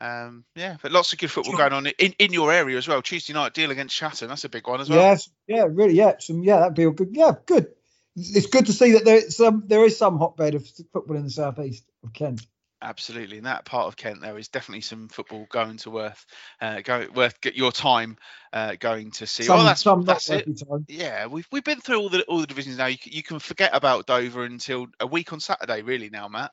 Um, 0.00 0.44
yeah, 0.54 0.76
but 0.80 0.92
lots 0.92 1.12
of 1.12 1.18
good 1.18 1.30
football 1.30 1.56
going 1.56 1.72
on 1.72 1.86
in, 1.86 2.14
in 2.18 2.32
your 2.32 2.52
area 2.52 2.76
as 2.78 2.86
well. 2.86 3.02
Tuesday 3.02 3.32
night 3.32 3.54
deal 3.54 3.70
against 3.70 3.96
Chatham, 3.96 4.28
that's 4.28 4.44
a 4.44 4.48
big 4.48 4.66
one 4.66 4.80
as 4.80 4.88
well. 4.88 5.00
Yes, 5.00 5.28
yeah, 5.46 5.66
really, 5.68 5.94
yeah, 5.94 6.14
some, 6.18 6.42
yeah, 6.42 6.60
that'd 6.60 6.74
be 6.74 6.84
a 6.84 6.90
good, 6.90 7.10
yeah, 7.12 7.32
good. 7.46 7.68
It's 8.14 8.46
good 8.46 8.66
to 8.66 8.72
see 8.72 8.92
that 8.92 9.04
there's 9.04 9.36
some, 9.36 9.64
there 9.66 9.84
is 9.84 9.98
some 9.98 10.18
hotbed 10.18 10.54
of 10.54 10.68
football 10.92 11.16
in 11.16 11.24
the 11.24 11.30
southeast 11.30 11.84
of 12.04 12.12
Kent. 12.12 12.46
Absolutely, 12.80 13.38
in 13.38 13.44
that 13.44 13.64
part 13.64 13.88
of 13.88 13.96
Kent, 13.96 14.20
there 14.20 14.38
is 14.38 14.46
definitely 14.46 14.82
some 14.82 15.08
football 15.08 15.48
going 15.50 15.78
to 15.78 15.90
worth, 15.90 16.24
uh, 16.60 16.80
go 16.80 17.08
worth 17.12 17.40
get 17.40 17.56
your 17.56 17.72
time 17.72 18.16
uh, 18.52 18.76
going 18.78 19.10
to 19.10 19.26
see. 19.26 19.42
Some, 19.42 19.58
oh, 19.58 19.64
that's 19.64 19.82
some 19.82 20.04
that's 20.04 20.30
it. 20.30 20.44
time. 20.44 20.86
Yeah, 20.86 21.26
we've 21.26 21.48
we've 21.50 21.64
been 21.64 21.80
through 21.80 21.98
all 21.98 22.08
the 22.08 22.22
all 22.26 22.38
the 22.38 22.46
divisions 22.46 22.78
now. 22.78 22.86
You, 22.86 22.98
you 23.02 23.24
can 23.24 23.40
forget 23.40 23.70
about 23.74 24.06
Dover 24.06 24.44
until 24.44 24.86
a 25.00 25.08
week 25.08 25.32
on 25.32 25.40
Saturday, 25.40 25.82
really. 25.82 26.08
Now, 26.08 26.28
Matt. 26.28 26.52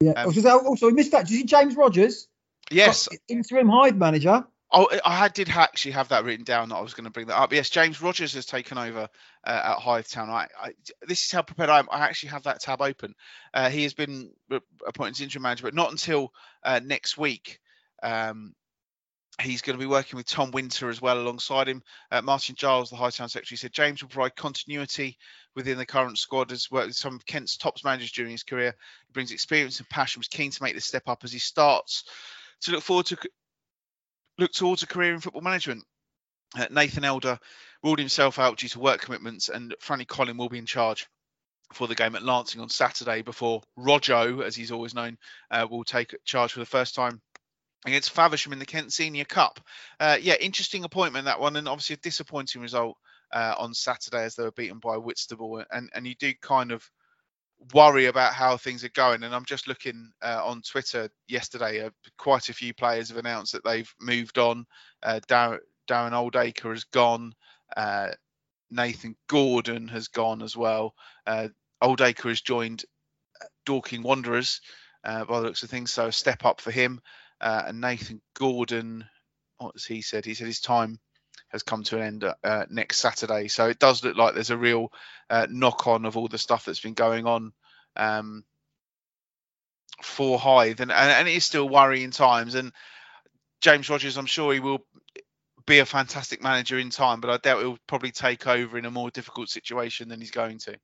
Yeah. 0.00 0.12
Um, 0.12 0.28
also, 0.28 0.58
also, 0.60 0.86
we 0.86 0.94
missed 0.94 1.12
that. 1.12 1.26
Did 1.26 1.32
you 1.32 1.38
see 1.40 1.44
James 1.44 1.76
Rogers? 1.76 2.26
Yes, 2.70 3.08
interim 3.28 3.68
Hythe 3.68 3.96
manager. 3.96 4.44
Oh, 4.72 4.88
I 5.04 5.26
did 5.26 5.48
actually 5.48 5.92
have 5.92 6.08
that 6.08 6.24
written 6.24 6.44
down 6.44 6.68
that 6.68 6.76
I 6.76 6.80
was 6.80 6.94
going 6.94 7.04
to 7.04 7.10
bring 7.10 7.26
that 7.26 7.36
up. 7.36 7.52
Yes, 7.52 7.70
James 7.70 8.00
Rogers 8.00 8.34
has 8.34 8.46
taken 8.46 8.78
over 8.78 9.08
uh, 9.44 9.62
at 9.64 9.78
Hythe 9.78 10.06
Town. 10.06 10.30
I, 10.30 10.46
I, 10.60 10.70
this 11.08 11.24
is 11.24 11.32
how 11.32 11.42
prepared 11.42 11.70
I 11.70 11.80
am. 11.80 11.88
I 11.90 12.00
actually 12.02 12.28
have 12.28 12.44
that 12.44 12.60
tab 12.60 12.80
open. 12.80 13.16
Uh, 13.52 13.68
he 13.68 13.82
has 13.82 13.94
been 13.94 14.30
appointed 14.86 15.16
as 15.16 15.20
interim 15.22 15.42
manager, 15.42 15.64
but 15.64 15.74
not 15.74 15.90
until 15.90 16.32
uh, 16.62 16.80
next 16.84 17.18
week. 17.18 17.58
Um, 18.00 18.54
he's 19.40 19.62
going 19.62 19.76
to 19.76 19.82
be 19.82 19.90
working 19.90 20.16
with 20.16 20.26
Tom 20.26 20.52
Winter 20.52 20.88
as 20.88 21.02
well 21.02 21.18
alongside 21.18 21.68
him. 21.68 21.82
Uh, 22.12 22.22
Martin 22.22 22.54
Giles, 22.54 22.90
the 22.90 22.96
Hythe 22.96 23.14
Town 23.14 23.28
Secretary, 23.28 23.58
said 23.58 23.72
James 23.72 24.02
will 24.02 24.08
provide 24.08 24.36
continuity 24.36 25.18
within 25.56 25.78
the 25.78 25.86
current 25.86 26.16
squad. 26.16 26.50
Has 26.50 26.70
worked 26.70 26.88
with 26.88 26.96
some 26.96 27.16
of 27.16 27.26
Kent's 27.26 27.56
top 27.56 27.74
managers 27.82 28.12
during 28.12 28.30
his 28.30 28.44
career. 28.44 28.76
He 29.08 29.12
brings 29.12 29.32
experience 29.32 29.80
and 29.80 29.88
passion. 29.88 30.20
Was 30.20 30.28
keen 30.28 30.52
to 30.52 30.62
make 30.62 30.76
this 30.76 30.84
step 30.84 31.08
up 31.08 31.24
as 31.24 31.32
he 31.32 31.40
starts 31.40 32.04
to 32.62 32.72
look 32.72 32.82
forward 32.82 33.06
to 33.06 33.16
look 34.38 34.52
towards 34.52 34.82
a 34.82 34.86
career 34.86 35.14
in 35.14 35.20
football 35.20 35.42
management. 35.42 35.84
Uh, 36.56 36.66
Nathan 36.70 37.04
Elder 37.04 37.38
ruled 37.82 37.98
himself 37.98 38.38
out 38.38 38.58
due 38.58 38.68
to 38.68 38.80
work 38.80 39.00
commitments, 39.00 39.48
and 39.48 39.74
Franny 39.82 40.06
Collin 40.06 40.36
will 40.36 40.48
be 40.48 40.58
in 40.58 40.66
charge 40.66 41.06
for 41.72 41.86
the 41.86 41.94
game 41.94 42.16
at 42.16 42.22
Lancing 42.22 42.60
on 42.60 42.68
Saturday 42.68 43.22
before 43.22 43.62
Rojo, 43.76 44.40
as 44.40 44.56
he's 44.56 44.72
always 44.72 44.94
known, 44.94 45.16
uh, 45.50 45.66
will 45.70 45.84
take 45.84 46.16
charge 46.24 46.52
for 46.52 46.58
the 46.58 46.66
first 46.66 46.94
time 46.94 47.20
against 47.86 48.10
Faversham 48.10 48.52
in 48.52 48.58
the 48.58 48.66
Kent 48.66 48.92
Senior 48.92 49.24
Cup. 49.24 49.60
Uh, 50.00 50.18
yeah, 50.20 50.34
interesting 50.40 50.84
appointment 50.84 51.26
that 51.26 51.40
one, 51.40 51.56
and 51.56 51.68
obviously 51.68 51.94
a 51.94 51.98
disappointing 51.98 52.60
result 52.60 52.96
uh, 53.32 53.54
on 53.58 53.72
Saturday 53.72 54.24
as 54.24 54.34
they 54.34 54.42
were 54.42 54.52
beaten 54.52 54.78
by 54.78 54.96
Whitstable, 54.96 55.64
and 55.70 55.90
and 55.94 56.06
you 56.06 56.14
do 56.16 56.32
kind 56.42 56.72
of 56.72 56.88
worry 57.74 58.06
about 58.06 58.32
how 58.32 58.56
things 58.56 58.84
are 58.84 58.90
going. 58.90 59.22
And 59.22 59.34
I'm 59.34 59.44
just 59.44 59.68
looking 59.68 60.10
uh, 60.22 60.40
on 60.44 60.62
Twitter 60.62 61.10
yesterday. 61.28 61.84
Uh, 61.84 61.90
quite 62.18 62.48
a 62.48 62.54
few 62.54 62.74
players 62.74 63.08
have 63.08 63.18
announced 63.18 63.52
that 63.52 63.64
they've 63.64 63.92
moved 64.00 64.38
on. 64.38 64.66
Uh, 65.02 65.20
Darren, 65.28 65.58
Darren 65.88 66.12
Oldacre 66.12 66.70
has 66.70 66.84
gone. 66.84 67.34
Uh, 67.76 68.08
Nathan 68.70 69.16
Gordon 69.28 69.88
has 69.88 70.08
gone 70.08 70.42
as 70.42 70.56
well. 70.56 70.94
Uh, 71.26 71.48
Oldacre 71.82 72.28
has 72.28 72.40
joined 72.40 72.84
Dorking 73.66 74.02
Wanderers 74.02 74.60
uh, 75.04 75.24
by 75.24 75.40
the 75.40 75.46
looks 75.46 75.62
of 75.62 75.70
things, 75.70 75.92
so 75.92 76.06
a 76.06 76.12
step 76.12 76.44
up 76.44 76.60
for 76.60 76.70
him. 76.70 77.00
Uh, 77.40 77.62
and 77.66 77.80
Nathan 77.80 78.20
Gordon, 78.34 79.04
what 79.58 79.74
has 79.74 79.84
he 79.84 80.02
said? 80.02 80.24
He 80.24 80.34
said 80.34 80.46
his 80.46 80.60
time 80.60 80.98
has 81.48 81.62
come 81.62 81.82
to 81.84 81.96
an 81.96 82.02
end 82.02 82.24
uh, 82.44 82.64
next 82.70 82.98
Saturday. 82.98 83.48
So 83.48 83.68
it 83.68 83.78
does 83.78 84.04
look 84.04 84.16
like 84.16 84.34
there's 84.34 84.50
a 84.50 84.56
real 84.56 84.92
uh, 85.28 85.46
knock 85.50 85.86
on 85.86 86.04
of 86.04 86.16
all 86.16 86.28
the 86.28 86.38
stuff 86.38 86.64
that's 86.64 86.80
been 86.80 86.94
going 86.94 87.26
on 87.26 87.52
um, 87.96 88.44
for 90.02 90.38
Hythe, 90.38 90.80
and, 90.80 90.92
and 90.92 91.10
and 91.10 91.28
it 91.28 91.34
is 91.34 91.44
still 91.44 91.68
worrying 91.68 92.10
times. 92.10 92.54
And 92.54 92.72
James 93.60 93.88
Rogers, 93.90 94.16
I'm 94.16 94.26
sure 94.26 94.52
he 94.52 94.60
will 94.60 94.84
be 95.66 95.78
a 95.78 95.86
fantastic 95.86 96.42
manager 96.42 96.78
in 96.78 96.90
time, 96.90 97.20
but 97.20 97.30
I 97.30 97.36
doubt 97.36 97.60
he'll 97.60 97.78
probably 97.86 98.10
take 98.10 98.46
over 98.46 98.78
in 98.78 98.86
a 98.86 98.90
more 98.90 99.10
difficult 99.10 99.48
situation 99.48 100.08
than 100.08 100.20
he's 100.20 100.30
going 100.30 100.58
to. 100.60 100.76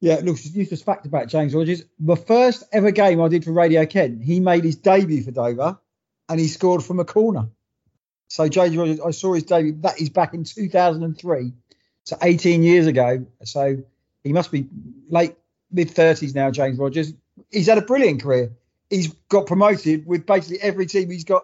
Yeah, 0.00 0.20
look, 0.22 0.36
just 0.36 0.54
useless 0.54 0.82
fact 0.82 1.04
about 1.04 1.28
James 1.28 1.54
Rogers. 1.54 1.84
The 1.98 2.16
first 2.16 2.64
ever 2.72 2.90
game 2.90 3.20
I 3.20 3.28
did 3.28 3.44
for 3.44 3.52
Radio 3.52 3.84
Kent, 3.84 4.22
he 4.22 4.40
made 4.40 4.64
his 4.64 4.76
debut 4.76 5.22
for 5.22 5.30
Dover 5.30 5.78
and 6.28 6.40
he 6.40 6.48
scored 6.48 6.82
from 6.82 7.00
a 7.00 7.04
corner. 7.04 7.48
So 8.30 8.48
James 8.48 8.76
Rogers, 8.76 9.00
I 9.00 9.10
saw 9.10 9.34
his 9.34 9.42
debut, 9.42 9.76
that 9.80 10.00
is 10.00 10.08
back 10.08 10.34
in 10.34 10.44
2003, 10.44 11.52
so 12.04 12.16
18 12.22 12.62
years 12.62 12.86
ago. 12.86 13.26
So 13.42 13.82
he 14.22 14.32
must 14.32 14.52
be 14.52 14.68
late, 15.08 15.34
mid 15.72 15.88
30s 15.88 16.32
now, 16.32 16.52
James 16.52 16.78
Rogers. 16.78 17.12
He's 17.50 17.66
had 17.66 17.78
a 17.78 17.82
brilliant 17.82 18.22
career. 18.22 18.52
He's 18.88 19.08
got 19.28 19.46
promoted 19.46 20.06
with 20.06 20.26
basically 20.26 20.62
every 20.62 20.86
team 20.86 21.10
he's 21.10 21.24
got, 21.24 21.42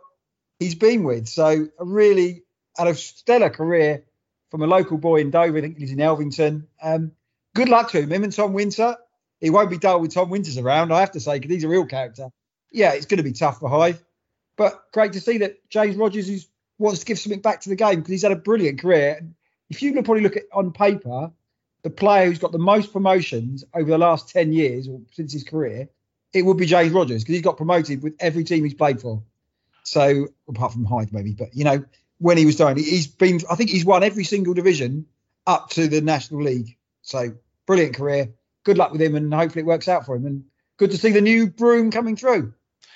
he's 0.61 0.77
been 0.77 1.03
with. 1.03 1.27
So 1.27 1.67
a 1.77 1.85
really 1.85 2.45
had 2.79 2.87
a 2.87 2.95
stellar 2.95 3.51
career 3.51 4.05
from 4.53 4.63
a 4.63 4.69
local 4.69 4.97
boy 4.97 5.17
in 5.23 5.33
Dover. 5.33 5.59
I 5.59 5.63
think 5.63 5.79
he's 5.79 5.91
in 5.91 5.99
Elvington. 5.99 6.67
Um, 6.81 7.11
good 7.57 7.69
luck 7.69 7.91
to 7.91 8.01
him. 8.01 8.13
Him 8.13 8.23
and 8.23 8.33
Tom 8.33 8.53
Winter. 8.53 8.97
He 9.41 9.51
won't 9.51 9.71
be 9.71 9.79
dull 9.79 10.01
with 10.01 10.15
Tom 10.15 10.31
Winters 10.31 10.57
around, 10.57 10.93
I 10.93 11.01
have 11.01 11.13
to 11.13 11.21
say, 11.21 11.41
because 11.41 11.53
he's 11.53 11.65
a 11.65 11.69
real 11.69 11.85
character. 11.85 12.29
Yeah, 12.71 12.93
it's 12.93 13.07
going 13.07 13.19
to 13.19 13.25
be 13.25 13.33
tough 13.33 13.59
for 13.59 13.69
Hythe. 13.69 13.99
But 14.57 14.85
great 14.93 15.15
to 15.15 15.21
see 15.21 15.39
that 15.39 15.69
James 15.69 15.97
Rogers 15.97 16.29
is, 16.29 16.47
wants 16.79 17.01
to 17.01 17.07
give 17.07 17.19
something 17.19 17.41
back 17.41 17.61
to 17.63 17.69
the 17.69 17.77
game 17.77 17.97
because 17.97 18.11
he's 18.11 18.23
had 18.23 18.33
a 18.33 18.37
brilliant 18.37 18.81
career. 18.81 19.27
If 19.71 19.83
you 19.83 19.93
probably 19.95 20.23
look 20.23 20.37
at 20.37 20.45
on 20.53 20.73
paper, 20.73 21.33
the 21.83 21.91
player 21.91 22.27
who's 22.27 22.39
got 22.39 22.53
the 22.53 22.59
most 22.59 22.93
promotions 22.93 23.65
over 23.75 23.91
the 23.91 23.99
last 23.99 24.31
10 24.31 24.53
years 24.53 24.89
or 24.89 25.01
since 25.13 25.33
his 25.33 25.45
career, 25.45 25.89
it 26.33 26.43
would 26.43 26.57
be 26.57 26.67
James 26.67 26.93
Rogers 26.93 27.23
because 27.23 27.35
he's 27.35 27.45
got 27.45 27.57
promoted 27.57 28.03
with 28.03 28.15
every 28.21 28.45
team 28.45 28.65
he's 28.65 28.75
played 28.75 29.01
for. 29.01 29.23
So, 29.85 30.29
apart 30.49 30.73
from 30.73 30.85
Hythe 30.85 31.13
maybe, 31.13 31.33
but 31.33 31.55
you 31.55 31.65
know, 31.65 31.85
when 32.19 32.39
he 32.39 32.47
was 32.47 32.57
doing 32.57 32.77
he's 32.77 33.07
been, 33.07 33.41
I 33.49 33.55
think 33.55 33.71
he's 33.71 33.85
won 33.85 34.03
every 34.03 34.25
single 34.25 34.53
division 34.53 35.07
up 35.47 35.71
to 35.71 35.87
the 35.87 36.01
National 36.01 36.43
League. 36.43 36.77
So, 37.03 37.35
brilliant 37.67 37.95
career. 37.95 38.33
good 38.65 38.79
luck 38.79 38.91
with 38.91 39.01
him, 39.01 39.15
and 39.15 39.33
hopefully 39.33 39.63
it 39.63 39.67
works 39.67 39.87
out 39.87 40.07
for 40.07 40.17
him. 40.17 40.27
And 40.27 40.45
good 40.77 40.91
to 40.91 40.99
see 40.99 41.13
the 41.13 41.21
new 41.21 41.49
broom 41.49 41.93
coming 41.93 42.17
through. 42.17 42.53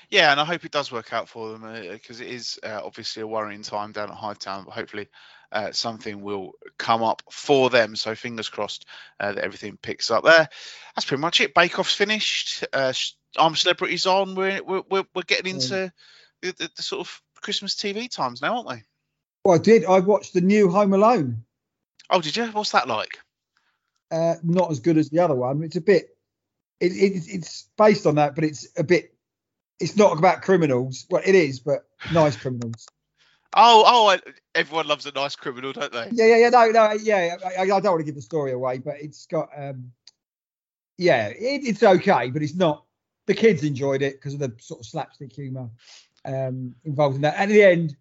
Yeah, 0.09 0.33
and 0.33 0.41
I 0.41 0.45
hope 0.45 0.65
it 0.65 0.73
does 0.73 0.91
work 0.91 1.13
out 1.13 1.29
for 1.29 1.51
them 1.51 1.91
because 1.91 2.21
it 2.21 2.29
is 2.29 2.59
uh, 2.63 2.81
obviously 2.83 3.23
a 3.23 3.27
worrying 3.27 3.63
time 3.63 3.93
down 3.93 4.11
at 4.11 4.17
Hythe 4.17 4.39
Town. 4.39 4.65
But 4.65 4.75
hopefully, 4.75 5.09
uh, 5.53 5.73
something 5.73 6.23
will 6.23 6.53
come 6.79 7.03
up 7.03 7.23
for 7.31 7.71
them. 7.71 7.97
So 7.97 8.15
fingers 8.15 8.49
crossed 8.49 8.87
uh, 9.19 9.33
that 9.33 9.45
everything 9.45 9.79
picks 9.81 10.11
up 10.11 10.25
there. 10.25 10.49
That's 10.95 11.07
pretty 11.07 11.21
much 11.21 11.41
it. 11.41 11.55
Bake 11.55 11.79
Off's 11.79 11.95
finished. 11.95 12.65
Uh, 12.73 12.93
I'm 13.37 13.57
Celebrities 13.57 14.07
on. 14.07 14.35
We're 14.35 14.63
we're, 14.63 14.83
we're, 14.91 15.05
we're 15.15 15.23
getting 15.23 15.55
into 15.55 15.93
the, 16.43 16.53
the, 16.53 16.71
the, 16.77 16.83
sort 16.83 17.01
of 17.07 17.23
Christmas 17.41 17.75
TV 17.75 18.11
times 18.11 18.43
now, 18.43 18.57
aren't 18.57 18.69
they? 18.69 18.83
Well, 19.45 19.55
I 19.55 19.59
did. 19.59 19.85
I 19.85 20.01
watched 20.01 20.35
the 20.35 20.41
new 20.41 20.71
Home 20.71 20.93
Alone. 20.93 21.45
Oh, 22.11 22.21
did 22.21 22.37
you? 22.37 22.47
What's 22.47 22.73
that 22.73 22.89
like? 22.89 23.19
Uh, 24.11 24.35
not 24.43 24.71
as 24.71 24.81
good 24.81 24.99
as 24.99 25.11
the 25.11 25.21
other 25.21 25.35
one. 25.35 25.63
It's 25.63 25.77
a 25.77 25.81
bit. 25.81 26.17
It, 26.81 26.93
it, 26.93 27.23
it's 27.29 27.69
based 27.79 28.07
on 28.07 28.17
that, 28.17 28.35
but 28.35 28.45
it's 28.45 28.69
a 28.77 28.85
bit. 28.85 29.15
It's 29.81 29.97
not 29.97 30.19
about 30.19 30.43
criminals. 30.43 31.07
Well, 31.11 31.23
it 31.25 31.35
is, 31.35 31.61
but 31.61 31.87
nice 32.13 32.37
criminals. 32.37 32.87
Oh, 33.53 33.85
oh! 33.87 34.33
Everyone 34.55 34.87
loves 34.87 35.07
a 35.07 35.13
nice 35.13 35.35
criminal, 35.35 35.73
don't 35.73 35.93
they? 35.93 36.09
Yeah, 36.13 36.27
yeah, 36.27 36.37
yeah. 36.37 36.49
No, 36.51 36.67
no, 36.71 36.93
yeah. 36.93 37.37
I, 37.59 37.63
I 37.63 37.67
don't 37.67 37.85
want 37.85 38.01
to 38.01 38.05
give 38.05 38.15
the 38.15 38.23
story 38.23 38.53
away, 38.53 38.79
but 38.79 38.97
it's 39.01 39.27
got. 39.27 39.49
um 39.57 39.93
Yeah, 40.99 41.29
it, 41.29 41.63
it's 41.65 41.83
okay, 41.83 42.31
but 42.31 42.43
it's 42.43 42.55
not. 42.55 42.85
The 43.27 43.35
kids 43.35 43.65
enjoyed 43.65 44.03
it 44.03 44.15
because 44.15 44.35
of 44.35 44.41
the 44.41 44.53
sort 44.59 44.81
of 44.81 44.87
slapstick 44.87 45.33
humour 45.33 45.71
um, 46.25 46.75
involved 46.85 47.17
in 47.17 47.23
that. 47.23 47.35
And 47.39 47.51
at 47.51 47.55
the 47.55 47.63
end, 47.63 47.97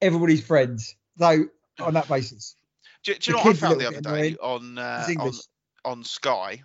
everybody's 0.00 0.44
friends. 0.44 0.96
So 1.18 1.46
on 1.78 1.94
that 1.94 2.08
basis. 2.08 2.56
Do, 3.04 3.14
do 3.14 3.30
you 3.30 3.36
know 3.36 3.42
what 3.44 3.56
I 3.56 3.58
found 3.58 3.80
the 3.80 3.86
other 3.86 4.00
day 4.00 4.36
on 4.40 4.78
uh, 4.78 5.06
on 5.18 5.32
on 5.84 6.04
Sky? 6.04 6.62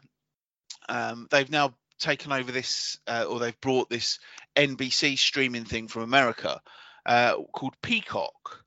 Um, 0.89 1.27
they've 1.31 1.49
now 1.49 1.75
taken 1.99 2.31
over 2.31 2.51
this, 2.51 2.99
uh, 3.07 3.25
or 3.27 3.39
they've 3.39 3.59
brought 3.59 3.89
this 3.89 4.19
NBC 4.57 5.17
streaming 5.17 5.65
thing 5.65 5.87
from 5.87 6.03
America 6.03 6.59
uh, 7.05 7.35
called 7.53 7.75
Peacock. 7.81 8.63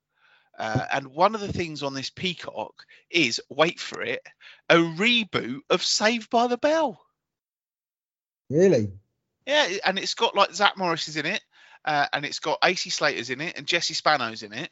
Uh, 0.58 0.84
and 0.92 1.08
one 1.08 1.34
of 1.34 1.40
the 1.40 1.52
things 1.52 1.82
on 1.82 1.94
this 1.94 2.10
Peacock 2.10 2.84
is, 3.10 3.40
wait 3.48 3.80
for 3.80 4.02
it, 4.02 4.20
a 4.68 4.76
reboot 4.76 5.60
of 5.70 5.82
Saved 5.82 6.28
by 6.30 6.46
the 6.46 6.58
Bell. 6.58 7.00
Really? 8.50 8.92
Yeah, 9.46 9.68
and 9.84 9.98
it's 9.98 10.14
got 10.14 10.36
like 10.36 10.52
Zach 10.52 10.76
Morris 10.76 11.08
is 11.08 11.16
in 11.16 11.24
it, 11.24 11.42
uh, 11.84 12.06
and 12.12 12.26
it's 12.26 12.40
got 12.40 12.58
AC 12.62 12.90
Slater's 12.90 13.30
in 13.30 13.40
it, 13.40 13.56
and 13.56 13.66
Jesse 13.66 13.94
Spano's 13.94 14.42
in 14.42 14.52
it. 14.52 14.70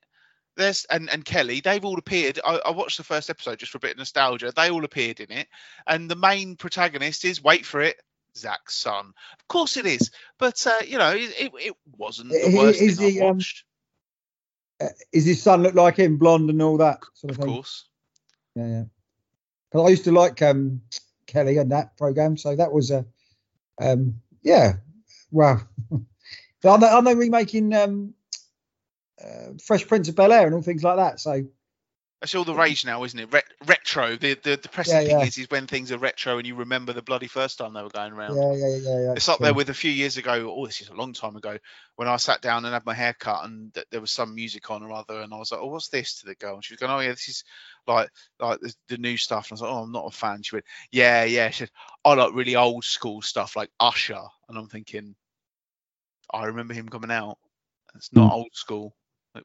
There's 0.56 0.84
and, 0.90 1.08
and 1.08 1.24
Kelly, 1.24 1.60
they've 1.60 1.84
all 1.84 1.98
appeared. 1.98 2.40
I, 2.44 2.60
I, 2.66 2.70
watched 2.72 2.98
the 2.98 3.04
first 3.04 3.30
episode 3.30 3.60
just 3.60 3.70
for 3.70 3.78
a 3.78 3.80
bit 3.80 3.92
of 3.92 3.98
nostalgia. 3.98 4.52
They 4.54 4.70
all 4.70 4.84
appeared 4.84 5.20
in 5.20 5.30
it, 5.30 5.46
and 5.86 6.10
the 6.10 6.16
main 6.16 6.56
protagonist 6.56 7.24
is 7.24 7.42
wait 7.42 7.64
for 7.64 7.80
it, 7.80 7.96
Zach's 8.38 8.76
son. 8.76 9.12
Of 9.38 9.48
course 9.48 9.76
it 9.76 9.86
is, 9.86 10.10
but 10.38 10.66
uh, 10.66 10.84
you 10.86 10.98
know 10.98 11.10
it, 11.10 11.52
it, 11.58 11.76
wasn't 11.96 12.30
the 12.30 12.54
worst 12.56 12.80
is 12.80 12.98
thing 12.98 13.12
he, 13.12 13.20
I 13.20 13.28
um, 13.28 13.36
watched. 13.36 13.64
Um, 14.80 14.88
is 15.12 15.24
his 15.24 15.42
son 15.42 15.62
look 15.62 15.74
like 15.74 15.96
him, 15.96 16.18
blonde 16.18 16.50
and 16.50 16.62
all 16.62 16.78
that 16.78 17.00
sort 17.14 17.32
of, 17.32 17.38
of 17.38 17.44
thing? 17.44 17.50
Of 17.50 17.56
course. 17.56 17.88
Yeah, 18.54 18.66
yeah. 18.66 18.84
Because 19.70 19.86
I 19.86 19.90
used 19.90 20.04
to 20.04 20.12
like 20.12 20.40
um, 20.42 20.82
Kelly 21.26 21.58
and 21.58 21.72
that 21.72 21.96
program, 21.96 22.36
so 22.36 22.54
that 22.54 22.72
was 22.72 22.90
a, 22.90 23.04
um, 23.80 24.20
yeah, 24.42 24.74
wow. 25.30 25.60
Are 26.64 26.78
they, 26.78 26.86
are 26.86 27.02
they 27.02 27.14
remaking 27.14 27.72
um, 27.74 28.14
uh, 29.22 29.52
Fresh 29.64 29.86
Prince 29.86 30.08
of 30.08 30.16
Bel 30.16 30.32
Air 30.32 30.46
and 30.46 30.54
all 30.54 30.62
things 30.62 30.82
like 30.82 30.96
that? 30.96 31.20
So 31.20 31.44
that's 32.20 32.34
all 32.34 32.44
the 32.44 32.54
rage 32.54 32.84
now, 32.84 33.04
isn't 33.04 33.18
it? 33.18 33.44
retro. 33.66 34.16
The 34.16 34.34
the 34.34 34.56
depressing 34.56 35.06
yeah, 35.06 35.18
thing 35.18 35.20
is, 35.28 35.38
is 35.38 35.50
when 35.50 35.66
things 35.66 35.92
are 35.92 35.98
retro 35.98 36.38
and 36.38 36.46
you 36.46 36.56
remember 36.56 36.92
the 36.92 37.02
bloody 37.02 37.28
first 37.28 37.58
time 37.58 37.74
they 37.74 37.82
were 37.82 37.88
going 37.90 38.12
around. 38.12 38.36
Yeah, 38.36 38.52
yeah, 38.54 38.76
yeah. 38.76 39.00
yeah 39.04 39.12
it's 39.12 39.28
up 39.28 39.38
there 39.38 39.54
with 39.54 39.70
a 39.70 39.74
few 39.74 39.90
years 39.90 40.16
ago. 40.16 40.52
Oh, 40.56 40.66
this 40.66 40.80
is 40.80 40.88
a 40.88 40.94
long 40.94 41.12
time 41.12 41.36
ago 41.36 41.56
when 41.96 42.08
I 42.08 42.16
sat 42.16 42.40
down 42.40 42.64
and 42.64 42.74
had 42.74 42.84
my 42.84 42.94
hair 42.94 43.14
cut 43.14 43.44
and 43.44 43.72
th- 43.72 43.86
there 43.90 44.00
was 44.00 44.10
some 44.10 44.34
music 44.34 44.70
on 44.70 44.82
or 44.82 44.92
other, 44.92 45.20
and 45.20 45.32
I 45.32 45.36
was 45.36 45.52
like, 45.52 45.60
"Oh, 45.60 45.68
what's 45.68 45.88
this?" 45.88 46.20
To 46.20 46.26
the 46.26 46.34
girl, 46.34 46.54
and 46.54 46.64
she 46.64 46.74
was 46.74 46.80
going, 46.80 46.92
"Oh 46.92 47.00
yeah, 47.00 47.10
this 47.10 47.28
is 47.28 47.44
like 47.86 48.10
like 48.40 48.60
the, 48.60 48.74
the 48.88 48.98
new 48.98 49.16
stuff." 49.16 49.50
And 49.50 49.52
I 49.52 49.54
was 49.54 49.62
like, 49.62 49.70
"Oh, 49.70 49.82
I'm 49.82 49.92
not 49.92 50.12
a 50.12 50.16
fan." 50.16 50.42
She 50.42 50.56
went, 50.56 50.66
"Yeah, 50.90 51.24
yeah." 51.24 51.50
She 51.50 51.58
said, 51.58 51.70
"I 52.04 52.14
like 52.14 52.34
really 52.34 52.56
old 52.56 52.84
school 52.84 53.22
stuff 53.22 53.54
like 53.54 53.70
Usher," 53.78 54.22
and 54.48 54.58
I'm 54.58 54.68
thinking, 54.68 55.14
I 56.32 56.46
remember 56.46 56.74
him 56.74 56.88
coming 56.88 57.10
out. 57.10 57.38
It's 57.94 58.12
not 58.12 58.30
mm. 58.30 58.34
old 58.34 58.50
school. 58.52 58.94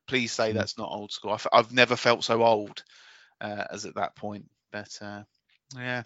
Please 0.07 0.31
say 0.31 0.51
mm. 0.51 0.55
that's 0.55 0.77
not 0.77 0.89
old 0.91 1.11
school. 1.11 1.31
I've, 1.31 1.47
I've 1.51 1.73
never 1.73 1.95
felt 1.95 2.23
so 2.23 2.43
old 2.43 2.83
uh, 3.41 3.65
as 3.71 3.85
at 3.85 3.95
that 3.95 4.15
point. 4.15 4.45
But 4.71 4.97
uh, 5.01 5.23
yeah, 5.75 6.03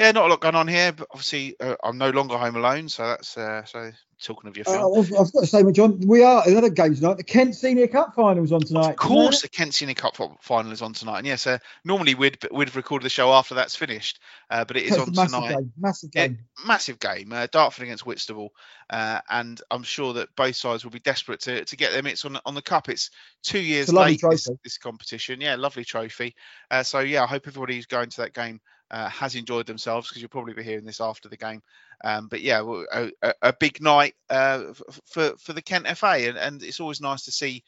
yeah, 0.00 0.12
not 0.12 0.24
a 0.24 0.28
lot 0.28 0.40
going 0.40 0.54
on 0.54 0.66
here. 0.66 0.92
But 0.92 1.08
obviously, 1.10 1.56
uh, 1.60 1.76
I'm 1.84 1.98
no 1.98 2.08
longer 2.08 2.38
home 2.38 2.56
alone, 2.56 2.88
so 2.88 3.06
that's 3.06 3.36
uh, 3.36 3.66
so 3.66 3.92
talking 4.22 4.48
of 4.48 4.56
your 4.56 4.66
uh. 4.66 4.98
I've, 4.98 5.12
I've 5.12 5.32
got 5.32 5.40
to 5.40 5.46
say, 5.46 5.62
John, 5.72 6.00
we 6.06 6.22
are 6.22 6.42
another 6.46 6.70
game 6.70 6.94
tonight. 6.94 7.18
The 7.18 7.22
Kent 7.22 7.54
Senior 7.54 7.86
Cup 7.86 8.14
final 8.14 8.42
is 8.42 8.50
on 8.50 8.62
tonight. 8.62 8.90
Of 8.90 8.96
course, 8.96 9.42
the 9.42 9.50
Kent 9.50 9.74
Senior 9.74 9.94
Cup 9.94 10.16
final 10.40 10.72
is 10.72 10.80
on 10.80 10.94
tonight. 10.94 11.18
And 11.18 11.26
yes, 11.26 11.46
uh, 11.46 11.58
normally 11.84 12.14
we'd 12.14 12.38
we'd 12.50 12.68
have 12.68 12.76
recorded 12.76 13.04
the 13.04 13.10
show 13.10 13.30
after 13.30 13.54
that's 13.54 13.76
finished, 13.76 14.20
uh, 14.48 14.64
but 14.64 14.78
it 14.78 14.84
is 14.84 14.96
on 14.96 15.12
massive 15.12 15.32
tonight. 15.32 15.54
Game, 15.54 15.72
massive 15.78 16.10
game. 16.10 16.32
It, 16.32 16.66
massive 16.66 16.98
game. 16.98 17.30
Uh, 17.30 17.46
Dartford 17.52 17.84
against 17.84 18.06
Whitstable, 18.06 18.54
uh, 18.88 19.20
and 19.28 19.60
I'm 19.70 19.82
sure 19.82 20.14
that 20.14 20.34
both 20.34 20.56
sides 20.56 20.82
will 20.82 20.92
be 20.92 21.00
desperate 21.00 21.40
to, 21.40 21.66
to 21.66 21.76
get 21.76 21.92
their 21.92 22.02
mitts 22.02 22.24
on 22.24 22.38
on 22.46 22.54
the 22.54 22.62
cup. 22.62 22.88
It's 22.88 23.10
two 23.42 23.60
years 23.60 23.90
it's 23.90 23.92
late 23.92 24.22
this, 24.30 24.48
this, 24.64 24.78
competition. 24.78 25.42
Yeah, 25.42 25.56
lovely 25.56 25.84
trophy. 25.84 26.34
Uh, 26.70 26.84
so 26.84 27.00
yeah, 27.00 27.22
I 27.22 27.26
hope 27.26 27.46
everybody 27.46 27.76
who's 27.76 27.84
going 27.84 28.08
to 28.08 28.22
that 28.22 28.32
game 28.32 28.62
uh, 28.90 29.08
has 29.08 29.34
enjoyed 29.34 29.66
themselves 29.66 29.89
because 29.98 30.20
you'll 30.20 30.28
probably 30.28 30.54
be 30.54 30.62
hearing 30.62 30.84
this 30.84 31.00
after 31.00 31.28
the 31.28 31.36
game. 31.36 31.62
Um, 32.02 32.28
but 32.28 32.40
yeah, 32.40 32.62
a, 32.92 33.34
a, 33.42 33.52
big 33.52 33.82
night 33.82 34.14
uh, 34.30 34.72
for 35.06 35.36
for 35.38 35.52
the 35.52 35.62
Kent 35.62 35.86
FA, 35.98 36.28
and, 36.28 36.38
and 36.38 36.62
it's 36.62 36.80
always 36.80 37.00
nice 37.00 37.24
to 37.24 37.32
see 37.32 37.62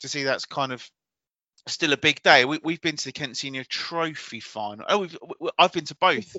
to 0.00 0.08
see 0.08 0.24
that's 0.24 0.44
kind 0.44 0.72
of 0.72 0.88
still 1.66 1.92
a 1.92 1.98
big 1.98 2.22
day. 2.22 2.44
We, 2.44 2.58
have 2.72 2.80
been 2.80 2.96
to 2.96 3.04
the 3.04 3.12
Kent 3.12 3.36
Senior 3.36 3.64
Trophy 3.64 4.40
final. 4.40 4.84
Oh, 4.88 4.98
we've, 4.98 5.18
I've 5.58 5.72
been 5.72 5.86
to 5.86 5.96
both. 5.96 6.36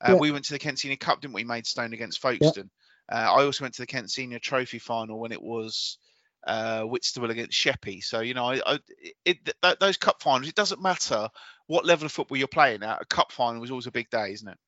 Uh, 0.00 0.12
yeah. 0.12 0.14
We 0.14 0.30
went 0.30 0.44
to 0.46 0.52
the 0.52 0.58
Kent 0.58 0.78
Senior 0.78 0.96
Cup, 0.96 1.20
didn't 1.20 1.34
we? 1.34 1.44
Maidstone 1.44 1.92
against 1.92 2.20
Folkestone. 2.20 2.70
Yeah. 3.10 3.28
Uh, 3.28 3.32
I 3.32 3.44
also 3.44 3.64
went 3.64 3.74
to 3.74 3.82
the 3.82 3.86
Kent 3.86 4.10
Senior 4.10 4.38
Trophy 4.38 4.78
final 4.78 5.20
when 5.20 5.32
it 5.32 5.42
was 5.42 5.98
uh, 6.46 6.82
Whitstable 6.82 7.30
against 7.30 7.56
Sheppey. 7.56 8.00
So 8.00 8.20
you 8.20 8.34
know, 8.34 8.46
I, 8.46 8.60
I, 8.66 8.78
it, 9.24 9.38
th- 9.44 9.78
those 9.78 9.96
cup 9.96 10.22
finals, 10.22 10.48
it 10.48 10.54
doesn't 10.54 10.82
matter 10.82 11.28
what 11.66 11.86
level 11.86 12.06
of 12.06 12.12
football 12.12 12.36
you're 12.36 12.48
playing 12.48 12.82
at. 12.82 13.02
A 13.02 13.06
cup 13.06 13.32
final 13.32 13.62
is 13.62 13.70
always 13.70 13.86
a 13.86 13.92
big 13.92 14.10
day, 14.10 14.32
isn't 14.32 14.48
it? 14.48 14.58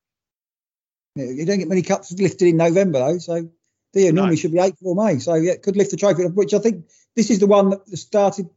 Yeah, 1.16 1.30
you 1.30 1.46
don't 1.46 1.58
get 1.58 1.68
many 1.68 1.82
cups 1.82 2.12
lifted 2.12 2.46
in 2.46 2.58
November 2.58 2.98
though, 2.98 3.18
so 3.18 3.48
there 3.94 4.12
normally 4.12 4.36
no. 4.36 4.40
should 4.40 4.52
be 4.52 4.58
April 4.58 4.90
or 4.90 5.06
May. 5.06 5.18
So 5.18 5.34
yeah, 5.34 5.56
could 5.56 5.76
lift 5.76 5.90
the 5.90 5.96
trophy, 5.96 6.26
which 6.26 6.52
I 6.52 6.58
think 6.58 6.90
this 7.16 7.30
is 7.30 7.40
the 7.40 7.46
one 7.46 7.70
that 7.70 7.96
started 7.96 8.50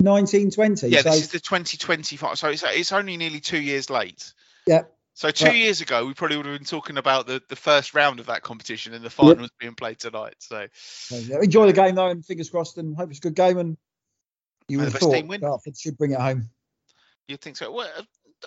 1920. 0.00 0.88
Yeah, 0.88 1.02
so. 1.02 1.10
this 1.10 1.20
is 1.20 1.28
the 1.28 1.40
2025. 1.40 2.38
So 2.38 2.48
it's 2.48 2.64
it's 2.66 2.92
only 2.92 3.18
nearly 3.18 3.40
two 3.40 3.60
years 3.60 3.90
late. 3.90 4.32
Yeah. 4.66 4.82
So 5.12 5.30
two 5.32 5.54
years 5.54 5.80
ago, 5.80 6.06
we 6.06 6.14
probably 6.14 6.36
would 6.36 6.46
have 6.46 6.58
been 6.58 6.64
talking 6.64 6.96
about 6.96 7.26
the, 7.26 7.42
the 7.48 7.56
first 7.56 7.92
round 7.92 8.20
of 8.20 8.26
that 8.26 8.42
competition, 8.42 8.94
and 8.94 9.04
the 9.04 9.10
final 9.10 9.32
yep. 9.32 9.40
was 9.40 9.50
being 9.58 9.74
played 9.74 9.98
tonight. 9.98 10.36
So 10.38 10.68
yeah, 11.10 11.40
enjoy 11.42 11.66
the 11.66 11.72
game 11.72 11.96
though, 11.96 12.08
and 12.08 12.24
fingers 12.24 12.48
crossed, 12.48 12.78
and 12.78 12.96
hope 12.96 13.10
it's 13.10 13.18
a 13.18 13.22
good 13.22 13.34
game. 13.34 13.58
And 13.58 13.76
you 14.68 14.78
would 14.78 14.92
have 14.92 14.94
thought 14.94 15.40
Dartford 15.40 15.76
should 15.76 15.98
bring 15.98 16.12
it 16.12 16.20
home. 16.20 16.48
You'd 17.26 17.40
think 17.40 17.56
so. 17.56 17.76
Uh, 17.76 17.86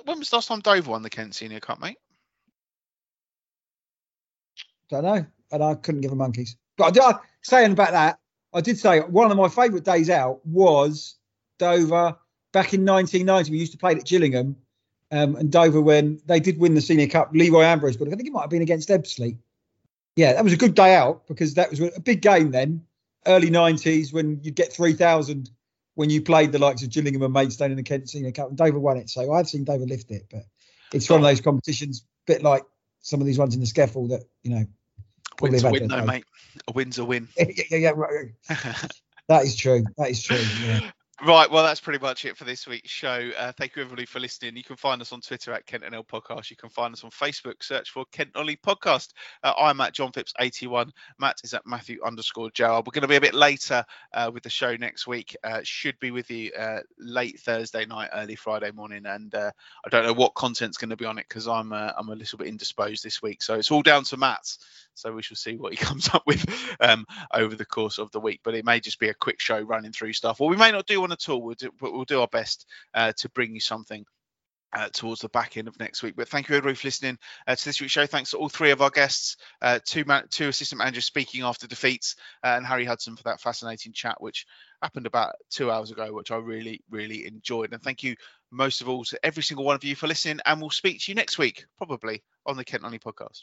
when 0.05 0.17
was 0.17 0.29
the 0.29 0.37
last 0.37 0.47
time 0.47 0.61
Dover 0.61 0.89
won 0.89 1.03
the 1.03 1.09
Kent 1.09 1.35
Senior 1.35 1.59
Cup, 1.59 1.81
mate? 1.81 1.97
Don't 4.91 5.03
know, 5.03 5.25
and 5.51 5.63
I 5.63 5.73
couldn't 5.75 6.01
give 6.01 6.11
a 6.11 6.15
monkeys. 6.15 6.57
But 6.77 6.85
I, 6.85 6.91
did 6.91 7.19
saying 7.41 7.71
about 7.71 7.91
that, 7.91 8.19
I 8.53 8.59
did 8.61 8.77
say 8.77 8.99
one 8.99 9.31
of 9.31 9.37
my 9.37 9.47
favourite 9.47 9.85
days 9.85 10.09
out 10.09 10.45
was 10.45 11.15
Dover 11.57 12.17
back 12.51 12.73
in 12.73 12.85
1990. 12.85 13.51
We 13.51 13.57
used 13.57 13.71
to 13.71 13.77
play 13.77 13.93
at 13.93 14.05
Gillingham 14.05 14.57
um, 15.09 15.37
and 15.37 15.49
Dover 15.49 15.81
when 15.81 16.21
they 16.25 16.41
did 16.41 16.59
win 16.59 16.73
the 16.73 16.81
Senior 16.81 17.07
Cup. 17.07 17.31
Leroy 17.33 17.63
Ambrose, 17.63 17.95
but 17.95 18.09
I 18.09 18.11
think 18.11 18.27
it 18.27 18.33
might 18.33 18.41
have 18.41 18.49
been 18.49 18.61
against 18.61 18.89
Ebbsfleet. 18.89 19.37
Yeah, 20.17 20.33
that 20.33 20.43
was 20.43 20.51
a 20.51 20.57
good 20.57 20.75
day 20.75 20.93
out 20.93 21.25
because 21.27 21.53
that 21.53 21.69
was 21.69 21.79
a 21.79 22.01
big 22.01 22.21
game 22.21 22.51
then, 22.51 22.83
early 23.25 23.49
90s 23.49 24.11
when 24.11 24.41
you'd 24.43 24.55
get 24.55 24.73
3,000 24.73 25.49
when 25.95 26.09
you 26.09 26.21
played 26.21 26.51
the 26.51 26.59
likes 26.59 26.83
of 26.83 26.89
Gillingham 26.89 27.21
and 27.23 27.33
Maidstone 27.33 27.71
in 27.71 27.77
the 27.77 27.83
Kent 27.83 28.09
Senior 28.09 28.33
Cup. 28.33 28.49
And 28.49 28.57
Dover 28.57 28.79
won 28.79 28.97
it, 28.97 29.09
so 29.09 29.31
I've 29.31 29.47
seen 29.47 29.63
Dover 29.63 29.85
lift 29.85 30.11
it, 30.11 30.27
but 30.29 30.43
it's 30.93 31.09
one 31.09 31.21
of 31.21 31.25
those 31.25 31.39
competitions, 31.39 32.03
a 32.27 32.33
bit 32.33 32.43
like 32.43 32.63
some 33.01 33.21
of 33.21 33.25
these 33.25 33.39
ones 33.39 33.55
in 33.55 33.61
the 33.61 33.67
SCEFL 33.67 34.09
that 34.09 34.23
you 34.43 34.51
know. 34.51 34.65
Win's 35.39 35.63
a 35.63 35.69
win, 35.69 35.87
though, 35.87 36.05
mate. 36.05 36.25
A 36.67 36.71
win's 36.71 36.99
a 36.99 37.05
win. 37.05 37.27
yeah, 37.37 37.45
yeah, 37.69 37.77
yeah, 37.77 37.91
right. 37.95 38.31
that 39.27 39.43
is 39.43 39.55
true. 39.55 39.83
That 39.97 40.09
is 40.09 40.21
true. 40.21 40.41
Yeah. 40.63 40.91
Right, 41.23 41.51
well, 41.51 41.63
that's 41.63 41.79
pretty 41.79 41.99
much 41.99 42.25
it 42.25 42.35
for 42.35 42.45
this 42.45 42.65
week's 42.65 42.89
show. 42.89 43.29
Uh, 43.37 43.51
thank 43.51 43.75
you, 43.75 43.83
everybody, 43.83 44.07
for 44.07 44.19
listening. 44.19 44.57
You 44.57 44.63
can 44.63 44.75
find 44.75 44.99
us 45.03 45.11
on 45.11 45.21
Twitter 45.21 45.53
at 45.53 45.67
Kent 45.67 45.83
NL 45.83 46.07
Podcast. 46.07 46.49
You 46.49 46.55
can 46.55 46.69
find 46.69 46.91
us 46.95 47.03
on 47.03 47.11
Facebook. 47.11 47.61
Search 47.61 47.91
for 47.91 48.05
Kent 48.11 48.31
Ollie 48.33 48.57
Podcast. 48.57 49.09
Uh, 49.43 49.53
I'm 49.55 49.79
at 49.81 49.93
John 49.93 50.11
Phipps 50.11 50.33
81. 50.39 50.91
Matt 51.19 51.41
is 51.43 51.53
at 51.53 51.67
Matthew 51.67 51.99
underscore 52.03 52.49
Gerald. 52.49 52.87
We're 52.87 52.93
going 52.93 53.03
to 53.03 53.07
be 53.07 53.17
a 53.17 53.21
bit 53.21 53.35
later 53.35 53.85
uh, 54.13 54.31
with 54.33 54.41
the 54.41 54.49
show 54.49 54.75
next 54.77 55.05
week. 55.05 55.37
Uh, 55.43 55.59
should 55.61 55.99
be 55.99 56.09
with 56.09 56.31
you 56.31 56.53
uh, 56.53 56.79
late 56.97 57.39
Thursday 57.39 57.85
night, 57.85 58.09
early 58.13 58.35
Friday 58.35 58.71
morning, 58.71 59.05
and 59.05 59.35
uh, 59.35 59.51
I 59.85 59.89
don't 59.89 60.05
know 60.05 60.13
what 60.13 60.33
content's 60.33 60.77
going 60.77 60.89
to 60.89 60.97
be 60.97 61.05
on 61.05 61.19
it 61.19 61.27
because 61.29 61.47
I'm 61.47 61.71
I'm 61.71 62.09
a 62.09 62.15
little 62.15 62.39
bit 62.39 62.47
indisposed 62.47 63.03
this 63.03 63.21
week. 63.21 63.43
So 63.43 63.53
it's 63.53 63.69
all 63.69 63.83
down 63.83 64.05
to 64.05 64.17
Matt. 64.17 64.57
So 65.01 65.11
we 65.11 65.23
shall 65.23 65.35
see 65.37 65.55
what 65.55 65.73
he 65.73 65.77
comes 65.85 66.09
up 66.13 66.23
with 66.25 66.45
um, 66.79 67.05
over 67.33 67.55
the 67.55 67.65
course 67.65 67.97
of 67.97 68.11
the 68.11 68.19
week. 68.19 68.41
But 68.43 68.55
it 68.55 68.65
may 68.65 68.79
just 68.79 68.99
be 68.99 69.09
a 69.09 69.13
quick 69.13 69.39
show 69.39 69.59
running 69.59 69.91
through 69.91 70.13
stuff, 70.13 70.41
or 70.41 70.49
we 70.49 70.57
may 70.57 70.71
not 70.71 70.85
do 70.85 71.01
one 71.01 71.11
at 71.11 71.27
all. 71.29 71.41
We'll 71.41 71.55
do, 71.55 71.71
we'll 71.81 72.05
do 72.05 72.21
our 72.21 72.27
best 72.27 72.67
uh, 72.93 73.13
to 73.17 73.29
bring 73.29 73.53
you 73.53 73.61
something. 73.61 74.05
Uh, 74.73 74.87
towards 74.93 75.19
the 75.19 75.27
back 75.27 75.57
end 75.57 75.67
of 75.67 75.77
next 75.81 76.01
week. 76.01 76.15
But 76.15 76.29
thank 76.29 76.47
you 76.47 76.55
everybody 76.55 76.77
for 76.77 76.87
listening 76.87 77.17
uh, 77.45 77.55
to 77.57 77.65
this 77.65 77.81
week's 77.81 77.91
show. 77.91 78.05
Thanks 78.05 78.31
to 78.31 78.37
all 78.37 78.47
three 78.47 78.71
of 78.71 78.81
our 78.81 78.89
guests, 78.89 79.35
uh, 79.61 79.79
two 79.85 80.05
man- 80.05 80.27
two 80.29 80.47
assistant 80.47 80.79
managers 80.79 81.03
speaking 81.03 81.43
after 81.43 81.67
defeats, 81.67 82.15
uh, 82.41 82.53
and 82.55 82.65
Harry 82.65 82.85
Hudson 82.85 83.17
for 83.17 83.23
that 83.23 83.41
fascinating 83.41 83.91
chat, 83.91 84.21
which 84.21 84.45
happened 84.81 85.07
about 85.07 85.33
two 85.49 85.69
hours 85.69 85.91
ago, 85.91 86.13
which 86.13 86.31
I 86.31 86.37
really 86.37 86.81
really 86.89 87.25
enjoyed. 87.27 87.73
And 87.73 87.83
thank 87.83 88.01
you 88.01 88.15
most 88.49 88.79
of 88.79 88.87
all 88.87 89.03
to 89.03 89.19
every 89.25 89.43
single 89.43 89.65
one 89.65 89.75
of 89.75 89.83
you 89.83 89.93
for 89.93 90.07
listening. 90.07 90.39
And 90.45 90.61
we'll 90.61 90.69
speak 90.69 91.01
to 91.01 91.11
you 91.11 91.15
next 91.15 91.37
week, 91.37 91.65
probably 91.77 92.23
on 92.45 92.55
the 92.55 92.63
Kent 92.63 92.85
Only 92.85 92.99
podcast. 92.99 93.41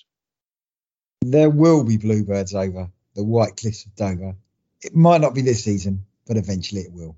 There 1.21 1.51
will 1.51 1.85
be 1.85 1.97
bluebirds 1.97 2.55
over 2.55 2.91
the 3.15 3.25
White 3.25 3.57
Cliffs 3.57 3.85
of 3.87 3.95
Dover. 3.97 4.37
It 4.83 4.95
might 4.95 5.21
not 5.21 5.35
be 5.35 5.43
this 5.43 5.65
season, 5.65 6.05
but 6.27 6.37
eventually 6.37 6.83
it 6.83 6.93
will. 6.93 7.17